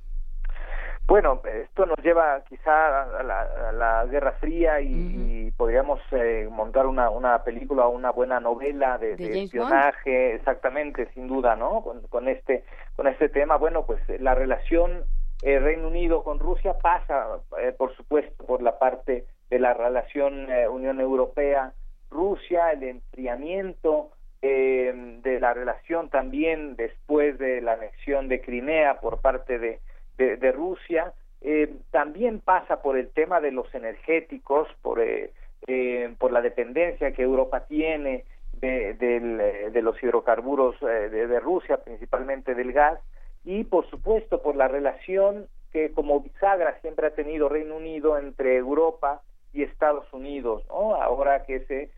Bueno, 1.10 1.42
esto 1.44 1.86
nos 1.86 1.98
lleva 2.04 2.40
quizá 2.48 3.02
a 3.02 3.72
la, 3.72 4.06
Guerra 4.06 4.30
Fría 4.38 4.80
y, 4.80 5.50
podríamos 5.56 5.98
eh, 6.12 6.48
montar 6.48 6.86
una, 6.86 7.10
una 7.10 7.42
película 7.42 7.84
o 7.84 7.90
una 7.90 8.12
buena 8.12 8.38
novela 8.38 8.96
de, 8.96 9.14
espionaje, 9.14 10.36
exactamente, 10.36 11.08
sin 11.12 11.26
duda, 11.26 11.56
¿no? 11.56 11.84
Con, 12.08 12.28
este 12.28 12.62
con 12.94 13.08
este 13.08 13.28
tema, 13.28 13.56
bueno, 13.56 13.84
pues 13.86 13.98
eh, 14.08 14.18
la 14.20 14.36
relación 14.36 15.02
eh, 15.42 15.58
Reino 15.58 15.88
Unido 15.88 16.22
con 16.22 16.38
Rusia 16.38 16.74
pasa, 16.80 17.40
por 17.76 17.92
supuesto, 17.96 18.46
por 18.46 18.62
la 18.62 18.78
parte 18.78 19.26
de 19.50 19.58
la 19.58 19.74
relación 19.74 20.46
Unión 20.70 21.00
Europea 21.00 21.72
Rusia, 22.08 22.70
el 22.70 22.84
enfriamiento 22.84 24.12
de 24.40 25.38
la 25.40 25.54
relación 25.54 26.08
también 26.08 26.76
después 26.76 27.36
de 27.38 27.60
la 27.62 27.72
anexión 27.72 28.28
de 28.28 28.40
Crimea 28.40 29.00
por 29.00 29.20
parte 29.20 29.58
de 29.58 29.80
de, 30.20 30.52
Rusia. 30.52 31.12
Eh, 31.40 31.72
también 31.90 32.40
pasa 32.40 32.82
por 32.82 32.98
el 32.98 33.08
tema 33.10 33.40
de 33.40 33.50
los 33.50 33.74
energéticos, 33.74 34.68
por, 34.82 35.00
eh, 35.00 35.32
eh, 35.66 36.14
por 36.18 36.32
la 36.32 36.42
dependencia 36.42 37.12
que 37.12 37.22
Europa 37.22 37.64
tiene 37.66 38.24
de, 38.60 38.94
de 38.94 39.82
los 39.82 40.02
hidrocarburos 40.02 40.78
de, 40.80 41.40
Rusia, 41.40 41.78
principalmente 41.78 42.54
del 42.54 42.74
gas, 42.74 43.00
y 43.42 43.64
por 43.64 43.88
supuesto 43.88 44.42
por 44.42 44.54
la 44.54 44.68
relación 44.68 45.46
que 45.72 45.92
como 45.92 46.20
bisagra 46.20 46.78
siempre 46.82 47.06
ha 47.06 47.14
tenido 47.14 47.48
Reino 47.48 47.76
Unido 47.76 48.18
entre 48.18 48.56
Europa 48.58 49.22
y 49.54 49.62
Estados 49.62 50.12
Unidos, 50.12 50.62
ahora 50.68 51.44
que 51.44 51.60
se 51.60 51.90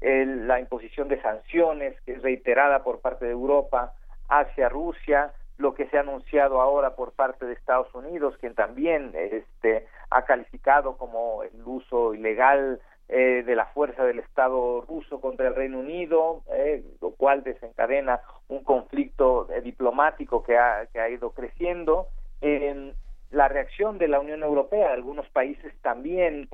la 0.00 0.58
imposición 0.58 1.06
de 1.06 1.22
sanciones 1.22 1.94
que 2.00 2.14
es 2.14 2.22
reiterada 2.22 2.82
por 2.82 3.00
parte 3.00 3.26
de 3.26 3.30
Europa 3.30 3.92
hacia 4.28 4.68
Rusia, 4.68 5.32
lo 5.58 5.74
que 5.74 5.86
se 5.88 5.96
ha 5.96 6.00
anunciado 6.00 6.60
ahora 6.60 6.94
por 6.96 7.12
parte 7.12 7.46
de 7.46 7.54
Estados 7.54 7.92
Unidos, 7.94 8.36
quien 8.38 8.54
también 8.54 9.12
este, 9.14 9.86
ha 10.10 10.22
calificado 10.22 10.96
como 10.96 11.42
el 11.42 11.62
uso 11.64 12.14
ilegal 12.14 12.80
eh, 13.08 13.44
de 13.46 13.54
la 13.54 13.66
fuerza 13.66 14.04
del 14.04 14.18
Estado 14.18 14.80
ruso 14.80 15.20
contra 15.20 15.46
el 15.46 15.54
Reino 15.54 15.78
Unido, 15.78 16.42
eh, 16.50 16.82
lo 17.00 17.12
cual 17.12 17.44
desencadena 17.44 18.20
un 18.48 18.64
conflicto 18.64 19.48
eh, 19.52 19.60
diplomático 19.60 20.42
que 20.42 20.58
ha, 20.58 20.86
que 20.92 20.98
ha 20.98 21.08
ido 21.08 21.30
creciendo. 21.30 22.08
la 23.30 23.48
reacción 23.48 23.98
de 23.98 24.08
la 24.08 24.20
Unión 24.20 24.42
Europea, 24.42 24.92
algunos 24.92 25.28
países 25.28 25.72
también 25.82 26.48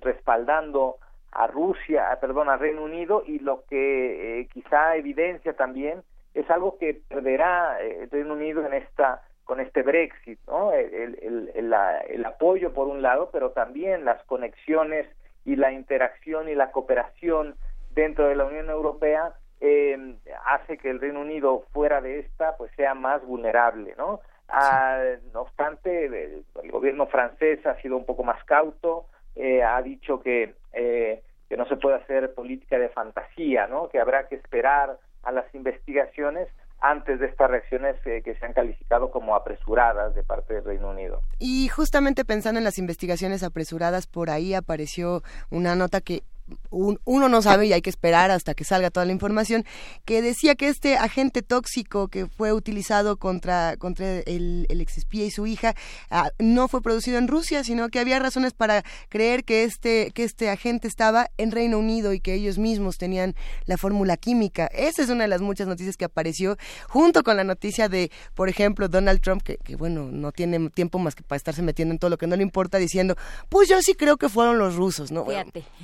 respaldando 0.00 0.96
a 1.32 1.46
Rusia, 1.46 2.18
perdón, 2.20 2.48
al 2.48 2.58
Reino 2.58 2.82
Unido 2.82 3.22
y 3.26 3.38
lo 3.38 3.64
que 3.68 4.48
quizá 4.52 4.96
evidencia 4.96 5.54
también 5.54 6.02
es 6.38 6.50
algo 6.50 6.78
que 6.78 7.00
perderá 7.08 7.82
eh, 7.82 8.02
el 8.02 8.10
Reino 8.10 8.34
Unido 8.34 8.64
en 8.64 8.74
esta 8.74 9.22
con 9.44 9.60
este 9.60 9.82
Brexit, 9.82 10.38
¿no? 10.46 10.72
El, 10.72 11.18
el, 11.22 11.50
el, 11.54 12.24
apoyo 12.26 12.74
por 12.74 12.86
un 12.86 13.00
lado, 13.00 13.30
pero 13.32 13.52
también 13.52 14.04
las 14.04 14.22
conexiones 14.24 15.06
y 15.46 15.56
la 15.56 15.72
interacción 15.72 16.50
y 16.50 16.54
la 16.54 16.70
cooperación 16.70 17.56
dentro 17.92 18.28
de 18.28 18.36
la 18.36 18.44
Unión 18.44 18.68
Europea 18.68 19.32
eh, 19.62 20.16
hace 20.44 20.76
que 20.76 20.90
el 20.90 21.00
Reino 21.00 21.22
Unido 21.22 21.64
fuera 21.72 22.02
de 22.02 22.18
esta 22.18 22.58
pues 22.58 22.70
sea 22.76 22.94
más 22.94 23.24
vulnerable, 23.24 23.94
¿no? 23.96 24.20
Ah, 24.48 25.02
no 25.32 25.42
obstante, 25.42 26.04
el, 26.04 26.44
gobierno 26.70 27.06
francés 27.06 27.64
ha 27.66 27.80
sido 27.80 27.96
un 27.96 28.04
poco 28.04 28.24
más 28.24 28.44
cauto, 28.44 29.06
eh, 29.34 29.62
ha 29.62 29.80
dicho 29.80 30.20
que 30.20 30.54
eh, 30.74 31.22
que 31.48 31.56
no 31.56 31.66
se 31.66 31.76
puede 31.76 31.96
hacer 31.96 32.34
política 32.34 32.78
de 32.78 32.90
fantasía, 32.90 33.66
¿no? 33.66 33.88
Que 33.88 33.98
habrá 33.98 34.28
que 34.28 34.34
esperar 34.34 34.98
a 35.22 35.32
las 35.32 35.52
investigaciones 35.54 36.48
antes 36.80 37.18
de 37.18 37.26
estas 37.26 37.50
reacciones 37.50 37.96
eh, 38.06 38.22
que 38.24 38.34
se 38.36 38.46
han 38.46 38.52
calificado 38.52 39.10
como 39.10 39.34
apresuradas 39.34 40.14
de 40.14 40.22
parte 40.22 40.54
del 40.54 40.64
Reino 40.64 40.90
Unido. 40.90 41.22
Y 41.38 41.68
justamente 41.68 42.24
pensando 42.24 42.58
en 42.58 42.64
las 42.64 42.78
investigaciones 42.78 43.42
apresuradas, 43.42 44.06
por 44.06 44.30
ahí 44.30 44.54
apareció 44.54 45.22
una 45.50 45.74
nota 45.74 46.00
que 46.00 46.22
uno 46.70 47.28
no 47.28 47.42
sabe 47.42 47.66
y 47.66 47.72
hay 47.72 47.82
que 47.82 47.90
esperar 47.90 48.30
hasta 48.30 48.54
que 48.54 48.64
salga 48.64 48.90
toda 48.90 49.06
la 49.06 49.12
información, 49.12 49.64
que 50.04 50.22
decía 50.22 50.54
que 50.54 50.68
este 50.68 50.96
agente 50.96 51.42
tóxico 51.42 52.08
que 52.08 52.26
fue 52.26 52.52
utilizado 52.52 53.16
contra, 53.16 53.76
contra 53.76 54.20
el, 54.20 54.66
el 54.68 54.80
exespía 54.80 55.24
y 55.24 55.30
su 55.30 55.46
hija 55.46 55.74
ah, 56.10 56.30
no 56.38 56.68
fue 56.68 56.82
producido 56.82 57.18
en 57.18 57.28
Rusia, 57.28 57.64
sino 57.64 57.88
que 57.88 57.98
había 57.98 58.18
razones 58.18 58.52
para 58.52 58.84
creer 59.08 59.44
que 59.44 59.64
este, 59.64 60.10
que 60.12 60.24
este 60.24 60.50
agente 60.50 60.88
estaba 60.88 61.30
en 61.36 61.50
Reino 61.50 61.78
Unido 61.78 62.12
y 62.12 62.20
que 62.20 62.34
ellos 62.34 62.58
mismos 62.58 62.98
tenían 62.98 63.34
la 63.66 63.76
fórmula 63.76 64.16
química. 64.16 64.66
Esa 64.66 65.02
es 65.02 65.08
una 65.08 65.24
de 65.24 65.28
las 65.28 65.40
muchas 65.40 65.66
noticias 65.66 65.96
que 65.96 66.04
apareció, 66.04 66.56
junto 66.88 67.22
con 67.22 67.36
la 67.36 67.44
noticia 67.44 67.88
de, 67.88 68.10
por 68.34 68.48
ejemplo, 68.48 68.88
Donald 68.88 69.20
Trump, 69.20 69.42
que, 69.42 69.56
que 69.58 69.76
bueno, 69.76 70.08
no 70.10 70.32
tiene 70.32 70.70
tiempo 70.70 70.98
más 70.98 71.14
que 71.14 71.22
para 71.22 71.36
estarse 71.36 71.62
metiendo 71.62 71.92
en 71.92 71.98
todo 71.98 72.10
lo 72.10 72.18
que 72.18 72.26
no 72.26 72.36
le 72.36 72.42
importa, 72.42 72.78
diciendo, 72.78 73.16
pues 73.48 73.68
yo 73.68 73.80
sí 73.82 73.94
creo 73.94 74.16
que 74.16 74.28
fueron 74.28 74.58
los 74.58 74.76
rusos, 74.76 75.10
¿no? 75.10 75.26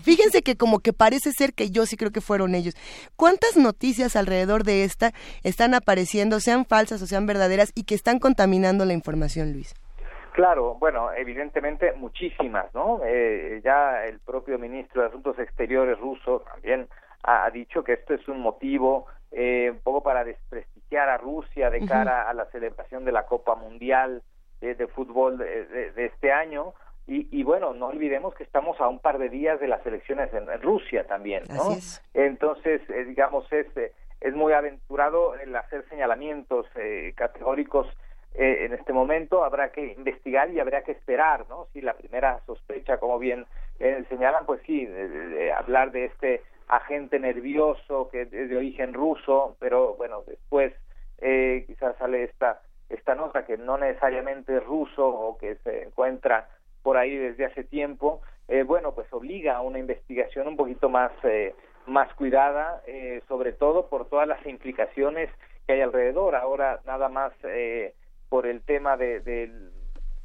fíjense 0.03 0.43
que 0.43 0.54
como 0.57 0.81
que 0.81 0.93
parece 0.93 1.33
ser 1.33 1.55
que 1.55 1.71
yo 1.71 1.87
sí 1.87 1.97
creo 1.97 2.11
que 2.11 2.21
fueron 2.21 2.55
ellos. 2.55 2.75
¿Cuántas 3.17 3.57
noticias 3.57 4.17
alrededor 4.17 4.65
de 4.65 4.85
esta 4.85 5.13
están 5.43 5.75
apareciendo, 5.75 6.41
sean 6.41 6.65
falsas 6.65 7.03
o 7.03 7.07
sean 7.07 7.27
verdaderas, 7.27 7.73
y 7.75 7.85
que 7.85 7.95
están 7.95 8.19
contaminando 8.19 8.85
la 8.85 8.93
información, 8.93 9.53
Luis? 9.53 9.75
Claro, 10.33 10.75
bueno, 10.81 11.13
evidentemente 11.13 11.93
muchísimas, 11.93 12.75
¿no? 12.75 13.01
Eh, 13.05 13.61
ya 13.65 14.05
el 14.05 14.19
propio 14.19 14.59
ministro 14.59 15.03
de 15.03 15.09
Asuntos 15.09 15.39
Exteriores 15.39 15.99
ruso 15.99 16.41
también 16.53 16.89
ha, 17.23 17.49
dicho 17.51 17.85
que 17.85 17.93
esto 17.93 18.15
es 18.15 18.27
un 18.27 18.41
motivo 18.41 19.07
eh, 19.31 19.71
un 19.71 19.79
poco 19.81 20.03
para 20.03 20.25
desprestigiar 20.25 21.09
a 21.09 21.19
Rusia 21.19 21.71
de 21.71 21.87
cara 21.87 22.29
a 22.29 22.35
la 22.35 22.47
celebración 22.47 23.05
de 23.05 23.13
la 23.13 23.27
Copa 23.27 23.55
Mundial 23.55 24.23
de 24.73 24.87
fútbol 24.87 25.39
de, 25.39 25.93
este 25.97 26.33
año 26.33 26.73
y, 27.07 27.43
bueno, 27.43 27.75
no 27.75 27.89
olvidemos 27.89 28.35
que 28.35 28.45
estamos 28.45 28.81
a 28.81 28.89
un 28.89 28.99
par 28.99 29.19
de 29.19 29.29
días 29.29 29.61
de 29.61 29.69
las 29.69 29.85
elecciones 29.85 30.33
en, 30.33 30.47
Rusia 30.63 31.07
también, 31.07 31.45
¿no? 31.51 31.77
Entonces, 32.15 32.81
eh, 32.89 33.05
digamos, 33.05 33.51
es, 33.53 33.67
eh, 33.77 33.93
es 34.23 34.35
muy 34.35 34.55
aventurado 34.55 35.35
el 35.35 35.55
hacer 35.55 35.87
señalamientos 35.91 36.67
eh, 36.77 37.13
categóricos 37.15 37.87
en 38.37 38.73
este 38.73 38.93
momento. 38.93 39.45
Habrá 39.45 39.71
que 39.71 39.93
investigar 39.93 40.51
y 40.51 40.59
habrá 40.59 40.83
que 40.83 40.91
esperar, 40.91 41.47
¿no? 41.49 41.69
Si 41.73 41.81
la 41.81 41.95
primera 41.95 42.41
sospecha, 42.47 42.99
como 42.99 43.21
bien 43.21 43.47
señalan, 44.09 44.45
pues 44.45 44.61
sí, 44.67 44.89
hablar 45.57 45.93
de 45.93 46.07
este 46.07 46.43
agente 46.67 47.21
nervioso 47.21 48.09
que 48.11 48.23
es 48.23 48.31
de 48.31 48.57
origen 48.57 48.93
ruso, 48.93 49.57
pero 49.61 49.95
bueno, 49.95 50.25
después 50.27 50.73
quizás 51.21 51.97
sale 51.99 52.25
esta 52.25 52.61
esta 52.89 53.15
nota 53.15 53.45
que 53.45 53.57
no 53.57 53.79
necesariamente 53.79 54.57
es 54.57 54.65
ruso 54.65 55.07
o 55.07 55.39
que 55.39 55.57
se 55.57 55.85
encuentra 55.85 56.49
por 56.85 56.99
ahí 56.99 57.17
desde 57.17 57.47
hace 57.47 57.65
tiempo, 57.65 58.21
eh, 58.47 58.63
bueno, 58.63 58.95
pues 58.95 59.11
obliga 59.11 59.57
a 59.57 59.63
una 59.63 59.79
investigación 59.79 60.47
un 60.47 60.57
poquito 60.57 60.91
más, 60.91 61.11
eh, 61.23 61.55
más 61.87 62.13
cuidada, 62.15 62.83
eh, 62.87 63.23
sobre 63.27 63.53
todo 63.53 63.89
por 63.89 64.07
todas 64.11 64.29
las 64.29 64.45
implicaciones 64.47 65.31
que 65.67 65.73
hay 65.73 65.81
alrededor. 65.81 66.37
Ahora, 66.37 66.81
nada 66.85 67.09
más 67.09 67.33
por 68.29 68.47
el 68.47 68.61
tema 68.63 68.97
de, 68.99 69.21
del 69.21 69.71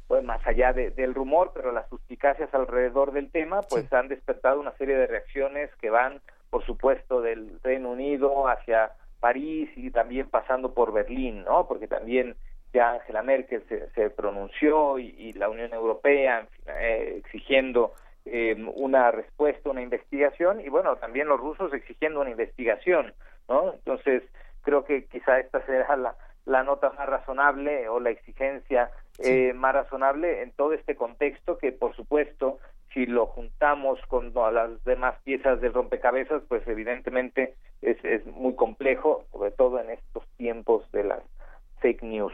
pues 0.06 0.22
más 0.24 0.44
allá 0.46 0.72
del 0.72 1.14
rumor, 1.14 1.52
pero 1.54 1.72
las 1.72 1.88
suspicacias 1.88 2.52
alrededor 2.52 3.12
del 3.12 3.30
tema, 3.30 3.62
pues 3.62 3.90
han 3.92 4.08
despertado 4.08 4.60
una 4.60 4.72
serie 4.72 4.96
de 4.96 5.06
reacciones 5.06 5.70
que 5.80 5.88
van, 5.88 6.20
por 6.50 6.66
supuesto, 6.66 7.22
del 7.22 7.58
Reino 7.62 7.92
Unido 7.92 8.48
hacia 8.48 8.90
París 9.20 9.70
y 9.76 9.90
también 9.92 10.28
pasando 10.28 10.74
por 10.74 10.92
Berlín, 10.92 11.44
¿no? 11.44 11.68
Porque 11.68 11.86
también 11.86 12.34
ya 12.72 12.92
Angela 12.92 13.22
Merkel 13.22 13.62
se, 13.94 14.10
pronunció 14.10 14.98
y, 14.98 15.32
la 15.34 15.48
Unión 15.48 15.72
Europea 15.72 16.46
eh, 16.66 17.16
exigiendo 17.18 17.94
eh, 18.24 18.56
una 18.74 19.10
respuesta, 19.10 19.70
una 19.70 19.82
investigación 19.82 20.60
y 20.60 20.68
bueno, 20.68 20.96
también 20.96 21.28
los 21.28 21.40
rusos 21.40 21.72
exigiendo 21.72 22.20
una 22.20 22.30
investigación, 22.30 23.14
¿no? 23.48 23.72
Entonces, 23.74 24.22
creo 24.62 24.84
que 24.84 25.06
quizá 25.06 25.38
esta 25.40 25.64
será 25.66 25.96
la, 25.96 26.14
la 26.44 26.62
nota 26.62 26.90
más 26.90 27.08
razonable 27.08 27.88
o 27.88 28.00
la 28.00 28.10
exigencia 28.10 28.90
eh, 29.18 29.52
más 29.52 29.74
razonable 29.74 30.42
en 30.42 30.52
todo 30.52 30.72
este 30.72 30.96
contexto 30.96 31.58
que 31.58 31.72
por 31.72 31.94
supuesto 31.94 32.58
si 32.92 33.06
lo 33.06 33.26
juntamos 33.26 34.00
con 34.08 34.32
las 34.34 34.82
demás 34.84 35.14
piezas 35.24 35.60
del 35.60 35.74
rompecabezas 35.74 36.42
pues 36.48 36.66
evidentemente 36.66 37.54
es, 37.82 38.02
es 38.04 38.24
muy 38.26 38.54
complejo 38.54 39.24
sobre 39.30 39.50
todo 39.50 39.80
en 39.80 39.90
estos 39.90 40.26
tiempos 40.36 40.90
de 40.92 41.04
las 41.04 41.20
fake 41.80 42.02
news 42.02 42.32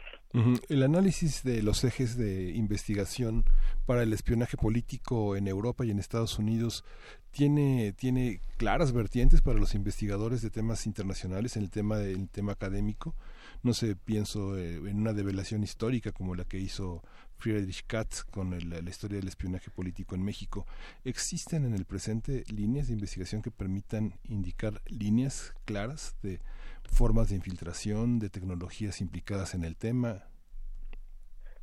el 0.69 0.83
análisis 0.83 1.43
de 1.45 1.63
los 1.63 1.83
ejes 1.85 2.17
de 2.17 2.51
investigación 2.51 3.45
para 3.87 4.03
el 4.03 4.13
espionaje 4.13 4.59
político 4.59 5.35
en 5.35 5.49
Europa 5.49 5.87
y 5.87 5.91
en 5.91 5.99
Estados 5.99 6.39
Unidos 6.39 6.85
tiene, 7.31 7.95
tiene 7.95 8.41
claras 8.59 8.93
vertientes 8.93 9.41
para 9.41 9.59
los 9.59 9.75
investigadores 9.75 10.43
de 10.43 10.51
temas 10.51 10.87
internacionales 10.87 11.57
en 11.57 11.63
el 11.63 11.71
tema, 11.71 11.97
del 11.99 12.29
tema 12.29 12.53
académico. 12.53 13.15
No 13.63 13.73
sé, 13.73 13.97
pienso 13.97 14.59
eh, 14.59 14.77
en 14.77 14.99
una 14.99 15.15
develación 15.15 15.63
histórica 15.63 16.13
como 16.13 16.35
la 16.35 16.45
que 16.45 16.59
hizo 16.59 17.03
Friedrich 17.39 17.85
Katz 17.87 18.25
con 18.25 18.51
la 18.51 18.91
historia 18.91 19.19
del 19.19 19.29
espionaje 19.29 19.71
político 19.71 20.15
en 20.15 20.23
México. 20.23 20.67
¿Existen 21.05 21.65
en 21.65 21.75
el 21.75 21.87
presente 21.87 22.45
líneas 22.49 22.89
de 22.89 22.95
investigación 22.95 23.41
que 23.41 23.51
permitan 23.51 24.15
indicar 24.25 24.83
líneas 24.87 25.55
claras 25.65 26.15
de 26.23 26.41
formas 26.89 27.29
de 27.29 27.37
infiltración, 27.37 28.19
de 28.19 28.31
tecnologías 28.31 29.01
implicadas 29.01 29.55
en 29.55 29.65
el 29.65 29.77
tema? 29.77 30.25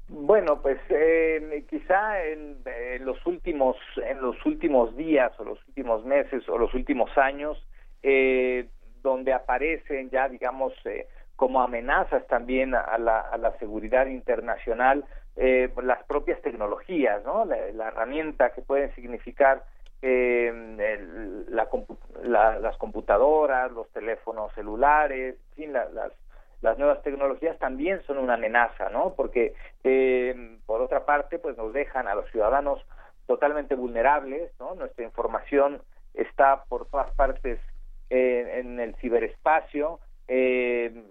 Bueno, 0.10 0.62
pues 0.62 0.80
eh, 0.90 1.66
quizá 1.70 2.24
en, 2.26 2.58
los 3.02 3.26
últimos 3.26 3.78
en 4.06 4.22
los 4.22 4.36
últimos 4.45 4.95
días 4.95 5.32
o 5.40 5.44
los 5.44 5.60
últimos 5.68 6.06
meses 6.06 6.48
o 6.50 6.58
los 6.58 6.74
últimos 6.74 7.10
años, 7.18 7.58
eh, 8.04 8.68
donde 9.02 9.34
aparecen 9.34 10.10
ya 10.10 10.30
digamos 10.30 10.74
eh, 10.86 11.08
como 11.36 11.62
amenazas 11.62 12.28
también 12.28 12.76
a 12.76 12.98
la, 12.98 13.22
a 13.22 13.38
la 13.38 13.58
seguridad 13.58 14.06
internacional 14.06 15.06
eh, 15.36 15.72
las 15.82 16.04
propias 16.04 16.40
tecnologías, 16.41 17.24
¿no? 17.24 17.45
La, 17.45 17.88
herramienta 17.88 18.52
que 18.54 18.62
pueden 18.62 18.94
significar 18.94 19.64
eh, 20.03 20.51
la, 21.47 22.59
las 22.59 22.77
computadoras, 22.77 23.71
los 23.71 23.89
teléfonos 23.91 24.53
celulares, 24.53 25.38
en 25.51 25.55
fin, 25.55 25.73
las, 25.73 25.88
las 26.61 26.77
nuevas 26.77 27.01
tecnologías 27.03 27.57
también 27.57 28.01
son 28.03 28.17
una 28.17 28.35
amenaza, 28.35 28.89
¿no? 28.89 29.13
Porque 29.15 29.53
eh, 29.84 30.57
por 30.65 30.81
otra 30.81 31.05
parte, 31.05 31.39
pues 31.39 31.57
nos 31.57 31.73
dejan 31.73 32.07
a 32.07 32.15
los 32.15 32.30
ciudadanos 32.31 32.85
totalmente 33.27 33.75
vulnerables, 33.75 34.51
¿no? 34.59 34.75
Nuestra 34.75 35.05
información 35.05 35.81
está 36.13 36.65
por 36.65 36.85
todas 36.88 37.09
partes 37.15 37.59
eh, 38.09 38.59
en 38.59 38.80
el 38.80 38.95
ciberespacio. 38.95 39.99
Eh, 40.27 41.03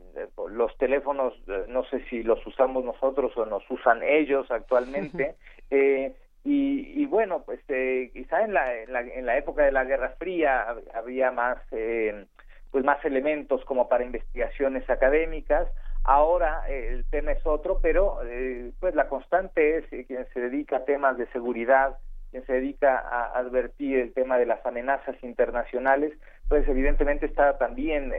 los 0.51 0.77
teléfonos, 0.78 1.35
eh, 1.47 1.64
no 1.69 1.85
sé 1.85 2.05
si 2.10 2.23
los 2.23 2.44
usamos 2.47 2.85
nosotros 2.85 3.36
o 3.36 3.47
nos 3.47 3.62
usan 3.70 4.02
ellos 4.02 4.51
actualmente. 4.51 5.36
eh, 5.70 6.14
y, 6.44 7.02
y, 7.02 7.06
bueno, 7.06 7.43
pues 7.44 7.60
eh, 7.69 8.10
quizá 8.12 8.43
en 8.43 8.52
la, 8.55 8.74
en 8.82 8.93
la, 8.93 9.01
en 9.01 9.27
la 9.27 9.36
época 9.36 9.64
de 9.64 9.73
la 9.73 9.85
Guerra 9.85 10.16
Fría 10.19 10.66
había 10.93 11.31
más 11.31 11.59
eh, 11.70 12.27
pues 12.73 12.85
más 12.85 13.05
elementos 13.05 13.64
como 13.66 13.89
para 13.89 14.02
investigaciones 14.02 14.89
académicas. 14.90 15.69
Ahora 16.05 16.64
eh, 16.69 16.89
el 16.90 17.05
tema 17.05 17.32
es 17.32 17.47
otro, 17.47 17.78
pero 17.81 18.19
eh, 18.24 18.73
pues 18.81 18.94
la 18.97 19.09
constante 19.09 19.77
es 19.77 19.93
eh, 19.93 20.05
quien 20.06 20.27
se 20.32 20.40
dedica 20.40 20.78
a 20.78 20.85
temas 20.85 21.16
de 21.19 21.27
seguridad, 21.28 21.98
quien 22.31 22.44
se 22.47 22.55
dedica 22.55 22.98
a 22.98 23.39
advertir 23.39 23.98
el 23.98 24.14
tema 24.14 24.39
de 24.39 24.47
las 24.47 24.64
amenazas 24.66 25.14
internacionales, 25.23 26.12
pues 26.48 26.66
evidentemente 26.66 27.27
está 27.27 27.59
también 27.59 28.10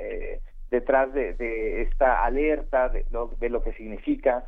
detrás 0.69 1.11
de, 1.13 1.81
esta 1.81 2.23
alerta 2.23 2.89
de 2.89 3.05
lo, 3.09 3.29
de 3.39 3.49
lo 3.49 3.63
que 3.63 3.73
significa 3.73 4.45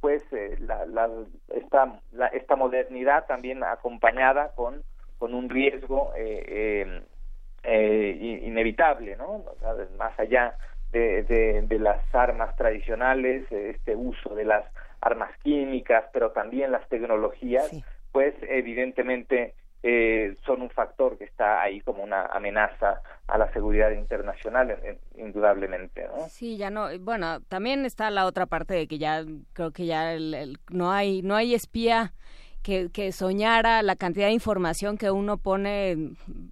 pues 0.00 0.22
la, 0.60 0.84
la, 0.86 1.08
esta, 1.54 2.00
la, 2.12 2.26
esta 2.26 2.56
modernidad 2.56 3.26
también 3.26 3.64
acompañada 3.64 4.52
con, 4.54 4.82
con 5.18 5.34
un 5.34 5.48
riesgo 5.48 6.12
eh, 6.16 7.02
eh, 7.62 8.40
inevitable, 8.42 9.16
¿no? 9.16 9.42
más 9.96 10.18
allá 10.18 10.56
de, 10.92 11.22
de, 11.22 11.78
las 11.78 12.14
armas 12.14 12.54
tradicionales, 12.56 13.50
este 13.50 13.96
uso 13.96 14.34
de 14.34 14.44
las 14.44 14.64
armas 15.00 15.30
químicas, 15.42 16.04
pero 16.12 16.30
también 16.30 16.70
las 16.70 16.88
tecnologías, 16.88 17.70
pues 18.12 18.34
evidentemente 18.42 19.54
eh, 19.86 20.34
son 20.46 20.62
un 20.62 20.70
factor 20.70 21.18
que 21.18 21.24
está 21.24 21.60
ahí 21.60 21.82
como 21.82 22.02
una 22.02 22.24
amenaza 22.24 23.02
a 23.26 23.36
la 23.36 23.52
seguridad 23.52 23.90
internacional, 23.90 24.74
indudablemente. 25.14 26.08
Sí, 26.30 26.56
ya 26.56 26.70
no. 26.70 26.88
Bueno, 27.00 27.42
también 27.42 27.84
está 27.84 28.10
la 28.10 28.24
otra 28.24 28.46
parte 28.46 28.72
de 28.72 28.86
que 28.86 28.96
ya 28.96 29.22
creo 29.52 29.72
que 29.72 29.84
ya 29.84 30.16
no 30.70 30.90
hay 30.90 31.20
no 31.20 31.36
hay 31.36 31.54
espía 31.54 32.14
que, 32.62 33.12
soñara 33.12 33.82
la 33.82 33.94
cantidad 33.94 34.28
de 34.28 34.32
información 34.32 34.96
que 34.96 35.10
uno 35.10 35.36
pone 35.36 35.92
eh, 35.92 36.08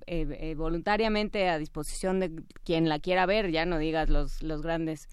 eh, 0.06 0.54
voluntariamente 0.54 1.48
a 1.48 1.56
disposición 1.56 2.20
de 2.20 2.32
quien 2.64 2.90
la 2.90 2.98
quiera 2.98 3.24
ver, 3.24 3.50
ya 3.50 3.64
no 3.64 3.78
digas 3.78 4.10
los, 4.10 4.42
los 4.42 4.60
grandes 4.60 5.08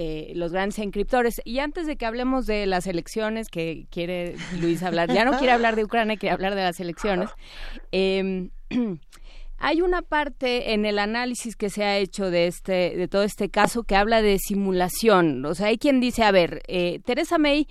eh, 0.00 0.30
los 0.36 0.52
grandes 0.52 0.78
encriptores. 0.78 1.42
Y 1.44 1.58
antes 1.58 1.88
de 1.88 1.96
que 1.96 2.06
hablemos 2.06 2.46
de 2.46 2.66
las 2.66 2.86
elecciones, 2.86 3.48
que 3.48 3.88
quiere 3.90 4.36
Luis 4.60 4.84
hablar, 4.84 5.12
ya 5.12 5.24
no 5.24 5.36
quiere 5.38 5.50
hablar 5.50 5.74
de 5.74 5.82
Ucrania, 5.82 6.16
quiere 6.16 6.34
hablar 6.34 6.54
de 6.54 6.62
las 6.62 6.78
elecciones, 6.78 7.30
em, 7.90 8.50
hay 9.58 9.80
una 9.80 10.02
parte 10.02 10.72
en 10.72 10.86
el 10.86 11.00
análisis 11.00 11.56
que 11.56 11.68
se 11.68 11.82
ha 11.82 11.98
hecho 11.98 12.30
de 12.30 12.46
este 12.46 12.96
de 12.96 13.08
todo 13.08 13.24
este 13.24 13.48
caso 13.48 13.82
que 13.82 13.96
habla 13.96 14.22
de 14.22 14.38
simulación. 14.38 15.44
O 15.44 15.56
sea, 15.56 15.66
hay 15.66 15.78
quien 15.78 15.98
dice, 15.98 16.22
a 16.22 16.30
ver, 16.30 16.62
Teresa 17.04 17.38
May 17.38 17.66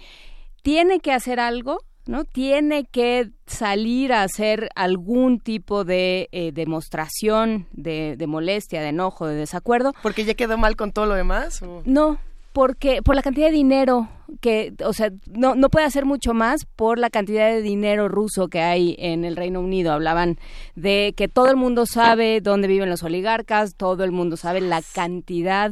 tiene 0.63 0.99
que 0.99 1.13
hacer 1.13 1.39
algo 1.39 1.79
¿no? 2.09 2.25
Tiene 2.25 2.85
que 2.85 3.31
salir 3.45 4.13
a 4.13 4.23
hacer 4.23 4.69
algún 4.75 5.39
tipo 5.39 5.83
de 5.83 6.29
eh, 6.31 6.51
demostración 6.51 7.67
de, 7.71 8.15
de, 8.17 8.27
molestia, 8.27 8.81
de 8.81 8.89
enojo, 8.89 9.27
de 9.27 9.35
desacuerdo. 9.35 9.93
¿Porque 10.01 10.25
ya 10.25 10.33
quedó 10.33 10.57
mal 10.57 10.75
con 10.75 10.91
todo 10.91 11.05
lo 11.05 11.15
demás? 11.15 11.61
No, 11.85 12.19
porque 12.57 13.03
por 13.03 13.15
la 13.15 13.21
cantidad 13.21 13.47
de 13.47 13.53
dinero 13.53 14.09
que, 14.41 14.73
o 14.83 14.91
sea, 14.91 15.11
no, 15.27 15.53
no 15.53 15.69
puede 15.69 15.85
hacer 15.85 16.05
mucho 16.05 16.33
más 16.33 16.65
por 16.65 16.97
la 16.97 17.11
cantidad 17.11 17.49
de 17.49 17.61
dinero 17.61 18.09
ruso 18.09 18.47
que 18.47 18.61
hay 18.61 18.95
en 18.97 19.25
el 19.25 19.35
Reino 19.35 19.59
Unido. 19.59 19.93
Hablaban 19.93 20.39
de 20.75 21.13
que 21.15 21.27
todo 21.27 21.49
el 21.49 21.55
mundo 21.55 21.85
sabe 21.85 22.41
dónde 22.41 22.67
viven 22.67 22.89
los 22.89 23.03
oligarcas, 23.03 23.75
todo 23.75 24.03
el 24.03 24.11
mundo 24.11 24.37
sabe 24.37 24.61
la 24.61 24.81
cantidad 24.81 25.71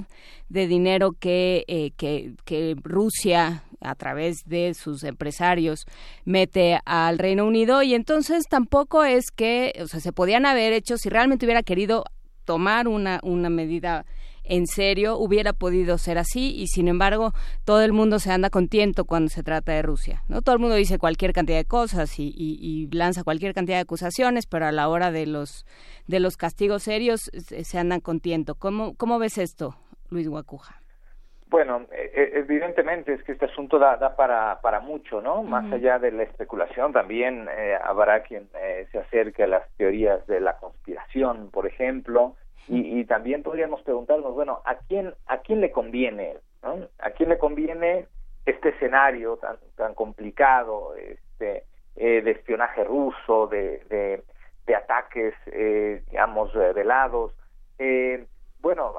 de 0.49 0.67
dinero 0.67 1.13
que, 1.19 1.65
eh, 1.67 1.91
que, 1.97 2.35
que 2.45 2.75
Rusia 2.83 3.63
a 3.81 3.95
través 3.95 4.43
de 4.45 4.73
sus 4.73 5.03
empresarios 5.03 5.85
mete 6.23 6.79
al 6.85 7.19
Reino 7.19 7.45
Unido. 7.45 7.83
Y 7.83 7.93
entonces 7.93 8.45
tampoco 8.49 9.03
es 9.03 9.31
que, 9.31 9.73
o 9.81 9.87
sea, 9.87 9.99
se 9.99 10.11
podían 10.11 10.45
haber 10.45 10.73
hecho 10.73 10.97
si 10.97 11.09
realmente 11.09 11.45
hubiera 11.45 11.63
querido 11.63 12.05
tomar 12.45 12.87
una, 12.87 13.19
una 13.23 13.49
medida 13.49 14.05
en 14.47 14.67
serio 14.67 15.17
hubiera 15.17 15.53
podido 15.53 15.97
ser 15.97 16.17
así. 16.17 16.55
Y 16.55 16.67
sin 16.67 16.87
embargo 16.87 17.33
todo 17.65 17.81
el 17.81 17.93
mundo 17.93 18.19
se 18.19 18.31
anda 18.31 18.49
contento 18.49 19.05
cuando 19.05 19.29
se 19.29 19.43
trata 19.43 19.73
de 19.73 19.81
Rusia 19.81 20.23
no 20.27 20.41
todo 20.41 20.55
el 20.55 20.61
mundo 20.61 20.75
dice 20.75 20.99
cualquier 20.99 21.33
cantidad 21.33 21.57
de 21.57 21.65
cosas 21.65 22.13
y, 22.17 22.87
lanza 22.91 23.23
cualquier 23.23 23.53
cantidad 23.53 23.77
de 23.77 23.81
acusaciones 23.81 24.45
pero 24.45 24.67
a 24.67 24.71
la 24.71 24.87
hora 24.87 25.11
de 25.11 25.25
los 25.25 25.65
de 26.07 26.19
los 26.19 26.37
castigos 26.37 26.83
serios 26.83 27.31
se 27.33 27.77
andan 27.77 27.99
contento 27.99 28.55
cómo 28.55 28.93
cómo 28.93 29.19
ves 29.19 29.37
esto 29.37 29.75
Luis 30.09 30.27
Guacuja 30.27 30.81
bueno, 31.55 31.85
e, 31.89 32.11
e, 32.13 32.39
evidentemente 32.39 33.13
es 33.13 33.23
que 33.23 33.31
este 33.31 33.45
asunto 33.45 33.79
da, 33.79 33.95
da 33.95 34.17
para, 34.17 34.59
para 34.59 34.81
mucho, 34.81 35.21
¿no? 35.21 35.41
Más 35.41 35.71
allá 35.71 35.99
de 35.99 36.11
la 36.11 36.23
especulación, 36.23 36.91
también 36.91 37.47
eh, 37.49 37.77
habrá 37.81 38.23
quien 38.23 38.49
eh, 38.55 38.85
se 38.91 38.99
acerque 38.99 39.43
a 39.43 39.47
las 39.47 39.63
teorías 39.77 40.27
de 40.27 40.41
la 40.41 40.57
conspiración, 40.57 41.49
por 41.51 41.65
ejemplo, 41.65 42.35
y, 42.67 42.99
y, 42.99 43.05
también 43.05 43.41
podríamos 43.41 43.81
preguntarnos, 43.83 44.33
bueno, 44.33 44.63
¿a 44.65 44.75
quién, 44.75 45.13
a 45.27 45.37
quién 45.37 45.61
le 45.61 45.71
conviene? 45.71 46.35
¿no? 46.61 46.89
¿A 46.99 47.11
quién 47.11 47.29
le 47.29 47.37
conviene 47.37 48.05
este 48.45 48.69
escenario 48.71 49.37
tan, 49.37 49.55
tan 49.77 49.93
complicado 49.93 50.93
este, 50.97 51.63
eh, 51.95 52.21
de 52.21 52.31
espionaje 52.31 52.83
ruso, 52.83 53.47
de, 53.47 53.81
de, 53.89 54.23
de 54.65 54.75
ataques, 54.75 55.33
eh, 55.45 56.03
digamos, 56.09 56.53
velados? 56.53 57.31
Eh, 57.79 58.25
bueno, 58.59 58.93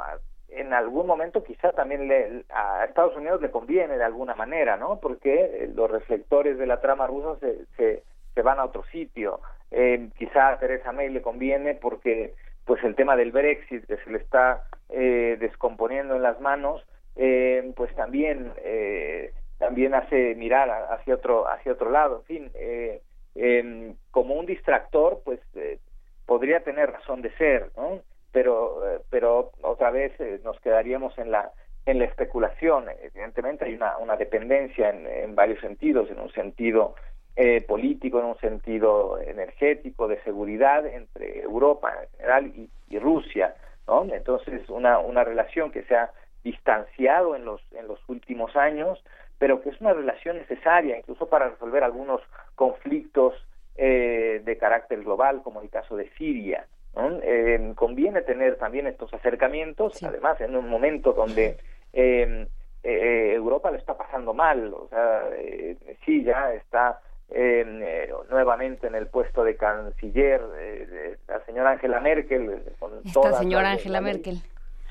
en 0.48 0.72
algún 0.72 1.06
momento 1.06 1.42
quizá 1.44 1.72
también 1.72 2.08
le, 2.08 2.44
a 2.50 2.84
Estados 2.84 3.16
Unidos 3.16 3.40
le 3.40 3.50
conviene 3.50 3.98
de 3.98 4.04
alguna 4.04 4.34
manera, 4.34 4.76
¿no? 4.76 5.00
Porque 5.00 5.68
los 5.74 5.90
reflectores 5.90 6.58
de 6.58 6.66
la 6.66 6.80
trama 6.80 7.06
rusa 7.06 7.38
se, 7.40 8.02
se, 8.34 8.42
van 8.42 8.58
a 8.58 8.64
otro 8.64 8.84
sitio. 8.84 9.40
Eh, 9.70 10.08
quizá 10.18 10.48
a 10.50 10.58
Teresa 10.58 10.92
May 10.92 11.10
le 11.10 11.22
conviene 11.22 11.74
porque 11.74 12.34
pues 12.64 12.82
el 12.84 12.94
tema 12.94 13.16
del 13.16 13.32
Brexit 13.32 13.86
que 13.86 13.96
se 13.98 14.10
le 14.10 14.18
está 14.18 14.64
eh, 14.90 15.36
descomponiendo 15.40 16.14
en 16.16 16.22
las 16.22 16.40
manos, 16.40 16.84
eh, 17.16 17.72
pues 17.76 17.94
también 17.94 18.52
eh, 18.58 19.32
también 19.58 19.94
hace 19.94 20.34
mirar 20.34 20.70
hacia 20.90 21.14
otro 21.14 21.48
hacia 21.48 21.72
otro 21.72 21.90
lado. 21.90 22.18
En 22.18 22.24
fin, 22.24 22.50
eh, 22.54 23.02
eh, 23.34 23.94
como 24.10 24.34
un 24.34 24.46
distractor, 24.46 25.22
pues 25.24 25.40
eh, 25.54 25.78
podría 26.26 26.60
tener 26.60 26.90
razón 26.90 27.22
de 27.22 27.30
ser, 27.36 27.70
¿no? 27.76 28.00
Pero 28.36 28.86
eh, 28.86 29.00
pero 29.08 29.52
otra 29.62 29.90
vez 29.90 30.12
eh, 30.20 30.40
nos 30.44 30.60
quedaríamos 30.60 31.16
en 31.16 31.30
la 31.30 31.52
en 31.86 31.98
la 31.98 32.04
especulación 32.04 32.84
evidentemente 33.02 33.64
hay 33.64 33.72
una, 33.72 33.96
una 33.96 34.16
dependencia 34.16 34.90
en, 34.90 35.06
en 35.06 35.34
varios 35.34 35.58
sentidos 35.62 36.10
en 36.10 36.20
un 36.20 36.30
sentido 36.32 36.96
eh, 37.34 37.62
político 37.62 38.18
en 38.18 38.26
un 38.26 38.38
sentido 38.38 39.18
energético 39.22 40.06
de 40.06 40.22
seguridad 40.22 40.84
entre 40.84 41.40
Europa 41.40 41.94
en 42.02 42.08
general 42.18 42.46
y, 42.48 42.68
y 42.90 42.98
Rusia 42.98 43.54
¿no? 43.86 44.04
entonces 44.04 44.68
una 44.68 44.98
una 44.98 45.24
relación 45.24 45.72
que 45.72 45.84
se 45.84 45.96
ha 45.96 46.10
distanciado 46.44 47.36
en 47.36 47.46
los 47.46 47.62
en 47.72 47.88
los 47.88 48.06
últimos 48.06 48.54
años 48.54 49.02
pero 49.38 49.62
que 49.62 49.70
es 49.70 49.80
una 49.80 49.94
relación 49.94 50.36
necesaria 50.36 50.98
incluso 50.98 51.26
para 51.30 51.48
resolver 51.48 51.82
algunos 51.82 52.20
conflictos 52.54 53.32
eh, 53.76 54.42
de 54.44 54.58
carácter 54.58 55.02
global 55.04 55.40
como 55.42 55.62
el 55.62 55.70
caso 55.70 55.96
de 55.96 56.10
Siria 56.18 56.66
¿no? 56.96 57.18
Eh, 57.22 57.72
conviene 57.74 58.22
tener 58.22 58.56
también 58.56 58.86
estos 58.86 59.12
acercamientos 59.14 60.02
además 60.02 60.40
en 60.40 60.56
un 60.56 60.68
momento 60.68 61.12
donde 61.12 61.58
eh, 61.92 62.46
eh, 62.82 63.32
Europa 63.34 63.70
lo 63.70 63.76
está 63.76 63.96
pasando 63.96 64.32
mal 64.34 64.72
o 64.74 64.88
sea 64.88 65.28
eh, 65.36 65.76
sí 66.04 66.24
ya 66.24 66.52
está 66.54 67.00
eh, 67.30 68.10
nuevamente 68.30 68.86
en 68.86 68.94
el 68.94 69.08
puesto 69.08 69.44
de 69.44 69.56
canciller 69.56 70.40
eh, 70.58 71.16
la 71.28 71.40
señora 71.44 71.72
Angela 71.72 72.00
Merkel 72.00 72.62
con 72.78 72.98
Esta 73.04 73.12
todas 73.12 73.38
señora 73.38 73.72
Angela 73.72 74.00
Merkel. 74.00 74.38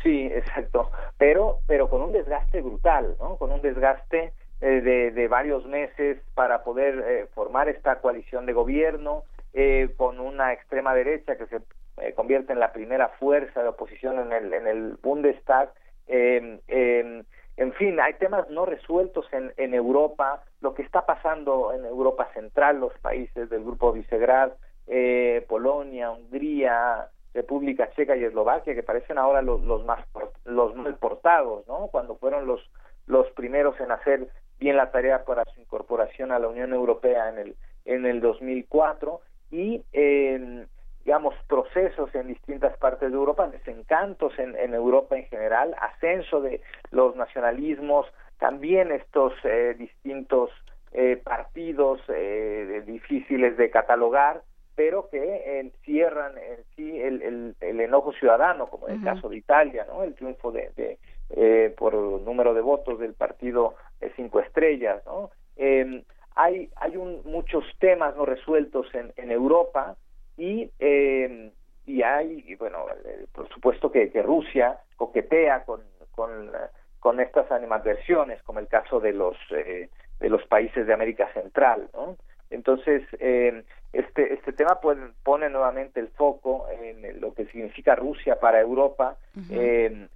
Sí, 0.06 0.30
exacto. 0.32 0.92
Pero, 1.18 1.62
pero 1.66 1.90
con 1.90 2.04
un 2.04 2.12
desgaste 2.12 2.62
brutal, 2.62 3.16
¿no? 3.20 3.38
Con 3.38 3.52
un 3.52 3.62
desgaste 3.62 4.34
eh, 4.62 4.82
de, 4.82 5.10
de 5.10 5.28
varios 5.28 5.66
meses 5.66 6.20
para 6.36 6.64
poder 6.64 7.04
eh, 7.08 7.28
formar 7.34 7.70
esta 7.70 7.96
coalición 8.02 8.46
de 8.46 8.54
gobierno, 8.54 9.24
eh, 9.54 9.90
con 9.98 10.20
una 10.20 10.54
extrema 10.54 10.94
derecha 10.94 11.38
que 11.38 11.48
se 11.48 11.60
eh, 12.02 12.14
convierte 12.14 12.54
en 12.54 12.60
la 12.60 12.74
primera 12.74 13.10
fuerza 13.20 13.62
de 13.64 13.70
oposición 13.70 14.20
en 14.20 14.34
el, 14.34 14.54
en 14.54 14.68
el 14.68 14.98
Bundestag. 15.02 15.72
Eh, 16.08 17.24
en 17.58 17.74
fin, 17.74 18.00
hay 18.00 18.14
temas 18.16 18.50
no 18.50 18.66
resueltos 18.66 19.26
en, 19.32 19.54
en 19.56 19.74
Europa, 19.74 20.44
lo 20.60 20.74
que 20.74 20.82
está 20.82 21.06
pasando 21.06 21.74
en 21.74 21.86
Europa 21.86 22.30
Central, 22.34 22.80
los 22.80 22.94
países 23.00 23.50
del 23.50 23.64
Grupo 23.64 23.94
Visegrad, 23.94 24.52
eh, 24.88 25.46
Polonia, 25.48 26.12
Hungría, 26.12 27.08
República 27.34 27.90
Checa 27.92 28.18
y 28.18 28.26
Eslovaquia, 28.26 28.76
que 28.76 28.84
parecen 28.84 29.18
ahora 29.18 29.42
los, 29.42 29.62
los 29.64 29.86
más 29.86 30.06
los 30.44 30.76
mal 30.76 30.96
portados, 30.96 31.66
¿no? 31.68 31.88
Cuando 31.88 32.18
fueron 32.18 32.46
los 32.46 32.62
los 33.08 33.30
primeros 33.32 33.80
en 33.80 33.92
hacer 33.92 34.28
bien 34.60 34.78
la 34.78 34.92
tarea 34.92 35.24
para 35.26 35.44
su 35.46 35.62
incorporación 35.62 36.32
a 36.32 36.40
la 36.40 36.48
Unión 36.48 36.74
Europea 36.74 37.30
en 37.30 37.40
el 37.40 37.56
en 37.86 38.06
el 38.06 38.20
2004 38.20 39.22
y 39.52 39.84
eh, 39.94 40.66
digamos 41.06 41.36
procesos 41.48 42.14
en 42.16 42.28
distintas 42.28 42.76
partes 42.78 43.12
de 43.12 43.16
Europa, 43.16 43.48
desencantos 43.48 44.38
en, 44.40 44.58
en 44.58 44.74
Europa 44.74 45.16
en 45.16 45.26
general, 45.26 45.76
ascenso 45.80 46.42
de 46.42 46.62
los 46.90 47.16
nacionalismos, 47.16 48.08
también 48.40 48.92
estos 48.92 49.34
eh, 49.44 49.76
distintos 49.78 50.50
eh, 50.92 51.22
partidos 51.24 52.02
eh, 52.08 52.82
difíciles 52.88 53.56
de 53.56 53.70
catalogar, 53.70 54.42
pero 54.76 55.08
que 55.10 55.60
encierran 55.60 56.38
en 56.38 56.58
sí 56.76 57.00
el, 57.00 57.22
el, 57.22 57.56
el 57.62 57.80
enojo 57.82 58.12
ciudadano, 58.14 58.68
como 58.68 58.90
en 58.90 58.96
el 58.96 59.04
caso 59.04 59.30
de 59.30 59.38
Italia, 59.38 59.86
¿no? 59.88 60.04
El 60.04 60.16
triunfo 60.16 60.52
de, 60.52 60.72
de, 60.76 60.98
eh, 61.30 61.74
por 61.78 61.94
número 61.94 62.54
de 62.54 62.62
votos 62.62 63.00
del 63.00 63.14
partido 63.14 63.76
eh, 64.02 64.12
Cinco 64.16 64.40
Estrellas, 64.40 65.04
¿no? 65.06 65.30
Eh, 65.56 66.04
hay 66.36 66.70
hay 66.76 66.98
un, 66.98 67.22
muchos 67.24 67.64
temas 67.80 68.16
no 68.18 68.26
resueltos 68.26 68.94
en, 68.94 69.14
en 69.16 69.32
Europa 69.32 69.96
y 70.38 70.70
eh, 70.80 71.52
y 71.86 72.02
hay 72.02 72.56
bueno 72.56 72.86
eh, 73.06 73.26
por 73.34 73.48
supuesto 73.50 73.92
que, 73.92 74.12
que 74.12 74.22
Rusia 74.22 74.80
coquetea 74.96 75.64
con 75.64 75.82
con 76.12 76.52
con 77.00 77.20
estas 77.20 77.52
animadversiones 77.52 78.42
como 78.44 78.60
el 78.60 78.68
caso 78.68 79.00
de 79.00 79.14
los 79.14 79.38
eh, 79.52 79.90
de 80.20 80.30
los 80.30 80.46
países 80.48 80.88
de 80.88 80.94
América 80.94 81.32
Central 81.34 81.90
¿no? 81.94 82.18
entonces 82.50 83.04
eh, 83.20 83.64
este 83.94 84.34
este 84.34 84.54
tema 84.54 84.80
pone, 84.82 85.12
pone 85.24 85.50
nuevamente 85.50 86.00
el 86.00 86.10
foco 86.10 86.68
en 86.70 87.22
lo 87.22 87.34
que 87.34 87.46
significa 87.46 87.96
Rusia 87.96 88.40
para 88.40 88.60
Europa 88.60 89.18
eh, 89.52 90.08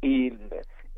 y 0.00 0.32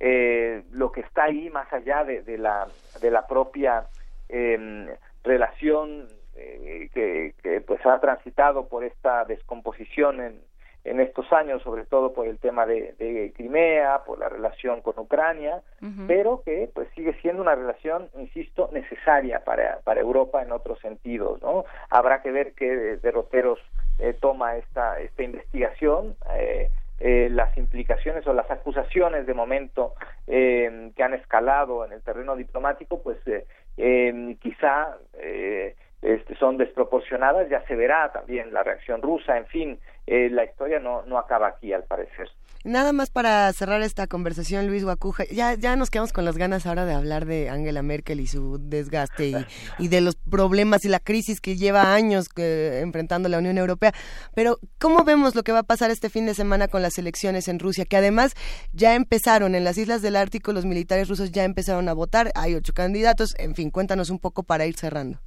eh, 0.01 0.63
lo 0.71 0.93
que 0.93 1.01
está 1.01 1.25
ahí 1.25 1.51
más 1.51 1.73
allá 1.73 2.05
de, 2.05 2.23
de 2.23 2.39
la 2.39 2.69
de 3.01 3.11
la 3.11 3.27
propia 3.27 3.87
eh, 4.29 4.97
relación 5.25 6.07
eh, 6.39 6.91
que, 6.95 7.35
que, 7.43 7.61
pues 7.61 7.85
ha 7.85 8.01
transitado 8.01 8.69
por 8.69 8.85
esta 8.85 9.25
descomposición 9.25 10.21
en, 10.21 10.41
en 10.85 11.01
estos 11.01 11.31
años, 11.33 11.63
sobre 11.63 11.85
todo 11.85 12.13
por 12.13 12.27
el 12.27 12.39
tema 12.39 12.65
de, 12.65 12.95
de 12.99 13.33
Crimea, 13.37 14.05
por 14.07 14.19
la 14.19 14.29
relación 14.29 14.81
con 14.81 14.99
Ucrania, 14.99 15.63
pero 16.07 16.43
que 16.45 16.71
pues 16.73 16.89
sigue 16.95 17.15
siendo 17.21 17.43
una 17.43 17.55
relación, 17.55 18.09
insisto, 18.17 18.71
necesaria 18.73 19.45
para, 19.45 19.81
para 19.81 20.01
Europa 20.01 20.43
en 20.43 20.53
otros 20.53 20.79
sentidos, 20.81 21.43
¿no? 21.43 21.65
Habrá 21.91 22.23
que 22.23 22.31
ver 22.31 22.53
qué 22.55 22.99
derroteros 23.03 23.59
eh, 23.99 24.15
toma 24.19 24.57
esta 24.57 25.01
esta 25.01 25.23
investigación. 25.23 26.17
Eh, 26.37 26.71
eh, 27.01 27.29
las 27.31 27.57
implicaciones 27.57 28.27
o 28.27 28.33
las 28.33 28.51
acusaciones 28.51 29.25
de 29.25 29.33
momento 29.33 29.95
eh, 30.27 30.91
que 30.97 31.03
han 31.05 31.15
escalado 31.15 31.85
en 31.85 31.93
el 31.93 32.03
terreno 32.03 32.35
diplomático, 32.35 33.01
pues 33.01 33.19
eh, 33.27 33.47
eh, 33.77 34.37
quizá 34.41 34.97
eh, 35.15 35.77
este, 36.03 36.37
son 36.37 36.57
desproporcionadas, 36.57 37.49
ya 37.49 37.65
se 37.67 37.75
verá 37.75 38.13
también 38.13 38.53
la 38.53 38.63
reacción 38.63 39.03
rusa, 39.03 39.37
en 39.37 39.47
fin, 39.47 39.81
eh, 40.07 40.31
la 40.31 40.45
historia 40.45 40.79
no, 40.79 41.03
no 41.03 41.19
acaba 41.19 41.49
aquí 41.49 41.73
al 41.73 41.85
parecer. 41.85 42.29
Nada 42.65 42.93
más 42.93 43.11
para 43.11 43.53
cerrar 43.53 43.83
esta 43.83 44.09
conversación, 44.09 44.67
Luis 44.67 44.83
Guacuja, 44.83 45.25
ya, 45.31 45.55
ya 45.55 45.77
nos 45.77 45.91
quedamos 45.91 46.13
con 46.13 46.25
las 46.25 46.37
ganas 46.37 46.67
ahora 46.67 46.85
de 46.85 46.93
hablar 46.93 47.25
de 47.25 47.49
Angela 47.51 47.83
Merkel 47.83 48.19
y 48.19 48.27
su 48.27 48.59
desgaste 48.59 49.47
y, 49.79 49.89
de 49.89 50.01
los 50.01 50.17
problemas 50.17 50.85
y 50.85 50.89
la 50.89 50.99
crisis 50.99 51.41
que 51.41 51.57
lleva 51.57 51.95
años 51.95 52.29
que, 52.29 52.81
enfrentando 52.81 53.29
la 53.29 53.39
Unión 53.39 53.59
Europea. 53.59 53.93
Pero, 54.35 54.59
¿cómo 54.81 55.05
vemos 55.05 55.37
lo 55.37 55.45
que 55.45 55.53
va 55.53 55.61
a 55.61 55.63
pasar 55.63 55.93
este 55.93 56.11
fin 56.11 56.27
de 56.27 56.35
semana 56.35 56.67
con 56.67 56.83
las 56.83 56.99
elecciones 56.99 57.47
en 57.47 57.61
Rusia? 57.61 57.85
Que 57.85 57.97
además 57.97 58.35
ya 58.73 58.95
empezaron 58.97 59.55
en 59.55 59.63
las 59.63 59.79
islas 59.79 60.03
del 60.03 60.17
Ártico, 60.17 60.53
los 60.53 60.67
militares 60.67 61.09
rusos 61.09 61.31
ya 61.31 61.45
empezaron 61.45 61.89
a 61.89 61.93
votar, 61.93 62.33
hay 62.35 62.57
ocho 62.57 62.73
candidatos, 62.73 63.35
en 63.39 63.55
fin, 63.55 63.71
cuéntanos 63.71 64.11
un 64.11 64.19
poco 64.19 64.43
para 64.43 64.67
ir 64.67 64.77
cerrando. 64.77 65.21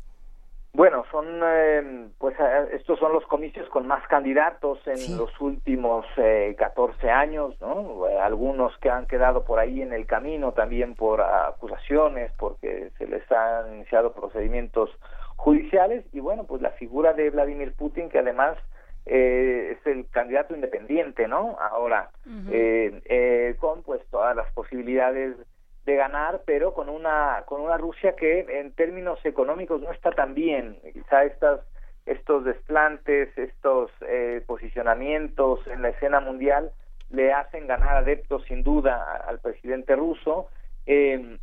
Bueno, 0.74 1.04
son 1.12 1.26
eh, 1.44 2.08
pues 2.18 2.36
estos 2.72 2.98
son 2.98 3.12
los 3.12 3.26
comicios 3.28 3.68
con 3.70 3.88
más 3.88 4.08
candidatos 4.08 4.80
en 4.88 5.18
los 5.18 5.30
últimos 5.42 6.06
eh, 6.16 6.56
14 6.58 7.10
años, 7.10 7.60
¿no? 7.60 8.06
Algunos 8.22 8.78
que 8.78 8.90
han 8.90 9.06
quedado 9.06 9.44
por 9.44 9.60
ahí 9.60 9.82
en 9.82 9.92
el 9.92 10.06
camino 10.06 10.54
también 10.54 10.96
por 10.96 11.22
acusaciones, 11.22 12.32
porque 12.38 12.92
se 12.98 13.06
les 13.06 13.30
han 13.32 13.76
iniciado 13.76 14.14
procedimientos 14.14 14.90
judiciales 15.36 16.06
y 16.14 16.20
bueno, 16.20 16.46
pues 16.46 16.62
la 16.62 16.72
figura 16.72 17.14
de 17.14 17.32
Vladimir 17.32 17.74
Putin 17.74 18.10
que 18.10 18.20
además 18.20 18.58
eh, 19.08 19.78
es 19.78 19.88
el 19.88 20.08
candidato 20.10 20.54
independiente, 20.54 21.28
¿no? 21.28 21.58
Ahora 21.60 22.12
eh, 22.52 23.02
eh, 23.06 23.56
con 23.60 23.82
pues 23.82 24.02
todas 24.12 24.36
las 24.36 24.52
posibilidades 24.54 25.36
de 25.86 25.96
ganar, 25.96 26.42
pero 26.46 26.74
con 26.74 26.90
una 26.90 27.44
con 27.46 27.62
una 27.62 27.78
Rusia 27.78 28.16
que 28.16 28.46
en 28.60 28.72
términos 28.74 29.20
económicos 29.26 29.82
no 29.82 29.92
está 29.92 30.12
tan 30.12 30.34
bien. 30.34 30.80
Quizá 30.94 31.24
estas 31.24 31.62
estos 32.06 32.44
desplantes, 32.46 33.36
estos 33.38 33.92
eh, 34.02 34.44
posicionamientos 34.46 35.66
en 35.68 35.82
la 35.82 35.90
escena 35.90 36.20
mundial 36.20 36.72
le 37.10 37.34
hacen 37.34 37.68
ganar 37.68 37.98
adeptos 37.98 38.44
sin 38.46 38.64
duda 38.64 39.24
al 39.28 39.40
presidente 39.40 39.96
ruso, 39.96 40.48
eh, 40.86 41.38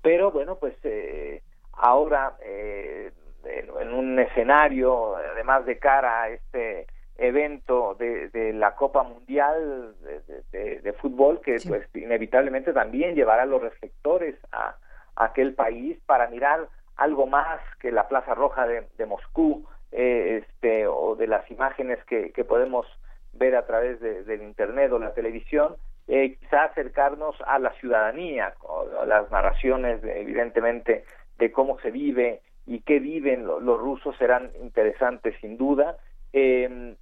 pero 0.00 0.30
bueno, 0.30 0.56
pues 0.56 0.74
eh, 0.84 1.42
ahora 1.72 2.36
eh, 2.42 3.10
en, 3.44 3.68
en 3.80 3.94
un 3.94 4.18
escenario, 4.18 5.16
además 5.16 5.66
de 5.66 5.78
cara 5.78 6.22
a 6.22 6.28
este 6.30 6.86
evento 7.22 7.94
de, 7.98 8.28
de 8.30 8.52
la 8.52 8.74
Copa 8.74 9.02
Mundial 9.02 9.94
de, 10.02 10.20
de- 10.20 10.42
de- 10.52 10.80
de 10.80 10.92
fútbol 10.94 11.40
que 11.40 11.58
pues 11.68 11.88
inevitablemente 11.94 12.72
también 12.72 13.14
llevará 13.14 13.46
los 13.46 13.62
reflectores 13.62 14.36
a, 14.52 14.76
a 15.16 15.24
aquel 15.24 15.54
país 15.54 15.98
para 16.06 16.28
mirar 16.28 16.68
algo 16.96 17.26
más 17.26 17.60
que 17.80 17.90
la 17.92 18.08
Plaza 18.08 18.34
Roja 18.34 18.66
de, 18.66 19.06
Moscú 19.06 19.64
eh, 19.92 20.42
este 20.46 20.86
o 20.86 21.14
de 21.16 21.26
las 21.26 21.50
imágenes 21.50 22.02
que, 22.04 22.32
que 22.32 22.44
podemos 22.44 22.86
ver 23.32 23.56
a 23.56 23.66
través 23.66 24.00
de- 24.00 24.24
del 24.24 24.42
internet 24.42 24.90
o 24.92 24.98
la 24.98 25.14
televisión 25.14 25.76
eh, 26.08 26.36
quizá 26.40 26.64
acercarnos 26.64 27.36
a 27.46 27.58
la 27.58 27.72
ciudadanía 27.74 28.54
o 28.62 28.86
a 29.00 29.06
las 29.06 29.30
narraciones 29.30 30.02
de- 30.02 30.20
evidentemente 30.20 31.04
de 31.38 31.52
cómo 31.52 31.78
se 31.80 31.90
vive 31.90 32.40
y 32.66 32.80
qué 32.80 32.98
viven 33.00 33.46
lo- 33.46 33.60
los 33.60 33.78
rusos 33.80 34.16
serán 34.18 34.50
interesantes 34.60 35.34
sin 35.40 35.56
duda. 35.56 35.96
Eh, 36.32 36.94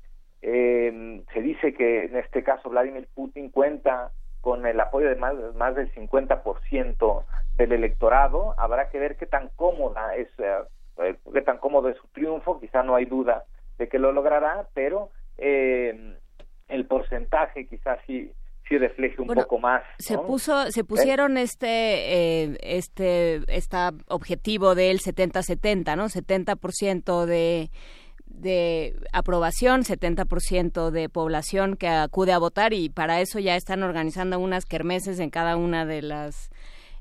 eh, 0.42 1.22
se 1.32 1.40
dice 1.42 1.74
que 1.74 2.04
en 2.04 2.16
este 2.16 2.42
caso 2.42 2.70
Vladimir 2.70 3.08
Putin 3.14 3.50
cuenta 3.50 4.10
con 4.40 4.66
el 4.66 4.80
apoyo 4.80 5.08
de 5.08 5.16
más, 5.16 5.34
más 5.54 5.74
del 5.74 5.92
50% 5.92 7.24
del 7.56 7.72
electorado. 7.72 8.54
Habrá 8.58 8.88
que 8.88 8.98
ver 8.98 9.16
qué 9.16 9.26
tan 9.26 9.50
cómoda 9.56 10.14
es, 10.16 10.28
eh, 10.38 10.58
eh, 10.98 11.16
qué 11.32 11.42
tan 11.42 11.58
cómodo 11.58 11.88
es 11.88 11.96
su 11.98 12.08
triunfo. 12.08 12.58
Quizá 12.58 12.82
no 12.82 12.94
hay 12.94 13.04
duda 13.04 13.44
de 13.78 13.88
que 13.88 13.98
lo 13.98 14.12
logrará, 14.12 14.66
pero 14.74 15.10
eh, 15.36 16.16
el 16.68 16.86
porcentaje 16.86 17.66
quizás 17.66 17.98
sí 18.06 18.32
sí 18.70 18.78
refleje 18.78 19.20
un 19.20 19.28
poco 19.28 19.58
más. 19.58 19.82
Se 19.98 20.16
puso, 20.16 20.70
se 20.70 20.84
pusieron 20.84 21.36
este, 21.36 22.44
eh, 22.46 22.56
este, 22.62 23.40
esta 23.48 23.92
objetivo 24.06 24.76
del 24.76 25.00
70-70, 25.00 25.96
¿no? 25.96 26.04
70% 26.04 27.26
de 27.26 27.70
de 28.40 28.94
aprobación, 29.12 29.82
70% 29.82 30.90
de 30.90 31.08
población 31.08 31.76
que 31.76 31.88
acude 31.88 32.32
a 32.32 32.38
votar 32.38 32.72
y 32.72 32.88
para 32.88 33.20
eso 33.20 33.38
ya 33.38 33.56
están 33.56 33.82
organizando 33.82 34.38
unas 34.38 34.66
kermeses 34.66 35.20
en 35.20 35.30
cada 35.30 35.56
una 35.56 35.86
de 35.86 36.02
las 36.02 36.50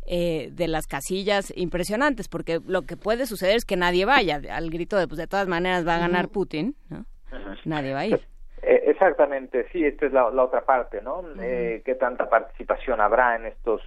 eh, 0.06 0.50
de 0.52 0.68
las 0.68 0.88
casillas 0.88 1.54
impresionantes, 1.56 2.28
porque 2.28 2.60
lo 2.66 2.82
que 2.82 2.98
puede 2.98 3.28
suceder 3.28 3.56
es 3.56 3.66
que 3.66 3.78
nadie 3.78 4.06
vaya 4.06 4.42
al 4.52 4.70
grito 4.72 4.98
de, 4.98 5.08
pues 5.08 5.20
de 5.20 5.28
todas 5.28 5.48
maneras 5.48 5.88
va 5.88 5.96
a 5.96 6.00
ganar 6.00 6.30
Putin, 6.30 6.76
¿no? 6.90 7.06
Nadie 7.66 7.94
va 7.94 8.00
a 8.00 8.06
ir. 8.08 8.22
Eh, 8.64 8.84
exactamente, 8.88 9.68
sí, 9.72 9.86
esta 9.86 10.08
es 10.08 10.14
la, 10.14 10.26
otra 10.26 10.66
parte, 10.66 11.02
¿no? 11.02 11.24
eh, 11.42 11.84
¿Qué 11.86 11.96
tanta 11.96 12.28
participación 12.28 13.00
habrá 13.02 13.36
en 13.36 13.46
estos 13.46 13.82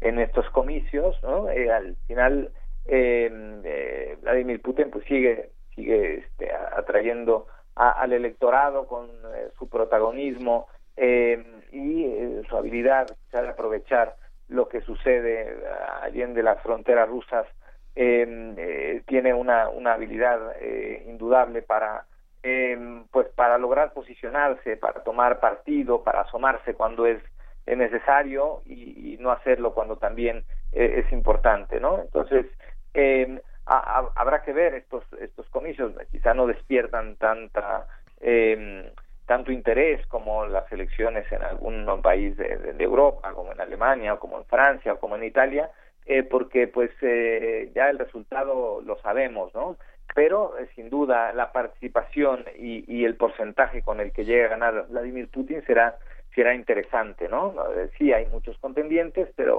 en 0.00 0.18
estos 0.18 0.48
comicios, 0.50 1.16
¿no? 1.22 1.48
Eh, 1.48 1.70
al 1.70 1.96
final, 2.06 2.50
eh, 2.86 4.16
Vladimir 4.22 4.60
Putin 4.62 4.90
pues 4.90 5.04
sigue 5.06 5.50
sigue 5.78 6.18
este, 6.18 6.50
atrayendo 6.52 7.46
al 7.76 8.12
electorado 8.12 8.88
con 8.88 9.08
su 9.56 9.68
protagonismo 9.68 10.66
y 10.96 12.42
su 12.48 12.56
habilidad 12.56 13.06
de 13.30 13.48
aprovechar 13.48 14.16
lo 14.48 14.68
que 14.68 14.80
sucede 14.80 15.62
allí 16.02 16.22
en 16.22 16.34
de 16.34 16.42
las 16.42 16.60
fronteras 16.62 17.08
rusas 17.08 17.46
eh, 17.94 19.02
tiene 19.06 19.34
una, 19.34 19.68
una 19.68 19.94
habilidad 19.94 20.56
eh, 20.60 21.04
indudable 21.06 21.62
para 21.62 22.04
eh, 22.42 22.78
pues 23.10 23.28
para 23.34 23.58
lograr 23.58 23.92
posicionarse 23.92 24.76
para 24.76 25.02
tomar 25.02 25.40
partido 25.40 26.02
para 26.02 26.22
asomarse 26.22 26.74
cuando 26.74 27.06
es, 27.06 27.22
necesario 27.66 28.62
y, 28.64 29.18
no 29.20 29.30
hacerlo 29.30 29.74
cuando 29.74 29.96
también 29.96 30.42
eh, 30.72 31.02
es 31.04 31.12
importante 31.12 31.80
no 31.80 32.00
entonces 32.00 32.46
habrá 33.68 34.42
que 34.42 34.52
ver 34.52 34.74
estos 34.74 35.04
estos 35.20 35.46
comicios 35.50 35.92
quizá 36.10 36.32
no 36.34 36.46
despiertan 36.46 37.16
tanta 37.16 37.86
tanto 39.28 39.52
interés 39.52 40.04
como 40.06 40.46
las 40.46 40.72
elecciones 40.72 41.30
en 41.30 41.42
algún 41.42 41.86
país 42.02 42.34
de, 42.38 42.74
Europa, 42.78 43.32
como 43.34 43.52
en 43.52 43.60
Alemania, 43.60 44.14
o 44.14 44.18
como 44.18 44.38
en 44.38 44.46
Francia, 44.46 44.94
o 44.94 44.98
como 44.98 45.16
en 45.16 45.24
Italia, 45.24 45.70
eh, 46.06 46.22
porque 46.22 46.66
pues 46.66 46.90
eh, 47.02 47.70
ya 47.74 47.90
el 47.90 47.98
resultado 47.98 48.80
lo 48.80 48.98
sabemos, 49.02 49.54
¿no? 49.54 49.76
Pero 50.14 50.58
eh, 50.58 50.66
sin 50.74 50.88
duda 50.88 51.34
la 51.34 51.52
participación 51.52 52.46
y, 52.56 53.04
el 53.04 53.16
porcentaje 53.16 53.82
con 53.82 54.00
el 54.00 54.12
que 54.12 54.24
llega 54.24 54.46
a 54.46 54.48
ganar 54.48 54.86
Vladimir 54.88 55.28
Putin 55.28 55.62
será 55.66 55.96
será 56.34 56.54
interesante, 56.54 57.28
¿no? 57.28 57.54
Sí, 57.98 58.12
hay 58.12 58.26
muchos 58.26 58.56
contendientes, 58.58 59.28
pero 59.36 59.58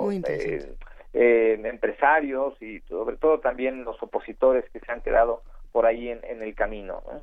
empresarios 1.13 2.61
y 2.61 2.79
sobre 2.81 3.17
todo 3.17 3.39
también 3.39 3.83
los 3.83 4.01
opositores 4.01 4.69
que 4.71 4.79
se 4.79 4.91
han 4.91 5.01
quedado 5.01 5.41
por 5.71 5.85
ahí 5.85 6.09
en, 6.09 6.19
en 6.23 6.41
el 6.41 6.55
camino. 6.55 7.01
¿no? 7.05 7.21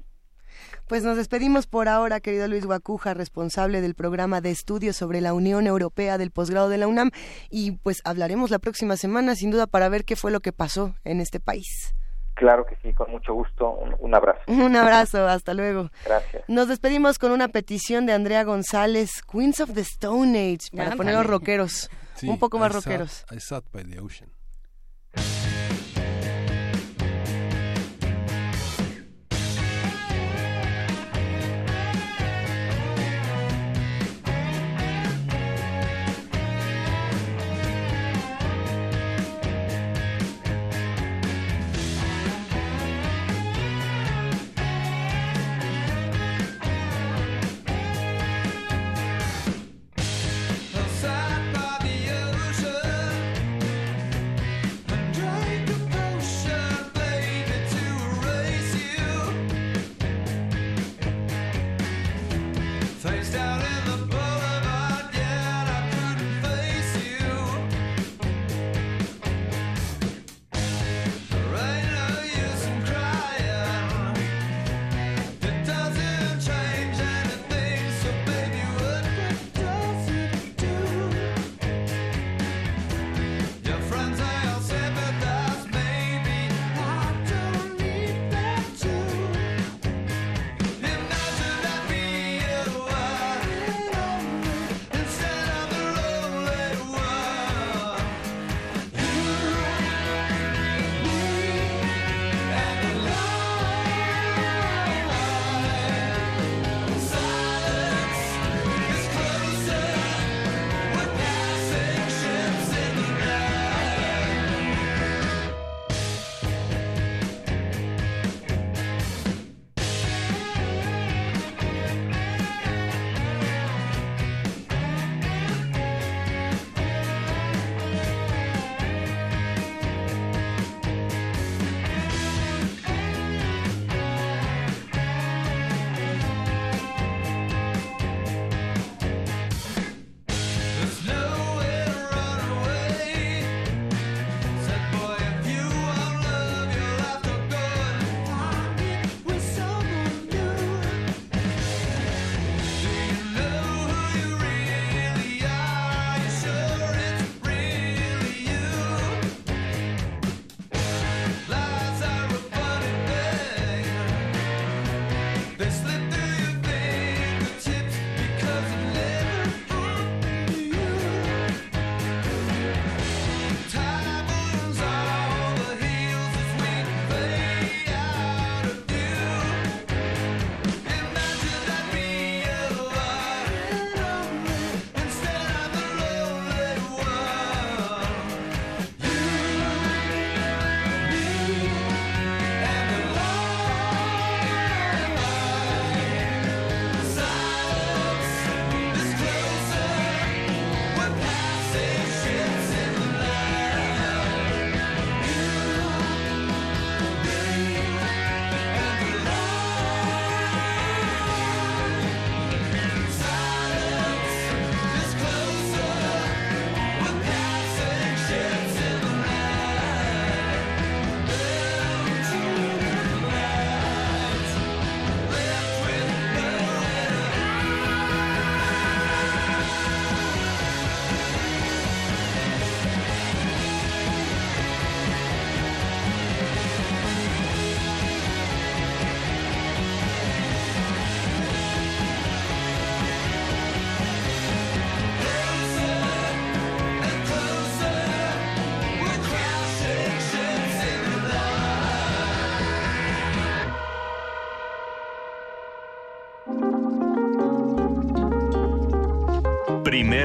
Pues 0.86 1.02
nos 1.02 1.16
despedimos 1.16 1.66
por 1.66 1.88
ahora, 1.88 2.20
querido 2.20 2.46
Luis 2.48 2.64
Guacuja, 2.64 3.14
responsable 3.14 3.80
del 3.80 3.94
programa 3.94 4.40
de 4.40 4.50
estudios 4.50 4.96
sobre 4.96 5.20
la 5.20 5.34
Unión 5.34 5.66
Europea 5.66 6.18
del 6.18 6.30
posgrado 6.30 6.68
de 6.68 6.78
la 6.78 6.86
UNAM, 6.86 7.10
y 7.50 7.72
pues 7.72 8.02
hablaremos 8.04 8.50
la 8.50 8.58
próxima 8.58 8.96
semana, 8.96 9.34
sin 9.34 9.50
duda, 9.50 9.66
para 9.66 9.88
ver 9.88 10.04
qué 10.04 10.16
fue 10.16 10.30
lo 10.30 10.40
que 10.40 10.52
pasó 10.52 10.94
en 11.04 11.20
este 11.20 11.40
país. 11.40 11.94
Claro 12.34 12.66
que 12.66 12.76
sí, 12.82 12.92
con 12.92 13.10
mucho 13.10 13.32
gusto. 13.32 13.78
Un, 13.98 14.14
abrazo. 14.14 14.42
Un 14.46 14.76
abrazo, 14.76 15.26
hasta 15.26 15.54
luego. 15.54 15.90
Gracias. 16.04 16.44
Nos 16.48 16.68
despedimos 16.68 17.18
con 17.18 17.32
una 17.32 17.48
petición 17.48 18.04
de 18.04 18.12
Andrea 18.12 18.44
González, 18.44 19.22
Queens 19.22 19.60
of 19.60 19.72
the 19.72 19.80
Stone 19.80 20.38
Age, 20.38 20.76
para 20.76 20.94
poner 20.96 21.14
los 21.14 21.26
rockeros, 21.26 21.90
un 22.22 22.38
poco 22.38 22.58
más 22.58 22.72
rockeros. 22.72 23.24
I 23.30 23.40
sat 23.40 23.64
by 23.72 23.84
the 23.84 24.00
ocean. 24.00 24.30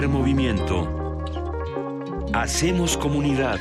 Primer 0.02 0.18
movimiento. 0.18 1.22
Hacemos 2.34 2.98
comunidad. 2.98 3.60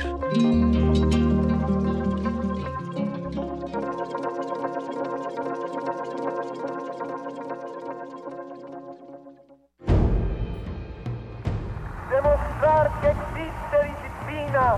Demostrar 12.09 12.89
que 13.01 13.07
existe 13.11 13.77
disciplina, 13.85 14.77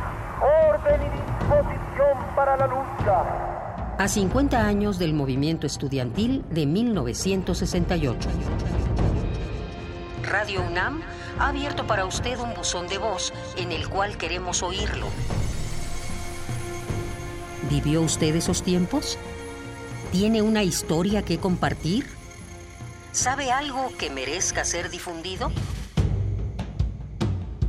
orden 0.67 1.01
y 1.01 1.09
disposición 1.15 2.35
para 2.35 2.57
la 2.57 2.67
lucha. 2.67 3.95
A 3.97 4.07
50 4.09 4.67
años 4.67 4.99
del 4.99 5.13
movimiento 5.13 5.65
estudiantil 5.65 6.43
de 6.49 6.65
1968. 6.65 8.29
Radio 10.23 10.61
UNAM 10.69 11.12
ha 11.39 11.49
abierto 11.49 11.85
para 11.87 12.05
usted 12.05 12.39
un 12.39 12.53
buzón 12.53 12.87
de 12.87 12.97
voz 12.97 13.33
en 13.57 13.71
el 13.71 13.87
cual 13.89 14.17
queremos 14.17 14.63
oírlo. 14.63 15.07
¿Vivió 17.69 18.01
usted 18.01 18.35
esos 18.35 18.63
tiempos? 18.63 19.17
¿Tiene 20.11 20.41
una 20.41 20.63
historia 20.63 21.23
que 21.23 21.37
compartir? 21.37 22.05
¿Sabe 23.11 23.51
algo 23.51 23.91
que 23.97 24.09
merezca 24.09 24.63
ser 24.63 24.89
difundido? 24.89 25.51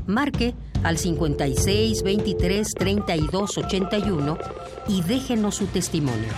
Marque 0.06 0.54
al 0.82 0.98
56 0.98 2.02
23 2.02 2.74
32 2.74 3.58
81 3.58 4.38
y 4.88 5.02
déjenos 5.02 5.54
su 5.54 5.66
testimonio. 5.66 6.28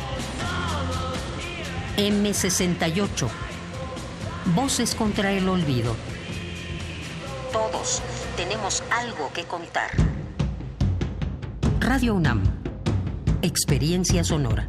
M68. 1.97 3.29
Voces 4.55 4.95
contra 4.95 5.33
el 5.33 5.49
olvido. 5.49 5.97
Todos 7.57 8.03
tenemos 8.37 8.83
algo 8.91 9.33
que 9.33 9.45
contar. 9.45 9.91
Radio 11.81 12.15
UNAM. 12.15 12.43
Experiencia 13.41 14.23
sonora. 14.25 14.69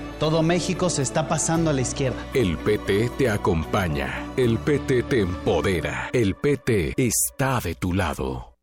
Todo 0.21 0.43
México 0.43 0.91
se 0.91 1.01
está 1.01 1.27
pasando 1.27 1.71
a 1.71 1.73
la 1.73 1.81
izquierda. 1.81 2.23
El 2.35 2.55
PT 2.55 3.09
te 3.17 3.27
acompaña. 3.27 4.31
El 4.37 4.59
PT 4.59 5.01
te 5.01 5.21
empodera. 5.21 6.11
El 6.13 6.35
PT 6.35 6.93
está 6.95 7.59
de 7.59 7.73
tu 7.73 7.91
lado. 7.91 8.53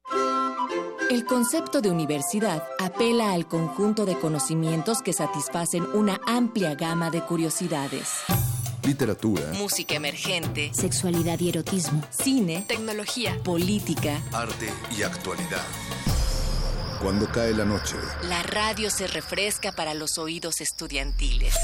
El 1.11 1.25
concepto 1.25 1.81
de 1.81 1.91
universidad 1.91 2.63
apela 2.79 3.33
al 3.33 3.49
conjunto 3.49 4.07
de 4.07 4.17
conocimientos 4.17 5.03
que 5.03 5.13
satisfacen 5.13 5.83
una 5.95 6.21
amplia 6.29 6.77
gama 6.77 7.11
de 7.11 7.23
curiosidades. 7.23 8.09
Literatura, 8.85 9.43
Música 9.55 9.97
emergente, 9.97 10.71
sexualidad 10.73 11.41
y 11.41 11.49
erotismo, 11.49 12.03
cine, 12.11 12.65
tecnología, 12.69 13.37
política. 13.43 14.23
arte 14.33 14.73
y 14.97 15.03
actualidad. 15.03 15.67
Cuando 17.01 17.27
cae 17.31 17.55
la 17.55 17.65
noche, 17.65 17.97
La 18.29 18.43
radio 18.43 18.91
se 18.91 19.07
refresca 19.07 19.73
para 19.73 19.95
los 19.95 20.19
oídos 20.19 20.61
estudiantiles. 20.61 21.55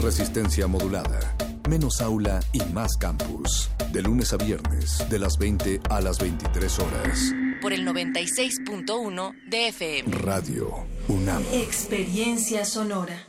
resistencia 0.00 0.66
modulada. 0.66 1.20
Menos 1.68 2.00
aula 2.00 2.40
y 2.52 2.60
más 2.72 2.96
campus. 2.96 3.70
De 3.92 4.02
lunes 4.02 4.32
a 4.32 4.36
viernes, 4.36 5.08
de 5.08 5.18
las 5.18 5.38
20 5.38 5.80
a 5.90 6.00
las 6.00 6.18
23 6.18 6.78
horas. 6.80 7.32
Por 7.60 7.72
el 7.72 7.86
96.1 7.86 9.32
de 9.48 9.68
FM. 9.68 10.16
Radio 10.18 10.84
UNAM. 11.08 11.42
Experiencia 11.52 12.64
sonora. 12.64 13.26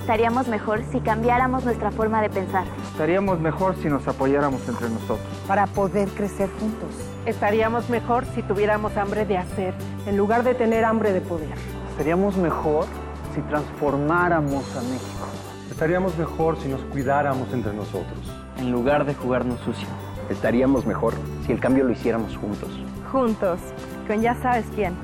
Estaríamos 0.00 0.46
mejor 0.48 0.84
si 0.92 1.00
cambiáramos 1.00 1.64
nuestra 1.64 1.90
forma 1.90 2.22
de 2.22 2.30
pensar. 2.30 2.66
Estaríamos 2.92 3.40
mejor 3.40 3.76
si 3.82 3.88
nos 3.88 4.06
apoyáramos 4.06 4.62
entre 4.68 4.88
nosotros. 4.88 5.20
Para 5.48 5.66
poder 5.66 6.08
crecer 6.10 6.48
juntos. 6.60 6.90
Estaríamos 7.26 7.88
mejor 7.88 8.24
si 8.34 8.42
tuviéramos 8.42 8.96
hambre 8.96 9.24
de 9.24 9.38
hacer 9.38 9.74
en 10.06 10.16
lugar 10.16 10.42
de 10.42 10.54
tener 10.54 10.84
hambre 10.84 11.12
de 11.12 11.20
poder. 11.20 11.54
Estaríamos 11.90 12.36
mejor 12.36 12.86
si 13.32 13.40
transformáramos 13.42 14.64
a 14.76 14.82
México. 14.82 15.28
Estaríamos 15.70 16.18
mejor 16.18 16.60
si 16.60 16.68
nos 16.68 16.80
cuidáramos 16.86 17.52
entre 17.52 17.72
nosotros. 17.72 18.18
En 18.58 18.72
lugar 18.72 19.06
de 19.06 19.14
jugarnos 19.14 19.60
sucio. 19.60 19.86
Estaríamos 20.30 20.84
mejor 20.84 21.14
si 21.46 21.52
el 21.52 21.60
cambio 21.60 21.84
lo 21.84 21.92
hiciéramos 21.92 22.36
juntos. 22.36 22.70
Juntos, 23.12 23.60
con 24.08 24.20
ya 24.20 24.34
sabes 24.42 24.64
quién. 24.74 24.94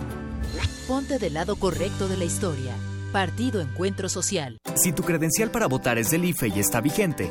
Ponte 0.88 1.18
del 1.18 1.34
lado 1.34 1.54
correcto 1.54 2.08
de 2.08 2.16
la 2.16 2.24
historia. 2.24 2.74
Partido 3.12 3.60
Encuentro 3.60 4.08
Social. 4.08 4.58
Si 4.74 4.92
tu 4.92 5.04
credencial 5.04 5.50
para 5.50 5.68
votar 5.68 5.98
es 5.98 6.10
del 6.10 6.24
IFE 6.24 6.48
y 6.48 6.58
está 6.58 6.80
vigente, 6.80 7.30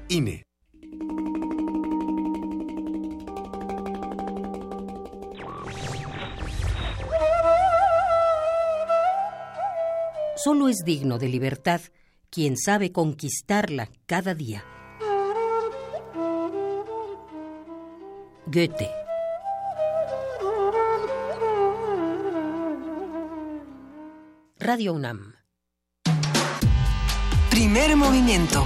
INE. 0.11 0.43
Solo 10.35 10.67
es 10.67 10.79
digno 10.83 11.17
de 11.17 11.29
libertad 11.29 11.79
quien 12.29 12.57
sabe 12.57 12.91
conquistarla 12.91 13.87
cada 14.05 14.35
día. 14.35 14.65
Goethe. 18.47 18.91
Radio 24.59 24.91
UNAM. 24.91 25.35
Primer 27.49 27.95
movimiento. 27.95 28.65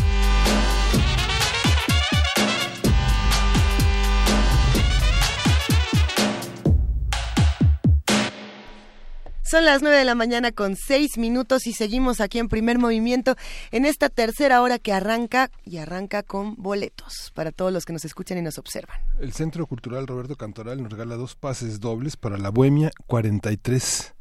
Son 9.51 9.65
las 9.65 9.81
9 9.81 9.97
de 9.97 10.05
la 10.05 10.15
mañana 10.15 10.53
con 10.53 10.77
6 10.77 11.17
minutos 11.17 11.67
y 11.67 11.73
seguimos 11.73 12.21
aquí 12.21 12.39
en 12.39 12.47
primer 12.47 12.79
movimiento 12.79 13.35
en 13.71 13.83
esta 13.83 14.07
tercera 14.07 14.61
hora 14.61 14.79
que 14.79 14.93
arranca 14.93 15.51
y 15.65 15.75
arranca 15.75 16.23
con 16.23 16.55
boletos 16.55 17.33
para 17.35 17.51
todos 17.51 17.73
los 17.73 17.83
que 17.83 17.91
nos 17.91 18.05
escuchan 18.05 18.37
y 18.37 18.43
nos 18.43 18.57
observan. 18.57 18.97
El 19.19 19.33
Centro 19.33 19.67
Cultural 19.67 20.07
Roberto 20.07 20.37
Cantoral 20.37 20.81
nos 20.81 20.89
regala 20.89 21.17
dos 21.17 21.35
pases 21.35 21.81
dobles 21.81 22.15
para 22.15 22.37
la 22.37 22.49
Bohemia 22.49 22.91
43. 23.07 24.13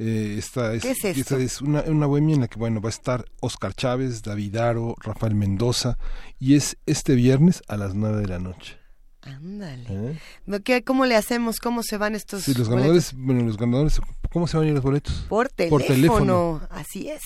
Eh, 0.00 0.34
esta 0.36 0.74
es, 0.74 0.82
¿Qué 0.82 0.90
es 0.90 1.04
esto? 1.04 1.20
esta 1.20 1.38
es 1.38 1.62
una, 1.62 1.82
una 1.82 2.06
bohemia 2.06 2.34
en 2.34 2.40
la 2.40 2.48
que 2.48 2.58
bueno 2.58 2.80
va 2.80 2.88
a 2.88 2.90
estar 2.90 3.24
Oscar 3.40 3.74
Chávez, 3.74 4.24
David 4.24 4.56
Aro, 4.56 4.96
Rafael 4.98 5.36
Mendoza 5.36 5.96
y 6.40 6.56
es 6.56 6.76
este 6.86 7.14
viernes 7.14 7.62
a 7.68 7.76
las 7.76 7.94
9 7.94 8.20
de 8.22 8.26
la 8.26 8.40
noche. 8.40 8.81
Ándale. 9.22 9.86
¿Eh? 9.88 10.60
¿Qué, 10.64 10.82
¿Cómo 10.84 11.06
le 11.06 11.14
hacemos? 11.16 11.58
¿Cómo 11.60 11.82
se 11.82 11.96
van 11.96 12.14
estos 12.14 12.42
Sí, 12.42 12.54
los 12.54 12.68
boletos? 12.68 12.74
ganadores, 12.82 13.14
bueno, 13.16 13.42
los 13.44 13.56
ganadores, 13.56 14.00
¿cómo 14.32 14.46
se 14.48 14.56
van 14.56 14.66
a 14.66 14.68
ir 14.70 14.74
los 14.74 14.82
boletos? 14.82 15.24
Por 15.28 15.48
teléfono. 15.50 16.60
Así 16.70 17.08
es. 17.08 17.22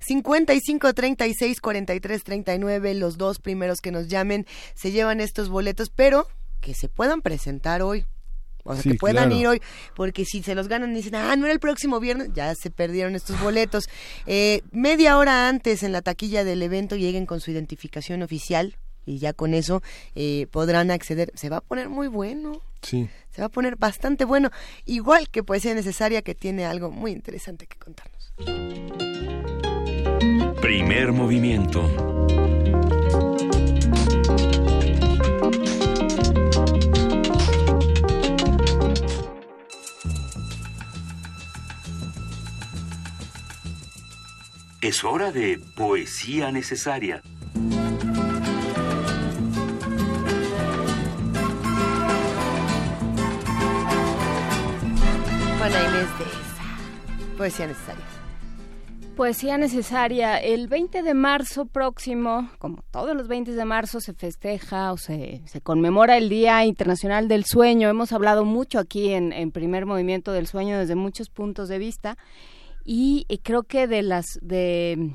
55 0.00 0.94
36 0.94 1.60
43 1.60 2.24
39. 2.24 2.94
Los 2.94 3.18
dos 3.18 3.38
primeros 3.40 3.80
que 3.80 3.90
nos 3.90 4.08
llamen 4.08 4.46
se 4.74 4.90
llevan 4.90 5.20
estos 5.20 5.48
boletos, 5.48 5.90
pero 5.90 6.26
que 6.60 6.74
se 6.74 6.88
puedan 6.88 7.20
presentar 7.20 7.82
hoy. 7.82 8.04
O 8.66 8.72
sea, 8.72 8.82
Sí, 8.82 8.92
que 8.92 8.94
puedan 8.96 9.26
claro. 9.28 9.38
ir 9.40 9.46
hoy, 9.46 9.62
porque 9.94 10.24
si 10.24 10.42
se 10.42 10.54
los 10.54 10.68
ganan 10.68 10.92
y 10.92 10.94
dicen, 10.94 11.14
ah, 11.16 11.36
no 11.36 11.44
era 11.44 11.52
el 11.52 11.60
próximo 11.60 12.00
viernes, 12.00 12.30
ya 12.32 12.54
se 12.54 12.70
perdieron 12.70 13.14
estos 13.14 13.38
boletos. 13.42 13.84
Eh, 14.24 14.62
media 14.72 15.18
hora 15.18 15.50
antes 15.50 15.82
en 15.82 15.92
la 15.92 16.00
taquilla 16.00 16.44
del 16.44 16.62
evento 16.62 16.96
lleguen 16.96 17.26
con 17.26 17.40
su 17.40 17.50
identificación 17.50 18.22
oficial 18.22 18.78
y 19.06 19.18
ya 19.18 19.32
con 19.32 19.54
eso 19.54 19.82
eh, 20.14 20.46
podrán 20.50 20.90
acceder. 20.90 21.32
Se 21.34 21.48
va 21.48 21.58
a 21.58 21.60
poner 21.60 21.88
muy 21.88 22.08
bueno. 22.08 22.60
Sí. 22.82 23.08
Se 23.30 23.42
va 23.42 23.46
a 23.46 23.50
poner 23.50 23.76
bastante 23.76 24.24
bueno, 24.24 24.50
igual 24.84 25.28
que 25.28 25.42
Poesía 25.42 25.74
Necesaria, 25.74 26.22
que 26.22 26.34
tiene 26.34 26.66
algo 26.66 26.90
muy 26.90 27.12
interesante 27.12 27.66
que 27.66 27.78
contarnos. 27.78 28.32
Primer 30.60 31.12
movimiento. 31.12 31.90
Es 44.84 45.02
hora 45.02 45.32
de 45.32 45.58
poesía 45.74 46.52
necesaria. 46.52 47.22
Juana 55.74 55.88
Inés 55.88 56.18
de 56.18 56.24
esa. 56.24 57.36
Poesía 57.36 57.66
Necesaria. 57.66 58.04
Poesía 59.16 59.58
necesaria. 59.58 60.38
El 60.38 60.68
20 60.68 61.02
de 61.02 61.14
marzo 61.14 61.66
próximo, 61.66 62.48
como 62.58 62.82
todos 62.92 63.16
los 63.16 63.26
20 63.26 63.52
de 63.52 63.64
marzo, 63.64 64.00
se 64.00 64.12
festeja 64.12 64.92
o 64.92 64.96
se, 64.98 65.42
se 65.46 65.60
conmemora 65.60 66.16
el 66.16 66.28
Día 66.28 66.64
Internacional 66.64 67.26
del 67.26 67.44
Sueño. 67.44 67.88
Hemos 67.88 68.12
hablado 68.12 68.44
mucho 68.44 68.78
aquí 68.78 69.10
en, 69.10 69.32
en 69.32 69.50
Primer 69.50 69.84
Movimiento 69.84 70.30
del 70.32 70.46
Sueño 70.46 70.78
desde 70.78 70.94
muchos 70.94 71.28
puntos 71.28 71.68
de 71.68 71.78
vista 71.78 72.18
y, 72.84 73.24
y 73.28 73.38
creo 73.38 73.64
que 73.64 73.88
de 73.88 74.02
las 74.02 74.38
de 74.42 75.10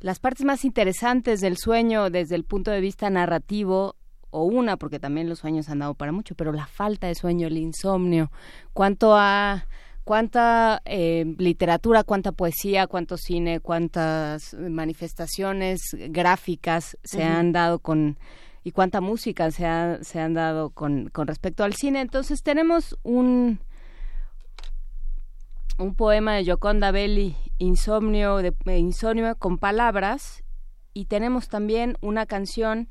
las 0.00 0.18
partes 0.18 0.44
más 0.44 0.66
interesantes 0.66 1.40
del 1.40 1.56
sueño 1.56 2.10
desde 2.10 2.34
el 2.34 2.44
punto 2.44 2.70
de 2.70 2.80
vista 2.80 3.08
narrativo 3.08 3.96
o 4.30 4.44
una, 4.44 4.76
porque 4.76 4.98
también 4.98 5.30
los 5.30 5.38
sueños 5.38 5.70
han 5.70 5.78
dado 5.78 5.94
para 5.94 6.12
mucho, 6.12 6.34
pero 6.34 6.52
la 6.52 6.66
falta 6.66 7.06
de 7.06 7.14
sueño, 7.14 7.46
el 7.46 7.56
insomnio, 7.56 8.30
cuánto 8.74 9.14
ha 9.16 9.66
cuánta 10.04 10.80
eh, 10.84 11.24
literatura, 11.38 12.04
cuánta 12.04 12.32
poesía, 12.32 12.86
cuánto 12.86 13.16
cine, 13.16 13.60
cuántas 13.60 14.54
manifestaciones 14.54 15.80
gráficas 16.10 16.96
se 17.02 17.24
han 17.24 17.52
dado 17.52 17.78
con 17.78 18.18
y 18.62 18.70
cuánta 18.72 19.00
música 19.00 19.50
se, 19.50 19.66
ha- 19.66 19.98
se 20.02 20.20
han 20.20 20.32
dado 20.34 20.70
con, 20.70 21.08
con 21.08 21.26
respecto 21.26 21.64
al 21.64 21.74
cine. 21.74 22.00
Entonces 22.00 22.42
tenemos 22.42 22.96
un 23.02 23.58
un 25.76 25.96
poema 25.96 26.34
de 26.34 26.44
Gioconda 26.44 26.92
Belli, 26.92 27.34
Insomnio, 27.58 28.36
de, 28.36 28.54
eh, 28.66 28.78
Insomnio 28.78 29.34
con 29.36 29.58
palabras, 29.58 30.44
y 30.92 31.06
tenemos 31.06 31.48
también 31.48 31.96
una 32.00 32.26
canción 32.26 32.88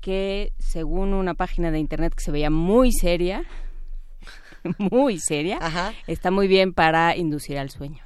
que, 0.00 0.52
según 0.58 1.12
una 1.12 1.34
página 1.34 1.72
de 1.72 1.80
internet 1.80 2.14
que 2.14 2.22
se 2.22 2.30
veía 2.30 2.48
muy 2.48 2.92
seria, 2.92 3.42
muy 4.78 5.18
seria, 5.18 5.58
está 6.06 6.30
muy 6.30 6.48
bien 6.48 6.72
para 6.72 7.16
inducir 7.16 7.58
al 7.58 7.70
sueño. 7.70 8.02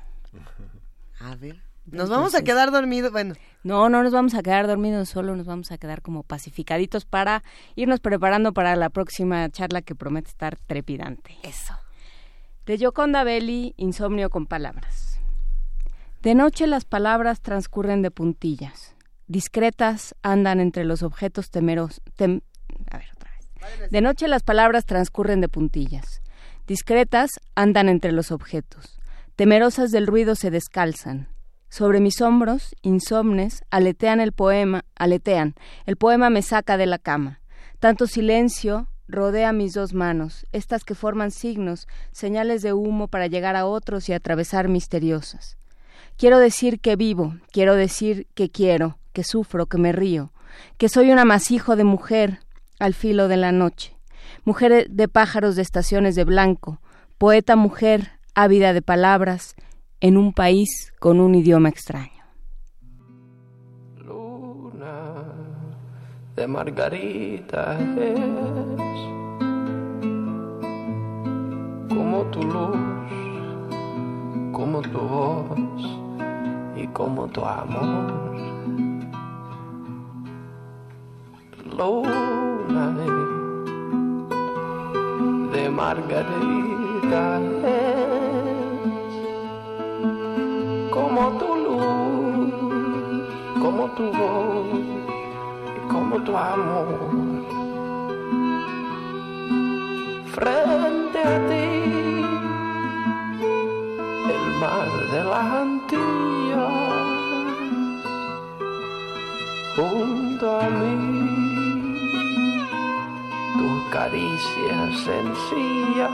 A 1.20 1.34
ver. 1.36 1.62
Nos 1.86 2.08
vamos 2.08 2.34
a 2.34 2.42
quedar 2.42 2.70
dormidos. 2.70 3.12
Bueno. 3.12 3.34
No, 3.62 3.88
no 3.90 4.02
nos 4.02 4.12
vamos 4.12 4.34
a 4.34 4.42
quedar 4.42 4.66
dormidos, 4.66 5.08
solo 5.10 5.36
nos 5.36 5.46
vamos 5.46 5.70
a 5.70 5.76
quedar 5.78 6.00
como 6.00 6.22
pacificaditos 6.22 7.04
para 7.04 7.42
irnos 7.76 8.00
preparando 8.00 8.52
para 8.52 8.74
la 8.76 8.88
próxima 8.88 9.48
charla 9.50 9.82
que 9.82 9.94
promete 9.94 10.30
estar 10.30 10.56
trepidante. 10.56 11.36
Eso. 11.42 11.74
De 12.64 12.78
Gioconda 12.78 13.22
Belli, 13.24 13.74
Insomnio 13.76 14.30
con 14.30 14.46
palabras. 14.46 15.20
De 16.22 16.34
noche 16.34 16.66
las 16.66 16.86
palabras 16.86 17.42
transcurren 17.42 18.00
de 18.00 18.10
puntillas. 18.10 18.94
Discretas 19.26 20.14
andan 20.22 20.60
entre 20.60 20.84
los 20.84 21.02
objetos 21.02 21.50
temeros. 21.50 22.00
tem- 22.16 22.42
a 22.90 22.96
ver, 22.96 23.08
otra 23.14 23.30
vez. 23.30 23.90
De 23.90 24.00
noche 24.00 24.26
las 24.28 24.42
palabras 24.42 24.86
transcurren 24.86 25.42
de 25.42 25.50
puntillas. 25.50 26.22
Discretas 26.66 27.30
andan 27.54 27.88
entre 27.88 28.12
los 28.12 28.30
objetos. 28.30 28.98
Temerosas 29.36 29.90
del 29.90 30.06
ruido 30.06 30.34
se 30.34 30.50
descalzan. 30.50 31.28
Sobre 31.68 32.00
mis 32.00 32.20
hombros, 32.20 32.74
insomnes, 32.82 33.64
aletean 33.70 34.20
el 34.20 34.32
poema, 34.32 34.84
aletean. 34.94 35.54
El 35.86 35.96
poema 35.96 36.30
me 36.30 36.40
saca 36.40 36.76
de 36.76 36.86
la 36.86 36.98
cama. 36.98 37.40
Tanto 37.80 38.06
silencio 38.06 38.88
rodea 39.08 39.52
mis 39.52 39.74
dos 39.74 39.92
manos, 39.92 40.46
estas 40.52 40.84
que 40.84 40.94
forman 40.94 41.30
signos, 41.30 41.86
señales 42.12 42.62
de 42.62 42.72
humo 42.72 43.08
para 43.08 43.26
llegar 43.26 43.56
a 43.56 43.66
otros 43.66 44.08
y 44.08 44.12
atravesar 44.12 44.68
misteriosas. 44.68 45.58
Quiero 46.16 46.38
decir 46.38 46.80
que 46.80 46.96
vivo, 46.96 47.34
quiero 47.50 47.74
decir 47.74 48.26
que 48.34 48.50
quiero, 48.50 48.98
que 49.12 49.24
sufro, 49.24 49.66
que 49.66 49.78
me 49.78 49.92
río, 49.92 50.32
que 50.78 50.88
soy 50.88 51.10
un 51.10 51.18
amasijo 51.18 51.76
de 51.76 51.84
mujer 51.84 52.38
al 52.78 52.94
filo 52.94 53.28
de 53.28 53.36
la 53.36 53.52
noche, 53.52 53.93
mujer 54.44 54.88
de 54.90 55.08
pájaros 55.08 55.56
de 55.56 55.62
estaciones 55.62 56.14
de 56.14 56.24
blanco, 56.24 56.80
poeta 57.18 57.56
mujer 57.56 58.12
ávida 58.34 58.72
de 58.72 58.82
palabras, 58.82 59.54
en 60.00 60.16
un 60.16 60.32
país 60.32 60.92
con 61.00 61.20
un 61.20 61.34
idioma 61.34 61.68
extraño. 61.68 62.10
luna 64.04 65.24
de 66.36 66.46
margarita 66.46 67.78
es 67.96 68.20
como 71.88 72.22
tu 72.32 72.42
luz, 72.42 72.76
como 74.52 74.82
tu 74.82 74.98
voz 74.98 75.80
y 76.76 76.86
como 76.88 77.26
tu 77.28 77.44
amor. 77.44 78.34
Luna 81.78 82.90
de 82.98 83.13
margarita 85.70 87.40
es 87.64 88.10
como 90.90 91.22
tu 91.38 91.50
luz, 91.64 92.52
como 93.62 93.86
tu 93.96 94.04
voz 94.12 94.94
como 95.94 96.16
tu 96.22 96.36
amor. 96.36 96.88
Frente 100.34 101.18
a 101.18 101.36
ti, 101.48 101.68
el 104.34 104.44
mar 104.60 104.90
de 105.12 105.20
las 105.30 105.46
Antillas, 105.62 106.74
junto 109.76 110.60
a 110.60 110.68
mí, 110.78 111.13
caricia 113.94 114.90
sencilla. 115.06 116.08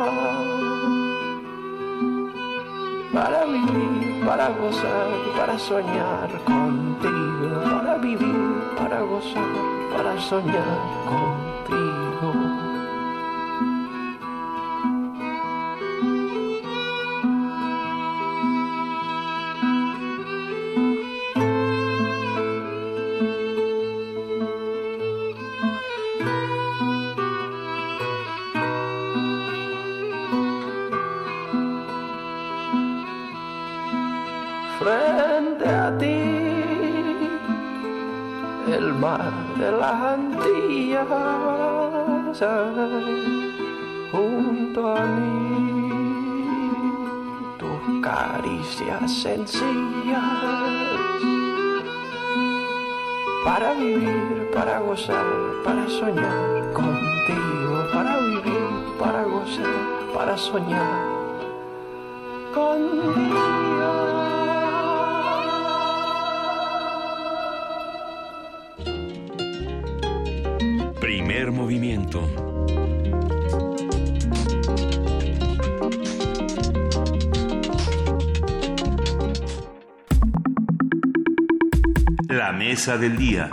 Para 3.11 3.45
vivir, 3.47 4.23
para 4.27 4.51
gozar, 4.51 5.09
para 5.35 5.59
soñar 5.59 6.29
contigo. 6.45 7.63
Para 7.65 7.97
vivir, 7.97 8.37
para 8.77 9.01
gozar, 9.01 9.55
para 9.97 10.21
soñar 10.21 10.79
contigo. 11.09 11.60
Junto 44.13 44.97
a 44.97 45.07
mí 45.07 45.91
tus 47.59 48.03
caricias 48.03 49.11
sencillas 49.11 50.23
para 53.45 53.73
vivir, 53.75 54.51
para 54.55 54.81
gozar, 54.81 55.25
para 55.65 55.89
soñar 55.89 56.73
contigo, 56.73 57.85
para 57.93 58.19
vivir, 58.19 58.69
para 58.99 59.25
gozar, 59.25 60.13
para 60.15 60.37
soñar 60.37 61.01
contigo. 62.55 64.20
Primer 71.51 71.63
movimiento. 71.65 72.21
La 82.29 82.53
mesa 82.53 82.97
del 82.99 83.17
día. 83.17 83.51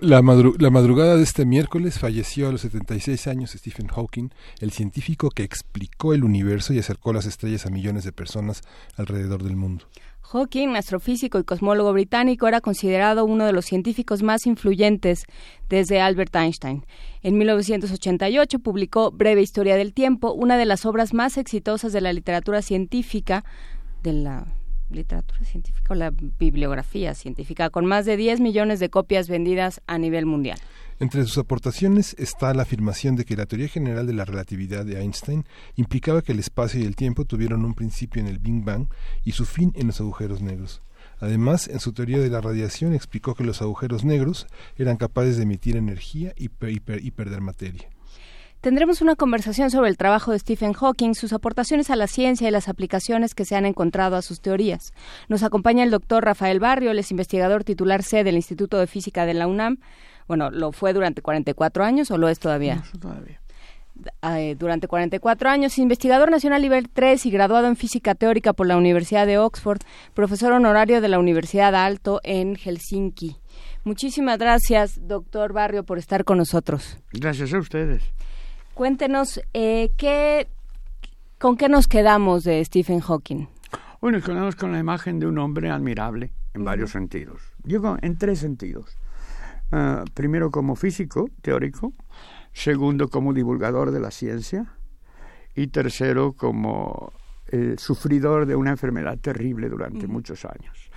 La, 0.00 0.20
madru- 0.20 0.54
la 0.60 0.68
madrugada 0.70 1.16
de 1.16 1.22
este 1.22 1.46
miércoles 1.46 1.98
falleció 1.98 2.48
a 2.48 2.52
los 2.52 2.60
76 2.60 3.26
años 3.28 3.52
Stephen 3.52 3.88
Hawking, 3.88 4.28
el 4.60 4.70
científico 4.70 5.30
que 5.30 5.42
explicó 5.42 6.12
el 6.12 6.24
universo 6.24 6.74
y 6.74 6.78
acercó 6.78 7.14
las 7.14 7.24
estrellas 7.24 7.64
a 7.64 7.70
millones 7.70 8.04
de 8.04 8.12
personas 8.12 8.60
alrededor 8.96 9.42
del 9.42 9.56
mundo. 9.56 9.86
Hawking, 10.32 10.74
astrofísico 10.74 11.38
y 11.38 11.44
cosmólogo 11.44 11.92
británico, 11.92 12.48
era 12.48 12.60
considerado 12.60 13.24
uno 13.24 13.46
de 13.46 13.52
los 13.52 13.64
científicos 13.64 14.22
más 14.22 14.46
influyentes 14.46 15.24
desde 15.68 16.00
Albert 16.00 16.34
Einstein. 16.34 16.84
En 17.22 17.38
1988 17.38 18.58
publicó 18.58 19.12
Breve 19.12 19.42
Historia 19.42 19.76
del 19.76 19.94
Tiempo, 19.94 20.32
una 20.32 20.58
de 20.58 20.66
las 20.66 20.84
obras 20.84 21.14
más 21.14 21.36
exitosas 21.36 21.92
de 21.92 22.00
la 22.00 22.12
literatura 22.12 22.60
científica, 22.60 23.44
de 24.02 24.14
la 24.14 24.46
literatura 24.90 25.44
científica 25.44 25.92
o 25.92 25.94
la 25.94 26.10
bibliografía 26.10 27.14
científica, 27.14 27.70
con 27.70 27.86
más 27.86 28.04
de 28.04 28.16
10 28.16 28.40
millones 28.40 28.80
de 28.80 28.90
copias 28.90 29.28
vendidas 29.28 29.80
a 29.86 29.98
nivel 29.98 30.26
mundial. 30.26 30.58
Entre 30.98 31.22
sus 31.24 31.36
aportaciones 31.38 32.14
está 32.18 32.54
la 32.54 32.62
afirmación 32.62 33.16
de 33.16 33.24
que 33.26 33.36
la 33.36 33.44
teoría 33.46 33.68
general 33.68 34.06
de 34.06 34.14
la 34.14 34.24
relatividad 34.24 34.84
de 34.86 34.98
Einstein 35.00 35.44
implicaba 35.74 36.22
que 36.22 36.32
el 36.32 36.38
espacio 36.38 36.80
y 36.80 36.84
el 36.84 36.96
tiempo 36.96 37.26
tuvieron 37.26 37.64
un 37.66 37.74
principio 37.74 38.22
en 38.22 38.28
el 38.28 38.38
Big 38.38 38.64
Bang 38.64 38.86
y 39.22 39.32
su 39.32 39.44
fin 39.44 39.72
en 39.76 39.88
los 39.88 40.00
agujeros 40.00 40.40
negros. 40.40 40.82
Además, 41.20 41.68
en 41.68 41.80
su 41.80 41.92
teoría 41.92 42.18
de 42.18 42.30
la 42.30 42.40
radiación 42.40 42.94
explicó 42.94 43.34
que 43.34 43.44
los 43.44 43.60
agujeros 43.60 44.04
negros 44.04 44.46
eran 44.76 44.96
capaces 44.96 45.36
de 45.36 45.42
emitir 45.42 45.76
energía 45.76 46.32
y, 46.36 46.48
per- 46.48 46.70
y 46.70 46.80
per- 46.80 47.04
y 47.04 47.10
perder 47.10 47.40
materia. 47.42 47.88
Tendremos 48.62 49.02
una 49.02 49.16
conversación 49.16 49.70
sobre 49.70 49.90
el 49.90 49.98
trabajo 49.98 50.32
de 50.32 50.38
Stephen 50.38 50.72
Hawking, 50.72 51.14
sus 51.14 51.32
aportaciones 51.34 51.90
a 51.90 51.96
la 51.96 52.06
ciencia 52.06 52.48
y 52.48 52.50
las 52.50 52.68
aplicaciones 52.68 53.34
que 53.34 53.44
se 53.44 53.54
han 53.54 53.66
encontrado 53.66 54.16
a 54.16 54.22
sus 54.22 54.40
teorías. 54.40 54.92
Nos 55.28 55.42
acompaña 55.42 55.84
el 55.84 55.90
doctor 55.90 56.24
Rafael 56.24 56.58
Barrio, 56.58 56.90
él 56.90 56.98
es 56.98 57.10
investigador 57.10 57.64
titular 57.64 58.02
C 58.02 58.24
del 58.24 58.34
Instituto 58.34 58.78
de 58.78 58.86
Física 58.86 59.26
de 59.26 59.34
la 59.34 59.46
UNAM. 59.46 59.78
Bueno, 60.28 60.50
lo 60.50 60.72
fue 60.72 60.92
durante 60.92 61.22
44 61.22 61.84
años 61.84 62.10
o 62.10 62.18
lo 62.18 62.28
es 62.28 62.38
todavía. 62.38 62.82
todavía. 63.00 63.40
Eh, 64.22 64.56
durante 64.58 64.88
44 64.88 65.48
años, 65.48 65.78
investigador 65.78 66.30
nacional 66.30 66.60
nivel 66.60 66.88
3 66.88 67.24
y 67.26 67.30
graduado 67.30 67.66
en 67.66 67.76
física 67.76 68.14
teórica 68.14 68.52
por 68.52 68.66
la 68.66 68.76
Universidad 68.76 69.26
de 69.26 69.38
Oxford, 69.38 69.80
profesor 70.14 70.52
honorario 70.52 71.00
de 71.00 71.08
la 71.08 71.18
Universidad 71.18 71.74
Alto 71.74 72.20
en 72.22 72.56
Helsinki. 72.56 73.36
Muchísimas 73.84 74.38
gracias, 74.38 75.06
doctor 75.06 75.52
Barrio, 75.52 75.84
por 75.84 75.98
estar 75.98 76.24
con 76.24 76.38
nosotros. 76.38 76.98
Gracias 77.12 77.54
a 77.54 77.58
ustedes. 77.58 78.02
Cuéntenos, 78.74 79.40
eh, 79.54 79.90
¿qué, 79.96 80.48
¿con 81.38 81.56
qué 81.56 81.68
nos 81.68 81.86
quedamos 81.86 82.44
de 82.44 82.62
Stephen 82.64 83.00
Hawking? 83.00 83.46
Hoy 84.00 84.12
nos 84.12 84.24
quedamos 84.24 84.56
con 84.56 84.72
la 84.72 84.78
imagen 84.78 85.18
de 85.18 85.26
un 85.26 85.38
hombre 85.38 85.70
admirable 85.70 86.32
en 86.52 86.64
varios 86.64 86.90
sentidos. 86.90 87.40
Digo, 87.62 87.96
en 88.02 88.18
tres 88.18 88.40
sentidos. 88.40 88.98
Ah, 89.72 90.04
primero 90.14 90.50
como 90.50 90.76
físico 90.76 91.28
teórico, 91.42 91.92
segundo 92.52 93.08
como 93.08 93.32
divulgador 93.32 93.90
de 93.90 93.98
la 93.98 94.12
ciencia 94.12 94.66
y 95.56 95.68
tercero 95.68 96.34
como 96.34 97.12
eh, 97.48 97.74
sufridor 97.76 98.46
de 98.46 98.54
una 98.54 98.70
enfermedad 98.70 99.18
terrible 99.18 99.68
durante 99.68 100.06
muchos 100.06 100.44
años. 100.44 100.90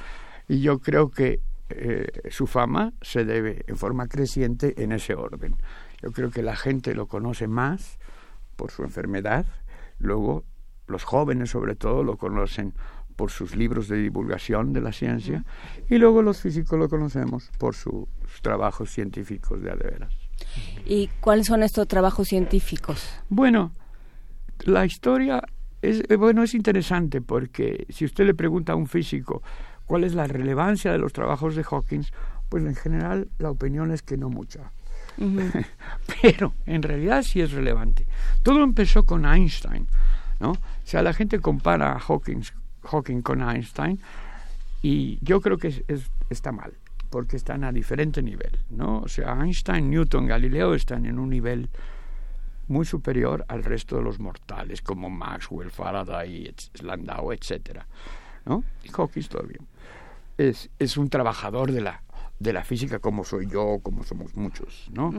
Y 0.48 0.62
yo 0.62 0.80
creo 0.80 1.10
que 1.10 1.42
eh, 1.70 2.30
su 2.30 2.46
fama 2.46 2.94
se 3.02 3.26
debe 3.26 3.64
en 3.68 3.76
forma 3.76 4.08
creciente 4.08 4.84
en 4.84 4.92
ese 4.92 5.16
orden. 5.16 5.56
Yo 6.02 6.12
creo 6.12 6.30
que 6.30 6.44
la 6.44 6.56
gente 6.56 6.94
lo 6.94 7.08
conoce 7.08 7.48
más 7.48 7.98
por 8.56 8.70
su 8.70 8.84
enfermedad, 8.84 9.48
luego 9.98 10.44
los 10.86 11.04
jóvenes 11.04 11.50
sobre 11.50 11.76
todo 11.76 12.04
lo 12.04 12.18
conocen 12.18 12.74
por 13.20 13.32
sus 13.32 13.54
libros 13.54 13.90
de 13.90 13.98
divulgación 13.98 14.72
de 14.72 14.80
la 14.80 14.94
ciencia 14.94 15.44
y 15.90 15.98
luego 15.98 16.22
los 16.22 16.40
físicos 16.40 16.80
lo 16.80 16.88
conocemos 16.88 17.52
por 17.58 17.76
sus 17.76 18.08
trabajos 18.42 18.92
científicos 18.92 19.62
de 19.62 19.72
adeveras. 19.72 20.14
¿Y 20.86 21.10
cuáles 21.20 21.48
son 21.48 21.62
estos 21.62 21.86
trabajos 21.86 22.30
científicos? 22.30 23.10
Bueno, 23.28 23.74
la 24.64 24.86
historia 24.86 25.44
es 25.82 26.02
eh, 26.08 26.16
bueno 26.16 26.44
es 26.44 26.54
interesante 26.54 27.20
porque 27.20 27.88
si 27.90 28.06
usted 28.06 28.26
le 28.26 28.34
pregunta 28.34 28.72
a 28.72 28.78
un 28.78 28.88
físico 28.88 29.44
cuál 29.86 30.06
es 30.06 30.16
la 30.16 30.26
relevancia 30.26 30.94
de 30.94 30.98
los 30.98 31.12
trabajos 31.12 31.58
de 31.58 31.66
Hawkins, 31.70 32.14
pues 32.48 32.64
en 32.64 32.76
general 32.76 33.28
la 33.38 33.52
opinión 33.52 33.92
es 33.92 34.02
que 34.02 34.16
no 34.16 34.30
mucha. 34.30 34.72
Pero 36.22 36.54
en 36.66 36.84
realidad 36.84 37.24
sí 37.24 37.42
es 37.42 37.52
relevante. 37.52 38.08
Todo 38.44 38.64
empezó 38.64 39.04
con 39.04 39.26
Einstein, 39.26 39.90
¿no? 40.40 40.52
O 40.52 40.58
sea, 40.86 41.04
la 41.04 41.12
gente 41.12 41.42
compara 41.42 41.92
a 41.92 42.00
Hawkins, 42.00 42.54
Hawking 42.90 43.22
con 43.22 43.42
Einstein 43.42 44.00
y 44.82 45.18
yo 45.22 45.42
creo 45.42 45.58
que 45.58 45.68
es- 45.70 45.84
es- 45.88 46.10
está 46.30 46.52
mal, 46.52 46.74
porque 47.10 47.36
están 47.38 47.64
a 47.64 47.72
diferente 47.72 48.22
nivel, 48.22 48.58
¿no? 48.70 49.00
O 49.00 49.08
sea, 49.08 49.34
Einstein, 49.42 49.90
Newton, 49.90 50.26
Galileo 50.26 50.74
están 50.74 51.06
en 51.06 51.20
un 51.20 51.30
nivel 51.30 51.70
muy 52.68 52.86
superior 52.86 53.46
al 53.48 53.64
resto 53.64 53.98
de 53.98 54.04
los 54.04 54.20
mortales, 54.20 54.82
como 54.82 55.10
Maxwell, 55.10 55.72
Faraday, 55.72 56.46
etc- 56.48 56.82
Landau, 56.84 57.32
etcétera, 57.32 57.86
¿no? 58.46 58.64
Y 58.84 58.90
Hawking 58.90 59.24
todavía 59.24 59.58
es, 60.38 60.70
es 60.80 60.96
un 60.98 61.10
trabajador 61.10 61.72
de 61.72 61.82
la 61.82 62.02
de 62.40 62.54
la 62.54 62.64
física 62.64 63.00
como 63.00 63.26
soy 63.26 63.48
yo, 63.48 63.80
como 63.84 64.04
somos 64.04 64.34
muchos, 64.38 64.90
¿no? 64.94 65.12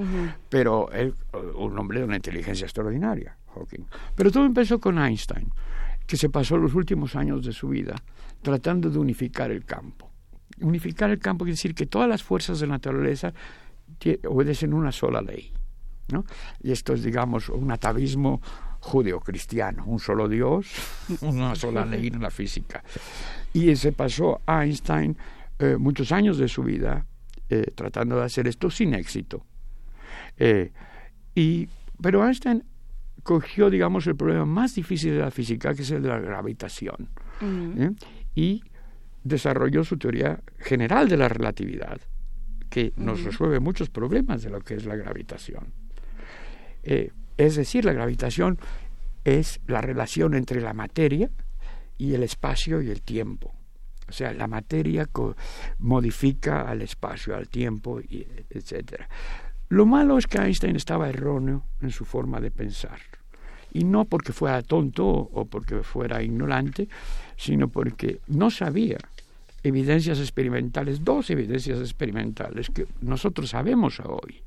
Pero 0.48 0.90
él, 0.90 1.12
eh, 1.34 1.36
un 1.54 1.78
hombre 1.78 1.98
de 1.98 2.06
una 2.06 2.16
inteligencia 2.16 2.64
extraordinaria, 2.64 3.36
Hawking. 3.54 3.84
Pero 4.16 4.30
todo 4.30 4.46
empezó 4.46 4.80
con 4.80 4.98
Einstein, 4.98 5.50
que 6.10 6.16
se 6.16 6.28
pasó 6.28 6.56
los 6.56 6.74
últimos 6.74 7.14
años 7.14 7.44
de 7.44 7.52
su 7.52 7.68
vida 7.68 7.94
tratando 8.42 8.90
de 8.90 8.98
unificar 8.98 9.52
el 9.52 9.64
campo. 9.64 10.10
Unificar 10.60 11.08
el 11.08 11.20
campo 11.20 11.44
quiere 11.44 11.54
decir 11.54 11.72
que 11.72 11.86
todas 11.86 12.08
las 12.08 12.20
fuerzas 12.20 12.58
de 12.58 12.66
la 12.66 12.72
naturaleza 12.72 13.32
obedecen 14.26 14.74
una 14.74 14.90
sola 14.90 15.22
ley, 15.22 15.52
¿no? 16.10 16.24
Y 16.64 16.72
esto 16.72 16.94
es, 16.94 17.04
digamos, 17.04 17.48
un 17.48 17.70
atavismo 17.70 18.42
judeocristiano, 18.80 19.84
un 19.86 20.00
solo 20.00 20.28
Dios, 20.28 20.66
una 21.20 21.54
sola 21.54 21.86
ley 21.86 22.08
en 22.08 22.20
la 22.20 22.30
física. 22.30 22.82
Y 23.52 23.76
se 23.76 23.92
pasó 23.92 24.40
Einstein 24.48 25.16
eh, 25.60 25.76
muchos 25.78 26.10
años 26.10 26.38
de 26.38 26.48
su 26.48 26.64
vida 26.64 27.06
eh, 27.48 27.70
tratando 27.72 28.16
de 28.16 28.24
hacer 28.24 28.48
esto 28.48 28.68
sin 28.68 28.94
éxito. 28.94 29.46
Eh, 30.36 30.72
y, 31.36 31.68
pero 32.02 32.26
Einstein 32.26 32.64
cogió, 33.22 33.70
digamos, 33.70 34.06
el 34.06 34.16
problema 34.16 34.44
más 34.44 34.74
difícil 34.74 35.12
de 35.12 35.20
la 35.20 35.30
física, 35.30 35.74
que 35.74 35.82
es 35.82 35.90
el 35.90 36.02
de 36.02 36.08
la 36.08 36.18
gravitación, 36.18 37.08
¿eh? 37.42 37.90
y 38.34 38.62
desarrolló 39.22 39.84
su 39.84 39.98
teoría 39.98 40.40
general 40.58 41.08
de 41.08 41.16
la 41.16 41.28
relatividad, 41.28 42.00
que 42.68 42.92
nos 42.96 43.22
resuelve 43.24 43.60
muchos 43.60 43.90
problemas 43.90 44.42
de 44.42 44.50
lo 44.50 44.60
que 44.60 44.74
es 44.74 44.86
la 44.86 44.96
gravitación. 44.96 45.72
Eh, 46.82 47.10
es 47.36 47.56
decir, 47.56 47.84
la 47.84 47.92
gravitación 47.92 48.58
es 49.24 49.60
la 49.66 49.80
relación 49.80 50.34
entre 50.34 50.60
la 50.60 50.72
materia 50.72 51.30
y 51.98 52.14
el 52.14 52.22
espacio 52.22 52.80
y 52.80 52.90
el 52.90 53.02
tiempo. 53.02 53.52
O 54.08 54.12
sea, 54.12 54.32
la 54.32 54.48
materia 54.48 55.08
modifica 55.78 56.62
al 56.62 56.82
espacio, 56.82 57.36
al 57.36 57.48
tiempo, 57.48 58.00
y 58.00 58.26
etc. 58.50 59.04
Lo 59.70 59.86
malo 59.86 60.18
es 60.18 60.26
que 60.26 60.38
Einstein 60.38 60.74
estaba 60.74 61.08
erróneo 61.08 61.62
en 61.80 61.90
su 61.90 62.04
forma 62.04 62.40
de 62.40 62.50
pensar. 62.50 62.98
Y 63.72 63.84
no 63.84 64.04
porque 64.04 64.32
fuera 64.32 64.62
tonto 64.62 65.06
o 65.06 65.44
porque 65.44 65.84
fuera 65.84 66.20
ignorante, 66.22 66.88
sino 67.36 67.68
porque 67.68 68.20
no 68.26 68.50
sabía 68.50 68.98
evidencias 69.62 70.18
experimentales, 70.18 71.04
dos 71.04 71.30
evidencias 71.30 71.78
experimentales 71.78 72.68
que 72.68 72.88
nosotros 73.00 73.50
sabemos 73.50 74.00
hoy. 74.00 74.42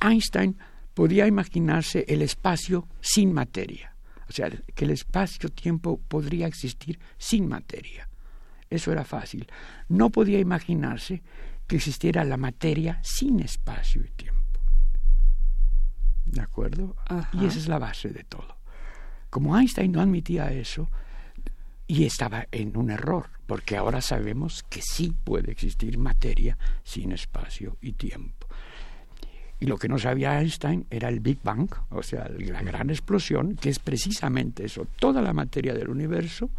Einstein 0.00 0.56
podía 0.94 1.26
imaginarse 1.26 2.06
el 2.08 2.22
espacio 2.22 2.88
sin 2.98 3.34
materia. 3.34 3.94
O 4.26 4.32
sea, 4.32 4.50
que 4.74 4.86
el 4.86 4.92
espacio-tiempo 4.92 6.00
podría 6.08 6.46
existir 6.46 6.98
sin 7.18 7.46
materia. 7.46 8.08
Eso 8.70 8.90
era 8.90 9.04
fácil. 9.04 9.46
No 9.90 10.08
podía 10.08 10.40
imaginarse 10.40 11.22
que 11.66 11.76
existiera 11.76 12.24
la 12.24 12.36
materia 12.36 13.00
sin 13.02 13.40
espacio 13.40 14.02
y 14.04 14.10
tiempo. 14.10 14.60
¿De 16.24 16.40
acuerdo? 16.40 16.96
Y 17.32 17.46
esa 17.46 17.58
es 17.58 17.68
la 17.68 17.78
base 17.78 18.10
de 18.10 18.24
todo. 18.24 18.56
Como 19.30 19.56
Einstein 19.56 19.92
no 19.92 20.00
admitía 20.00 20.52
eso, 20.52 20.88
y 21.86 22.04
estaba 22.04 22.46
en 22.50 22.76
un 22.76 22.90
error, 22.90 23.30
porque 23.46 23.76
ahora 23.76 24.00
sabemos 24.00 24.64
que 24.68 24.80
sí 24.82 25.12
puede 25.24 25.52
existir 25.52 25.98
materia 25.98 26.58
sin 26.82 27.12
espacio 27.12 27.76
y 27.80 27.92
tiempo. 27.92 28.48
Y 29.58 29.66
lo 29.66 29.78
que 29.78 29.88
no 29.88 29.98
sabía 29.98 30.38
Einstein 30.38 30.86
era 30.90 31.08
el 31.08 31.20
Big 31.20 31.38
Bang, 31.42 31.70
o 31.90 32.02
sea, 32.02 32.28
la 32.28 32.62
gran 32.62 32.90
explosión, 32.90 33.56
que 33.56 33.70
es 33.70 33.78
precisamente 33.78 34.66
eso. 34.66 34.86
Toda 34.98 35.22
la 35.22 35.32
materia 35.32 35.72
del 35.72 35.88
universo 35.88 36.50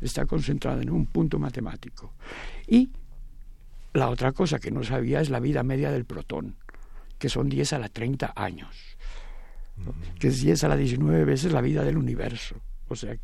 está 0.00 0.24
concentrada 0.26 0.80
en 0.82 0.90
un 0.90 1.06
punto 1.06 1.38
matemático. 1.38 2.12
Y 2.68 2.90
la 3.94 4.10
otra 4.10 4.32
cosa 4.32 4.58
que 4.58 4.70
no 4.70 4.82
sabía 4.82 5.20
es 5.20 5.30
la 5.30 5.40
vida 5.40 5.62
media 5.62 5.90
del 5.90 6.04
protón, 6.04 6.56
que 7.18 7.28
son 7.28 7.48
10 7.48 7.72
a 7.74 7.78
la 7.78 7.88
30 7.88 8.32
años, 8.34 8.76
que 10.18 10.28
es 10.28 10.42
10 10.42 10.64
a 10.64 10.68
la 10.68 10.76
19 10.76 11.24
veces 11.24 11.52
la 11.52 11.60
vida 11.60 11.84
del 11.84 11.96
universo. 11.96 12.56
O 12.88 12.96
sea, 12.96 13.16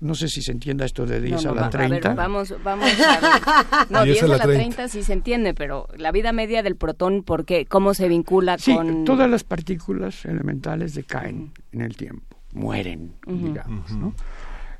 no 0.00 0.14
sé 0.14 0.28
si 0.28 0.40
se 0.40 0.52
entienda 0.52 0.84
esto 0.84 1.04
de 1.04 1.20
10 1.20 1.46
a 1.46 1.52
la 1.52 1.68
30. 1.68 2.14
vamos, 2.14 2.54
vamos 2.62 2.88
a 3.00 3.20
ver. 3.20 3.90
No, 3.90 4.04
10, 4.04 4.22
a 4.22 4.26
la 4.28 4.38
30. 4.38 4.88
sí 4.88 5.02
se 5.02 5.12
entiende, 5.12 5.52
pero 5.52 5.88
la 5.96 6.12
vida 6.12 6.32
media 6.32 6.62
del 6.62 6.76
protón, 6.76 7.24
¿por 7.24 7.44
qué? 7.44 7.66
¿Cómo 7.66 7.92
se 7.92 8.08
vincula 8.08 8.56
sí, 8.58 8.74
con...? 8.74 9.04
todas 9.04 9.28
las 9.28 9.42
partículas 9.42 10.24
elementales 10.26 10.94
decaen 10.94 11.52
en 11.72 11.80
el 11.80 11.96
tiempo, 11.96 12.36
mueren, 12.52 13.14
digamos, 13.26 13.90
¿no? 13.92 14.14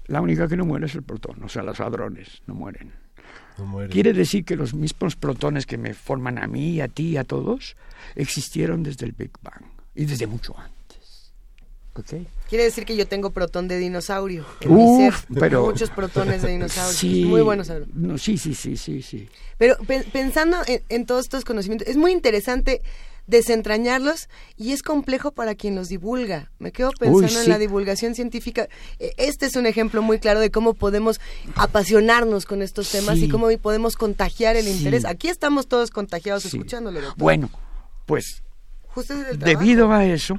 La 0.07 0.21
única 0.21 0.47
que 0.47 0.57
no 0.57 0.65
muere 0.65 0.87
es 0.87 0.95
el 0.95 1.03
protón, 1.03 1.43
o 1.43 1.49
sea, 1.49 1.63
los 1.63 1.81
hadrones 1.81 2.43
no 2.47 2.55
mueren. 2.55 3.04
No. 3.59 3.89
Quiere 3.89 4.13
decir 4.13 4.45
que 4.45 4.57
los 4.57 4.75
mismos 4.75 5.17
protones 5.17 5.67
que 5.67 5.79
me 5.79 5.95
forman 5.95 6.39
a 6.39 6.47
mí, 6.47 6.81
a 6.81 6.89
ti, 6.89 7.17
a 7.17 7.25
todos, 7.25 7.77
existieron 8.17 8.83
desde 8.83 9.07
el 9.07 9.13
Big 9.13 9.31
Bang 9.43 9.65
y 9.95 10.05
desde 10.07 10.27
mucho 10.27 10.55
antes. 10.59 10.75
Quiere 12.49 12.65
decir 12.65 12.85
que 12.85 12.97
yo 12.97 13.07
tengo 13.07 13.31
protón 13.31 13.69
de 13.69 13.79
dinosaurio. 13.79 14.45
pero 15.39 15.67
muchos 15.67 15.91
protones 15.91 16.43
de 16.43 16.51
dinosaurio. 16.51 17.29
muy 17.29 17.43
bueno 17.43 17.63
No, 17.95 18.19
sí, 18.19 18.37
sí, 18.37 18.55
sí, 18.55 18.77
sí, 18.77 19.01
sí. 19.01 19.29
Pero 19.59 19.77
pensando 20.13 20.59
en, 20.89 21.07
todos 21.07 21.27
estos 21.27 21.45
conocimientos, 21.45 21.87
es 21.87 21.97
muy 21.97 22.13
interesante 22.13 22.83
desentrañarlos 23.27 24.29
y 24.57 24.73
es 24.73 24.83
complejo 24.83 25.33
para 25.33 25.55
quien 25.55 25.75
los 25.75 25.89
divulga. 25.89 26.51
Me 26.59 26.73
quedo 26.73 26.91
pensando 26.93 27.41
en 27.41 27.49
la 27.49 27.59
divulgación 27.59 28.15
científica. 28.15 28.69
E, 28.99 29.13
este 29.17 29.47
es 29.47 29.57
un 29.57 29.67
ejemplo 29.67 30.03
muy 30.03 30.19
claro 30.19 30.41
de 30.41 30.51
cómo 30.51 30.75
podemos 30.75 31.21
apasionarnos 31.57 32.47
con 32.47 32.63
estos 32.63 32.91
temas 32.91 33.19
y 33.19 33.29
cómo 33.29 33.49
podemos 33.59 33.97
contagiar 33.97 34.57
el 34.57 34.69
interés. 34.69 35.05
Aquí 35.05 35.29
estamos 35.29 35.67
todos 35.67 35.91
contagiados 35.91 36.45
escuchándolo. 36.45 37.01
Bueno, 37.17 37.51
pues 38.07 38.43
debido 39.39 39.93
a 39.93 40.05
eso 40.05 40.39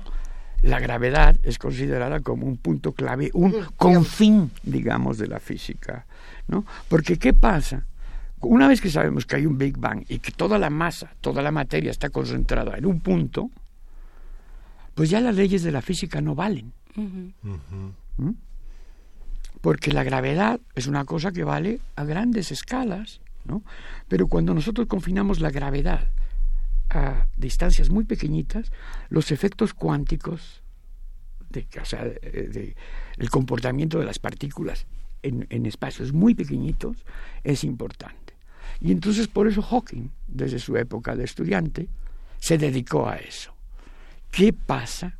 la 0.62 0.80
gravedad 0.80 1.36
es 1.44 1.60
considerada 1.60 2.22
como 2.22 2.48
un 2.48 2.58
punto 2.58 2.94
clave, 2.94 3.30
un 3.34 3.68
confín, 3.78 4.52
digamos, 4.64 5.18
de 5.18 5.28
la 5.28 5.40
física. 5.40 6.06
¿no? 6.48 6.66
Porque 6.88 7.18
¿qué 7.18 7.34
pasa? 7.34 7.86
Una 8.48 8.68
vez 8.68 8.80
que 8.80 8.90
sabemos 8.90 9.26
que 9.26 9.38
hay 9.38 9.46
un 9.46 9.58
Big 9.58 9.78
Bang 9.78 10.06
y 10.08 10.20
que 10.20 10.32
toda 10.32 10.60
la 10.60 10.70
masa, 10.70 11.12
toda 11.22 11.42
la 11.42 11.52
materia 11.52 11.92
está 11.92 12.10
concentrada 12.10 12.78
en 12.78 12.86
un 12.86 13.00
punto, 13.00 13.50
pues 14.94 15.10
ya 15.10 15.20
las 15.20 15.36
leyes 15.36 15.64
de 15.64 15.72
la 15.72 15.82
física 15.82 16.22
no 16.22 16.36
valen. 16.36 16.72
¿Mm? 16.96 18.30
Porque 19.62 19.92
la 19.92 20.04
gravedad 20.04 20.60
es 20.76 20.88
una 20.88 21.06
cosa 21.06 21.32
que 21.32 21.44
vale 21.44 21.82
a 21.96 22.04
grandes 22.04 22.52
escalas, 22.52 23.20
¿no? 23.46 23.64
Pero 24.08 24.28
cuando 24.28 24.54
nosotros 24.54 24.88
confinamos 24.88 25.40
la 25.40 25.50
gravedad 25.50 26.10
a 26.90 27.28
distancias 27.36 27.90
muy 27.90 28.06
pequeñitas 28.06 28.72
los 29.10 29.32
efectos 29.32 29.74
cuánticos, 29.74 30.62
de, 31.50 31.68
o 31.82 31.86
sea, 31.86 32.04
de, 32.06 32.76
el 33.18 33.30
comportamiento 33.30 34.00
de 34.00 34.06
las 34.06 34.20
partículas 34.20 34.86
en, 35.24 35.48
en, 35.50 35.66
espacios 35.66 36.14
muy 36.14 36.36
pequeñitos 36.36 37.06
es 37.44 37.64
importante. 37.64 38.25
Y 38.82 38.92
entonces 38.92 39.28
por 39.28 39.48
eso 39.48 39.62
Hawking, 39.62 40.10
desde 40.28 40.60
su 40.60 40.76
época 40.78 41.16
de 41.16 41.24
estudiante, 41.24 41.88
se 42.40 42.58
dedicó 42.58 43.08
a 43.08 43.18
eso. 43.18 43.54
¿Qué 44.32 44.54
pasa 44.54 45.18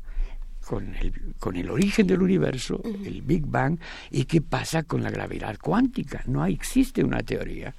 con 0.66 0.94
el, 0.94 1.34
con 1.38 1.56
el 1.56 1.70
origen 1.70 2.06
del 2.06 2.22
universo, 2.22 2.82
el 2.84 3.22
Big 3.22 3.46
Bang, 3.46 3.78
y 4.10 4.24
qué 4.24 4.40
pasa 4.40 4.82
con 4.82 5.02
la 5.02 5.10
gravedad 5.10 5.56
cuántica? 5.58 6.22
No 6.26 6.44
existe 6.44 7.02
una 7.02 7.22
teoría 7.22 7.74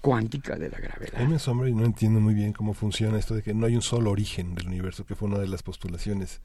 cuántica 0.00 0.56
de 0.56 0.68
la 0.68 0.78
gravedad. 0.78 1.20
A 1.20 1.20
mí 1.20 1.28
me 1.28 1.36
asombra 1.36 1.68
y 1.68 1.74
no 1.74 1.84
entiendo 1.84 2.20
muy 2.20 2.34
bien 2.34 2.52
cómo 2.52 2.74
funciona 2.74 3.18
esto 3.18 3.34
de 3.34 3.42
que 3.42 3.54
no 3.54 3.66
hay 3.66 3.76
un 3.76 3.82
solo 3.82 4.10
origen 4.10 4.54
del 4.54 4.66
universo, 4.66 5.06
que 5.06 5.14
fue 5.14 5.28
una 5.28 5.38
de 5.38 5.48
las 5.48 5.62
postulaciones 5.62 6.40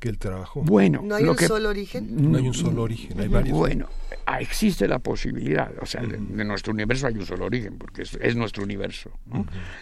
que 0.00 0.08
él 0.08 0.18
trabajó. 0.18 0.62
Bueno, 0.62 1.02
¿no 1.04 1.14
hay 1.14 1.24
un 1.24 1.38
solo 1.38 1.68
origen? 1.68 2.30
No 2.30 2.38
hay 2.38 2.48
un 2.48 2.54
solo 2.54 2.82
origen, 2.82 3.20
hay 3.20 3.28
varios. 3.28 3.56
Bueno, 3.56 3.88
ah, 4.26 4.40
existe 4.40 4.88
la 4.88 4.98
posibilidad, 4.98 5.70
o 5.80 5.86
sea, 5.86 6.02
de, 6.02 6.18
nuestro 6.44 6.72
universo 6.72 7.06
hay 7.06 7.14
un 7.14 7.26
solo 7.26 7.44
origen, 7.44 7.78
porque 7.78 8.02
es, 8.02 8.36
nuestro 8.36 8.64
universo. 8.64 9.10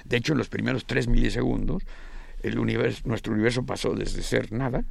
De 0.04 0.16
hecho, 0.16 0.32
en 0.32 0.38
los 0.38 0.48
primeros 0.48 0.84
tres 0.84 1.08
milisegundos, 1.08 1.84
el 2.42 2.58
universo, 2.58 3.02
nuestro 3.04 3.32
universo 3.32 3.64
pasó 3.64 3.94
desde 3.94 4.22
ser 4.22 4.52
nada, 4.52 4.84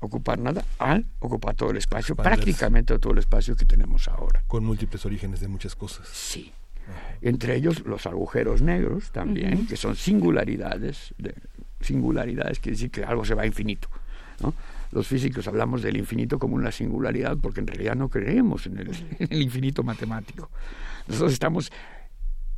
ocupar 0.00 0.38
nada, 0.38 0.64
al 0.78 1.04
ocupar 1.18 1.54
todo 1.54 1.70
el 1.70 1.76
espacio, 1.76 2.16
prácticamente 2.16 2.98
todo 2.98 3.12
el 3.12 3.18
espacio 3.18 3.56
que 3.56 3.64
tenemos 3.64 4.08
ahora. 4.08 4.42
Con 4.46 4.64
múltiples 4.64 5.04
orígenes 5.04 5.40
de 5.40 5.48
muchas 5.48 5.74
cosas. 5.74 6.08
Sí 6.08 6.52
entre 7.20 7.54
ellos 7.54 7.84
los 7.86 8.06
agujeros 8.06 8.62
negros 8.62 9.12
también, 9.12 9.66
que 9.66 9.76
son 9.76 9.94
singularidades, 9.96 11.14
de, 11.18 11.34
singularidades 11.80 12.58
quiere 12.58 12.76
decir 12.76 12.90
que 12.90 13.04
algo 13.04 13.24
se 13.24 13.34
va 13.34 13.42
a 13.42 13.46
infinito. 13.46 13.88
Los 14.90 15.06
físicos 15.06 15.46
hablamos 15.48 15.82
del 15.82 15.96
infinito 15.96 16.38
como 16.38 16.54
una 16.54 16.70
singularidad 16.70 17.36
porque 17.40 17.60
en 17.60 17.66
realidad 17.66 17.94
no 17.94 18.08
creemos 18.08 18.66
en 18.66 18.78
el, 18.78 19.42
infinito 19.42 19.82
matemático. 19.82 20.50
Nosotros 21.08 21.32
estamos 21.32 21.72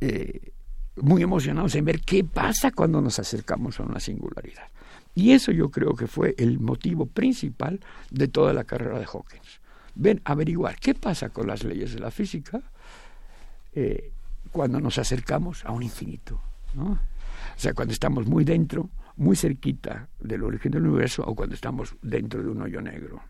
eh, 0.01 0.51
muy 0.97 1.21
emocionados 1.23 1.75
en 1.75 1.85
ver 1.85 2.01
qué 2.01 2.23
pasa 2.23 2.71
cuando 2.71 3.01
nos 3.01 3.19
acercamos 3.19 3.79
a 3.79 3.83
una 3.83 3.99
singularidad. 3.99 4.67
Y 5.13 5.31
eso 5.31 5.51
yo 5.51 5.69
creo 5.69 5.95
que 5.95 6.07
fue 6.07 6.35
el 6.37 6.59
motivo 6.59 7.05
principal 7.05 7.79
de 8.11 8.27
toda 8.27 8.53
la 8.53 8.65
carrera 8.65 8.99
de 8.99 9.05
Hawkins. 9.05 9.61
Ven, 9.95 10.21
averiguar 10.25 10.77
qué 10.77 10.93
pasa 10.93 11.29
con 11.29 11.47
las 11.47 11.63
leyes 11.63 11.93
de 11.93 11.99
la 11.99 12.11
física 12.11 12.61
eh, 13.73 14.11
cuando 14.51 14.81
nos 14.81 14.97
acercamos 14.97 15.63
a 15.65 15.71
un 15.71 15.83
infinito. 15.83 16.41
O 16.77 16.97
sea, 17.55 17.73
cuando 17.73 17.93
estamos 17.93 18.27
muy 18.27 18.43
dentro, 18.43 18.89
muy 19.17 19.35
cerquita 19.35 20.09
del 20.19 20.43
origen 20.43 20.71
del 20.71 20.87
universo 20.87 21.23
o 21.25 21.35
cuando 21.35 21.55
estamos 21.55 21.95
dentro 22.01 22.43
de 22.43 22.49
un 22.49 22.61
hoyo 22.61 22.81
negro. 22.81 23.21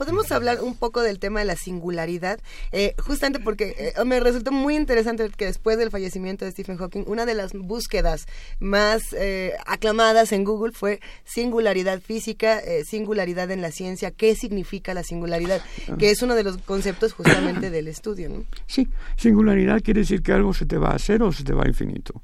Podemos 0.00 0.32
hablar 0.32 0.62
un 0.62 0.76
poco 0.76 1.02
del 1.02 1.18
tema 1.18 1.40
de 1.40 1.44
la 1.44 1.56
singularidad, 1.56 2.40
eh, 2.72 2.94
justamente 2.98 3.38
porque 3.38 3.74
eh, 3.76 4.04
me 4.06 4.18
resultó 4.18 4.50
muy 4.50 4.74
interesante 4.74 5.28
que 5.36 5.44
después 5.44 5.76
del 5.76 5.90
fallecimiento 5.90 6.46
de 6.46 6.52
Stephen 6.52 6.78
Hawking, 6.78 7.04
una 7.06 7.26
de 7.26 7.34
las 7.34 7.52
búsquedas 7.52 8.26
más 8.60 9.02
eh, 9.12 9.52
aclamadas 9.66 10.32
en 10.32 10.44
Google 10.44 10.72
fue 10.72 11.00
singularidad 11.24 12.00
física, 12.00 12.62
singularidad 12.86 13.50
en 13.50 13.60
la 13.60 13.72
ciencia, 13.72 14.10
qué 14.10 14.34
significa 14.34 14.94
la 14.94 15.02
singularidad, 15.02 15.60
que 15.98 16.10
es 16.10 16.22
uno 16.22 16.34
de 16.34 16.44
los 16.44 16.56
conceptos 16.56 17.12
justamente 17.12 17.68
del 17.68 17.86
estudio. 17.86 18.30
¿no? 18.30 18.44
Sí, 18.66 18.88
singularidad 19.18 19.82
quiere 19.82 20.00
decir 20.00 20.22
que 20.22 20.32
algo 20.32 20.54
se 20.54 20.64
te 20.64 20.78
va 20.78 20.92
a 20.92 20.94
hacer 20.94 21.22
o 21.22 21.30
se 21.30 21.44
te 21.44 21.52
va 21.52 21.64
a 21.64 21.68
infinito. 21.68 22.22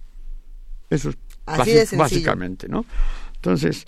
Eso 0.89 1.11
es 1.11 1.17
básicamente, 1.47 2.69
¿no? 2.69 2.85
Entonces, 3.37 3.87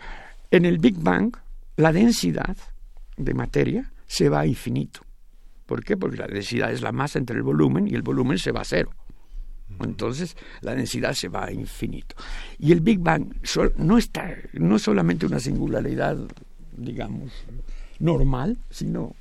en 0.51 0.65
el 0.65 0.79
Big 0.79 0.99
Bang, 0.99 1.37
la 1.77 1.93
densidad 1.93 2.57
de 3.17 3.35
materia 3.35 3.93
se 4.07 4.29
va 4.29 4.41
a 4.41 4.47
infinito. 4.47 5.01
¿Por 5.67 5.85
qué? 5.85 5.97
Porque 5.97 6.17
la 6.17 6.27
densidad 6.27 6.73
es 6.73 6.81
la 6.81 6.93
masa 6.93 7.19
entre 7.19 7.37
el 7.37 7.43
volumen 7.43 7.87
y 7.89 7.95
el 7.95 8.03
volumen 8.03 8.39
se 8.39 8.53
va 8.53 8.63
a 8.63 8.65
cero. 8.65 8.91
Entonces 9.81 10.37
la 10.63 10.75
densidad 10.75 11.13
se 11.13 11.29
va 11.29 11.45
a 11.45 11.53
infinito. 11.53 12.17
Y 12.59 12.73
el 12.73 12.81
Big 12.81 13.01
Bang 13.01 13.35
no, 13.77 13.99
está, 13.99 14.35
no 14.55 14.77
es 14.77 14.83
solamente 14.83 15.27
una 15.27 15.41
singularidad, 15.41 16.17
digamos, 16.77 17.33
normal, 17.99 18.59
sino 18.71 19.15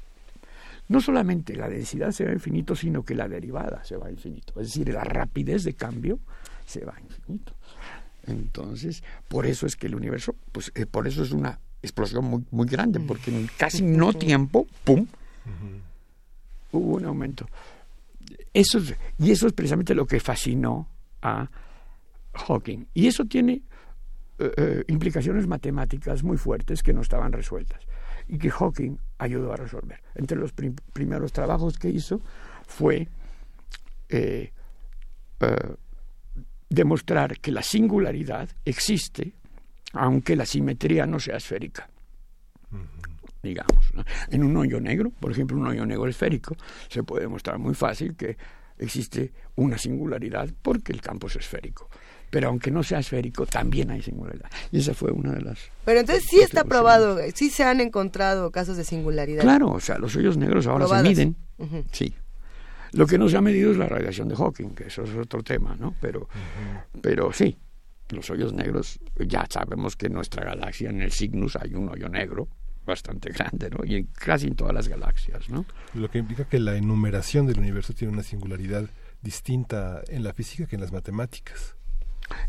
no 0.88 1.02
solamente 1.02 1.56
la 1.56 1.68
densidad 1.68 2.12
se 2.12 2.24
va 2.24 2.32
a 2.32 2.34
infinito, 2.34 2.76
sino 2.76 3.04
que 3.04 3.14
la 3.14 3.28
derivada 3.28 3.84
se 3.84 3.98
va 3.98 4.08
a 4.08 4.12
infinito. 4.12 4.60
Es 4.62 4.68
decir, 4.68 4.94
la 4.94 5.04
rapidez 5.04 5.64
de 5.64 5.74
cambio 5.74 6.20
se 6.66 6.86
va 6.86 6.94
a 6.96 7.02
infinito. 7.02 7.57
Entonces, 8.28 9.04
por 9.28 9.46
eso 9.46 9.66
es 9.66 9.76
que 9.76 9.88
el 9.88 9.96
universo, 9.96 10.36
pues 10.52 10.72
eh, 10.76 10.86
por 10.86 11.08
eso 11.08 11.24
es 11.24 11.32
una 11.32 11.60
explosión 11.82 12.26
muy, 12.26 12.46
muy 12.52 12.68
grande, 12.68 13.00
porque 13.00 13.36
en 13.36 13.50
casi 13.58 13.82
no 13.84 14.14
tiempo, 14.14 14.68
¡pum!, 14.84 15.08
hubo 16.72 16.96
un 16.96 17.06
aumento. 17.06 17.48
Eso 18.54 18.80
y 19.18 19.32
eso 19.32 19.48
es 19.48 19.54
precisamente 19.54 19.96
lo 19.96 20.06
que 20.06 20.20
fascinó 20.20 20.90
a 21.22 21.50
Hawking. 22.34 22.88
Y 22.94 23.08
eso 23.08 23.26
tiene 23.26 23.62
eh, 24.40 24.52
eh, 24.58 24.84
implicaciones 24.88 25.48
matemáticas 25.48 26.24
muy 26.24 26.38
fuertes 26.38 26.84
que 26.84 26.94
no 26.94 27.02
estaban 27.02 27.32
resueltas 27.32 27.82
y 28.28 28.38
que 28.38 28.52
Hawking 28.52 28.98
ayudó 29.18 29.54
a 29.54 29.56
resolver. 29.56 30.02
Entre 30.16 30.38
los 30.38 30.54
primeros 30.54 31.32
trabajos 31.32 31.80
que 31.80 31.90
hizo 31.90 32.22
fue 32.68 33.08
eh, 34.10 34.52
demostrar 36.70 37.40
que 37.40 37.52
la 37.52 37.64
singularidad 37.64 38.50
existe 38.66 39.34
aunque 39.94 40.36
la 40.36 40.46
simetría 40.46 41.06
no 41.06 41.20
sea 41.20 41.38
esférica 41.38 41.90
digamos. 43.48 43.92
En 44.30 44.44
un 44.44 44.56
hoyo 44.58 44.80
negro, 44.80 45.12
por 45.20 45.32
ejemplo, 45.32 45.58
un 45.58 45.68
hoyo 45.68 45.86
negro 45.86 46.08
esférico, 46.08 46.56
se 46.90 47.04
puede 47.04 47.24
demostrar 47.24 47.58
muy 47.58 47.74
fácil 47.74 48.16
que 48.16 48.38
existe 48.78 49.32
una 49.56 49.78
singularidad 49.78 50.50
porque 50.62 50.92
el 50.92 51.02
campo 51.02 51.28
es 51.28 51.36
esférico. 51.38 51.90
Pero 52.30 52.50
aunque 52.50 52.72
no 52.72 52.84
sea 52.84 53.00
esférico, 53.00 53.46
también 53.46 53.90
hay 53.90 54.02
singularidad. 54.02 54.50
Y 54.72 54.80
esa 54.80 54.94
fue 54.94 55.12
una 55.12 55.32
de 55.32 55.42
las... 55.42 55.60
Pero 55.86 56.02
entonces 56.02 56.26
sí 56.30 56.42
está 56.42 56.66
probado, 56.66 57.18
sí 57.34 57.50
se 57.50 57.64
han 57.64 57.80
encontrado 57.80 58.52
casos 58.52 58.76
de 58.76 58.84
singularidad. 58.84 59.44
Claro, 59.44 59.72
o 59.72 59.80
sea, 59.80 59.98
los 59.98 60.16
hoyos 60.16 60.38
negros 60.38 60.68
ahora 60.68 60.88
se 60.88 61.04
miden. 61.04 61.38
Sí. 61.92 62.14
Lo 62.98 63.06
que 63.06 63.18
no 63.18 63.30
se 63.30 63.38
ha 63.38 63.42
medido 63.42 63.72
es 63.72 63.78
la 63.78 63.88
radiación 63.88 64.28
de 64.28 64.36
Hawking, 64.36 64.70
que 64.70 64.88
eso 64.88 65.04
es 65.04 65.16
otro 65.16 65.44
tema, 65.44 65.76
¿no? 65.76 65.94
Pero, 66.02 66.28
pero 67.02 67.32
sí, 67.32 67.56
los 68.10 68.28
hoyos 68.32 68.54
negros, 68.54 69.00
ya 69.16 69.46
sabemos 69.48 69.96
que 69.96 70.08
en 70.08 70.14
nuestra 70.14 70.44
galaxia, 70.44 70.90
en 70.90 71.02
el 71.02 71.12
Cygnus, 71.12 71.56
hay 71.58 71.76
un 71.76 71.90
hoyo 71.90 72.10
negro, 72.10 72.48
bastante 72.88 73.30
grande, 73.32 73.70
¿no? 73.70 73.86
Y 73.86 73.98
en 73.98 74.06
casi 74.08 74.48
en 74.48 74.56
todas 74.56 74.74
las 74.74 74.88
galaxias, 74.88 75.48
¿no? 75.50 75.66
Lo 75.94 76.10
que 76.10 76.18
implica 76.18 76.46
que 76.46 76.60
la 76.60 76.76
enumeración 76.76 77.46
del 77.46 77.60
universo 77.60 77.94
tiene 77.94 78.14
una 78.14 78.24
singularidad 78.24 78.90
distinta 79.22 80.02
en 80.08 80.24
la 80.24 80.34
física 80.34 80.66
que 80.68 80.76
en 80.76 80.82
las 80.82 80.92
matemáticas. 80.92 81.76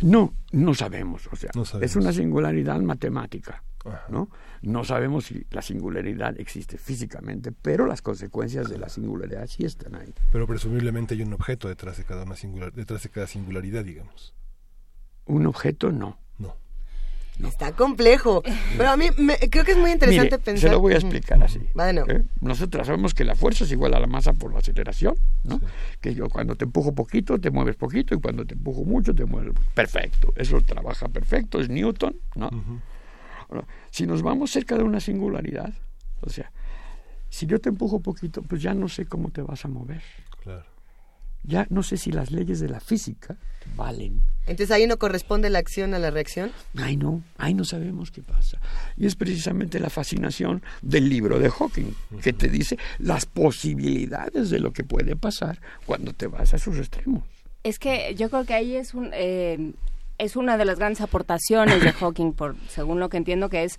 No, 0.01 0.35
no 0.53 0.75
sabemos, 0.75 1.29
o 1.31 1.37
sea, 1.37 1.51
es 1.81 1.95
una 1.95 2.13
singularidad 2.13 2.81
matemática, 2.81 3.63
¿no? 4.09 4.29
No 4.63 4.85
sabemos 4.85 5.27
si 5.27 5.47
la 5.51 5.63
singularidad 5.63 6.39
existe 6.41 6.79
físicamente, 6.79 7.53
pero 7.53 7.87
las 7.87 8.03
consecuencias 8.03 8.69
de 8.69 8.79
la 8.79 8.89
singularidad 8.89 9.47
sí 9.47 9.65
están 9.65 9.95
ahí. 9.95 10.13
Pero 10.33 10.47
presumiblemente 10.47 11.15
hay 11.15 11.23
un 11.23 11.33
objeto 11.33 11.69
detrás 11.69 11.97
de 11.97 12.05
cada 12.05 12.25
una 12.25 12.37
singular, 12.37 12.73
detrás 12.73 13.03
de 13.03 13.09
cada 13.09 13.27
singularidad, 13.27 13.85
digamos. 13.85 14.35
Un 15.27 15.47
objeto 15.47 15.93
no. 15.93 16.19
Está 17.47 17.73
complejo. 17.73 18.43
Pero 18.77 18.91
a 18.91 18.97
mí 18.97 19.07
creo 19.51 19.65
que 19.65 19.73
es 19.73 19.79
muy 19.79 19.93
interesante 19.93 20.39
pensar. 20.39 20.71
Se 20.71 20.75
lo 20.75 20.81
voy 20.81 20.95
a 20.95 20.97
explicar 20.97 21.43
así. 21.43 21.61
Bueno. 21.75 22.05
¿Eh? 22.09 22.25
Nosotros 22.41 22.87
sabemos 22.87 23.15
que 23.15 23.25
la 23.25 23.35
fuerza 23.37 23.65
es 23.65 23.73
igual 23.73 23.95
a 23.95 24.01
la 24.01 24.07
masa 24.07 24.33
por 24.33 24.53
la 24.53 24.59
aceleración, 24.59 25.15
¿no? 25.45 25.61
Que 26.01 26.15
yo 26.15 26.29
cuando 26.29 26.57
te 26.57 26.65
empujo 26.65 26.95
poquito, 26.95 27.39
te 27.39 27.51
mueves 27.51 27.77
poquito, 27.77 28.15
y 28.15 28.21
cuando 28.21 28.45
te 28.45 28.55
empujo 28.55 28.85
mucho, 28.85 29.15
te 29.15 29.25
mueves. 29.25 29.55
Perfecto. 29.75 30.33
Eso 30.37 30.61
trabaja 30.63 31.09
perfecto, 31.09 31.61
es 31.61 31.69
Newton, 31.69 32.17
¿no? 32.35 32.51
Si 33.91 34.07
nos 34.07 34.23
vamos 34.23 34.51
cerca 34.51 34.77
de 34.77 34.83
una 34.83 35.01
singularidad, 35.01 35.73
o 36.21 36.31
sea, 36.31 36.51
si 37.29 37.47
yo 37.47 37.59
te 37.61 37.69
empujo 37.69 38.01
poquito, 38.01 38.43
pues 38.43 38.63
ya 38.63 38.75
no 38.75 38.89
sé 38.89 39.07
cómo 39.07 39.31
te 39.31 39.43
vas 39.43 39.65
a 39.65 39.69
mover. 39.69 40.03
Claro 40.43 40.79
ya 41.45 41.67
no 41.71 41.83
sé 41.83 41.97
si 41.97 42.13
las 42.13 42.31
leyes 42.31 42.61
de 42.61 42.69
la 42.69 42.81
física 42.81 43.37
valen. 43.77 44.23
Entonces 44.47 44.71
ahí 44.71 44.87
no 44.87 44.99
corresponde 44.99 45.51
la 45.51 45.59
acción 45.59 45.95
a 45.95 45.99
la 45.99 46.11
reacción. 46.11 46.53
Ay 46.77 46.97
no, 46.97 47.23
ahí 47.37 47.55
no 47.55 47.65
sabemos 47.65 48.11
qué 48.11 48.23
pasa. 48.23 48.61
Y 48.97 49.07
es 49.07 49.15
precisamente 49.15 49.79
la 49.79 49.91
fascinación 49.91 50.63
del 50.83 51.09
libro 51.09 51.39
de 51.39 51.51
Hawking, 51.51 51.95
que 52.23 52.33
te 52.33 52.49
dice 52.49 52.79
las 52.99 53.27
posibilidades 53.27 54.51
de 54.51 54.59
lo 54.59 54.73
que 54.73 54.85
puede 54.85 55.17
pasar 55.17 55.61
cuando 55.87 56.13
te 56.13 56.27
vas 56.27 56.55
a 56.55 56.59
sus 56.59 56.79
extremos. 56.79 57.25
Es 57.63 57.79
que 57.79 58.15
yo 58.15 58.31
creo 58.31 58.45
que 58.45 58.55
ahí 58.55 58.77
es 58.77 58.95
un 58.95 59.11
eh, 59.13 59.73
es 60.19 60.37
una 60.37 60.57
de 60.57 60.65
las 60.65 60.79
grandes 60.79 61.01
aportaciones 61.01 61.83
de 61.83 61.93
Hawking, 62.01 62.33
por 62.33 62.57
según 62.69 63.01
lo 63.01 63.09
que 63.09 63.17
entiendo 63.17 63.49
que 63.49 63.65
es 63.65 63.79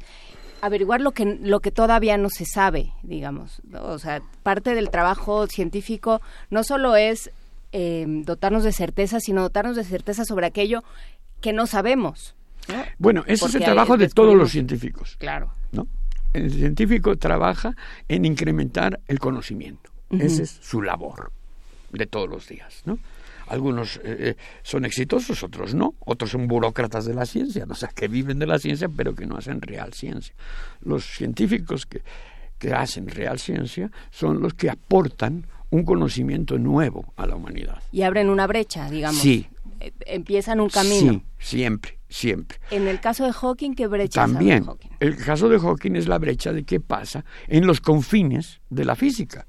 averiguar 0.61 1.01
lo 1.01 1.11
que 1.11 1.37
lo 1.41 1.59
que 1.59 1.71
todavía 1.71 2.17
no 2.17 2.29
se 2.29 2.45
sabe, 2.45 2.91
digamos. 3.03 3.61
O 3.73 3.99
sea, 3.99 4.21
parte 4.43 4.75
del 4.75 4.89
trabajo 4.89 5.47
científico 5.47 6.21
no 6.49 6.63
solo 6.63 6.95
es 6.95 7.31
eh, 7.71 8.05
dotarnos 8.07 8.63
de 8.63 8.71
certeza, 8.71 9.19
sino 9.19 9.41
dotarnos 9.41 9.75
de 9.75 9.83
certeza 9.83 10.25
sobre 10.25 10.47
aquello 10.47 10.83
que 11.41 11.53
no 11.53 11.67
sabemos. 11.67 12.35
Bueno, 12.97 13.23
ese 13.25 13.45
es 13.45 13.55
el 13.55 13.63
trabajo 13.63 13.97
de 13.97 14.09
todos 14.09 14.35
los 14.35 14.51
científicos. 14.51 15.15
Claro. 15.17 15.51
¿no? 15.71 15.87
El 16.33 16.51
científico 16.51 17.15
trabaja 17.17 17.75
en 18.07 18.25
incrementar 18.25 18.99
el 19.07 19.19
conocimiento. 19.19 19.91
Esa 20.11 20.43
es 20.43 20.59
su 20.61 20.81
labor 20.81 21.31
de 21.91 22.05
todos 22.05 22.29
los 22.29 22.47
días. 22.47 22.81
¿no? 22.85 22.99
Algunos 23.49 23.97
eh, 23.97 24.01
eh, 24.05 24.35
son 24.63 24.85
exitosos, 24.85 25.43
otros 25.43 25.73
no. 25.73 25.95
Otros 25.99 26.31
son 26.31 26.47
burócratas 26.47 27.05
de 27.05 27.13
la 27.13 27.25
ciencia, 27.25 27.65
o 27.69 27.75
sea, 27.75 27.89
que 27.89 28.07
viven 28.07 28.39
de 28.39 28.47
la 28.47 28.59
ciencia, 28.59 28.87
pero 28.89 29.15
que 29.15 29.25
no 29.25 29.35
hacen 29.37 29.61
real 29.61 29.93
ciencia. 29.93 30.35
Los 30.81 31.03
científicos 31.05 31.85
que, 31.85 32.03
que 32.57 32.73
hacen 32.73 33.07
real 33.07 33.39
ciencia 33.39 33.91
son 34.11 34.41
los 34.41 34.53
que 34.53 34.69
aportan 34.69 35.47
un 35.71 35.83
conocimiento 35.83 36.57
nuevo 36.57 37.13
a 37.15 37.25
la 37.25 37.35
humanidad. 37.35 37.81
Y 37.91 38.03
abren 38.03 38.29
una 38.29 38.47
brecha, 38.47 38.89
digamos. 38.89 39.21
Sí. 39.21 39.47
Eh, 39.79 39.93
empiezan 40.05 40.59
un 40.59 40.69
camino. 40.69 41.13
Sí, 41.13 41.23
siempre, 41.37 41.99
siempre. 42.09 42.59
En 42.71 42.87
el 42.87 42.99
caso 42.99 43.25
de 43.25 43.33
Hawking, 43.33 43.73
¿qué 43.75 43.87
brecha 43.87 44.21
También. 44.21 44.65
Hawking? 44.65 44.89
El 44.99 45.15
caso 45.15 45.47
de 45.49 45.59
Hawking 45.59 45.95
es 45.95 46.07
la 46.07 46.17
brecha 46.17 46.51
de 46.51 46.63
qué 46.63 46.79
pasa 46.79 47.23
en 47.47 47.65
los 47.65 47.81
confines 47.81 48.61
de 48.69 48.85
la 48.85 48.95
física, 48.95 49.47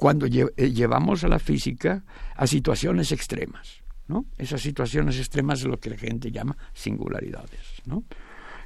cuando 0.00 0.24
eh, 0.24 0.72
llevamos 0.72 1.24
a 1.24 1.28
la 1.28 1.38
física 1.38 2.02
a 2.34 2.46
situaciones 2.46 3.12
extremas. 3.12 3.82
¿no? 4.08 4.24
Esas 4.38 4.62
situaciones 4.62 5.18
extremas 5.18 5.60
es 5.60 5.66
lo 5.66 5.78
que 5.78 5.90
la 5.90 5.98
gente 5.98 6.32
llama 6.32 6.56
singularidades. 6.72 7.82
¿no? 7.84 8.04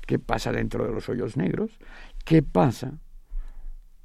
¿Qué 0.06 0.20
pasa 0.20 0.52
dentro 0.52 0.86
de 0.86 0.92
los 0.92 1.08
hoyos 1.08 1.36
negros? 1.36 1.72
¿Qué 2.24 2.44
pasa 2.44 3.00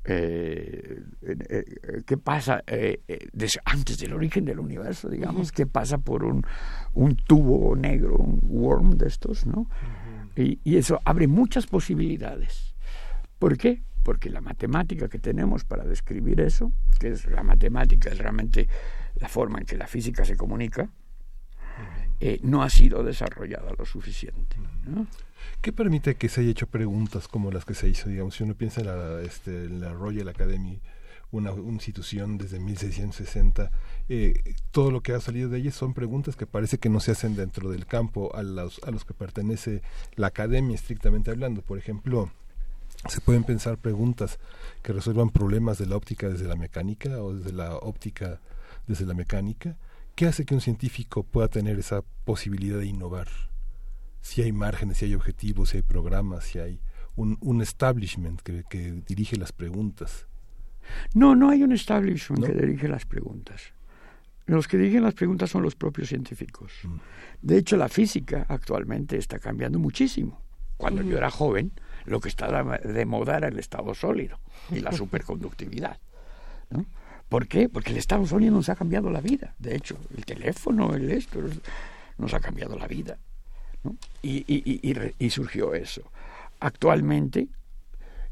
eh, 0.06 1.04
eh, 1.22 2.02
qué 2.08 2.18
pasa 2.18 2.64
antes 3.66 4.00
del 4.00 4.14
origen 4.14 4.44
del 4.44 4.60
universo, 4.60 5.08
digamos, 5.08 5.52
qué 5.52 5.68
pasa 5.68 6.00
por 6.00 6.24
un, 6.24 6.44
un, 6.94 7.16
tubo 7.16 7.76
negro, 7.76 8.16
un 8.16 8.40
worm 8.42 8.98
de 8.98 9.08
estos, 9.08 9.46
¿no? 9.46 9.70
y, 10.36 10.58
y, 10.64 10.78
eso 10.78 11.00
abre 11.06 11.28
muchas 11.28 11.68
posibilidades. 11.68 12.74
¿Por 13.38 13.56
qué? 13.56 13.84
Porque 14.04 14.30
la 14.30 14.42
matemática 14.42 15.10
que 15.10 15.20
tenemos 15.20 15.64
para 15.64 15.84
describir 15.84 16.42
eso, 16.42 16.72
que 17.00 17.10
es 17.10 17.26
la 17.26 17.44
matemática, 17.44 18.10
es 18.10 18.18
realmente 18.18 18.68
la 19.16 19.28
forma 19.28 19.60
en 19.60 19.66
que 19.66 19.78
la 19.78 19.88
física 19.88 20.26
se 20.26 20.36
comunica, 20.36 20.90
no 22.42 22.64
ha 22.64 22.70
sido 22.70 23.04
desarrollada 23.04 23.72
lo 23.78 23.86
suficiente. 23.86 24.58
¿no? 24.86 25.08
¿Qué 25.62 25.72
permite 25.72 26.16
que 26.16 26.30
se 26.30 26.42
haya 26.42 26.52
hecho 26.52 26.68
preguntas 26.68 27.28
como 27.28 27.52
las 27.52 27.66
que 27.66 27.74
se 27.74 27.88
hizo? 27.88 28.10
Digamos, 28.10 28.36
si 28.36 28.44
uno 28.44 28.56
piensa 28.56 28.82
en 28.82 28.88
la, 28.88 29.22
este, 29.22 29.70
la 29.70 29.94
Royal 29.94 30.28
Academy, 30.28 30.82
una, 31.32 31.52
institución 31.52 32.38
desde 32.38 32.60
1660, 32.60 33.72
eh, 34.10 34.56
todo 34.72 34.92
lo 34.92 35.02
que 35.02 35.14
ha 35.14 35.20
salido 35.20 35.50
de 35.50 35.60
ella 35.60 35.72
son 35.72 35.94
preguntas 35.94 36.36
que 36.36 36.48
parece 36.48 36.78
que 36.78 36.90
no 36.90 37.00
se 37.00 37.12
hacen 37.12 37.36
dentro 37.36 37.70
del 37.70 37.86
campo 37.86 38.36
a 38.36 38.44
los, 38.44 38.82
a 38.84 38.92
los 38.92 39.06
que 39.06 39.14
pertenece 39.14 39.82
la 40.16 40.28
academia 40.28 40.76
estrictamente 40.76 41.32
hablando. 41.32 41.62
Por 41.62 41.78
ejemplo, 41.78 42.32
se 43.08 43.22
pueden 43.22 43.44
pensar 43.44 43.78
preguntas 43.78 44.40
que 44.82 44.94
resuelvan 44.94 45.30
problemas 45.30 45.78
de 45.78 45.86
la 45.86 45.96
óptica 45.96 46.28
desde 46.28 46.48
la 46.48 46.56
mecánica 46.56 47.22
o 47.22 47.34
desde 47.34 47.54
la 47.54 47.76
óptica 47.76 48.42
desde 48.88 49.06
la 49.06 49.14
mecánica. 49.14 49.78
¿Qué 50.16 50.26
hace 50.26 50.46
que 50.46 50.54
un 50.54 50.62
científico 50.62 51.24
pueda 51.24 51.48
tener 51.48 51.80
esa 51.80 52.02
posibilidad 52.26 52.80
de 52.80 52.88
innovar? 52.88 53.28
si 54.22 54.42
hay 54.42 54.52
márgenes, 54.52 54.98
si 54.98 55.06
hay 55.06 55.16
objetivos, 55.16 55.70
si 55.70 55.78
hay 55.78 55.84
programas, 55.84 56.44
si 56.46 56.60
hay 56.60 56.80
un, 57.16 57.38
un 57.42 57.62
establishment 57.62 58.42
que, 58.42 58.64
que, 58.70 59.02
dirige 59.08 59.38
las 59.38 59.52
preguntas. 59.52 60.28
No, 61.14 61.36
no 61.36 61.50
hay 61.50 61.64
un 61.64 61.72
establishment 61.72 62.46
que 62.46 62.54
dirige 62.54 62.88
las 62.88 63.06
preguntas. 63.06 63.74
Los 64.46 64.68
que 64.68 64.78
dirigen 64.78 65.04
las 65.04 65.14
preguntas 65.14 65.52
son 65.52 65.62
los 65.62 65.76
propios 65.76 66.10
científicos. 66.10 66.74
Mm. 66.84 66.98
De 67.42 67.58
hecho, 67.58 67.78
la 67.78 67.88
física 67.88 68.46
actualmente 68.50 69.18
está 69.18 69.38
cambiando 69.38 69.78
muchísimo. 69.78 70.42
Cuando 70.78 71.04
yo 71.04 71.18
era 71.18 71.30
joven, 71.30 71.72
lo 72.10 72.20
que 72.20 72.30
estaba 72.30 72.78
de 72.80 73.06
moda 73.06 73.38
era 73.38 73.48
el 73.48 73.60
estado 73.60 73.94
sólido 73.94 74.40
y 74.72 74.80
la 74.80 74.92
superconductividad. 74.92 75.98
¿no? 76.72 76.86
¿Por 77.30 77.48
qué? 77.48 77.70
Porque 77.70 77.92
el 77.92 77.98
Estados 77.98 78.32
Unidos 78.32 78.56
nos 78.56 78.70
ha 78.70 78.76
cambiado 78.76 79.12
la 79.12 79.22
vida. 79.22 79.54
De 79.60 79.76
hecho, 79.76 79.98
el 80.18 80.26
teléfono, 80.26 80.96
el 80.96 81.12
esto, 81.12 81.40
nos 82.18 82.34
ha 82.34 82.40
cambiado 82.40 82.78
la 82.78 82.88
vida. 82.88 83.18
¿no? 83.84 83.96
Y, 84.24 84.44
y, 84.48 84.64
y, 84.66 85.14
y, 85.20 85.30
surgió 85.30 85.76
eso. 85.76 86.02
Actualmente, 86.60 87.48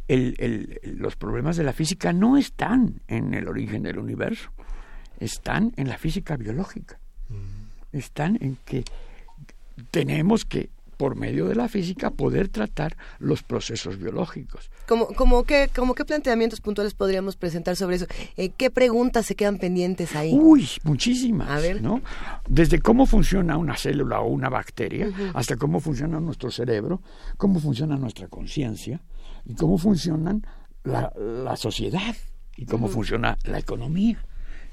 el, 0.08 0.36
el, 0.40 0.98
los 0.98 1.16
problemas 1.16 1.56
de 1.56 1.64
la 1.64 1.74
física 1.74 2.12
no 2.12 2.36
están 2.36 3.02
en 3.08 3.36
el 3.36 3.48
origen 3.48 3.84
del 3.84 4.00
universo, 4.00 4.50
están 5.20 5.74
en 5.78 5.88
la 5.88 5.98
física 5.98 6.36
biológica. 6.36 7.00
Están 7.92 8.38
en 8.42 8.58
que 8.66 8.84
tenemos 9.92 10.46
que 10.46 10.70
por 10.98 11.16
medio 11.16 11.46
de 11.46 11.56
la 11.56 11.70
física 11.70 12.12
poder 12.12 12.50
tratar 12.50 12.98
los 13.20 13.44
procesos 13.44 13.98
biológicos. 13.98 14.70
¿Cómo, 14.88 15.08
cómo, 15.16 15.44
qué, 15.44 15.70
cómo 15.74 15.96
qué 15.96 16.04
planteamientos 16.04 16.60
puntuales 16.60 16.94
podríamos 16.94 17.36
presentar 17.36 17.76
sobre 17.76 17.98
eso? 17.98 18.08
Eh, 18.36 18.50
¿Qué 18.50 18.72
preguntas 18.72 19.26
se 19.26 19.36
quedan 19.36 19.60
pendientes 19.60 20.16
ahí? 20.16 20.34
Uy, 20.34 20.68
muchísimas. 20.84 21.50
A 21.50 21.60
ver. 21.60 21.82
¿no? 21.82 22.02
Desde 22.50 22.80
cómo 22.80 23.06
funciona 23.06 23.58
una 23.58 23.78
célula 23.78 24.20
o 24.20 24.28
una 24.28 24.50
bacteria, 24.50 25.12
hasta 25.34 25.56
cómo 25.56 25.80
funciona 25.80 26.20
nuestro 26.20 26.52
cerebro, 26.52 27.02
cómo 27.38 27.60
funciona 27.60 27.96
nuestra 27.98 28.28
conciencia 28.28 29.02
y 29.46 29.56
cómo 29.56 29.78
funcionan 29.78 30.46
la, 30.84 31.14
la 31.16 31.56
sociedad 31.56 32.16
y 32.56 32.66
cómo 32.66 32.88
funciona 32.88 33.38
la 33.44 33.60
economía 33.60 34.27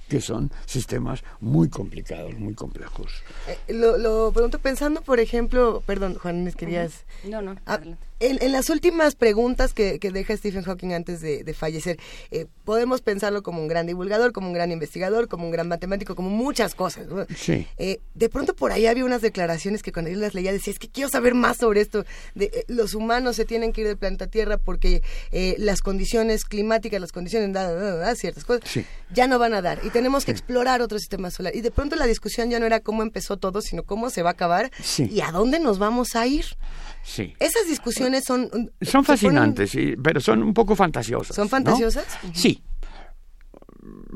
que 0.08 0.20
son 0.20 0.50
sistemas 0.66 1.23
muy 1.41 1.68
complicados, 1.68 2.34
muy 2.34 2.55
complejos. 2.55 3.23
Eh, 3.49 3.73
lo, 3.73 3.97
lo, 3.97 4.33
pregunto 4.33 4.58
pensando, 4.58 5.02
por 5.02 5.20
ejemplo, 5.20 5.83
perdón, 5.86 6.15
Juan, 6.15 6.52
querías... 6.52 7.05
No, 7.24 7.42
no, 7.42 7.57
ah, 7.66 7.81
en, 8.24 8.52
las 8.52 8.70
últimas 8.70 9.14
preguntas 9.14 9.72
que, 9.72 9.98
deja 9.98 10.36
Stephen 10.36 10.62
Hawking 10.62 10.92
antes 10.92 11.20
de, 11.20 11.54
fallecer, 11.54 11.98
eh, 12.30 12.46
podemos 12.64 13.00
pensarlo 13.00 13.42
como 13.42 13.60
un 13.60 13.68
gran 13.68 13.86
divulgador, 13.86 14.32
como 14.32 14.48
un 14.48 14.52
gran 14.52 14.72
investigador, 14.72 15.28
como 15.28 15.44
un 15.44 15.50
gran 15.50 15.68
matemático, 15.68 16.14
como 16.14 16.30
muchas 16.30 16.74
cosas. 16.74 17.06
Sí. 17.36 17.66
Eh, 17.78 18.00
de 18.14 18.28
pronto 18.28 18.54
por 18.54 18.72
ahí 18.72 18.86
había 18.86 19.04
unas 19.04 19.22
declaraciones 19.22 19.82
que 19.82 19.92
cuando 19.92 20.10
él 20.10 20.20
las 20.20 20.34
leía 20.34 20.52
decía, 20.52 20.72
es 20.72 20.78
que 20.78 20.88
quiero 20.88 21.10
saber 21.10 21.34
más 21.34 21.58
sobre 21.58 21.80
esto. 21.80 22.04
De, 22.34 22.46
eh, 22.46 22.64
los 22.68 22.94
humanos 22.94 23.36
se 23.36 23.44
tienen 23.44 23.72
que 23.72 23.82
ir 23.82 23.86
del 23.86 23.96
planeta 23.96 24.26
Tierra 24.26 24.58
porque 24.58 25.02
las 25.58 25.80
condiciones 25.80 26.44
climáticas, 26.44 27.00
las 27.00 27.12
condiciones, 27.12 27.52
da, 27.52 28.14
ciertas 28.14 28.44
cosas, 28.44 28.62
ya 29.12 29.26
no 29.26 29.38
van 29.38 29.54
a 29.54 29.62
dar. 29.62 29.80
Y 29.84 29.90
tenemos 29.90 30.24
que 30.24 30.30
explorar 30.30 30.82
otro 30.82 30.98
sistema 30.98 31.30
solar. 31.30 31.54
Y 31.54 31.60
de 31.60 31.70
pronto 31.70 31.96
la 31.96 32.06
discusión 32.06 32.50
ya 32.50 32.58
no 32.58 32.66
era 32.66 32.80
cómo 32.80 33.02
empezó 33.02 33.36
todo, 33.36 33.60
sino 33.60 33.82
cómo 33.82 34.10
se 34.10 34.22
va 34.22 34.30
a 34.30 34.32
acabar 34.32 34.70
y 34.98 35.20
a 35.20 35.30
dónde 35.30 35.60
nos 35.60 35.78
vamos 35.78 36.16
a 36.16 36.26
ir. 36.26 36.44
Sí. 37.02 37.34
Esas 37.38 37.66
discusiones 37.66 38.14
son... 38.20 38.51
Son 38.81 39.05
fascinantes, 39.05 39.70
sí, 39.70 39.94
pero 40.02 40.20
son 40.20 40.43
un 40.43 40.55
poco 40.55 40.76
fantasiosas. 40.76 41.34
¿Son 41.34 41.49
fantasiosas? 41.49 42.07
Sí. 42.33 42.62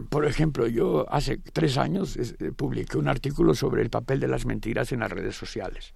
Por 0.09 0.27
ejemplo, 0.27 0.67
yo 0.67 1.07
hace 1.13 1.39
tres 1.39 1.77
años 1.77 2.17
eh, 2.17 2.53
publiqué 2.53 2.99
un 2.99 3.09
artículo 3.09 3.55
sobre 3.55 3.83
el 3.83 3.91
papel 3.91 4.21
de 4.21 4.29
las 4.29 4.47
mentiras 4.47 4.93
en 4.93 5.01
las 5.01 5.11
redes 5.11 5.37
sociales, 5.37 5.93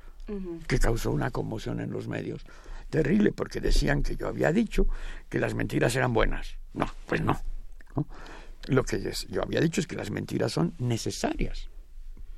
que 0.67 0.79
causó 0.79 1.11
una 1.11 1.31
conmoción 1.31 1.81
en 1.81 1.91
los 1.91 2.09
medios 2.09 2.45
terrible, 2.91 3.33
porque 3.33 3.61
decían 3.61 4.03
que 4.03 4.17
yo 4.17 4.29
había 4.29 4.53
dicho 4.53 4.87
que 5.29 5.39
las 5.39 5.55
mentiras 5.55 5.97
eran 5.97 6.13
buenas. 6.13 6.57
No, 6.75 6.87
pues 7.07 7.23
no. 7.23 7.41
Lo 8.69 8.85
que 8.85 9.13
yo 9.29 9.43
había 9.43 9.61
dicho 9.61 9.81
es 9.81 9.87
que 9.87 9.97
las 9.97 10.11
mentiras 10.11 10.53
son 10.53 10.75
necesarias 10.79 11.71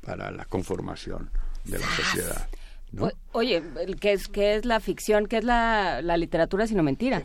para 0.00 0.30
la 0.30 0.44
conformación 0.44 1.30
de 1.64 1.78
la 1.78 1.86
sociedad. 1.86 2.48
Oye, 3.32 3.62
¿qué 4.00 4.12
es, 4.12 4.28
qué 4.28 4.56
es 4.56 4.64
la 4.64 4.80
ficción? 4.80 5.26
¿Qué 5.26 5.38
es 5.38 5.44
la, 5.44 6.00
literatura 6.16 6.66
sino 6.66 6.82
mentira? 6.82 7.22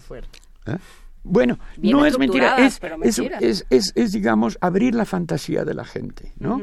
¿Eh? 0.65 0.77
Bueno, 1.23 1.59
no 1.77 2.05
es 2.05 2.17
mentira, 2.17 2.55
es, 2.57 2.79
es, 3.41 3.65
es, 3.69 3.91
es, 3.95 4.11
digamos, 4.11 4.57
abrir 4.61 4.95
la 4.95 5.05
fantasía 5.05 5.65
de 5.65 5.73
la 5.73 5.83
gente, 5.83 6.33
¿no? 6.39 6.61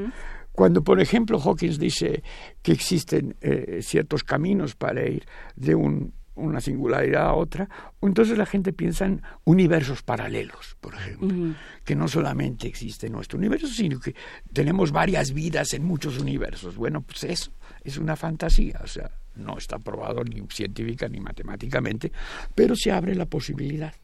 Cuando, 0.52 0.82
por 0.82 1.00
ejemplo, 1.00 1.38
Hawkins 1.38 1.78
dice 1.78 2.22
que 2.62 2.72
existen 2.72 3.36
eh, 3.42 3.80
ciertos 3.82 4.24
caminos 4.24 4.74
para 4.74 5.06
ir 5.06 5.26
de 5.54 5.74
un, 5.74 6.14
una 6.36 6.60
singularidad 6.60 7.28
a 7.28 7.34
otra, 7.34 7.68
entonces 8.00 8.38
la 8.38 8.46
gente 8.46 8.72
piensa 8.72 9.06
en 9.06 9.22
universos 9.44 10.02
paralelos, 10.02 10.76
por 10.80 10.94
ejemplo, 10.94 11.54
que 11.84 11.96
no 11.96 12.08
solamente 12.08 12.68
existe 12.68 13.10
nuestro 13.10 13.38
universo, 13.38 13.66
sino 13.66 13.98
que 13.98 14.14
tenemos 14.52 14.92
varias 14.92 15.32
vidas 15.32 15.72
en 15.74 15.84
muchos 15.84 16.18
universos. 16.18 16.76
Bueno, 16.76 17.00
pues 17.00 17.24
eso 17.24 17.50
es 17.82 17.98
una 17.98 18.16
fantasía, 18.16 18.80
o 18.82 18.86
sea, 18.86 19.10
no 19.36 19.58
está 19.58 19.78
probado 19.78 20.22
ni 20.24 20.42
científica 20.48 21.08
ni 21.08 21.20
matemáticamente, 21.20 22.12
pero 22.54 22.74
se 22.76 22.92
abre 22.92 23.14
la 23.14 23.26
posibilidad. 23.26 23.94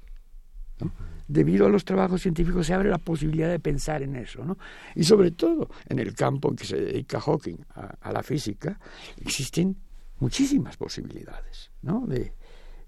Debido 1.29 1.67
a 1.67 1.69
los 1.69 1.85
trabajos 1.85 2.23
científicos 2.23 2.67
se 2.67 2.75
abre 2.75 2.91
la 2.91 2.99
posibilidad 2.99 3.49
de 3.49 3.61
pensar 3.61 4.03
en 4.03 4.17
eso, 4.17 4.45
¿no? 4.45 4.59
Y 4.95 5.05
sobre 5.05 5.31
todo 5.31 5.71
en 5.89 5.99
el 5.99 6.15
campo 6.15 6.51
en 6.51 6.57
que 6.57 6.65
se 6.65 6.77
dedica 6.77 7.21
Hawking 7.21 7.57
a, 7.75 8.13
la 8.13 8.23
física, 8.23 8.79
existen 9.21 9.77
muchísimas 10.23 10.77
posibilidades, 10.77 11.73
¿no? 11.83 12.07
De 12.07 12.33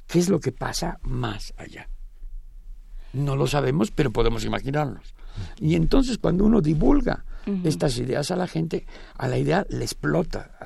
qué 0.07 0.21
es 0.21 0.29
lo 0.29 0.39
que 0.39 0.53
pasa 0.53 0.99
más 1.03 1.53
allá. 1.57 1.89
No 3.13 3.35
lo 3.35 3.49
sabemos, 3.49 3.91
pero 3.91 4.13
podemos 4.13 4.45
imaginarnos. 4.45 5.15
Y 5.59 5.75
entonces 5.75 6.19
cuando 6.19 6.45
uno 6.45 6.61
divulga 6.61 7.25
estas 7.65 7.99
ideas 7.99 8.31
a 8.31 8.37
la 8.37 8.47
gente, 8.47 8.87
a 9.19 9.29
la 9.29 9.37
idea 9.37 9.67
le 9.69 9.85
explota, 9.85 10.57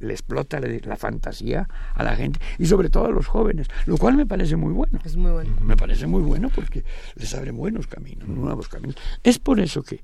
le 0.00 0.12
explota 0.12 0.60
la, 0.60 0.96
fantasía 0.96 1.68
a 1.94 2.02
la 2.02 2.16
gente 2.16 2.40
y 2.58 2.66
sobre 2.66 2.90
todo 2.90 3.06
a 3.06 3.10
los 3.10 3.26
jóvenes, 3.26 3.68
lo 3.86 3.96
cual 3.96 4.16
me 4.16 4.26
parece 4.26 4.56
muy 4.56 4.72
bueno. 4.72 4.98
Es 5.04 5.16
muy 5.16 5.30
bueno. 5.30 5.56
Me 5.62 5.76
parece 5.76 6.06
muy 6.06 6.22
bueno 6.22 6.50
porque 6.54 6.84
les 7.14 7.32
abre 7.34 7.52
buenos 7.52 7.86
caminos, 7.86 8.28
nuevos 8.28 8.68
caminos. 8.68 8.96
Es 9.22 9.38
por 9.38 9.60
eso 9.60 9.82
que 9.82 10.00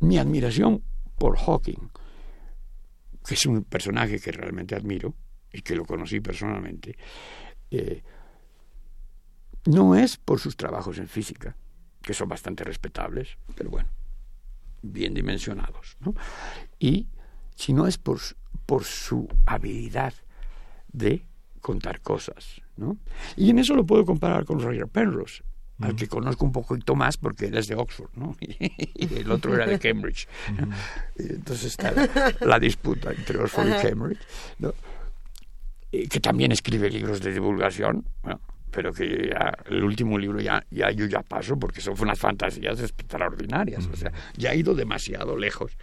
mi 0.00 0.18
admiración 0.18 0.82
por 1.18 1.38
Hawking, 1.38 1.90
que 3.26 3.34
es 3.34 3.46
un 3.46 3.64
personaje 3.64 4.20
que 4.20 4.32
realmente 4.32 4.74
admiro 4.74 5.14
y 5.52 5.62
que 5.62 5.74
lo 5.74 5.84
conocí 5.84 6.20
personalmente, 6.20 6.96
eh, 7.70 8.02
no 9.66 9.96
es 9.96 10.16
por 10.16 10.38
sus 10.38 10.56
trabajos 10.56 10.98
en 10.98 11.08
física, 11.08 11.56
que 12.02 12.14
son 12.14 12.28
bastante 12.28 12.62
respetables, 12.62 13.36
pero 13.56 13.70
bueno, 13.70 13.88
bien 14.82 15.12
dimensionados, 15.12 15.96
¿no? 16.00 16.14
Y 16.78 17.08
si 17.56 17.72
no 17.72 17.86
es 17.86 17.98
por, 17.98 18.20
por 18.64 18.84
su 18.84 19.28
habilidad 19.44 20.14
de 20.92 21.26
contar 21.60 22.00
cosas, 22.00 22.62
¿no? 22.76 22.96
Y 23.36 23.50
en 23.50 23.58
eso 23.58 23.74
lo 23.74 23.84
puedo 23.84 24.04
comparar 24.04 24.44
con 24.44 24.60
Roger 24.60 24.86
Penrose, 24.86 25.42
al 25.80 25.94
que 25.94 26.08
conozco 26.08 26.44
un 26.44 26.52
poquito 26.52 26.94
más 26.94 27.16
porque 27.16 27.46
él 27.46 27.56
es 27.56 27.68
de 27.68 27.74
Oxford, 27.74 28.10
¿no? 28.14 28.36
y 28.40 29.14
el 29.14 29.30
otro 29.30 29.54
era 29.54 29.66
de 29.66 29.78
Cambridge. 29.78 30.28
entonces 31.16 31.64
está 31.66 31.92
la, 32.40 32.58
disputa 32.58 33.12
entre 33.12 33.38
Oxford 33.38 33.68
y 33.68 33.82
Cambridge, 33.82 34.20
¿no? 34.58 34.74
que 35.90 36.20
también 36.20 36.52
escribe 36.52 36.90
libros 36.90 37.20
de 37.20 37.32
divulgación, 37.32 38.04
¿no? 38.24 38.40
pero 38.76 38.92
que 38.92 39.30
ya, 39.30 39.56
el 39.70 39.82
último 39.82 40.18
libro 40.18 40.38
ya, 40.38 40.62
ya 40.70 40.90
yo 40.90 41.06
ya 41.06 41.22
paso 41.22 41.58
porque 41.58 41.80
son 41.80 41.94
unas 41.98 42.18
fantasías 42.18 42.78
extraordinarias. 42.82 43.88
O 43.90 43.96
sea, 43.96 44.12
ya 44.36 44.50
ha 44.50 44.54
ido 44.54 44.74
demasiado 44.74 45.36
lejos 45.38 45.78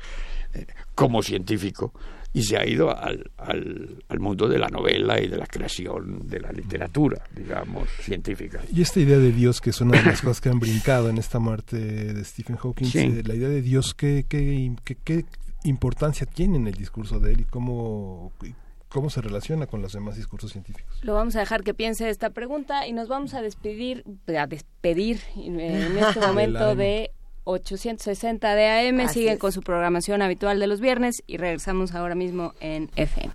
como 0.96 1.22
científico 1.22 1.94
y 2.34 2.44
se 2.44 2.58
ha 2.58 2.66
ido 2.66 2.90
al, 2.98 3.30
al, 3.38 4.20
mundo 4.20 4.48
de 4.48 4.58
la 4.58 4.68
novela 4.68 5.22
y 5.22 5.28
de 5.28 5.38
la 5.38 5.46
creación 5.46 6.28
de 6.28 6.40
la 6.40 6.52
literatura, 6.52 7.22
digamos, 7.36 7.88
científica. 8.02 8.60
Y 8.74 8.82
esta 8.82 9.00
idea 9.00 9.20
de 9.20 9.32
Dios, 9.32 9.62
que 9.62 9.70
es 9.70 9.80
una 9.82 10.00
de 10.00 10.04
las 10.04 10.22
cosas 10.22 10.42
que 10.42 10.50
han 10.50 10.60
brincado 10.60 11.10
en 11.10 11.20
esta 11.20 11.38
muerte 11.38 11.78
de 11.78 12.24
Stephen 12.24 12.58
Hawking, 12.58 12.88
eh, 12.96 13.24
la 13.24 13.36
idea 13.36 13.50
de 13.50 13.62
Dios, 13.62 13.94
¿qué, 13.94 14.26
qué, 14.28 14.76
qué, 14.84 14.96
qué 14.96 15.26
importancia 15.64 16.26
tiene 16.26 16.58
en 16.58 16.68
el 16.68 16.74
discurso 16.74 17.20
de 17.20 17.34
él 17.34 17.42
y 17.42 17.44
cómo, 17.44 18.32
cómo 18.90 19.10
se 19.10 19.22
relaciona 19.22 19.68
con 19.68 19.82
los 19.82 19.94
demás 19.94 20.16
discursos 20.16 20.52
científicos. 20.52 21.00
Lo 21.04 21.14
vamos 21.14 21.36
a 21.36 21.40
dejar 21.40 21.64
que 21.64 21.74
piense 21.74 22.10
esta 22.10 22.32
pregunta 22.32 22.88
y 22.88 22.94
nos 22.94 23.08
vamos 23.08 23.34
a 23.34 23.42
despedir, 23.42 24.04
a 24.28 24.48
despedir 24.48 25.20
en 25.36 25.60
este 25.60 26.20
momento 26.28 26.76
de 26.76 27.12
860 27.46 28.56
de 28.56 28.90
AM. 28.90 29.08
Siguen 29.10 29.38
con 29.38 29.52
su 29.52 29.62
programación 29.62 30.22
habitual 30.22 30.60
de 30.60 30.68
los 30.68 30.80
viernes 30.80 31.24
y 31.28 31.38
regresamos 31.38 31.94
ahora 31.94 32.16
mismo 32.16 32.54
en 32.60 32.90
FM. 32.96 33.34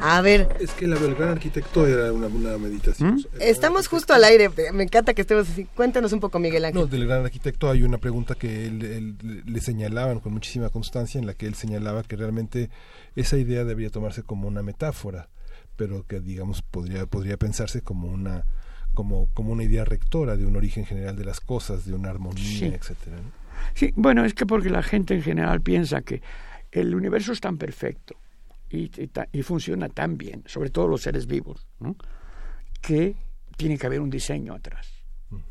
A 0.00 0.20
ver. 0.20 0.48
Es 0.60 0.72
que 0.72 0.86
la 0.86 0.96
del 0.96 1.14
gran 1.14 1.30
arquitecto 1.30 1.86
era 1.86 2.12
una, 2.12 2.28
meditación. 2.58 3.14
¿Mm? 3.14 3.24
Estamos 3.40 3.88
justo 3.88 4.12
al 4.12 4.24
aire. 4.24 4.50
Me 4.72 4.84
encanta 4.84 5.14
que 5.14 5.22
estemos 5.22 5.48
así. 5.48 5.64
Cuéntanos 5.64 6.12
un 6.12 6.20
poco, 6.20 6.38
Miguel 6.38 6.64
Ángel. 6.64 6.82
No, 6.82 6.86
del 6.86 7.06
gran 7.06 7.24
arquitecto 7.24 7.70
hay 7.70 7.82
una 7.82 7.98
pregunta 7.98 8.34
que 8.34 8.66
él, 8.66 9.16
le 9.46 9.60
señalaban 9.60 10.20
con 10.20 10.32
muchísima 10.32 10.70
constancia, 10.70 11.18
en 11.18 11.26
la 11.26 11.34
que 11.34 11.46
él 11.46 11.54
señalaba 11.54 12.02
que 12.02 12.16
realmente 12.16 12.70
esa 13.16 13.36
idea 13.36 13.64
debería 13.64 13.90
tomarse 13.90 14.22
como 14.22 14.48
una 14.48 14.62
metáfora, 14.62 15.28
pero 15.76 16.06
que, 16.06 16.20
digamos, 16.20 16.62
podría, 16.62 17.06
podría 17.06 17.36
pensarse 17.36 17.82
como 17.82 18.08
una 18.08 18.44
como, 18.94 19.26
como 19.34 19.52
una 19.52 19.64
idea 19.64 19.84
rectora 19.84 20.36
de 20.36 20.46
un 20.46 20.56
origen 20.56 20.86
general 20.86 21.16
de 21.16 21.24
las 21.24 21.40
cosas, 21.40 21.84
de 21.84 21.94
una 21.94 22.10
armonía, 22.10 22.68
etcétera. 22.68 23.16
Sí, 23.74 23.92
bueno, 23.96 24.24
es 24.24 24.34
que 24.34 24.46
porque 24.46 24.70
la 24.70 24.82
gente 24.82 25.14
en 25.14 25.22
general 25.22 25.60
piensa 25.60 26.02
que 26.02 26.22
el 26.70 26.94
universo 26.94 27.32
es 27.32 27.40
tan 27.40 27.58
perfecto 27.58 28.14
y, 28.70 28.90
y 29.32 29.42
funciona 29.42 29.88
tan 29.88 30.16
bien, 30.16 30.44
sobre 30.46 30.70
todo 30.70 30.86
los 30.86 31.02
seres 31.02 31.26
vivos, 31.26 31.66
¿no? 31.80 31.96
que 32.80 33.16
tiene 33.56 33.78
que 33.78 33.86
haber 33.86 34.00
un 34.00 34.10
diseño 34.10 34.54
atrás. 34.54 35.04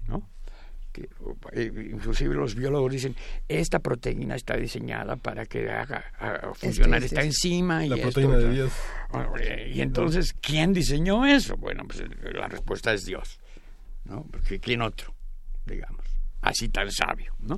¿no? 0.07 0.29
Que, 0.93 1.09
eh, 1.53 1.89
inclusive 1.91 2.35
los 2.35 2.55
biólogos 2.55 2.91
dicen, 2.91 3.15
esta 3.49 3.79
proteína 3.79 4.35
está 4.35 4.55
diseñada 4.55 5.17
para 5.17 5.45
que 5.45 5.69
haga, 5.69 6.05
funcionar 6.53 7.03
Este, 7.03 7.15
esta 7.15 7.21
sí. 7.21 7.27
enzima. 7.27 7.85
Y 7.85 7.89
La 7.89 7.95
esto, 7.95 8.11
proteína 8.11 8.37
de 8.37 8.53
Dios. 8.53 8.71
Y 9.73 9.81
entonces, 9.81 10.33
¿quién 10.39 10.71
diseñó 10.71 11.25
eso? 11.25 11.57
Bueno, 11.57 11.83
pues 11.87 12.03
la 12.33 12.47
respuesta 12.47 12.93
es 12.93 13.05
Dios. 13.05 13.39
¿no? 14.05 14.23
Porque 14.31 14.59
¿quién 14.59 14.81
otro? 14.81 15.13
Digamos. 15.65 16.05
Así 16.41 16.69
tan 16.69 16.91
sabio, 16.91 17.33
¿no? 17.39 17.57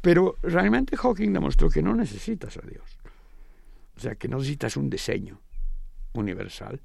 Pero 0.00 0.36
realmente 0.42 0.96
Hawking 0.96 1.32
demostró 1.32 1.68
que 1.68 1.82
no 1.82 1.94
necesitas 1.94 2.56
a 2.56 2.60
Dios. 2.60 2.98
O 3.96 4.00
sea, 4.00 4.14
que 4.14 4.28
no 4.28 4.36
necesitas 4.38 4.76
un 4.76 4.88
diseño 4.90 5.40
universal, 6.12 6.80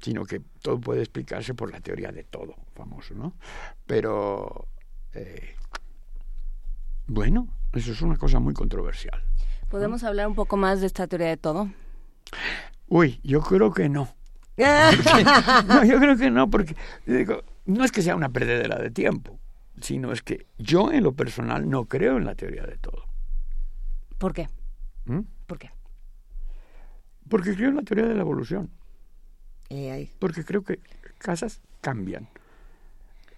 sino 0.00 0.24
que 0.24 0.40
todo 0.62 0.80
puede 0.80 1.00
explicarse 1.00 1.54
por 1.54 1.72
la 1.72 1.80
teoría 1.80 2.12
de 2.12 2.24
todo, 2.24 2.54
famoso, 2.74 3.14
¿no? 3.14 3.34
Pero, 3.86 4.68
eh, 5.18 5.56
bueno, 7.06 7.48
eso 7.72 7.92
es 7.92 8.02
una 8.02 8.16
cosa 8.16 8.38
muy 8.38 8.54
controversial. 8.54 9.22
¿Podemos 9.68 10.04
hablar 10.04 10.28
un 10.28 10.34
poco 10.34 10.56
más 10.56 10.80
de 10.80 10.86
esta 10.86 11.06
teoría 11.06 11.28
de 11.28 11.36
todo? 11.36 11.70
Uy, 12.88 13.20
yo 13.22 13.40
creo 13.40 13.72
que 13.72 13.88
no. 13.88 14.08
no, 14.58 15.84
yo 15.84 15.98
creo 16.00 16.16
que 16.16 16.30
no, 16.30 16.50
porque 16.50 16.74
digo, 17.06 17.42
no 17.66 17.84
es 17.84 17.92
que 17.92 18.02
sea 18.02 18.16
una 18.16 18.28
perdedera 18.28 18.78
de 18.78 18.90
tiempo, 18.90 19.38
sino 19.80 20.12
es 20.12 20.22
que 20.22 20.46
yo 20.58 20.90
en 20.90 21.04
lo 21.04 21.12
personal 21.12 21.68
no 21.68 21.84
creo 21.84 22.16
en 22.16 22.24
la 22.24 22.34
teoría 22.34 22.64
de 22.64 22.76
todo. 22.76 23.04
¿Por 24.18 24.32
qué? 24.32 24.48
¿Mm? 25.04 25.20
¿Por 25.46 25.58
qué? 25.58 25.70
Porque 27.28 27.54
creo 27.54 27.68
en 27.68 27.76
la 27.76 27.82
teoría 27.82 28.06
de 28.06 28.14
la 28.14 28.22
evolución. 28.22 28.70
Eh. 29.70 30.10
Porque 30.18 30.44
creo 30.44 30.62
que 30.62 30.80
casas 31.18 31.60
cambian. 31.80 32.28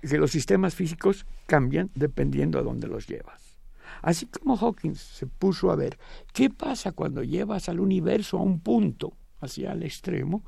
Que 0.01 0.19
los 0.19 0.31
sistemas 0.31 0.75
físicos 0.75 1.27
cambian 1.47 1.91
dependiendo 1.95 2.59
a 2.59 2.63
dónde 2.63 2.89
los 2.89 3.07
llevas. 3.07 3.59
Así 4.03 4.27
como 4.27 4.57
Hawkins 4.57 5.01
se 5.01 5.27
puso 5.27 5.71
a 5.71 5.77
ver 5.77 5.99
qué 6.33 6.49
pasa 6.49 6.93
cuando 6.93 7.23
llevas 7.23 7.69
al 7.69 7.81
universo 7.81 8.39
a 8.39 8.43
un 8.43 8.61
punto, 8.61 9.13
hacia 9.41 9.73
el 9.73 9.83
extremo, 9.83 10.45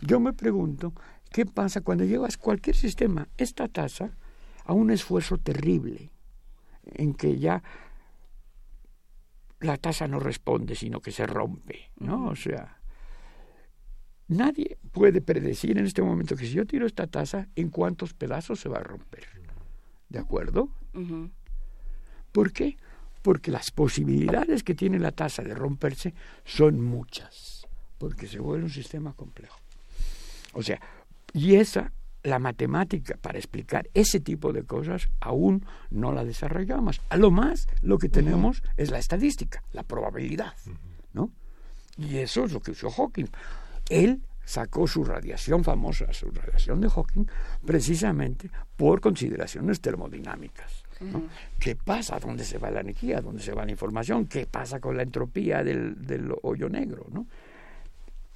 yo 0.00 0.20
me 0.20 0.32
pregunto 0.32 0.92
qué 1.30 1.46
pasa 1.46 1.80
cuando 1.80 2.04
llevas 2.04 2.36
cualquier 2.36 2.76
sistema, 2.76 3.28
esta 3.36 3.68
tasa, 3.68 4.16
a 4.64 4.72
un 4.72 4.90
esfuerzo 4.90 5.38
terrible, 5.38 6.10
en 6.84 7.14
que 7.14 7.38
ya 7.38 7.62
la 9.60 9.76
tasa 9.76 10.08
no 10.08 10.18
responde, 10.18 10.74
sino 10.74 11.00
que 11.00 11.12
se 11.12 11.26
rompe, 11.26 11.90
¿no? 11.98 12.26
O 12.26 12.36
sea, 12.36 12.78
nadie 14.28 14.78
puede 14.92 15.20
predecir 15.20 15.78
en 15.78 15.86
este 15.86 16.02
momento 16.02 16.36
que 16.36 16.46
si 16.46 16.52
yo 16.52 16.66
tiro 16.66 16.86
esta 16.86 17.06
taza, 17.06 17.48
en 17.56 17.70
cuántos 17.70 18.14
pedazos 18.14 18.60
se 18.60 18.68
va 18.68 18.78
a 18.78 18.82
romper. 18.82 19.24
¿De 20.08 20.18
acuerdo? 20.18 20.68
Ujú. 20.94 21.30
¿Por 22.32 22.52
qué? 22.52 22.76
Porque 23.22 23.50
las 23.50 23.70
posibilidades 23.70 24.62
que 24.62 24.74
tiene 24.74 24.98
la 24.98 25.12
taza 25.12 25.42
de 25.42 25.54
romperse 25.54 26.14
son 26.44 26.80
muchas, 26.80 27.66
porque 27.98 28.26
se 28.26 28.38
vuelve 28.38 28.64
un 28.64 28.70
sistema 28.70 29.12
complejo. 29.14 29.58
O 30.52 30.62
sea, 30.62 30.80
y 31.32 31.56
esa, 31.56 31.92
la 32.22 32.38
matemática 32.38 33.16
para 33.20 33.38
explicar 33.38 33.88
ese 33.94 34.20
tipo 34.20 34.52
de 34.52 34.64
cosas, 34.64 35.08
aún 35.20 35.64
no 35.90 36.12
la 36.12 36.24
desarrollamos. 36.24 37.00
A 37.08 37.16
lo 37.16 37.30
más, 37.30 37.66
lo 37.82 37.98
que 37.98 38.08
tenemos 38.08 38.62
es 38.76 38.90
la 38.90 38.98
estadística, 38.98 39.62
la 39.72 39.82
probabilidad, 39.82 40.54
¿no? 41.12 41.30
Y 41.98 42.18
eso 42.18 42.44
es 42.44 42.52
lo 42.52 42.60
que 42.60 42.72
usó 42.72 42.90
Hawking. 42.90 43.28
Él 43.88 44.22
sacó 44.44 44.86
su 44.86 45.04
radiación 45.04 45.64
famosa, 45.64 46.12
su 46.12 46.30
radiación 46.30 46.80
de 46.80 46.88
Hawking, 46.88 47.24
precisamente 47.64 48.48
por 48.76 49.00
consideraciones 49.00 49.80
termodinámicas. 49.80 50.84
¿no? 51.00 51.24
¿Qué 51.58 51.76
pasa? 51.76 52.18
¿Dónde 52.18 52.44
se 52.44 52.58
va 52.58 52.70
la 52.70 52.80
energía? 52.80 53.20
¿Dónde 53.20 53.42
se 53.42 53.52
va 53.52 53.64
la 53.64 53.70
información? 53.72 54.26
¿Qué 54.26 54.46
pasa 54.46 54.80
con 54.80 54.96
la 54.96 55.02
entropía 55.02 55.62
del, 55.64 56.06
del 56.06 56.32
hoyo 56.42 56.68
negro? 56.68 57.06
¿no? 57.10 57.26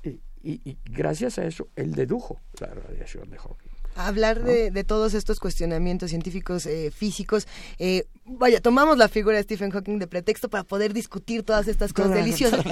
Y, 0.02 0.20
y- 0.42 0.60
y 0.64 0.76
gracias 0.84 1.38
a 1.38 1.44
eso, 1.46 1.68
él 1.76 1.92
dedujo 1.94 2.40
la 2.60 2.68
radiación 2.68 3.30
de 3.30 3.38
Hawking. 3.38 3.69
Hablar 3.96 4.42
de, 4.42 4.70
de 4.70 4.84
todos 4.84 5.14
estos 5.14 5.40
cuestionamientos 5.40 6.10
científicos, 6.10 6.64
eh, 6.66 6.90
físicos, 6.90 7.46
eh, 7.78 8.06
vaya, 8.24 8.60
tomamos 8.60 8.96
la 8.96 9.08
figura 9.08 9.36
de 9.36 9.42
Stephen 9.42 9.70
Hawking 9.70 9.98
de 9.98 10.06
pretexto 10.06 10.48
para 10.48 10.64
poder 10.64 10.92
discutir 10.92 11.42
todas 11.42 11.68
estas 11.68 11.92
cosas 11.92 12.14
deliciosas, 12.14 12.64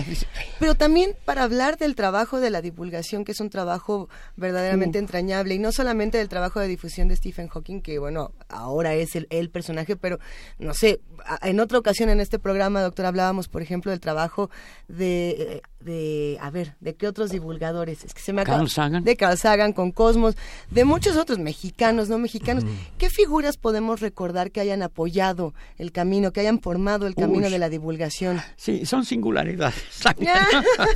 pero 0.61 0.75
también 0.75 1.17
para 1.25 1.43
hablar 1.43 1.77
del 1.77 1.95
trabajo 1.97 2.41
de 2.41 2.51
la 2.51 2.63
divulgación, 2.63 3.25
que 3.25 3.33
es 3.33 3.41
un 3.41 3.51
trabajo 3.51 4.09
verdaderamente 4.37 4.99
Mm. 4.99 5.05
entrañable, 5.05 5.55
y 5.55 5.59
no 5.59 5.73
solamente 5.73 6.19
del 6.19 6.29
trabajo 6.29 6.61
de 6.61 6.69
difusión 6.69 7.09
de 7.09 7.17
Stephen 7.17 7.49
Hawking, 7.49 7.81
que 7.81 7.99
bueno, 7.99 8.33
ahora 8.49 8.95
es 8.95 9.17
el, 9.17 9.27
el 9.31 9.51
personaje, 9.51 9.97
pero 9.97 10.19
no 10.59 10.73
sé, 10.73 11.01
en 11.43 11.61
otra 11.61 11.79
ocasión 11.79 12.09
en 12.11 12.21
este 12.21 12.39
programa, 12.39 12.81
doctor, 12.81 13.07
hablábamos, 13.07 13.49
por 13.49 13.61
ejemplo, 13.61 13.91
del 13.91 14.01
trabajo 14.01 14.51
de, 14.87 15.63
de 15.81 16.37
a 16.41 16.51
ver, 16.51 16.75
de 16.81 16.95
qué 16.97 17.07
otros 17.07 17.31
divulgadores, 17.31 18.05
es 18.05 18.13
que 18.13 18.21
se 18.21 18.33
me 18.33 18.43
acaba, 18.43 18.59
Carl 18.59 18.69
Sagan. 18.69 19.05
de 19.05 19.17
Carl 19.17 19.39
Sagan 19.39 19.73
con 19.73 19.93
Cosmos, 19.93 20.37
de 20.71 20.85
muchos 20.85 21.17
otros 21.17 21.39
mexicanos, 21.39 22.09
no 22.09 22.19
mexicanos. 22.19 22.65
¿Qué 22.99 23.11
figuras 23.11 23.57
podemos 23.57 24.01
recordar 24.01 24.51
que 24.51 24.61
hayan 24.61 24.83
apoyado 24.83 25.55
el 25.77 25.93
camino, 25.93 26.33
que 26.33 26.41
hayan 26.41 26.61
formado 26.61 27.07
el 27.07 27.15
camino 27.15 27.47
Uy. 27.47 27.53
de 27.53 27.59
la 27.61 27.69
divulgación? 27.69 28.41
Sí, 28.57 28.87
son 28.87 29.05
singularidades. 29.05 29.83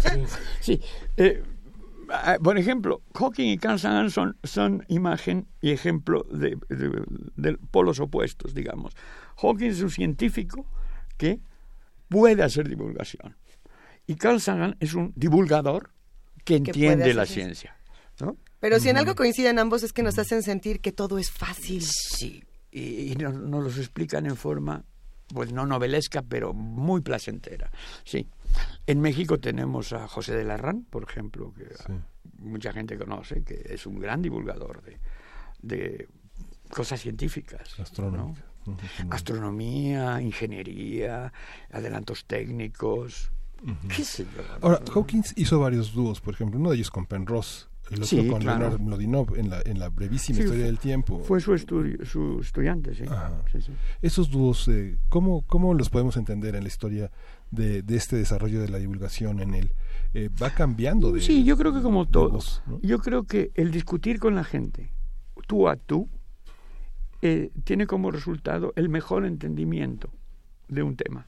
sí. 0.61 0.81
eh, 1.17 1.43
ah, 2.11 2.37
por 2.43 2.59
ejemplo, 2.59 3.03
Hawking 3.15 3.49
y 3.51 3.59
Carl 3.59 3.79
Sagan 3.79 4.11
son, 4.11 4.37
son 4.43 4.85
imagen 4.89 5.47
y 5.61 5.71
ejemplo 5.71 6.27
de, 6.31 6.59
de- 6.69 7.05
de 7.37 7.57
polos 7.71 8.01
opuestos, 8.01 8.55
digamos. 8.55 8.95
Hawking 9.41 9.71
es 9.71 9.81
un 9.81 9.91
científico 9.91 10.67
que 11.17 11.41
puede 12.09 12.43
hacer 12.43 12.69
divulgación. 12.69 13.37
Y 14.13 14.17
Carl 14.17 14.41
Sagan 14.41 14.77
es 14.79 14.95
un 14.95 15.13
divulgador 15.17 15.91
que 16.45 16.57
entiende 16.57 17.15
la 17.15 17.23
eso. 17.23 17.33
ciencia. 17.35 17.77
¿no? 18.21 18.37
Pero 18.61 18.79
si 18.79 18.91
en 18.91 18.99
algo 18.99 19.15
coinciden 19.15 19.59
ambos 19.59 19.83
es 19.83 19.93
que 19.93 20.03
nos 20.03 20.19
hacen 20.19 20.43
sentir 20.43 20.81
que 20.81 20.93
todo 20.93 21.19
es 21.19 21.31
fácil. 21.31 21.83
Sí, 21.83 22.45
y, 22.71 23.13
y 23.13 23.17
nos, 23.17 23.35
nos 23.35 23.65
los 23.65 23.79
explican 23.79 24.27
en 24.27 24.37
forma, 24.37 24.85
pues 25.29 25.53
no 25.53 25.65
novelesca, 25.67 26.23
pero 26.23 26.53
muy 26.53 27.01
placentera. 27.01 27.71
Sí. 28.05 28.29
En 28.87 29.01
México 29.01 29.39
tenemos 29.41 29.95
a 29.95 30.07
José 30.07 30.35
de 30.37 30.45
Larrán, 30.45 30.85
por 30.85 31.05
ejemplo, 31.05 31.55
que 31.55 31.69
mucha 32.39 32.73
gente 32.73 32.99
conoce, 32.99 33.43
que 33.43 33.63
es 33.71 33.87
un 33.87 33.99
gran 33.99 34.21
divulgador 34.21 34.83
de, 34.83 34.99
de 35.63 36.09
cosas 36.69 37.01
científicas. 37.01 37.77
Astronomía, 39.11 40.21
ingeniería, 40.21 41.33
adelantos 41.71 42.27
técnicos, 42.27 43.33
qué 43.95 44.05
sé 44.05 44.25
yo. 44.25 44.43
Ahora, 44.61 44.81
Hawkins 44.95 45.35
hizo 45.37 45.59
varios 45.61 45.93
dúos, 45.93 46.21
por 46.21 46.35
ejemplo, 46.35 46.59
uno 46.59 46.71
de 46.71 46.77
ellos 46.77 46.91
con 46.91 47.07
Penrose, 47.07 47.67
el 47.91 47.97
otro 48.03 48.07
Sí, 48.07 48.29
con 48.29 48.41
claro. 48.41 48.61
Leonard 48.61 48.81
Mlodinov 48.81 49.37
en 49.37 49.51
la, 49.51 49.61
en 49.65 49.79
la 49.79 49.89
brevísima 49.91 50.37
Sí, 50.37 50.43
historia 50.45 50.63
fue- 50.63 50.67
del 50.67 50.79
tiempo. 50.79 51.19
Fue 51.25 51.41
su, 51.41 51.53
estudio, 51.55 52.05
su 52.07 52.39
estudiante, 52.41 52.95
sí. 52.95 53.05
Sí, 53.53 53.61
sí. 53.61 53.73
Esos 54.01 54.31
dúos, 54.31 54.67
eh, 54.69 54.99
¿cómo, 55.09 55.43
¿cómo 55.43 55.75
los 55.75 55.91
podemos 55.91 56.17
entender 56.17 56.55
en 56.55 56.63
la 56.63 56.69
historia 56.69 57.11
de, 57.51 57.83
de 57.83 57.97
este 57.97 58.17
desarrollo 58.17 58.61
de 58.61 58.69
la 58.69 58.79
divulgación 58.79 59.41
en 59.41 59.55
él? 59.55 59.73
Eh, 60.15 60.31
va 60.43 60.51
cambiando 60.51 61.13
de... 61.13 61.21
Sí, 61.21 61.45
yo 61.45 61.57
creo 61.59 61.75
que 61.75 61.83
como 61.83 62.07
todos. 62.07 62.33
voz, 62.33 62.63
¿no? 62.67 62.81
Yo 62.83 62.99
creo 62.99 63.25
que 63.25 63.51
el 63.55 63.71
discutir 63.71 64.19
con 64.21 64.35
la 64.35 64.45
gente, 64.45 64.91
tú 65.47 65.69
a 65.69 65.77
tú, 65.77 66.09
eh, 67.21 67.51
tiene 67.65 67.87
como 67.87 68.11
resultado 68.11 68.73
el 68.77 68.89
mejor 68.89 69.25
entendimiento 69.25 70.11
de 70.69 70.83
un 70.83 70.97
tema. 70.97 71.27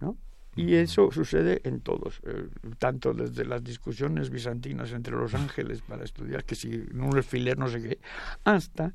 ¿no? 0.00 0.16
Y 0.58 0.74
eso 0.74 1.10
sucede 1.12 1.60
en 1.64 1.80
todos, 1.80 2.20
eh, 2.24 2.48
tanto 2.78 3.14
desde 3.14 3.44
las 3.44 3.62
discusiones 3.62 4.28
bizantinas 4.30 4.92
entre 4.92 5.14
los 5.14 5.32
ángeles 5.34 5.82
para 5.82 6.04
estudiar 6.04 6.44
que 6.44 6.54
si 6.56 6.68
un 6.94 7.16
alfiler 7.16 7.56
no 7.58 7.68
sé 7.68 7.80
qué, 7.82 7.98
hasta 8.44 8.92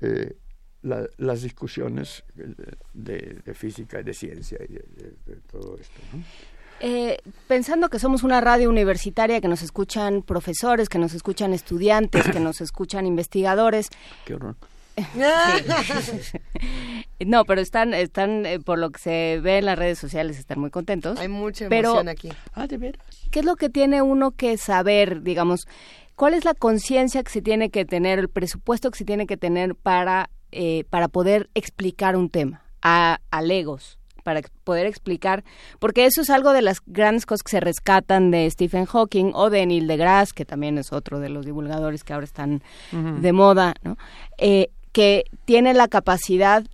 eh, 0.00 0.36
la- 0.82 1.06
las 1.18 1.42
discusiones 1.42 2.24
eh, 2.38 2.54
de, 2.94 3.40
de 3.44 3.54
física 3.54 4.00
y 4.00 4.04
de 4.04 4.14
ciencia 4.14 4.58
y 4.68 4.72
de, 4.72 4.84
de- 4.96 5.34
de 5.34 5.40
todo 5.50 5.76
esto. 5.78 6.00
¿no? 6.12 6.22
Eh, 6.80 7.18
pensando 7.48 7.88
que 7.88 7.98
somos 7.98 8.22
una 8.22 8.40
radio 8.40 8.68
universitaria, 8.68 9.40
que 9.40 9.48
nos 9.48 9.62
escuchan 9.62 10.22
profesores, 10.22 10.88
que 10.90 10.98
nos 10.98 11.14
escuchan 11.14 11.52
estudiantes, 11.54 12.24
que 12.30 12.40
nos 12.40 12.60
escuchan 12.60 13.06
investigadores. 13.14 13.88
Qué 14.26 14.34
horror. 14.34 14.56
Sí. 14.96 16.38
no, 17.26 17.44
pero 17.44 17.60
están, 17.60 17.94
están 17.94 18.46
eh, 18.46 18.60
por 18.60 18.78
lo 18.78 18.90
que 18.90 18.98
se 18.98 19.40
ve 19.42 19.58
en 19.58 19.66
las 19.66 19.78
redes 19.78 19.98
sociales, 19.98 20.38
están 20.38 20.58
muy 20.58 20.70
contentos. 20.70 21.18
Hay 21.18 21.28
mucha 21.28 21.68
Pero, 21.68 21.90
emoción 21.90 22.08
aquí. 22.08 22.30
Ah, 22.54 22.66
de 22.66 22.78
veras. 22.78 23.04
¿Qué 23.30 23.40
es 23.40 23.44
lo 23.44 23.56
que 23.56 23.68
tiene 23.68 24.02
uno 24.02 24.30
que 24.32 24.56
saber, 24.56 25.22
digamos? 25.22 25.66
¿Cuál 26.14 26.34
es 26.34 26.44
la 26.44 26.54
conciencia 26.54 27.22
que 27.22 27.30
se 27.30 27.42
tiene 27.42 27.70
que 27.70 27.84
tener, 27.84 28.18
el 28.18 28.28
presupuesto 28.28 28.90
que 28.90 28.98
se 28.98 29.04
tiene 29.04 29.26
que 29.26 29.36
tener 29.36 29.74
para, 29.74 30.30
eh, 30.52 30.84
para 30.88 31.08
poder 31.08 31.50
explicar 31.54 32.16
un 32.16 32.30
tema 32.30 32.62
a, 32.82 33.18
a 33.30 33.42
legos? 33.42 33.98
para 34.26 34.40
poder 34.64 34.86
explicar, 34.86 35.44
porque 35.78 36.04
eso 36.04 36.20
es 36.20 36.30
algo 36.30 36.52
de 36.52 36.60
las 36.60 36.78
grandes 36.84 37.26
cosas 37.26 37.44
que 37.44 37.50
se 37.52 37.60
rescatan 37.60 38.32
de 38.32 38.50
Stephen 38.50 38.84
Hawking 38.84 39.30
o 39.34 39.50
de 39.50 39.64
Neil 39.66 39.86
deGrasse, 39.86 40.32
que 40.34 40.44
también 40.44 40.78
es 40.78 40.92
otro 40.92 41.20
de 41.20 41.28
los 41.28 41.46
divulgadores 41.46 42.02
que 42.02 42.12
ahora 42.12 42.24
están 42.24 42.60
de 42.90 43.32
moda, 43.32 43.74
¿no? 43.84 43.96
Eh, 44.36 44.70
que 44.96 45.24
tiene 45.44 45.74
la 45.74 45.88
capacidad 45.88 46.64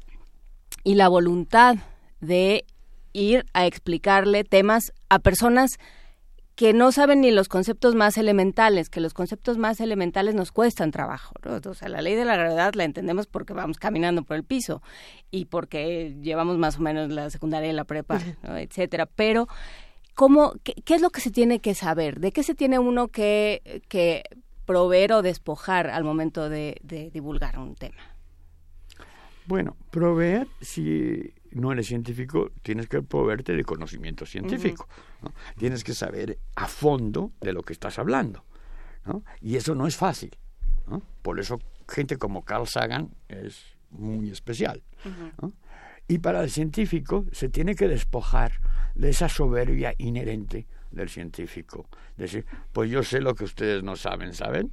y 0.85 0.95
la 0.95 1.09
voluntad 1.09 1.79
de 2.21 2.65
ir 3.13 3.45
a 3.53 3.67
explicarle 3.67 4.45
temas 4.45 4.93
a 5.09 5.19
personas 5.19 5.81
que 6.55 6.73
no 6.73 6.93
saben 6.93 7.23
ni 7.23 7.33
los 7.33 7.49
conceptos 7.49 7.97
más 7.97 8.17
elementales, 8.17 8.91
que 8.91 9.01
los 9.01 9.13
conceptos 9.13 9.59
más 9.59 9.81
elementales 9.81 10.37
nos 10.37 10.53
cuestan 10.53 10.93
trabajo. 10.93 11.35
O 11.69 11.75
sea, 11.75 11.89
la 11.89 12.01
ley 12.01 12.15
de 12.15 12.25
la 12.25 12.37
gravedad 12.37 12.75
la 12.75 12.85
entendemos 12.85 13.27
porque 13.27 13.55
vamos 13.55 13.79
caminando 13.79 14.23
por 14.23 14.37
el 14.37 14.45
piso 14.45 14.83
y 15.33 15.47
porque 15.47 16.15
llevamos 16.23 16.59
más 16.59 16.79
o 16.79 16.81
menos 16.81 17.11
la 17.11 17.29
secundaria 17.29 17.71
y 17.71 17.73
la 17.73 17.83
prepa, 17.83 18.21
etcétera. 18.45 19.07
Pero, 19.07 19.49
¿cómo, 20.15 20.53
qué, 20.63 20.95
es 20.95 21.03
lo 21.03 21.11
que 21.11 21.21
se 21.21 21.33
tiene 21.33 21.59
que 21.59 21.75
saber? 21.75 22.21
¿De 22.21 22.31
qué 22.31 22.45
se 22.45 22.55
tiene 22.55 22.79
uno 22.79 23.09
que, 23.09 23.83
que 23.89 24.23
proveer 24.65 25.13
o 25.13 25.23
despojar 25.23 25.91
al 25.91 26.05
momento 26.05 26.49
de, 26.49 26.77
de 26.85 27.11
divulgar 27.11 27.59
un 27.59 27.75
tema? 27.75 28.12
Bueno, 29.47 29.77
proveer, 29.91 30.47
si 30.61 31.35
no 31.51 31.73
eres 31.73 31.87
científico, 31.87 32.51
tienes 32.63 32.89
que 32.89 33.03
proveerte 33.03 33.55
de 33.55 33.65
conocimiento 33.65 34.25
científico. 34.27 34.89
Tienes 35.57 35.85
que 35.85 35.95
saber 35.95 36.39
a 36.57 36.69
fondo 36.69 37.33
de 37.41 37.53
lo 37.53 37.63
que 37.63 37.73
estás 37.73 37.99
hablando. 37.99 38.45
¿no? 39.05 39.25
Y 39.41 39.57
eso 39.57 39.75
no 39.75 39.87
es 39.87 39.97
fácil. 39.97 40.37
¿no? 40.87 41.03
Por 41.23 41.41
eso 41.41 41.59
gente 41.89 42.17
como 42.17 42.45
Carl 42.45 42.67
Sagan 42.67 43.11
es 43.29 43.77
muy 43.91 44.31
especial. 44.31 44.83
Y 46.09 46.19
para 46.19 46.43
el 46.43 46.51
científico 46.51 47.27
se 47.33 47.49
tiene 47.49 47.75
que 47.75 47.89
despojar 47.89 48.53
de 48.95 49.11
esa 49.11 49.29
soberbia 49.29 49.95
inherente 49.99 50.67
del 50.91 51.09
científico. 51.09 51.89
Decir, 52.17 52.45
pues 52.73 52.91
yo 52.91 53.03
sé 53.03 53.21
lo 53.21 53.35
que 53.35 53.45
ustedes 53.45 53.83
no 53.83 53.97
saben, 53.97 54.35
¿saben? 54.35 54.73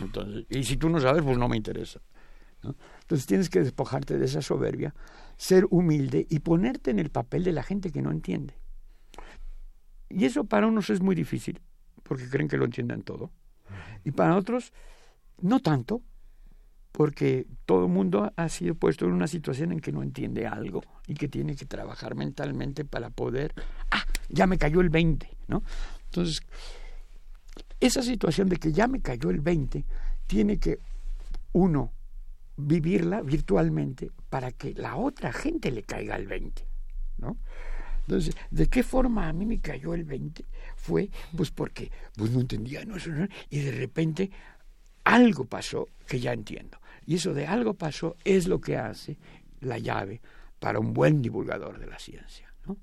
Entonces, 0.00 0.44
y 0.50 0.62
si 0.64 0.76
tú 0.76 0.88
no 0.88 1.00
sabes, 1.00 1.22
pues 1.22 1.38
no 1.38 1.48
me 1.48 1.56
interesa. 1.56 2.00
Entonces 3.06 3.26
tienes 3.26 3.48
que 3.48 3.60
despojarte 3.60 4.18
de 4.18 4.24
esa 4.24 4.42
soberbia, 4.42 4.92
ser 5.36 5.68
humilde 5.70 6.26
y 6.28 6.40
ponerte 6.40 6.90
en 6.90 6.98
el 6.98 7.10
papel 7.10 7.44
de 7.44 7.52
la 7.52 7.62
gente 7.62 7.92
que 7.92 8.02
no 8.02 8.10
entiende. 8.10 8.58
Y 10.08 10.24
eso 10.24 10.42
para 10.42 10.66
unos 10.66 10.90
es 10.90 11.00
muy 11.00 11.14
difícil, 11.14 11.60
porque 12.02 12.28
creen 12.28 12.48
que 12.48 12.56
lo 12.56 12.64
entienden 12.64 13.02
todo. 13.02 13.30
Y 14.02 14.10
para 14.10 14.34
otros, 14.34 14.72
no 15.40 15.60
tanto, 15.60 16.02
porque 16.90 17.46
todo 17.64 17.84
el 17.84 17.92
mundo 17.92 18.32
ha 18.34 18.48
sido 18.48 18.74
puesto 18.74 19.04
en 19.04 19.12
una 19.12 19.28
situación 19.28 19.70
en 19.70 19.78
que 19.78 19.92
no 19.92 20.02
entiende 20.02 20.48
algo 20.48 20.82
y 21.06 21.14
que 21.14 21.28
tiene 21.28 21.54
que 21.54 21.64
trabajar 21.64 22.16
mentalmente 22.16 22.84
para 22.84 23.10
poder, 23.10 23.54
ah, 23.92 24.02
ya 24.28 24.48
me 24.48 24.58
cayó 24.58 24.80
el 24.80 24.90
20, 24.90 25.30
¿no? 25.46 25.62
Entonces, 26.06 26.40
esa 27.78 28.02
situación 28.02 28.48
de 28.48 28.56
que 28.56 28.72
ya 28.72 28.88
me 28.88 29.00
cayó 29.00 29.30
el 29.30 29.40
20, 29.40 29.84
tiene 30.26 30.58
que 30.58 30.80
uno 31.52 31.92
vivirla 32.56 33.22
virtualmente 33.22 34.10
para 34.28 34.52
que 34.52 34.74
la 34.74 34.96
otra 34.96 35.32
gente 35.32 35.70
le 35.70 35.82
caiga 35.82 36.16
el 36.16 36.26
20, 36.26 36.66
¿no? 37.18 37.36
Entonces, 38.06 38.36
¿de 38.50 38.68
qué 38.68 38.82
forma 38.82 39.28
a 39.28 39.32
mí 39.32 39.46
me 39.46 39.60
cayó 39.60 39.92
el 39.92 40.04
20? 40.04 40.44
Fue, 40.76 41.10
pues 41.36 41.50
porque 41.50 41.90
pues 42.16 42.30
no 42.30 42.40
entendía, 42.40 42.84
¿no? 42.84 42.96
y 43.50 43.58
de 43.58 43.72
repente 43.72 44.30
algo 45.04 45.44
pasó 45.44 45.88
que 46.06 46.20
ya 46.20 46.32
entiendo. 46.32 46.78
Y 47.04 47.16
eso 47.16 47.34
de 47.34 47.46
algo 47.46 47.74
pasó 47.74 48.16
es 48.24 48.46
lo 48.46 48.60
que 48.60 48.76
hace 48.76 49.18
la 49.60 49.78
llave 49.78 50.20
para 50.60 50.78
un 50.78 50.92
buen 50.92 51.20
divulgador 51.20 51.78
de 51.78 51.86
la 51.86 51.98
ciencia. 51.98 52.52
¿no? 52.64 52.76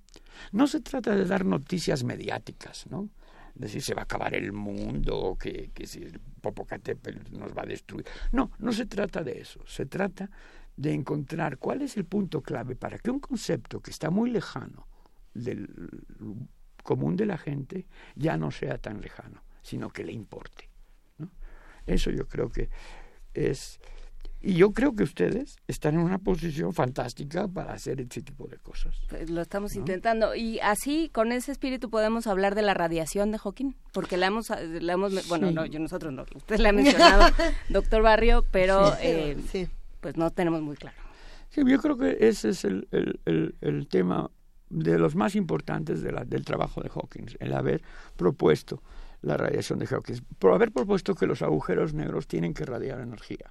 no 0.51 0.67
se 0.67 0.81
trata 0.81 1.15
de 1.15 1.25
dar 1.25 1.45
noticias 1.45 2.03
mediáticas, 2.03 2.87
¿no? 2.89 3.09
Decir 3.55 3.81
se 3.81 3.93
va 3.93 4.01
a 4.01 4.05
acabar 4.05 4.33
el 4.35 4.51
mundo 4.51 5.37
que, 5.39 5.71
que 5.73 5.85
si 5.85 6.03
el 6.03 6.19
Popocatépetl 6.19 7.37
nos 7.37 7.55
va 7.55 7.63
a 7.63 7.65
destruir. 7.65 8.05
No, 8.31 8.51
no 8.59 8.71
se 8.71 8.85
trata 8.85 9.23
de 9.23 9.39
eso. 9.39 9.61
Se 9.67 9.85
trata 9.85 10.29
de 10.75 10.93
encontrar 10.93 11.57
cuál 11.57 11.81
es 11.81 11.97
el 11.97 12.05
punto 12.05 12.41
clave 12.41 12.75
para 12.75 12.97
que 12.97 13.11
un 13.11 13.19
concepto 13.19 13.79
que 13.81 13.91
está 13.91 14.09
muy 14.09 14.29
lejano 14.31 14.87
del 15.33 15.69
común 16.83 17.15
de 17.15 17.25
la 17.25 17.37
gente 17.37 17.87
ya 18.15 18.37
no 18.37 18.51
sea 18.51 18.77
tan 18.77 19.01
lejano, 19.01 19.43
sino 19.61 19.89
que 19.89 20.03
le 20.03 20.11
importe. 20.11 20.69
Eso 21.85 22.11
yo 22.11 22.27
creo 22.27 22.49
que 22.49 22.69
es 23.33 23.79
y 24.45 24.55
yo 24.55 24.73
creo 24.73 24.93
que 24.93 25.03
ustedes 25.03 25.55
están 25.69 25.95
en 25.95 26.01
una 26.01 26.17
posición 26.17 26.73
fantástica 26.73 27.47
para 27.47 27.71
hacer 27.71 28.01
ese 28.01 28.21
tipo 28.21 28.45
de 28.47 28.57
cosas. 28.57 28.93
Pues 29.07 29.29
lo 29.29 29.41
estamos 29.41 29.73
intentando. 29.73 30.35
Y 30.35 30.59
así, 30.59 31.09
con 31.13 31.31
ese 31.31 31.53
espíritu, 31.53 31.89
podemos 31.89 32.27
hablar 32.27 32.53
de 32.53 32.61
la 32.61 32.73
radiación 32.73 33.31
de 33.31 33.37
Hawking. 33.37 33.71
Porque 33.93 34.17
la 34.17 34.27
hemos, 34.27 34.49
la 34.49 34.93
hemos 34.93 35.29
bueno, 35.29 35.49
no, 35.51 35.65
yo 35.65 35.79
nosotros 35.79 36.11
no, 36.11 36.25
usted 36.35 36.59
la 36.59 36.69
ha 36.69 36.73
mencionado, 36.73 37.33
doctor 37.69 38.01
Barrio, 38.01 38.43
pero 38.51 38.93
eh, 38.99 39.37
pues 40.01 40.17
no 40.17 40.29
tenemos 40.31 40.61
muy 40.61 40.75
claro. 40.75 40.97
Sí, 41.47 41.61
yo 41.65 41.79
creo 41.79 41.97
que 41.97 42.17
ese 42.19 42.49
es 42.49 42.65
el, 42.65 42.89
el, 42.91 43.55
el, 43.61 43.87
tema 43.87 44.29
de 44.69 44.99
los 44.99 45.15
más 45.15 45.35
importantes 45.35 46.01
de 46.01 46.11
la, 46.11 46.25
del 46.25 46.43
trabajo 46.43 46.81
de 46.81 46.89
Hawking, 46.89 47.27
el 47.39 47.53
haber 47.53 47.81
propuesto 48.17 48.83
la 49.21 49.37
radiación 49.37 49.79
de 49.79 49.87
Hawking, 49.87 50.19
por 50.37 50.51
haber 50.51 50.73
propuesto 50.73 51.15
que 51.15 51.27
los 51.27 51.41
agujeros 51.41 51.93
negros 51.93 52.27
tienen 52.27 52.53
que 52.53 52.65
radiar 52.65 52.99
energía 52.99 53.49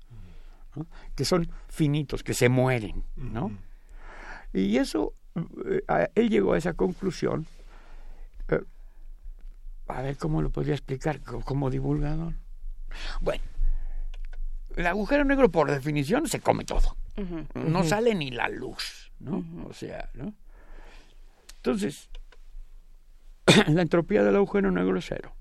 que 1.15 1.25
son 1.25 1.49
finitos, 1.69 2.23
que 2.23 2.35
se 2.35 2.49
mueren, 2.49 3.05
¿no? 3.17 3.51
Y 4.53 4.77
eso, 4.77 5.15
eh, 5.67 6.09
él 6.15 6.31
llegó 6.31 6.55
a 6.55 6.59
esa 6.59 6.75
conclusión, 6.75 7.47
eh, 8.49 8.63
a 9.89 10.03
ver 10.03 10.17
cómo 10.17 10.43
lo 10.43 10.51
podría 10.51 10.75
explicar 10.75 11.21
como 11.21 11.71
divulgador. 11.71 12.35
Bueno, 13.21 13.43
el 14.77 14.87
agujero 14.87 15.25
negro 15.25 15.51
por 15.51 15.71
definición 15.71 16.29
se 16.29 16.41
come 16.41 16.65
todo, 16.65 16.97
no 17.55 17.85
sale 17.85 18.15
ni 18.15 18.31
la 18.31 18.49
luz, 18.49 19.13
¿no? 19.21 19.45
O 19.69 19.73
sea, 19.73 20.11
¿no? 20.15 20.35
Entonces, 21.57 22.11
la 23.69 23.83
entropía 23.83 24.23
del 24.23 24.37
agujero 24.37 24.71
negro 24.71 24.99
es 24.99 25.07
cero. 25.09 25.35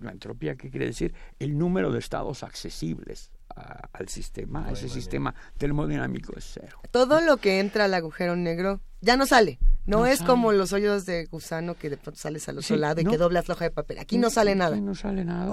La 0.00 0.12
entropía, 0.12 0.56
¿qué 0.56 0.70
quiere 0.70 0.86
decir? 0.86 1.14
El 1.38 1.56
número 1.58 1.90
de 1.90 1.98
estados 1.98 2.42
accesibles 2.42 3.30
al 3.92 4.08
sistema, 4.08 4.66
a 4.66 4.72
ese 4.72 4.88
sistema 4.88 5.34
termodinámico 5.56 6.34
es 6.36 6.50
cero. 6.54 6.78
Todo 6.90 7.20
lo 7.20 7.38
que 7.38 7.60
entra 7.60 7.84
al 7.84 7.94
agujero 7.94 8.36
negro 8.36 8.80
ya 9.00 9.16
no 9.16 9.26
sale. 9.26 9.58
No, 9.86 10.04
es 10.04 10.22
como 10.22 10.52
los 10.52 10.72
hoyos 10.72 11.06
de 11.06 11.24
gusano 11.26 11.74
que 11.74 11.88
de 11.88 11.96
pronto 11.96 12.20
sales 12.20 12.46
al 12.48 12.58
otro 12.58 12.76
lado 12.76 13.00
y 13.00 13.04
que 13.04 13.16
doblas 13.16 13.48
la 13.48 13.54
hoja 13.54 13.64
de 13.64 13.70
papel. 13.70 13.98
Aquí 13.98 14.18
no, 14.18 14.28
sale 14.28 14.54
nada. 14.54 14.76
Aquí 14.76 14.84
no 14.84 14.94
sale 14.94 15.24
nada. 15.24 15.50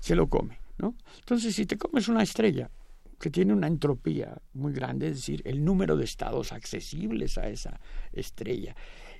Se 0.00 0.14
lo 0.14 0.28
come, 0.28 0.58
¿no? 0.78 0.94
Entonces, 1.18 1.54
si 1.54 1.64
te 1.64 1.78
comes 1.78 2.08
una 2.08 2.22
estrella 2.22 2.70
que 3.18 3.30
tiene 3.30 3.52
una 3.52 3.66
entropía 3.66 4.36
muy 4.54 4.72
grande, 4.72 5.08
es 5.08 5.16
decir, 5.16 5.42
el 5.44 5.64
número 5.64 5.96
de 5.96 6.04
estados 6.04 6.52
accesibles 6.52 7.38
a 7.38 7.48
esa 7.48 7.80
estrella 8.12 8.74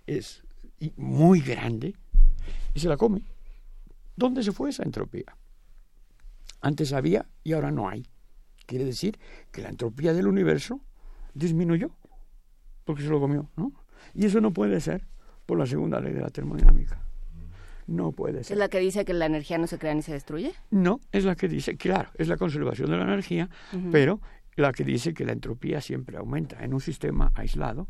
es 0.06 0.42
muy 0.96 1.40
grande, 1.40 1.94
y 2.74 2.80
se 2.80 2.88
la 2.88 2.96
come. 2.96 3.22
¿Dónde 4.16 4.42
se 4.42 4.52
fue 4.52 4.70
esa 4.70 4.82
entropía? 4.82 5.36
Antes 6.60 6.92
había 6.92 7.26
y 7.42 7.52
ahora 7.52 7.70
no 7.70 7.88
hay. 7.88 8.06
Quiere 8.70 8.84
decir 8.84 9.18
que 9.50 9.62
la 9.62 9.68
entropía 9.68 10.12
del 10.12 10.28
universo 10.28 10.80
disminuyó 11.34 11.90
porque 12.84 13.02
se 13.02 13.08
lo 13.08 13.18
comió, 13.18 13.50
¿no? 13.56 13.72
Y 14.14 14.26
eso 14.26 14.40
no 14.40 14.52
puede 14.52 14.80
ser 14.80 15.08
por 15.44 15.58
la 15.58 15.66
segunda 15.66 15.98
ley 15.98 16.12
de 16.12 16.20
la 16.20 16.30
termodinámica. 16.30 17.02
No 17.88 18.12
puede 18.12 18.44
ser. 18.44 18.54
¿Es 18.54 18.58
la 18.60 18.68
que 18.68 18.78
dice 18.78 19.04
que 19.04 19.12
la 19.12 19.26
energía 19.26 19.58
no 19.58 19.66
se 19.66 19.76
crea 19.76 19.92
ni 19.92 20.02
se 20.02 20.12
destruye? 20.12 20.52
No, 20.70 21.00
es 21.10 21.24
la 21.24 21.34
que 21.34 21.48
dice, 21.48 21.76
claro, 21.76 22.10
es 22.14 22.28
la 22.28 22.36
conservación 22.36 22.88
de 22.92 22.96
la 22.96 23.02
energía, 23.02 23.50
pero 23.90 24.20
la 24.54 24.70
que 24.70 24.84
dice 24.84 25.14
que 25.14 25.24
la 25.24 25.32
entropía 25.32 25.80
siempre 25.80 26.16
aumenta. 26.16 26.62
En 26.62 26.72
un 26.72 26.80
sistema 26.80 27.32
aislado, 27.34 27.88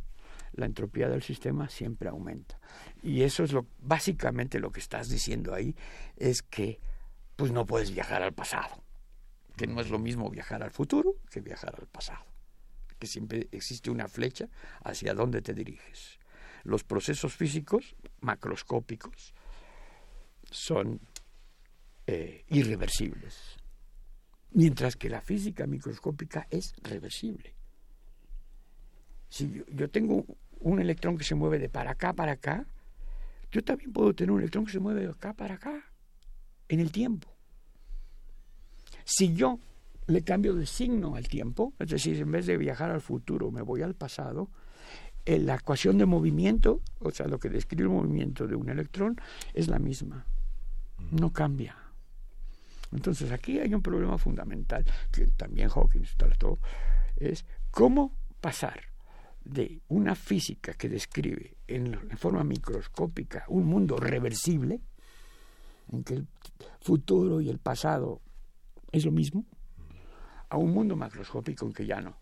la 0.54 0.64
entropía 0.64 1.10
del 1.10 1.22
sistema 1.22 1.68
siempre 1.68 2.08
aumenta. 2.08 2.58
Y 3.02 3.20
eso 3.20 3.44
es 3.44 3.52
lo 3.52 3.66
básicamente 3.80 4.60
lo 4.60 4.70
que 4.70 4.80
estás 4.80 5.10
diciendo 5.10 5.52
ahí, 5.52 5.76
es 6.16 6.40
que 6.40 6.80
pues 7.36 7.52
no 7.52 7.66
puedes 7.66 7.92
viajar 7.92 8.22
al 8.22 8.32
pasado. 8.32 8.82
Que 9.56 9.66
no 9.66 9.80
es 9.80 9.90
lo 9.90 9.98
mismo 9.98 10.30
viajar 10.30 10.62
al 10.62 10.70
futuro 10.70 11.16
que 11.30 11.40
viajar 11.40 11.74
al 11.78 11.86
pasado. 11.86 12.24
Que 12.98 13.06
siempre 13.06 13.48
existe 13.52 13.90
una 13.90 14.08
flecha 14.08 14.48
hacia 14.82 15.14
dónde 15.14 15.42
te 15.42 15.54
diriges. 15.54 16.18
Los 16.64 16.84
procesos 16.84 17.34
físicos 17.34 17.96
macroscópicos 18.20 19.34
son 20.50 21.00
eh, 22.06 22.44
irreversibles, 22.48 23.56
mientras 24.52 24.96
que 24.96 25.08
la 25.08 25.20
física 25.20 25.66
microscópica 25.66 26.46
es 26.50 26.74
reversible. 26.82 27.54
Si 29.28 29.50
yo, 29.50 29.64
yo 29.68 29.88
tengo 29.88 30.26
un 30.58 30.80
electrón 30.80 31.16
que 31.16 31.24
se 31.24 31.34
mueve 31.34 31.58
de 31.58 31.68
para 31.68 31.92
acá 31.92 32.12
para 32.12 32.32
acá, 32.32 32.66
yo 33.50 33.62
también 33.62 33.92
puedo 33.92 34.14
tener 34.14 34.30
un 34.30 34.40
electrón 34.40 34.66
que 34.66 34.72
se 34.72 34.80
mueve 34.80 35.02
de 35.02 35.10
acá 35.10 35.32
para 35.32 35.54
acá 35.54 35.84
en 36.68 36.80
el 36.80 36.92
tiempo. 36.92 37.29
Si 39.04 39.34
yo 39.34 39.58
le 40.06 40.22
cambio 40.22 40.54
de 40.54 40.66
signo 40.66 41.14
al 41.14 41.28
tiempo, 41.28 41.72
es 41.78 41.88
decir, 41.88 42.16
en 42.20 42.32
vez 42.32 42.46
de 42.46 42.56
viajar 42.56 42.90
al 42.90 43.00
futuro 43.00 43.50
me 43.50 43.62
voy 43.62 43.82
al 43.82 43.94
pasado, 43.94 44.50
eh, 45.24 45.38
la 45.38 45.56
ecuación 45.56 45.98
de 45.98 46.06
movimiento, 46.06 46.80
o 46.98 47.10
sea, 47.10 47.26
lo 47.26 47.38
que 47.38 47.48
describe 47.48 47.84
el 47.84 47.90
movimiento 47.90 48.46
de 48.46 48.56
un 48.56 48.68
electrón, 48.68 49.20
es 49.54 49.68
la 49.68 49.78
misma. 49.78 50.26
No 51.10 51.32
cambia. 51.32 51.76
Entonces 52.92 53.30
aquí 53.30 53.58
hay 53.60 53.72
un 53.72 53.82
problema 53.82 54.18
fundamental 54.18 54.84
que 55.12 55.26
también 55.28 55.68
Hawking 55.68 56.04
trató, 56.16 56.58
es 57.16 57.44
cómo 57.70 58.14
pasar 58.40 58.80
de 59.44 59.80
una 59.88 60.14
física 60.14 60.74
que 60.74 60.88
describe 60.88 61.56
en, 61.66 61.94
en 61.94 62.18
forma 62.18 62.42
microscópica 62.42 63.44
un 63.48 63.66
mundo 63.66 63.96
reversible, 63.96 64.80
en 65.92 66.02
que 66.02 66.14
el 66.14 66.26
futuro 66.80 67.40
y 67.40 67.48
el 67.48 67.58
pasado 67.58 68.20
es 68.92 69.04
lo 69.04 69.10
mismo, 69.12 69.44
a 70.48 70.56
un 70.56 70.72
mundo 70.72 70.96
macroscópico 70.96 71.66
en 71.66 71.72
que 71.72 71.86
ya 71.86 72.00
no. 72.00 72.18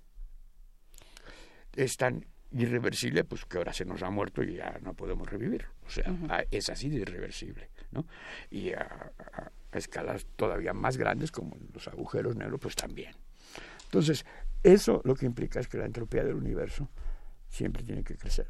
Es 1.74 1.96
tan 1.96 2.26
irreversible, 2.50 3.24
pues 3.24 3.44
que 3.44 3.58
ahora 3.58 3.72
se 3.72 3.84
nos 3.84 4.02
ha 4.02 4.10
muerto 4.10 4.42
y 4.42 4.56
ya 4.56 4.78
no 4.82 4.94
podemos 4.94 5.28
revivir. 5.30 5.66
O 5.86 5.90
sea, 5.90 6.04
ah, 6.28 6.42
es 6.50 6.68
así 6.70 6.88
de 6.88 6.96
irreversible. 6.96 7.70
¿no? 7.90 8.06
Y 8.50 8.72
a, 8.72 8.82
a- 8.82 9.52
a 9.70 9.76
escalas 9.78 10.26
todavía 10.36 10.72
más 10.72 10.96
grandes, 10.96 11.30
como 11.30 11.54
los 11.74 11.88
agujeros 11.88 12.36
negros, 12.36 12.58
pues 12.60 12.74
también. 12.74 13.12
Entonces, 13.84 14.24
eso 14.62 15.02
lo 15.04 15.14
que 15.14 15.26
implica 15.26 15.60
es 15.60 15.68
que 15.68 15.76
la 15.78 15.84
entropía 15.84 16.24
del 16.24 16.36
universo 16.36 16.88
siempre 17.48 17.82
tiene 17.82 18.02
que 18.02 18.16
crecer. 18.16 18.46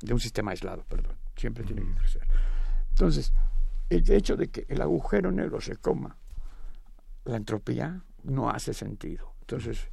De 0.00 0.12
un 0.12 0.18
sistema 0.20 0.50
aislado, 0.50 0.84
perdón. 0.84 1.16
Siempre 1.36 1.62
tiene 1.64 1.82
que 1.82 1.94
crecer. 1.94 2.26
Entonces, 2.90 3.32
el 3.88 4.10
hecho 4.10 4.36
de 4.36 4.48
que 4.48 4.66
el 4.68 4.80
agujero 4.82 5.30
negro 5.30 5.60
se 5.60 5.76
coma 5.76 6.16
la 7.24 7.36
entropía 7.36 8.02
no 8.24 8.50
hace 8.50 8.74
sentido. 8.74 9.34
Entonces, 9.40 9.90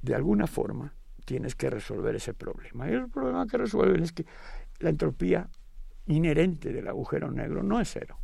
de 0.00 0.14
alguna 0.14 0.46
forma, 0.46 0.94
tienes 1.24 1.54
que 1.54 1.70
resolver 1.70 2.14
ese 2.16 2.34
problema. 2.34 2.88
Y 2.90 2.94
el 2.94 3.08
problema 3.08 3.46
que 3.46 3.58
resuelven 3.58 4.02
es 4.02 4.12
que 4.12 4.26
la 4.80 4.90
entropía 4.90 5.48
inherente 6.06 6.72
del 6.72 6.88
agujero 6.88 7.30
negro 7.30 7.62
no 7.62 7.80
es 7.80 7.90
cero, 7.92 8.18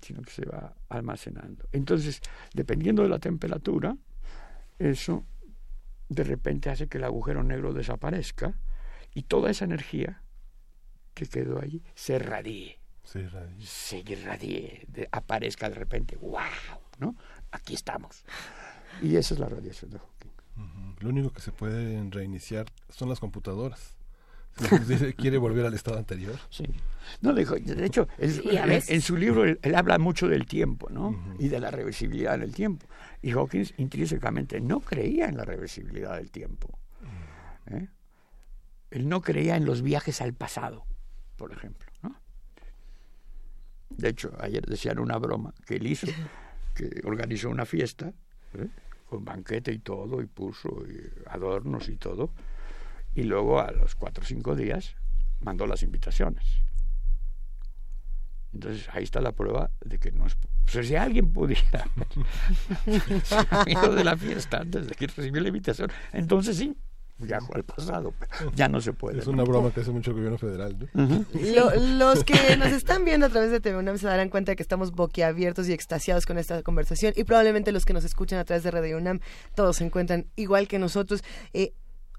sino 0.00 0.20
que 0.22 0.30
se 0.32 0.44
va 0.44 0.74
almacenando. 0.88 1.66
Entonces, 1.72 2.20
dependiendo 2.52 3.02
de 3.02 3.08
la 3.08 3.18
temperatura, 3.20 3.96
eso 4.78 5.24
de 6.08 6.24
repente 6.24 6.68
hace 6.70 6.88
que 6.88 6.98
el 6.98 7.04
agujero 7.04 7.42
negro 7.44 7.72
desaparezca 7.72 8.54
y 9.14 9.22
toda 9.22 9.50
esa 9.50 9.64
energía 9.64 10.20
que 11.14 11.26
quedó 11.26 11.60
ahí 11.62 11.82
se 11.94 12.18
radie 12.18 12.80
Se 13.04 13.20
irradia. 13.20 13.66
se 13.66 13.98
irradie, 14.00 14.84
de- 14.88 15.08
aparezca 15.12 15.68
de 15.68 15.76
repente, 15.76 16.16
wow, 16.16 16.40
¿no? 17.04 17.16
Aquí 17.50 17.74
estamos. 17.74 18.24
Y 19.02 19.16
esa 19.16 19.34
es 19.34 19.40
la 19.40 19.48
radiación 19.48 19.90
de 19.90 19.98
Hawking. 19.98 20.30
Lo 21.00 21.08
único 21.10 21.30
que 21.30 21.40
se 21.40 21.52
puede 21.52 22.02
reiniciar 22.10 22.66
son 22.88 23.08
las 23.08 23.20
computadoras. 23.20 23.96
Quiere 25.16 25.38
volver 25.38 25.66
al 25.66 25.74
estado 25.74 25.98
anterior. 25.98 26.38
Sí. 26.50 26.64
No, 27.20 27.34
de 27.34 27.42
hecho, 27.84 28.08
Sí, 28.18 28.42
en, 28.88 29.02
su 29.02 29.16
libro 29.16 29.44
él, 29.44 29.58
él 29.60 29.74
habla 29.74 29.98
mucho 29.98 30.26
del 30.26 30.46
tiempo, 30.46 30.88
¿no? 30.88 31.36
Y 31.38 31.48
de 31.48 31.60
la 31.60 31.70
reversibilidad 31.70 32.38
del 32.38 32.54
tiempo. 32.54 32.86
Y 33.20 33.32
Hawkins 33.32 33.74
intrínsecamente 33.76 34.60
no 34.60 34.80
creía 34.80 35.26
en 35.26 35.36
la 35.36 35.44
reversibilidad 35.44 36.16
del 36.16 36.30
tiempo. 36.30 36.78
¿eh? 37.66 37.88
Él 38.90 39.08
no 39.08 39.20
creía 39.20 39.56
en 39.56 39.66
los 39.66 39.82
viajes 39.82 40.22
al 40.22 40.32
pasado, 40.32 40.86
por 41.36 41.52
ejemplo, 41.52 41.90
¿no? 42.02 42.16
De 43.90 44.08
hecho, 44.08 44.32
ayer 44.40 44.64
decían 44.64 44.98
una 44.98 45.18
broma 45.18 45.52
que 45.66 45.76
él 45.76 45.86
hizo, 45.86 46.06
que 46.74 47.00
organizó 47.04 47.48
una 47.50 47.66
fiesta, 47.66 48.12
¿eh? 48.54 48.68
con 49.08 49.24
banquete 49.24 49.72
y 49.72 49.78
todo, 49.78 50.20
y 50.20 50.26
puso 50.26 50.68
y 50.88 51.00
adornos 51.28 51.88
y 51.88 51.96
todo, 51.96 52.32
y 53.14 53.22
luego 53.22 53.60
a 53.60 53.70
los 53.70 53.94
cuatro 53.94 54.22
o 54.24 54.26
cinco 54.26 54.56
días 54.56 54.96
mandó 55.40 55.66
las 55.66 55.82
invitaciones. 55.82 56.44
Entonces 58.52 58.88
ahí 58.92 59.02
está 59.02 59.20
la 59.20 59.32
prueba 59.32 59.70
de 59.84 59.98
que 59.98 60.12
no 60.12 60.26
es... 60.26 60.36
O 60.66 60.70
sea, 60.70 60.82
si 60.82 60.94
alguien 60.94 61.32
pudiera 61.32 61.84
haber 63.76 63.94
de 63.94 64.04
la 64.04 64.16
fiesta 64.16 64.58
antes 64.58 64.86
de 64.86 64.94
que 64.94 65.06
recibió 65.08 65.42
la 65.42 65.48
invitación, 65.48 65.90
entonces 66.12 66.56
sí, 66.56 66.76
viajó 67.18 67.54
al 67.54 67.64
pasado, 67.64 68.12
pero 68.18 68.50
ya 68.54 68.68
no 68.68 68.80
se 68.80 68.92
puede. 68.92 69.20
Es 69.20 69.26
una 69.26 69.44
¿no? 69.44 69.48
broma 69.48 69.72
que 69.72 69.80
hace 69.80 69.90
mucho 69.90 70.10
el 70.10 70.16
gobierno 70.16 70.36
federal. 70.38 70.76
¿no? 70.94 71.24
Lo- 71.32 71.74
los 71.76 72.24
que 72.24 72.56
nos 72.56 72.68
están 72.72 73.04
viendo 73.04 73.26
a 73.26 73.28
través 73.28 73.50
de 73.50 73.60
TV 73.60 73.78
UNAM 73.78 73.98
se 73.98 74.06
darán 74.06 74.28
cuenta 74.28 74.52
de 74.52 74.56
que 74.56 74.62
estamos 74.62 74.90
boquiabiertos 74.92 75.68
y 75.68 75.72
extasiados 75.72 76.26
con 76.26 76.38
esta 76.38 76.62
conversación 76.62 77.12
y 77.16 77.24
probablemente 77.24 77.70
los 77.72 77.84
que 77.84 77.92
nos 77.92 78.04
escuchan 78.04 78.38
a 78.38 78.44
través 78.44 78.62
de 78.64 78.70
Radio 78.70 78.96
UNAM 78.98 79.20
todos 79.54 79.76
se 79.76 79.84
encuentran 79.84 80.26
igual 80.36 80.66
que 80.68 80.78
nosotros. 80.78 81.22
Eh, 81.52 81.72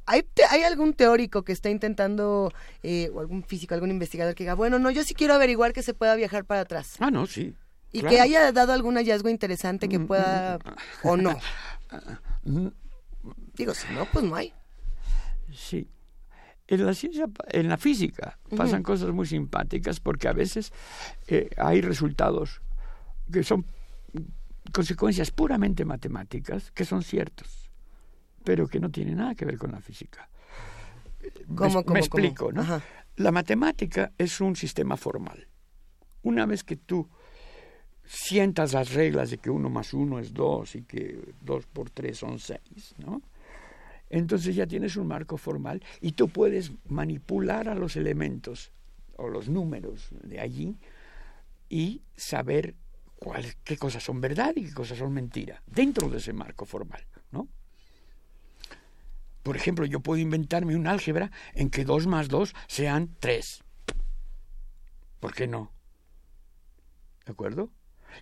¿hay, 0.05 0.23
te- 0.23 0.45
¿Hay 0.49 0.63
algún 0.63 0.93
teórico 0.93 1.43
que 1.43 1.51
está 1.51 1.69
intentando, 1.69 2.51
eh, 2.83 3.09
o 3.13 3.19
algún 3.19 3.43
físico, 3.43 3.73
algún 3.73 3.91
investigador 3.91 4.33
que 4.35 4.43
diga, 4.43 4.53
bueno, 4.53 4.79
no, 4.79 4.91
yo 4.91 5.03
sí 5.03 5.13
quiero 5.13 5.33
averiguar 5.33 5.73
que 5.73 5.83
se 5.83 5.93
pueda 5.93 6.15
viajar 6.15 6.45
para 6.45 6.61
atrás? 6.61 6.95
Ah, 6.99 7.11
no, 7.11 7.25
sí. 7.27 7.53
Y 7.91 7.99
claro. 8.01 8.15
que 8.15 8.21
haya 8.21 8.51
dado 8.51 8.71
algún 8.73 8.95
hallazgo 8.95 9.29
interesante 9.29 9.87
que 9.89 9.99
pueda, 9.99 10.59
o 11.03 11.15
no. 11.17 11.37
Digo, 13.55 13.73
si 13.73 13.91
no, 13.93 14.05
pues 14.11 14.23
no 14.25 14.35
hay. 14.35 14.53
Sí. 15.55 15.89
En 16.67 16.85
la 16.85 16.93
ciencia, 16.95 17.27
en 17.49 17.69
la 17.69 17.77
física, 17.77 18.39
pasan 18.57 18.81
cosas 18.81 19.11
muy 19.11 19.27
simpáticas 19.27 19.99
porque 19.99 20.27
a 20.27 20.33
veces 20.33 20.73
eh, 21.27 21.49
hay 21.57 21.81
resultados 21.81 22.61
que 23.31 23.43
son 23.43 23.65
consecuencias 24.71 25.29
puramente 25.29 25.85
matemáticas 25.85 26.71
que 26.71 26.83
son 26.85 27.03
ciertos, 27.03 27.69
pero 28.43 28.67
que 28.67 28.79
no 28.79 28.89
tienen 28.89 29.17
nada 29.17 29.35
que 29.35 29.45
ver 29.45 29.59
con 29.59 29.71
la 29.73 29.79
física. 29.79 30.27
Me- 31.47 31.55
¿Cómo, 31.55 31.83
me, 31.87 31.99
explico, 31.99 32.45
cómo? 32.47 32.53
¿no? 32.53 32.61
Ajá. 32.61 32.81
La 33.17 33.31
matemática 33.31 34.11
es 34.17 34.41
un 34.41 34.55
sistema 34.55 34.97
formal. 34.97 35.47
Una 36.23 36.47
vez 36.47 36.63
que 36.63 36.75
tú 36.77 37.07
sientas 38.03 38.73
las 38.73 38.91
reglas 38.93 39.29
de 39.29 39.37
que 39.37 39.49
uno 39.51 39.69
más 39.69 39.93
uno 39.93 40.19
es 40.19 40.33
dos 40.33 40.75
y 40.75 40.81
que 40.83 41.33
dos 41.41 41.65
por 41.67 41.89
tres 41.91 42.17
son 42.17 42.39
seis, 42.39 42.95
¿no? 42.97 43.21
Entonces 44.09 44.55
ya 44.55 44.67
tienes 44.67 44.95
un 44.95 45.07
marco 45.07 45.37
formal 45.37 45.83
y 46.01 46.13
tú 46.13 46.29
puedes 46.29 46.71
manipular 46.85 47.67
a 47.69 47.75
los 47.75 47.95
elementos 47.95 48.71
o 49.17 49.27
los 49.27 49.49
números 49.49 50.09
de 50.23 50.39
allí 50.39 50.77
y 51.69 52.03
saber 52.15 52.75
cuál, 53.15 53.45
qué 53.63 53.77
cosas 53.77 54.03
son 54.03 54.21
verdad 54.21 54.53
y 54.55 54.65
qué 54.65 54.73
cosas 54.73 54.97
son 54.97 55.13
mentira 55.13 55.63
dentro 55.65 56.09
de 56.09 56.17
ese 56.17 56.33
marco 56.33 56.65
formal, 56.65 57.05
¿no? 57.31 57.47
Por 59.41 59.55
ejemplo, 59.55 59.85
yo 59.85 59.99
puedo 59.99 60.19
inventarme 60.19 60.75
un 60.75 60.87
álgebra 60.87 61.31
en 61.53 61.69
que 61.69 61.85
2 61.85 62.07
más 62.07 62.29
2 62.29 62.53
sean 62.67 63.15
3. 63.19 63.63
¿Por 65.19 65.33
qué 65.33 65.47
no? 65.47 65.71
¿De 67.25 67.31
acuerdo? 67.31 67.71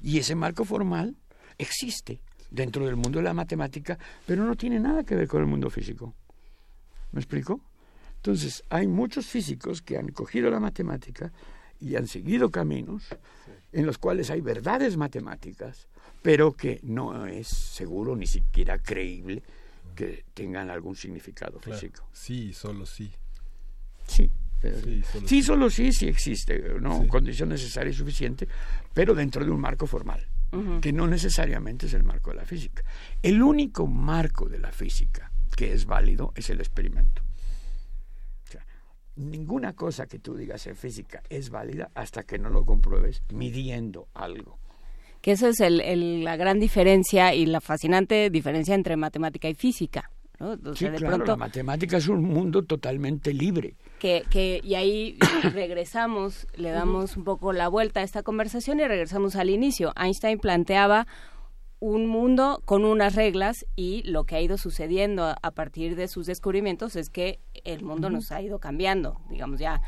Y 0.02 0.20
ese 0.20 0.36
marco 0.36 0.66
formal 0.66 1.16
existe 1.58 2.22
dentro 2.53 2.85
del 2.85 2.95
mundo 2.95 3.17
de 3.19 3.23
la 3.25 3.33
matemática, 3.33 3.98
pero 4.25 4.45
no 4.45 4.56
tiene 4.56 4.80
nada 4.80 5.03
que 5.03 5.15
ver 5.15 5.27
con 5.27 5.41
el 5.41 5.48
mundo 5.48 5.69
físico. 5.69 6.14
¿Me 7.11 7.19
explico? 7.19 7.59
Entonces, 8.17 8.64
hay 8.69 8.88
muchos 8.88 9.25
físicos 9.25 9.82
que 9.82 9.98
han 9.98 10.07
cogido 10.09 10.49
la 10.49 10.59
matemática 10.59 11.33
y 11.82 11.95
han 11.95 12.07
seguido 12.07 12.49
caminos 12.51 13.07
en 13.73 13.85
los 13.85 13.98
cuales 13.98 14.30
hay 14.30 14.40
verdades 14.40 14.95
matemáticas, 14.95 15.88
pero 16.22 16.53
que 16.53 16.80
no 16.83 17.25
es 17.25 17.48
seguro 17.48 18.15
ni 18.15 18.27
siquiera 18.27 18.77
creíble 18.77 19.43
que 19.95 20.23
tengan 20.33 20.69
algún 20.69 20.95
significado 20.95 21.59
Claro. 21.59 21.80
físico. 21.80 22.07
Sí, 22.14 22.53
solo 22.53 22.85
sí. 22.85 23.11
Sí. 24.07 24.30
pero- 24.61 24.80
Sí, 24.80 25.01
solo 25.03 25.27
sí, 25.27 25.43
solo 25.43 25.69
sí, 25.69 25.91
sí 25.91 26.07
existe, 26.07 26.64
¿no? 26.80 27.06
Condición 27.09 27.49
necesaria 27.49 27.91
y 27.91 27.93
suficiente, 27.93 28.48
pero 28.93 29.14
dentro 29.14 29.43
de 29.43 29.51
un 29.51 29.59
marco 29.59 29.85
formal, 29.85 30.25
que 30.82 30.93
no 30.93 31.07
necesariamente 31.07 31.85
es 31.88 31.93
el 31.93 32.03
marco 32.03 32.30
de 32.32 32.38
la 32.38 32.45
física. 32.45 32.83
El 33.22 33.41
único 33.41 33.88
marco 33.88 34.48
de 34.48 34.59
la 34.59 34.72
física 34.72 35.32
que 35.56 35.72
es 35.73 35.85
válido 35.85 36.32
es 36.35 36.49
el 36.49 36.59
experimento. 36.59 37.22
O 38.48 38.51
sea, 38.51 38.65
ninguna 39.15 39.73
cosa 39.73 40.06
que 40.07 40.19
tú 40.19 40.35
digas 40.35 40.65
en 40.67 40.75
física 40.75 41.22
es 41.30 41.49
válida 41.49 41.90
hasta 41.95 42.23
que 42.23 42.38
no 42.40 42.49
lo 42.49 42.65
compruebes 42.65 43.22
midiendo 43.33 44.07
algo. 44.14 44.59
Que 45.22 45.32
eso 45.32 45.48
es 45.48 45.59
el, 45.61 45.80
el- 45.82 46.23
la 46.23 46.35
gran 46.35 46.59
diferencia 46.59 47.33
y 47.33 47.45
la 47.45 47.61
fascinante 47.61 48.30
diferencia 48.30 48.75
entre 48.75 48.98
matemática 48.98 49.48
y 49.48 49.53
física. 49.56 50.11
¿no? 50.40 50.51
O 50.51 50.75
Sí, 50.75 50.85
de 50.90 50.98
claro, 50.98 51.15
pronto 51.17 51.32
la 51.33 51.38
matemática 51.38 51.98
es 51.98 52.07
un 52.07 52.23
mundo 52.23 52.64
totalmente 52.64 53.33
libre. 53.33 53.75
Que, 54.03 54.25
que 54.30 54.59
y 54.65 54.75
ahí 54.75 55.17
regresamos, 55.53 56.45
le 56.57 56.72
damos 56.72 57.15
un 57.15 57.23
poco 57.23 57.53
la 57.53 57.69
vuelta 57.69 58.01
a 58.01 58.03
esta 58.03 58.22
conversación 58.22 58.82
y 58.82 58.83
regresamos 58.83 59.38
al 59.38 59.49
inicio. 59.49 59.93
Einstein 59.95 60.40
planteaba 60.40 61.07
un 61.80 62.07
mundo 62.07 62.61
con 62.65 62.83
unas 62.83 63.15
reglas 63.15 63.65
y 63.77 64.03
lo 64.03 64.25
que 64.25 64.35
ha 64.35 64.41
ido 64.41 64.57
sucediendo 64.57 65.33
a, 65.41 65.51
partir 65.51 65.95
de 65.95 66.09
sus 66.09 66.25
descubrimientos 66.25 66.98
es 66.98 67.09
que 67.09 67.40
el 67.64 67.82
mundo 67.83 68.09
nos 68.09 68.33
ha 68.33 68.41
ido 68.41 68.59
cambiando, 68.59 69.22
digamos 69.30 69.61
ya. 69.61 69.82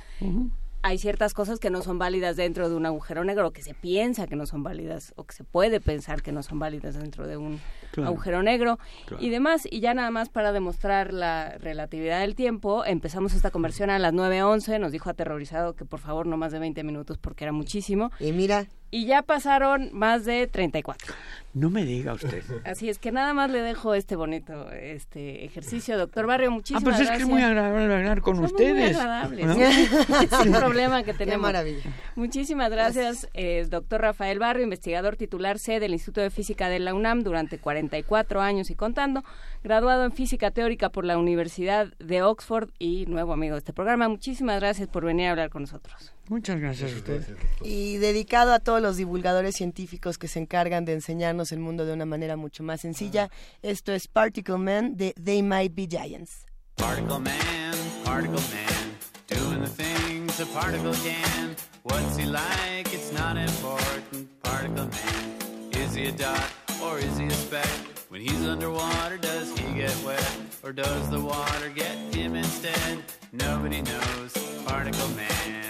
Hay 0.87 0.99
ciertas 0.99 1.33
cosas 1.33 1.57
que 1.57 1.71
no 1.71 1.81
son 1.81 1.97
válidas 1.97 2.35
dentro 2.35 2.69
de 2.69 2.75
un 2.75 2.85
agujero 2.85 3.23
negro, 3.23 3.51
que 3.51 3.63
se 3.63 3.73
piensa 3.73 4.27
que 4.27 4.35
no 4.35 4.45
son 4.45 4.61
válidas, 4.61 5.13
o 5.15 5.23
que 5.23 5.33
se 5.33 5.43
puede 5.43 5.81
pensar 5.81 6.21
que 6.21 6.31
no 6.31 6.43
son 6.43 6.59
válidas 6.59 6.93
dentro 6.93 7.25
de 7.25 7.37
un 7.37 7.59
Claro. 7.91 8.09
agujero 8.09 8.43
negro 8.43 8.77
Claro. 9.07 9.23
y 9.23 9.29
demás. 9.31 9.67
Y 9.71 9.79
ya 9.79 9.95
nada 9.95 10.11
más 10.11 10.29
para 10.29 10.51
demostrar 10.51 11.11
la 11.11 11.57
relatividad 11.57 12.19
del 12.19 12.35
tiempo, 12.35 12.85
empezamos 12.85 13.33
esta 13.33 13.49
conversión 13.49 13.89
a 13.89 13.97
las 13.97 14.13
9.11, 14.13 14.77
nos 14.79 14.91
dijo 14.91 15.09
aterrorizado 15.09 15.73
que 15.75 15.85
por 15.85 15.99
favor 16.01 16.27
no 16.27 16.37
más 16.37 16.51
de 16.51 16.59
20 16.59 16.83
minutos 16.83 17.17
porque 17.17 17.45
era 17.45 17.51
muchísimo. 17.51 18.11
Y 18.19 18.31
mira. 18.31 18.67
Y 18.95 19.07
ya 19.07 19.23
pasaron 19.23 19.89
más 19.91 20.23
de 20.23 20.47
34. 20.47 21.13
No 21.53 21.69
me 21.69 21.83
diga 21.83 22.13
usted. 22.13 22.41
Así 22.63 22.87
es 22.87 22.97
que 22.97 23.11
nada 23.11 23.33
más 23.33 23.51
le 23.51 23.61
dejo 23.61 23.93
este 23.93 24.15
bonito 24.15 24.71
este 24.71 25.43
ejercicio, 25.43 25.97
doctor 25.97 26.27
Barrio. 26.27 26.47
Ah, 26.47 26.53
Muchísimas 26.53 26.83
pues 26.83 26.95
es 26.95 27.07
gracias. 27.07 27.17
que 27.17 27.23
es 27.23 27.29
muy 27.29 27.41
agradable 27.41 27.93
hablar 27.93 28.21
con 28.21 28.37
Somos 28.37 28.53
ustedes. 28.53 28.95
Muy 28.95 29.01
agradables. 29.01 29.45
¿no? 29.47 29.53
es 30.21 30.45
un 30.45 30.53
problema 30.53 31.03
que 31.03 31.13
tenemos. 31.13 31.41
maravilla. 31.41 31.91
Muchísimas 32.15 32.71
gracias, 32.71 33.27
eh, 33.33 33.67
doctor 33.69 33.99
Rafael 33.99 34.39
Barrio, 34.39 34.63
investigador 34.63 35.17
titular 35.17 35.59
C 35.59 35.81
del 35.81 35.91
Instituto 35.91 36.21
de 36.21 36.29
Física 36.29 36.69
de 36.69 36.79
la 36.79 36.93
UNAM 36.93 37.23
durante 37.23 37.59
44 37.59 38.41
años 38.41 38.69
y 38.69 38.75
contando, 38.75 39.25
graduado 39.61 40.05
en 40.05 40.13
Física 40.13 40.51
Teórica 40.51 40.87
por 40.87 41.03
la 41.03 41.17
Universidad 41.17 41.87
de 41.99 42.23
Oxford 42.23 42.69
y 42.79 43.07
nuevo 43.07 43.33
amigo 43.33 43.55
de 43.55 43.59
este 43.59 43.73
programa. 43.73 44.07
Muchísimas 44.07 44.61
gracias 44.61 44.87
por 44.87 45.03
venir 45.03 45.27
a 45.27 45.31
hablar 45.31 45.49
con 45.49 45.63
nosotros. 45.63 46.13
Muchas 46.27 46.59
gracias 46.59 46.91
a 46.91 46.95
usted. 46.95 47.37
Y 47.61 47.97
dedicado 47.97 48.53
a 48.53 48.59
todos 48.59 48.81
los 48.81 48.97
divulgadores 48.97 49.55
científicos 49.55 50.17
que 50.17 50.27
se 50.27 50.39
encargan 50.39 50.83
de 50.83 50.93
enseñarnos 50.93 51.51
el 51.51 51.59
mundo 51.59 51.85
de 51.85 51.93
una 51.93 52.05
manera 52.05 52.35
mucho 52.35 52.63
más 52.63 52.81
sencilla, 52.81 53.29
esto 53.61 53.91
es 53.93 54.07
Particle 54.07 54.57
Man 54.57 54.97
de 54.97 55.13
They 55.23 55.43
Might 55.43 55.75
Be 55.75 55.87
Giants. 55.87 56.45
Particle 56.77 57.19
man, 57.19 57.75
particle 58.03 58.41
man, 58.51 58.97
doing 59.29 59.61
the 59.61 59.69
things 59.69 60.39
a 60.39 60.45
particle 60.47 60.93
can. 61.03 61.55
What's 61.83 62.17
he 62.17 62.25
like? 62.25 62.91
It's 62.91 63.13
not 63.13 63.37
important. 63.37 64.27
Particle 64.41 64.87
man, 64.87 65.71
is 65.71 65.95
he 65.95 66.07
a 66.07 66.11
dot 66.11 66.51
or 66.83 66.99
is 66.99 67.17
he 67.17 67.27
a 67.27 67.31
speck? 67.31 67.69
When 68.09 68.21
he's 68.21 68.45
underwater, 68.45 69.17
does 69.17 69.57
he 69.57 69.73
get 69.73 69.95
wet 70.05 70.31
or 70.63 70.73
does 70.73 71.09
the 71.09 71.19
water 71.19 71.69
get 71.69 71.95
him 72.13 72.35
instead? 72.35 73.03
Nobody 73.31 73.81
knows. 73.81 74.33
Particle 74.65 75.09
man. 75.09 75.64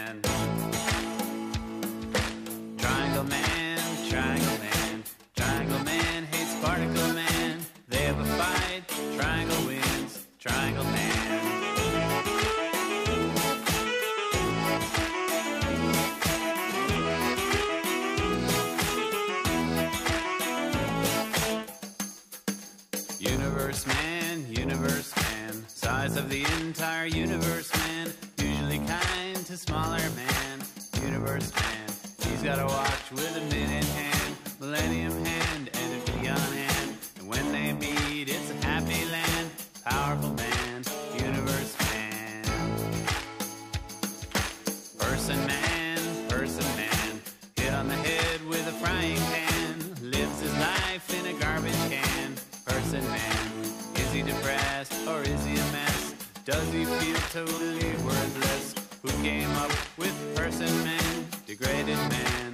Triangle 10.45 10.83
man. 10.83 11.41
Universe 23.19 23.87
man, 23.87 24.45
universe 24.49 25.15
man, 25.15 25.67
size 25.67 26.15
of 26.15 26.29
the 26.29 26.45
entire 26.61 27.07
universe 27.07 27.73
man, 27.77 28.13
usually 28.37 28.79
kind 28.79 29.45
to 29.47 29.57
smaller 29.57 29.97
man, 30.15 30.63
universe 31.01 31.51
man. 31.55 32.29
He's 32.29 32.43
got 32.43 32.59
a 32.59 32.65
watch 32.65 33.11
with 33.11 33.35
a 33.35 33.41
minute 33.53 33.83
hand, 33.83 34.35
millennium 34.59 35.24
Does 56.45 56.71
he 56.71 56.85
feel 56.85 57.17
totally 57.33 57.89
worthless? 58.05 58.75
Who 59.01 59.09
came 59.23 59.49
up 59.53 59.71
with 59.97 60.13
person 60.35 60.69
man, 60.83 61.25
degraded 61.47 61.97
man, 61.97 62.44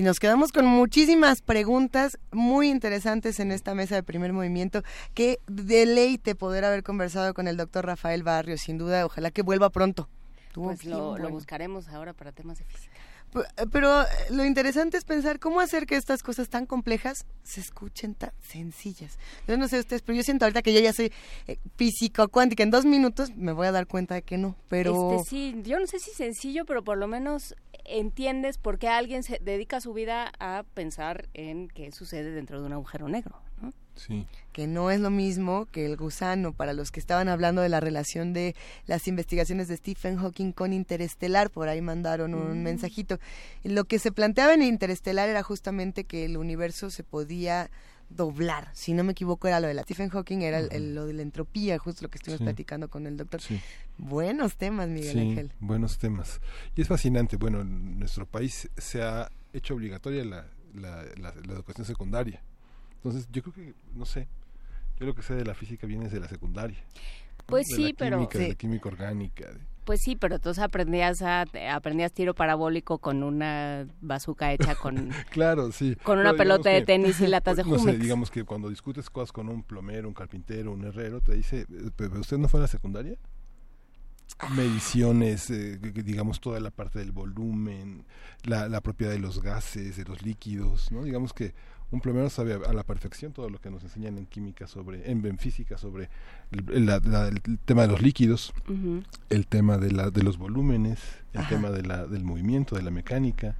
Y 0.00 0.02
nos 0.02 0.18
quedamos 0.18 0.50
con 0.50 0.64
muchísimas 0.64 1.42
preguntas 1.42 2.18
muy 2.32 2.70
interesantes 2.70 3.38
en 3.38 3.52
esta 3.52 3.74
mesa 3.74 3.96
de 3.96 4.02
primer 4.02 4.32
movimiento. 4.32 4.82
Qué 5.12 5.40
deleite 5.46 6.34
poder 6.34 6.64
haber 6.64 6.82
conversado 6.82 7.34
con 7.34 7.46
el 7.46 7.58
doctor 7.58 7.84
Rafael 7.84 8.22
Barrio, 8.22 8.56
sin 8.56 8.78
duda. 8.78 9.04
Ojalá 9.04 9.30
que 9.30 9.42
vuelva 9.42 9.68
pronto. 9.68 10.08
Pues 10.54 10.86
lo, 10.86 11.18
lo 11.18 11.28
buscaremos 11.28 11.88
ahora 11.88 12.14
para 12.14 12.32
temas 12.32 12.56
de 12.56 12.64
física. 12.64 12.96
P- 13.32 13.66
Pero 13.70 14.02
eh, 14.02 14.06
lo 14.30 14.44
interesante 14.44 14.96
es 14.96 15.04
pensar 15.04 15.38
cómo 15.38 15.60
hacer 15.60 15.86
que 15.86 15.96
estas 15.96 16.22
cosas 16.22 16.48
tan 16.48 16.66
complejas 16.66 17.26
se 17.42 17.60
escuchen 17.60 18.14
tan 18.14 18.32
sencillas. 18.40 19.18
Yo 19.46 19.56
no 19.56 19.68
sé 19.68 19.78
ustedes, 19.78 20.02
pero 20.02 20.16
yo 20.16 20.22
siento 20.22 20.44
ahorita 20.44 20.62
que 20.62 20.72
yo 20.72 20.80
ya 20.80 20.92
soy 20.92 21.12
eh, 21.46 21.58
físico-cuántica. 21.76 22.62
En 22.62 22.70
dos 22.70 22.84
minutos 22.84 23.34
me 23.36 23.52
voy 23.52 23.66
a 23.66 23.72
dar 23.72 23.86
cuenta 23.86 24.14
de 24.14 24.22
que 24.22 24.38
no, 24.38 24.56
pero... 24.68 25.12
Este, 25.12 25.30
sí, 25.30 25.54
yo 25.64 25.78
no 25.78 25.86
sé 25.86 25.98
si 25.98 26.10
sencillo, 26.10 26.64
pero 26.64 26.82
por 26.82 26.98
lo 26.98 27.06
menos 27.06 27.54
entiendes 27.84 28.58
por 28.58 28.78
qué 28.78 28.88
alguien 28.88 29.22
se 29.22 29.38
dedica 29.40 29.80
su 29.80 29.92
vida 29.92 30.32
a 30.38 30.64
pensar 30.74 31.28
en 31.34 31.68
qué 31.68 31.90
sucede 31.92 32.30
dentro 32.30 32.60
de 32.60 32.66
un 32.66 32.72
agujero 32.72 33.08
negro. 33.08 33.40
Sí. 34.06 34.26
que 34.52 34.66
no 34.66 34.90
es 34.90 34.98
lo 35.00 35.10
mismo 35.10 35.66
que 35.70 35.86
el 35.86 35.96
gusano 35.96 36.52
para 36.52 36.72
los 36.72 36.90
que 36.90 36.98
estaban 37.00 37.28
hablando 37.28 37.62
de 37.62 37.68
la 37.68 37.78
relación 37.80 38.32
de 38.32 38.54
las 38.86 39.06
investigaciones 39.08 39.68
de 39.68 39.76
Stephen 39.76 40.16
Hawking 40.16 40.52
con 40.52 40.72
Interestelar, 40.72 41.50
por 41.50 41.68
ahí 41.68 41.80
mandaron 41.80 42.34
un 42.34 42.60
Mm. 42.60 42.62
mensajito. 42.64 43.18
Lo 43.62 43.84
que 43.84 43.98
se 43.98 44.10
planteaba 44.12 44.52
en 44.54 44.62
Interestelar 44.62 45.28
era 45.28 45.42
justamente 45.42 46.04
que 46.04 46.24
el 46.24 46.36
universo 46.36 46.90
se 46.90 47.04
podía 47.04 47.70
doblar, 48.08 48.70
si 48.72 48.92
no 48.92 49.04
me 49.04 49.12
equivoco 49.12 49.46
era 49.46 49.60
lo 49.60 49.68
de 49.68 49.74
la 49.74 49.82
Stephen 49.84 50.08
Hawking, 50.08 50.38
era 50.42 50.58
el- 50.58 50.72
el- 50.72 50.94
lo 50.96 51.06
de 51.06 51.12
la 51.12 51.22
entropía, 51.22 51.78
justo 51.78 52.02
lo 52.02 52.08
que 52.10 52.18
estuvimos 52.18 52.38
Sí. 52.38 52.44
platicando 52.44 52.88
con 52.90 53.06
el 53.06 53.16
doctor. 53.16 53.40
Sí. 53.40 53.60
Buenos 53.98 54.56
temas, 54.56 54.88
Miguel 54.88 55.12
Sí, 55.12 55.18
Ángel. 55.20 55.52
buenos 55.60 55.96
temas. 55.98 56.40
Y 56.74 56.80
es 56.82 56.88
fascinante. 56.88 57.36
Bueno, 57.36 57.60
en 57.60 58.00
nuestro 58.00 58.26
país 58.26 58.68
se 58.76 59.02
ha 59.02 59.30
hecho 59.52 59.74
obligatoria 59.74 60.24
la, 60.24 60.46
la, 60.74 61.04
la- 61.20 61.34
la 61.34 61.52
educación 61.52 61.86
secundaria. 61.86 62.42
Entonces, 63.02 63.28
yo 63.32 63.42
creo 63.42 63.54
que, 63.54 63.74
no 63.94 64.04
sé, 64.04 64.28
yo 64.98 65.06
lo 65.06 65.14
que 65.14 65.22
sé 65.22 65.34
de 65.34 65.44
la 65.44 65.54
física 65.54 65.86
viene 65.86 66.04
desde 66.04 66.20
la 66.20 66.28
secundaria. 66.28 66.78
¿no? 66.78 67.44
Pues 67.46 67.68
De 67.68 67.74
sí, 67.76 67.82
la 67.88 67.94
pero- 67.98 68.16
química, 68.18 68.38
de 68.38 68.44
Sí. 68.44 68.50
la 68.50 68.56
química 68.56 68.88
orgánica. 68.88 69.50
de- 69.50 69.60
Pues 69.84 70.02
sí, 70.02 70.14
pero 70.14 70.36
entonces 70.36 70.62
aprendías 70.62 71.20
a 71.22 71.46
aprendías 71.72 72.12
tiro 72.12 72.34
parabólico 72.34 72.98
con 72.98 73.22
una 73.24 73.86
bazuca 74.02 74.52
hecha 74.52 74.74
con 74.76 75.08
Claro, 75.30 75.72
sí. 75.72 75.96
Con 76.04 76.18
una 76.18 76.32
Pero 76.32 76.38
pelota 76.38 76.68
de 76.70 76.80
que- 76.80 76.86
tenis 76.86 77.20
y 77.20 77.26
latas 77.26 77.56
de 77.56 77.64
no 77.64 77.70
sé, 77.76 77.78
Jumex. 77.80 77.98
digamos 78.00 78.30
que 78.30 78.44
cuando 78.44 78.68
discutes 78.68 79.08
cosas 79.10 79.32
con 79.32 79.48
un 79.48 79.62
plomero, 79.64 80.06
un 80.06 80.14
carpintero, 80.14 80.70
un 80.72 80.84
herrero, 80.84 81.20
te 81.22 81.34
dice, 81.34 81.66
¿pero 81.96 82.20
usted 82.20 82.36
no 82.38 82.46
fue 82.48 82.60
a 82.60 82.62
la 82.62 82.68
secundaria? 82.68 83.16
Mediciones, 84.54 85.50
eh, 85.50 85.76
digamos 85.78 86.40
toda 86.40 86.60
la 86.60 86.70
parte 86.70 86.98
del 86.98 87.12
volumen, 87.12 88.06
la, 88.44 88.68
la 88.68 88.80
propiedad 88.80 89.12
de 89.12 89.18
los 89.18 89.42
gases, 89.42 89.96
de 89.96 90.04
los 90.04 90.22
líquidos, 90.22 90.90
¿no? 90.92 91.02
Digamos 91.04 91.32
que 91.34 91.52
un 91.92 92.00
plomero 92.00 92.30
sabe 92.30 92.54
a, 92.54 92.70
a 92.70 92.72
la 92.72 92.84
perfección 92.84 93.32
todo 93.32 93.48
lo 93.50 93.60
que 93.60 93.70
nos 93.70 93.82
enseñan 93.82 94.16
en 94.18 94.26
química 94.26 94.66
sobre, 94.66 95.10
en, 95.10 95.24
en 95.26 95.38
física 95.38 95.76
sobre 95.78 96.08
el, 96.52 96.86
la- 96.86 97.00
la- 97.04 97.28
el 97.28 97.40
tema 97.64 97.82
de 97.82 97.88
los 97.88 98.00
líquidos, 98.02 98.52
el 99.28 99.46
tema 99.46 99.78
de, 99.78 99.90
la, 99.92 100.10
de 100.10 100.22
los 100.22 100.38
volúmenes, 100.38 101.00
el 101.32 101.40
Ajá. 101.40 101.48
tema 101.48 101.70
de 101.70 101.82
la, 101.82 102.06
del 102.06 102.24
movimiento, 102.24 102.76
de 102.76 102.82
la 102.82 102.90
mecánica. 102.90 103.56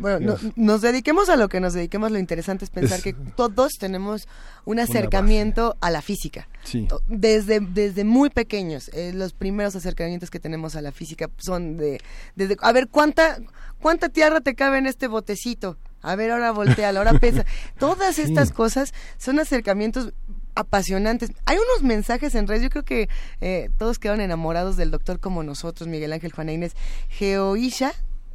Bueno, 0.00 0.38
no- 0.44 0.52
nos 0.54 0.80
dediquemos 0.80 1.28
a 1.28 1.34
lo 1.36 1.48
que 1.48 1.58
nos 1.58 1.72
dediquemos, 1.72 2.12
lo 2.12 2.18
interesante 2.20 2.64
es 2.64 2.70
pensar 2.70 2.98
Es- 2.98 3.04
que 3.04 3.12
todos 3.14 3.72
tenemos 3.78 4.28
un 4.64 4.78
acercamiento 4.78 5.76
a 5.80 5.90
la 5.90 6.02
física. 6.02 6.48
Sí. 6.62 6.86
Desde, 7.08 7.58
desde 7.60 8.04
muy 8.04 8.30
pequeños, 8.30 8.90
eh, 8.94 9.12
los 9.12 9.32
primeros 9.32 9.74
acercamientos 9.74 10.30
que 10.30 10.38
tenemos 10.38 10.76
a 10.76 10.82
la 10.82 10.92
física 10.92 11.30
son 11.38 11.76
de, 11.76 12.00
desde, 12.36 12.56
a 12.60 12.70
ver, 12.72 12.86
¿cuánta, 12.88 13.38
¿cuánta 13.80 14.08
tierra 14.08 14.40
te 14.40 14.54
cabe 14.54 14.78
en 14.78 14.86
este 14.86 15.08
botecito? 15.08 15.76
A 16.02 16.14
ver, 16.16 16.30
ahora 16.30 16.52
voltea, 16.52 16.90
ahora 16.90 17.14
pesa. 17.18 17.44
Todas 17.78 18.16
Sí. 18.16 18.22
estas 18.22 18.52
cosas 18.52 18.92
son 19.16 19.38
acercamientos 19.40 20.12
apasionantes. 20.54 21.30
Hay 21.46 21.56
unos 21.56 21.82
mensajes 21.82 22.34
en 22.34 22.46
redes, 22.48 22.62
yo 22.64 22.70
creo 22.70 22.84
que 22.84 23.08
eh, 23.40 23.70
todos 23.78 23.98
quedaron 23.98 24.20
enamorados 24.20 24.76
del 24.76 24.90
doctor 24.90 25.20
como 25.20 25.42
nosotros, 25.42 25.88
Miguel 25.88 26.12
Ángel 26.12 26.32
Juana 26.32 26.52
Inés. 26.52 26.74
Geoisha, 27.08 27.92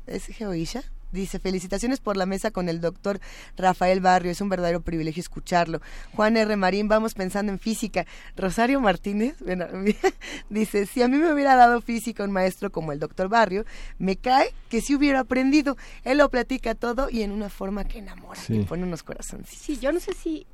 ¿es 0.08 0.26
Geoisha? 0.28 0.84
Dice, 1.14 1.40
felicitaciones 1.40 2.00
por 2.02 2.18
la 2.18 2.26
mesa 2.26 2.52
con 2.52 2.68
el 2.68 2.82
doctor 2.82 3.20
Rafael 3.56 4.02
Barrio, 4.02 4.32
es 4.32 4.42
un 4.42 4.50
verdadero 4.50 4.82
privilegio 4.82 5.22
escucharlo. 5.22 5.80
Juan 6.16 6.36
R. 6.36 6.56
Marín, 6.58 6.88
vamos 6.88 7.14
pensando 7.14 7.52
en 7.52 7.60
física. 7.60 8.06
Rosario 8.36 8.82
Martínez, 8.82 9.36
bueno, 9.40 9.68
dice, 10.50 10.86
si 10.86 11.02
a 11.02 11.08
mí 11.08 11.18
me 11.18 11.32
hubiera 11.32 11.56
dado 11.56 11.80
física 11.82 12.24
un 12.24 12.32
maestro 12.32 12.72
como 12.72 12.92
el 12.92 13.00
doctor 13.00 13.30
Barrio, 13.30 13.64
me 14.00 14.18
cae 14.18 14.54
que 14.70 14.82
si 14.82 14.96
hubiera 14.96 15.22
aprendido. 15.22 15.78
Él 16.04 16.18
lo 16.18 16.30
platica 16.30 16.76
todo 16.76 17.10
y 17.10 17.22
en 17.22 17.32
una 17.32 17.50
forma 17.50 17.84
que 17.86 18.00
enamora, 18.00 18.40
Sí. 18.40 18.56
y 18.58 18.64
pone 18.66 18.84
unos 18.84 19.04
corazones. 19.04 19.48
Sí, 19.50 19.78
yo 19.80 19.92
no 19.92 20.00
sé 20.00 20.14
si... 20.14 20.46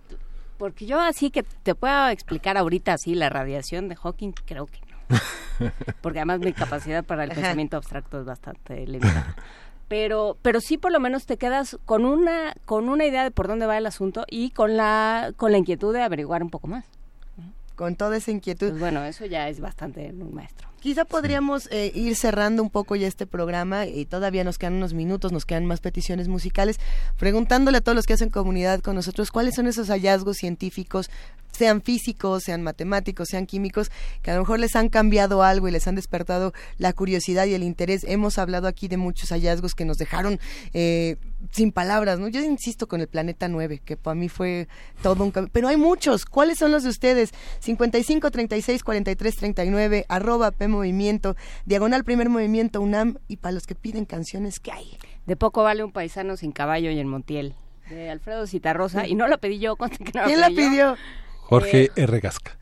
Porque 0.57 0.85
yo 0.85 0.99
así 0.99 1.31
que 1.31 1.43
te 1.43 1.73
puedo 1.73 2.09
explicar 2.09 2.57
ahorita 2.57 2.93
así 2.93 3.15
la 3.15 3.29
radiación 3.29 3.87
de 3.87 3.95
Hawking, 3.95 4.33
creo 4.45 4.65
que 4.65 4.81
no. 4.81 4.89
Porque 6.01 6.19
además 6.19 6.41
mi 6.41 6.51
capacidad 6.51 7.03
para 7.05 7.23
el 7.23 7.29
pensamiento 7.31 7.77
abstracto 7.77 8.19
es 8.19 8.25
bastante 8.25 8.85
limitada. 8.85 9.35
Pero, 9.89 10.37
pero 10.41 10.61
sí 10.61 10.77
por 10.77 10.91
lo 10.91 10.99
menos 11.01 11.25
te 11.25 11.35
quedas 11.35 11.77
con 11.85 12.05
una, 12.05 12.55
con 12.65 12.87
una 12.87 13.05
idea 13.05 13.23
de 13.23 13.31
por 13.31 13.47
dónde 13.47 13.65
va 13.65 13.77
el 13.77 13.85
asunto 13.85 14.23
y 14.29 14.51
con 14.51 14.77
la, 14.77 15.33
con 15.35 15.51
la 15.51 15.57
inquietud 15.57 15.93
de 15.93 16.01
averiguar 16.01 16.43
un 16.43 16.49
poco 16.49 16.67
más. 16.67 16.85
Con 17.75 17.95
toda 17.95 18.17
esa 18.17 18.31
inquietud. 18.31 18.69
Pues 18.69 18.79
bueno, 18.79 19.03
eso 19.03 19.25
ya 19.25 19.49
es 19.49 19.59
bastante 19.59 20.13
maestro. 20.13 20.69
Quizá 20.79 21.03
podríamos 21.03 21.67
eh, 21.71 21.91
ir 21.93 22.15
cerrando 22.15 22.63
un 22.63 22.69
poco 22.69 22.95
ya 22.95 23.07
este 23.07 23.25
programa 23.27 23.85
y 23.85 24.05
todavía 24.05 24.45
nos 24.45 24.57
quedan 24.57 24.75
unos 24.75 24.93
minutos, 24.93 25.33
nos 25.33 25.45
quedan 25.45 25.65
más 25.65 25.81
peticiones 25.81 26.29
musicales, 26.29 26.79
preguntándole 27.17 27.79
a 27.79 27.81
todos 27.81 27.97
los 27.97 28.05
que 28.05 28.13
hacen 28.13 28.29
comunidad 28.29 28.79
con 28.79 28.95
nosotros 28.95 29.29
cuáles 29.29 29.55
son 29.55 29.67
esos 29.67 29.89
hallazgos 29.89 30.37
científicos, 30.37 31.09
sean 31.59 31.81
físicos, 31.81 32.43
sean 32.43 32.63
matemáticos, 32.63 33.27
sean 33.27 33.45
químicos, 33.45 33.91
que 34.21 34.31
a 34.31 34.35
lo 34.35 34.39
mejor 34.39 34.59
les 34.59 34.77
han 34.77 34.87
cambiado 34.87 35.43
algo 35.43 35.67
y 35.67 35.71
les 35.71 35.87
han 35.89 35.95
despertado 35.95 36.53
la 36.77 36.93
curiosidad 36.93 37.45
y 37.47 37.53
el 37.53 37.63
interés. 37.63 38.05
Hemos 38.05 38.37
hablado 38.37 38.69
aquí 38.69 38.87
de 38.87 38.95
muchos 38.95 39.29
hallazgos 39.29 39.75
que 39.75 39.83
nos 39.83 39.97
dejaron 39.97 40.39
eh, 40.73 41.17
sin 41.51 41.73
palabras, 41.73 42.17
¿no? 42.17 42.29
Yo 42.29 42.41
insisto 42.41 42.87
con 42.87 43.01
el 43.01 43.09
planeta 43.09 43.49
9, 43.49 43.81
que 43.83 43.97
para 43.97 44.15
mí 44.15 44.29
fue 44.29 44.69
todo 45.03 45.21
un 45.21 45.31
cambio. 45.31 45.51
Pero 45.51 45.67
hay 45.67 45.75
muchos. 45.75 46.25
¿Cuáles 46.25 46.59
son 46.59 46.71
los 46.71 46.83
de 46.83 46.89
ustedes? 46.89 47.31
55 47.59 48.31
36 48.31 48.81
43 48.81 49.35
39, 49.35 50.05
arroba 50.07 50.51
P 50.51 50.69
Movimiento, 50.69 51.35
diagonal 51.65 52.05
primer 52.05 52.29
movimiento 52.29 52.79
UNAM 52.79 53.17
y 53.27 53.37
para 53.37 53.51
los 53.51 53.67
que 53.67 53.75
piden 53.75 54.05
canciones, 54.05 54.61
¿qué 54.61 54.71
hay? 54.71 54.97
De 55.25 55.35
poco 55.35 55.63
vale 55.63 55.83
un 55.83 55.91
paisano 55.91 56.37
sin 56.37 56.53
caballo 56.53 56.89
y 56.89 56.99
en 56.99 57.07
Montiel. 57.09 57.55
De 57.89 58.09
Alfredo 58.09 58.47
Citarrosa. 58.47 59.07
Y 59.07 59.15
no 59.15 59.27
lo 59.27 59.39
pedí 59.39 59.59
yo, 59.59 59.75
que 59.75 60.11
no 60.13 60.21
lo 60.21 60.27
¿Quién 60.27 60.39
la 60.39 60.49
yo. 60.49 60.95
Jorge 61.49 61.85
Eh, 61.95 62.03
R. 62.03 62.19
Gasca. 62.21 62.59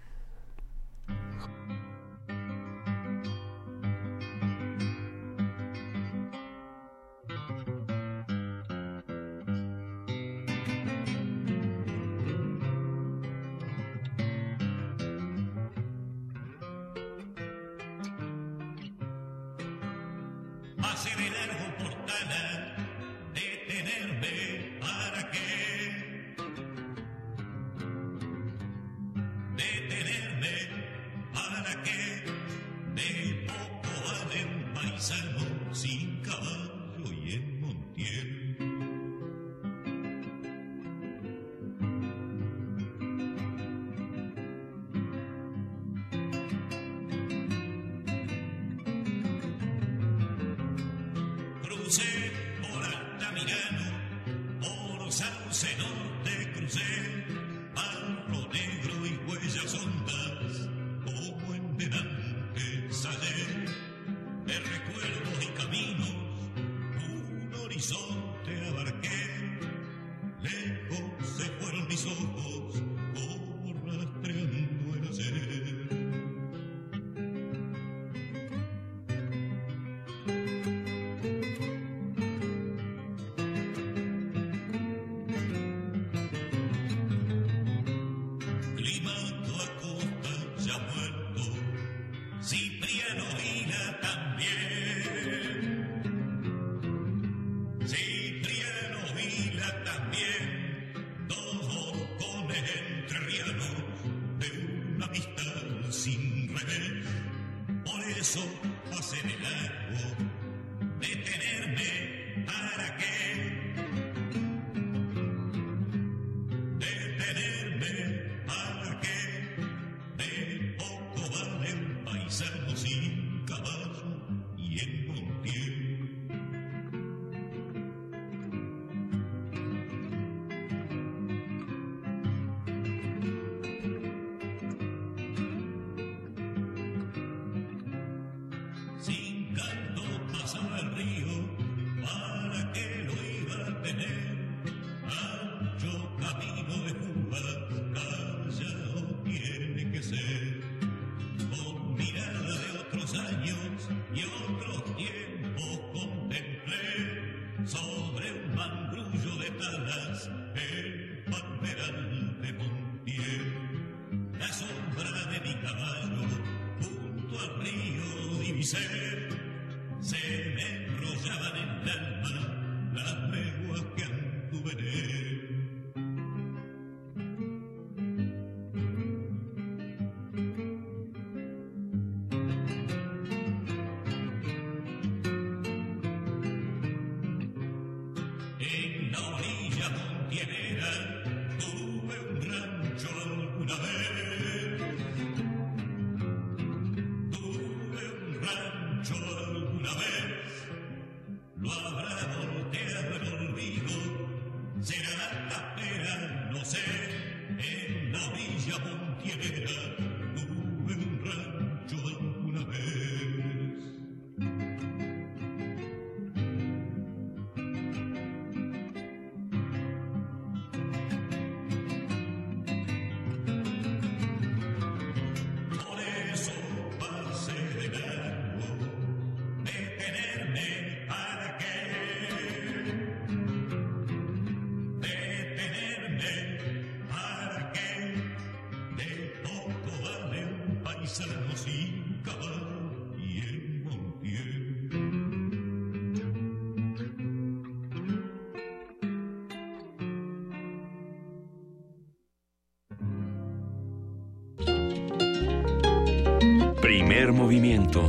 Movimiento. 257.34 258.02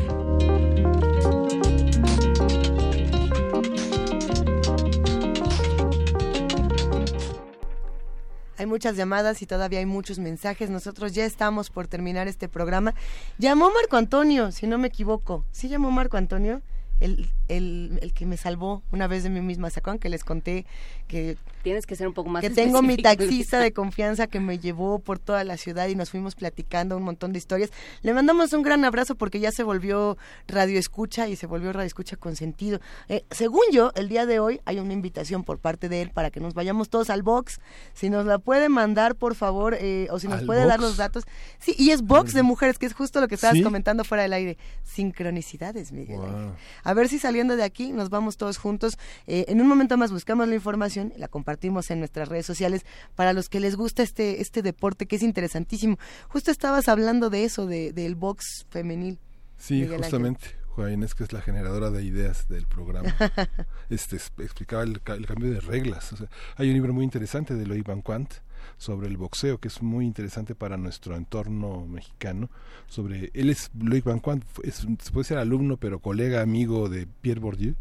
Hay 8.57 8.67
muchas 8.67 8.97
llamadas 8.97 9.41
y 9.43 9.47
todavía 9.47 9.79
hay 9.79 9.87
muchos 9.87 10.19
mensajes. 10.19 10.69
Nosotros 10.69 11.13
ya 11.13 11.25
estamos 11.25 11.71
por 11.71 11.87
terminar 11.87 12.27
este 12.27 12.49
programa. 12.49 12.95
Llamó 13.39 13.71
Marco 13.71 13.97
Antonio, 13.97 14.51
si 14.51 14.67
no 14.67 14.79
me 14.79 14.89
equivoco. 14.89 15.45
¿Sí 15.53 15.69
llamó 15.69 15.91
Marco 15.91 16.17
Antonio? 16.17 16.61
El, 17.01 17.31
el, 17.49 17.99
el 18.03 18.13
que 18.13 18.27
me 18.27 18.37
salvó 18.37 18.83
una 18.93 19.07
vez 19.07 19.23
de 19.23 19.31
mí 19.31 19.41
misma. 19.41 19.71
¿Se 19.71 19.81
acuerdan 19.81 19.99
que 19.99 20.09
les 20.09 20.25
conté 20.25 20.67
que 21.07 21.37
Tienes 21.63 21.87
que 21.87 21.97
ser 21.97 22.07
un 22.09 22.15
poco 22.15 22.31
más 22.31 22.41
que 22.41 22.51
tengo 22.51 22.83
mi 22.83 22.97
taxista 22.97 23.59
de 23.59 23.73
confianza 23.73 24.27
que 24.27 24.41
me 24.41 24.59
llevó 24.59 25.01
por 25.01 25.19
toda 25.19 25.43
la 25.45 25.57
ciudad 25.57 25.89
y 25.89 25.97
nos 25.97 26.11
fuimos 26.11 26.35
platicando 26.35 26.97
un 26.97 27.03
montón 27.03 27.33
de 27.33 27.39
historias. 27.39 27.71
Le 28.03 28.15
mandamos 28.15 28.53
un 28.53 28.63
gran 28.63 28.85
abrazo 28.85 29.17
porque 29.17 29.41
ya 29.41 29.51
se 29.51 29.65
volvió 29.65 30.17
radio 30.47 30.79
escucha 30.79 31.29
y 31.29 31.37
se 31.37 31.47
volvió 31.47 31.73
radio 31.73 31.87
escucha 31.87 32.17
con 32.17 32.37
sentido. 32.37 32.81
Eh, 33.09 33.25
según 33.31 33.63
yo, 33.73 33.93
el 33.97 34.09
día 34.09 34.25
de 34.25 34.39
hoy 34.39 34.61
hay 34.65 34.79
una 34.79 34.93
invitación 34.93 35.43
por 35.45 35.59
parte 35.59 35.89
de 35.89 36.03
él 36.03 36.11
para 36.11 36.31
que 36.31 36.41
nos 36.41 36.55
vayamos 36.55 36.89
todos 36.91 37.11
al 37.11 37.23
box. 37.23 37.61
Si 37.93 38.09
nos 38.09 38.25
la 38.25 38.39
puede 38.39 38.69
mandar, 38.69 39.17
por 39.17 39.35
favor, 39.35 39.77
eh, 39.79 40.07
o 40.11 40.19
si 40.21 40.29
nos 40.29 40.41
¿Al 40.41 40.47
puede 40.47 40.65
dar 40.65 40.81
los 40.81 40.97
datos. 40.97 41.25
Sí, 41.59 41.75
y 41.77 41.91
es 41.91 42.03
box 42.03 42.35
de 42.35 42.45
mujeres, 42.45 42.79
que 42.79 42.87
es 42.87 42.95
justo 42.95 43.21
lo 43.21 43.27
que 43.27 43.35
estabas 43.35 43.57
¿Sí? 43.57 43.63
comentando 43.63 44.05
fuera 44.05 44.23
del 44.23 44.33
aire. 44.33 44.59
Sincronicidades, 44.85 45.91
Miguel. 45.93 46.19
Wow. 46.19 46.55
A 46.85 46.95
ver 46.95 47.09
si 47.09 47.19
saliendo 47.39 47.57
de 47.57 47.63
aquí 47.63 47.93
nos 47.93 48.11
vamos 48.11 48.37
todos 48.37 48.59
juntos. 48.59 48.99
Eh, 49.29 49.45
en 49.49 49.61
un 49.61 49.69
momento 49.69 49.97
más 49.97 50.11
buscamos 50.11 50.49
la 50.49 50.57
información, 50.57 51.13
la 51.17 51.29
compartimos 51.29 51.89
en 51.93 52.01
nuestras 52.01 52.29
redes 52.29 52.47
sociales 52.47 52.85
para 53.15 53.33
los 53.33 53.49
que 53.49 53.61
les 53.61 53.77
gusta 53.77 54.03
este, 54.03 54.41
este 54.41 54.61
deporte 54.61 55.07
que 55.07 55.15
es 55.17 55.23
interesantísimo. 55.23 55.99
Justo 56.29 56.51
estabas 56.51 56.89
hablando 56.89 57.31
de 57.31 57.45
eso, 57.45 57.67
de, 57.67 57.93
del 57.93 58.17
box 58.17 58.67
femenil. 58.71 59.21
Sí, 59.57 59.75
Miguel 59.75 59.87
Ángel. 59.93 60.03
justamente. 60.05 60.49
Juana 60.71 60.93
Inés, 60.93 61.15
que 61.15 61.23
es 61.25 61.33
la 61.33 61.41
generadora 61.41 61.91
de 61.91 62.03
ideas 62.05 62.49
del 62.49 62.67
programa, 62.67 63.15
este, 63.91 64.17
es- 64.17 64.33
explicaba 64.39 64.83
el, 64.83 65.01
ca- 65.01 65.15
el 65.15 65.27
cambio 65.27 65.51
de 65.53 65.61
reglas. 65.61 66.13
O 66.13 66.17
sea, 66.17 66.29
hay 66.57 66.69
un 66.69 66.75
libro 66.75 66.93
muy 66.93 67.05
interesante 67.05 67.55
de 67.55 67.67
Loïc 67.67 67.85
Van 67.87 68.01
Quant 68.03 68.33
sobre 68.77 69.09
el 69.09 69.17
boxeo, 69.17 69.59
que 69.59 69.69
es 69.69 69.83
muy 69.83 70.05
interesante 70.07 70.55
para 70.55 70.77
nuestro 70.77 71.17
entorno 71.17 71.87
mexicano. 71.87 72.51
Sobre 72.87 73.31
Él 73.35 73.51
es, 73.51 73.71
Loïc 73.75 74.05
Van 74.05 74.21
Quant, 74.21 74.45
fue- 74.45 74.69
es, 74.69 74.87
puede 75.13 75.25
ser 75.25 75.39
alumno, 75.39 75.77
pero 75.77 75.99
colega, 76.01 76.43
amigo 76.43 76.89
de 76.89 77.07
Pierre 77.07 77.41
Bourdieu, 77.41 77.75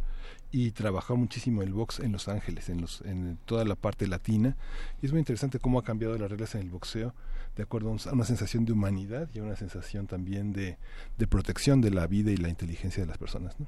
y 0.51 0.71
trabajó 0.71 1.17
muchísimo 1.17 1.61
el 1.61 1.73
box 1.73 1.99
en 1.99 2.13
Los 2.13 2.27
Ángeles, 2.29 2.69
en, 2.69 2.79
los, 2.81 3.01
en 3.01 3.37
toda 3.45 3.65
la 3.65 3.75
parte 3.75 4.07
latina. 4.07 4.55
Y 5.01 5.05
es 5.05 5.11
muy 5.11 5.19
interesante 5.19 5.59
cómo 5.59 5.77
ha 5.79 5.83
cambiado 5.83 6.17
las 6.17 6.31
reglas 6.31 6.55
en 6.55 6.61
el 6.61 6.69
boxeo 6.69 7.13
de 7.57 7.63
acuerdo 7.63 7.89
a 8.05 8.13
una 8.13 8.23
sensación 8.25 8.63
de 8.65 8.71
humanidad 8.71 9.29
y 9.33 9.39
a 9.39 9.43
una 9.43 9.55
sensación 9.55 10.07
también 10.07 10.53
de, 10.53 10.77
de 11.17 11.27
protección 11.27 11.81
de 11.81 11.91
la 11.91 12.07
vida 12.07 12.31
y 12.31 12.37
la 12.37 12.49
inteligencia 12.49 13.03
de 13.03 13.07
las 13.07 13.17
personas. 13.17 13.59
¿no? 13.59 13.65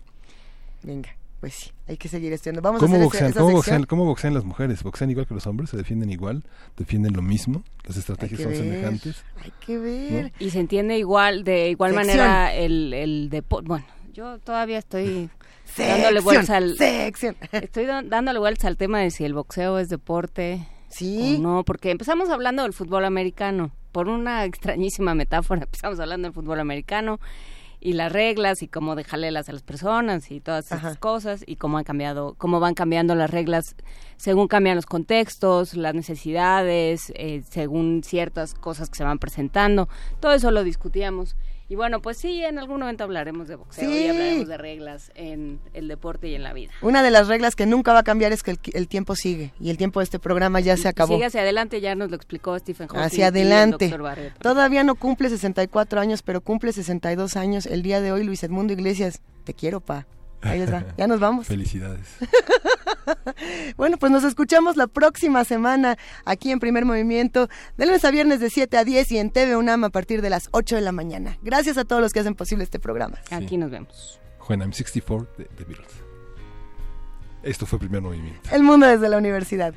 Venga, 0.83 1.09
pues 1.39 1.53
sí, 1.53 1.71
hay 1.87 1.97
que 1.97 2.07
seguir 2.09 2.33
estudiando. 2.33 2.61
Vamos 2.61 2.81
a 2.81 2.85
¿Cómo, 2.85 2.95
hacer 2.95 3.01
esa- 3.01 3.05
boxean, 3.05 3.29
esa 3.31 3.39
cómo, 3.39 3.51
boxean, 3.53 3.83
cómo 3.85 4.05
boxean 4.05 4.33
las 4.33 4.43
mujeres? 4.43 4.83
¿Boxean 4.83 5.09
igual 5.09 5.25
que 5.27 5.33
los 5.33 5.47
hombres? 5.47 5.69
¿Se 5.69 5.77
defienden 5.77 6.09
igual? 6.11 6.43
¿Defienden 6.77 7.13
lo 7.13 7.21
mismo? 7.21 7.63
¿Las 7.85 7.97
estrategias 7.97 8.41
son 8.41 8.51
ver. 8.51 8.59
semejantes? 8.61 9.23
Hay 9.43 9.51
que 9.65 9.77
ver. 9.77 10.33
Y 10.39 10.49
se 10.49 10.59
entiende 10.59 10.97
igual, 10.97 11.43
de 11.43 11.69
igual 11.69 11.93
Sección. 11.93 12.17
manera 12.17 12.53
el, 12.53 12.93
el 12.93 13.29
deporte. 13.29 13.67
Bueno, 13.67 13.85
yo 14.13 14.37
todavía 14.39 14.77
estoy 14.79 15.29
Sección, 15.65 15.87
dándole 16.01 16.19
vueltas 16.21 16.49
al 16.49 16.77
sección. 16.77 17.35
estoy 17.53 17.85
dándole 17.85 18.39
vueltas 18.39 18.65
al 18.65 18.75
tema 18.77 18.99
de 18.99 19.11
si 19.11 19.23
el 19.23 19.33
boxeo 19.33 19.79
es 19.79 19.87
deporte 19.89 20.67
sí 20.89 21.35
o 21.37 21.41
no, 21.41 21.63
porque 21.63 21.91
empezamos 21.91 22.29
hablando 22.29 22.63
del 22.63 22.73
fútbol 22.73 23.05
americano 23.05 23.71
por 23.91 24.07
una 24.09 24.45
extrañísima 24.45 25.13
metáfora, 25.15 25.61
empezamos 25.65 25.99
hablando 25.99 26.27
del 26.27 26.33
fútbol 26.33 26.59
americano 26.59 27.19
y 27.81 27.93
las 27.93 28.11
reglas 28.11 28.61
y 28.61 28.67
cómo 28.67 28.95
dejarlelas 28.95 29.49
a 29.49 29.53
las 29.53 29.63
personas 29.63 30.31
y 30.31 30.41
todas 30.41 30.71
estas 30.71 30.97
cosas 30.97 31.43
y 31.45 31.55
cómo 31.55 31.77
han 31.77 31.83
cambiado, 31.83 32.35
cómo 32.37 32.59
van 32.59 32.73
cambiando 32.73 33.15
las 33.15 33.31
reglas 33.31 33.75
según 34.17 34.47
cambian 34.47 34.75
los 34.75 34.85
contextos, 34.85 35.75
las 35.75 35.95
necesidades, 35.95 37.11
eh, 37.15 37.41
según 37.49 38.03
ciertas 38.03 38.53
cosas 38.53 38.89
que 38.89 38.97
se 38.97 39.03
van 39.05 39.19
presentando. 39.19 39.87
Todo 40.19 40.33
eso 40.33 40.51
lo 40.51 40.63
discutíamos. 40.63 41.37
Y 41.69 41.75
bueno, 41.75 42.01
pues 42.01 42.17
sí, 42.17 42.43
en 42.43 42.57
algún 42.57 42.79
momento 42.79 43.03
hablaremos 43.03 43.47
de 43.47 43.55
boxeo 43.55 43.87
Sí. 43.89 44.05
y 44.05 44.09
hablaremos 44.09 44.47
de 44.47 44.57
reglas 44.57 45.11
en 45.13 45.59
el 45.73 45.87
deporte 45.87 46.27
y 46.27 46.33
en 46.33 46.41
la 46.41 46.51
vida. 46.51 46.71
Una 46.81 47.03
de 47.03 47.11
las 47.11 47.27
reglas 47.27 47.55
que 47.55 47.67
nunca 47.67 47.93
va 47.93 47.99
a 47.99 48.03
cambiar 48.03 48.31
es 48.31 48.41
que 48.41 48.51
el, 48.51 48.59
el 48.73 48.87
tiempo 48.87 49.15
sigue 49.15 49.53
y 49.59 49.69
el 49.69 49.77
tiempo 49.77 49.99
de 49.99 50.05
este 50.05 50.17
programa 50.17 50.59
ya 50.61 50.75
se 50.77 50.87
acabó. 50.87 51.13
Sigue 51.13 51.25
hacia 51.27 51.41
adelante, 51.41 51.79
ya 51.79 51.93
nos 51.93 52.09
lo 52.09 52.15
explicó 52.15 52.57
Stephen 52.57 52.87
Hawking. 52.87 53.03
Hacia 53.05 53.25
y 53.25 53.27
el 53.27 53.51
adelante. 53.51 53.95
Todavía 54.41 54.83
no 54.83 54.95
cumple 54.95 55.29
64 55.29 56.01
años, 56.01 56.23
pero 56.23 56.41
cumple 56.41 56.73
62 56.73 57.37
años. 57.37 57.67
El 57.67 57.83
día 57.83 58.01
de 58.01 58.11
hoy, 58.11 58.23
Luis 58.23 58.43
Edmundo 58.43 58.73
Iglesias, 58.73 59.21
te 59.43 59.53
quiero, 59.53 59.79
pa. 59.79 60.07
Ahí 60.41 60.59
les 60.59 60.71
va. 60.71 60.85
Ya 60.97 61.07
nos 61.07 61.19
vamos. 61.19 61.47
Felicidades. 61.47 62.07
Bueno, 63.75 63.97
pues 63.97 64.11
nos 64.11 64.23
escuchamos 64.23 64.75
la 64.75 64.85
próxima 64.87 65.43
semana 65.43 65.97
aquí 66.25 66.51
en 66.51 66.59
Primer 66.59 66.85
Movimiento, 66.85 67.47
de 67.77 67.85
lunes 67.85 68.03
a 68.05 68.11
viernes 68.11 68.39
de 68.39 68.49
7 68.49 68.77
a 68.77 68.83
10 68.83 69.11
y 69.13 69.17
en 69.17 69.31
TV 69.31 69.55
UNAM 69.55 69.83
a 69.85 69.89
partir 69.89 70.21
de 70.21 70.29
las 70.29 70.49
8 70.51 70.75
de 70.75 70.81
la 70.81 70.91
mañana. 70.91 71.37
Gracias 71.41 71.77
a 71.77 71.85
todos 71.85 72.01
los 72.01 72.13
que 72.13 72.19
hacen 72.19 72.35
posible 72.35 72.63
este 72.63 72.79
programa. 72.79 73.17
Aquí 73.31 73.57
nos 73.57 73.71
vemos. 73.71 74.19
When 74.47 74.61
I'm 74.61 74.73
64 74.73 75.27
de 75.37 75.45
The 75.45 75.63
Beatles. 75.63 75.91
Esto 77.43 77.65
fue 77.65 77.79
Primer 77.79 78.01
Movimiento. 78.01 78.49
El 78.51 78.63
mundo 78.63 78.85
desde 78.85 79.09
la 79.09 79.17
universidad. 79.17 79.73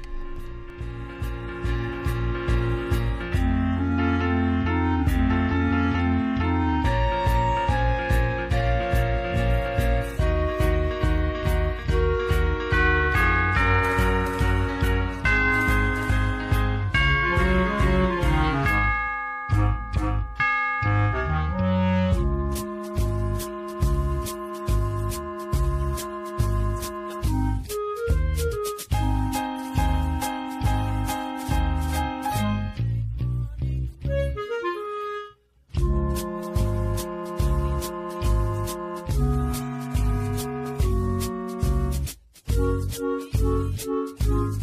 Música 44.24 44.62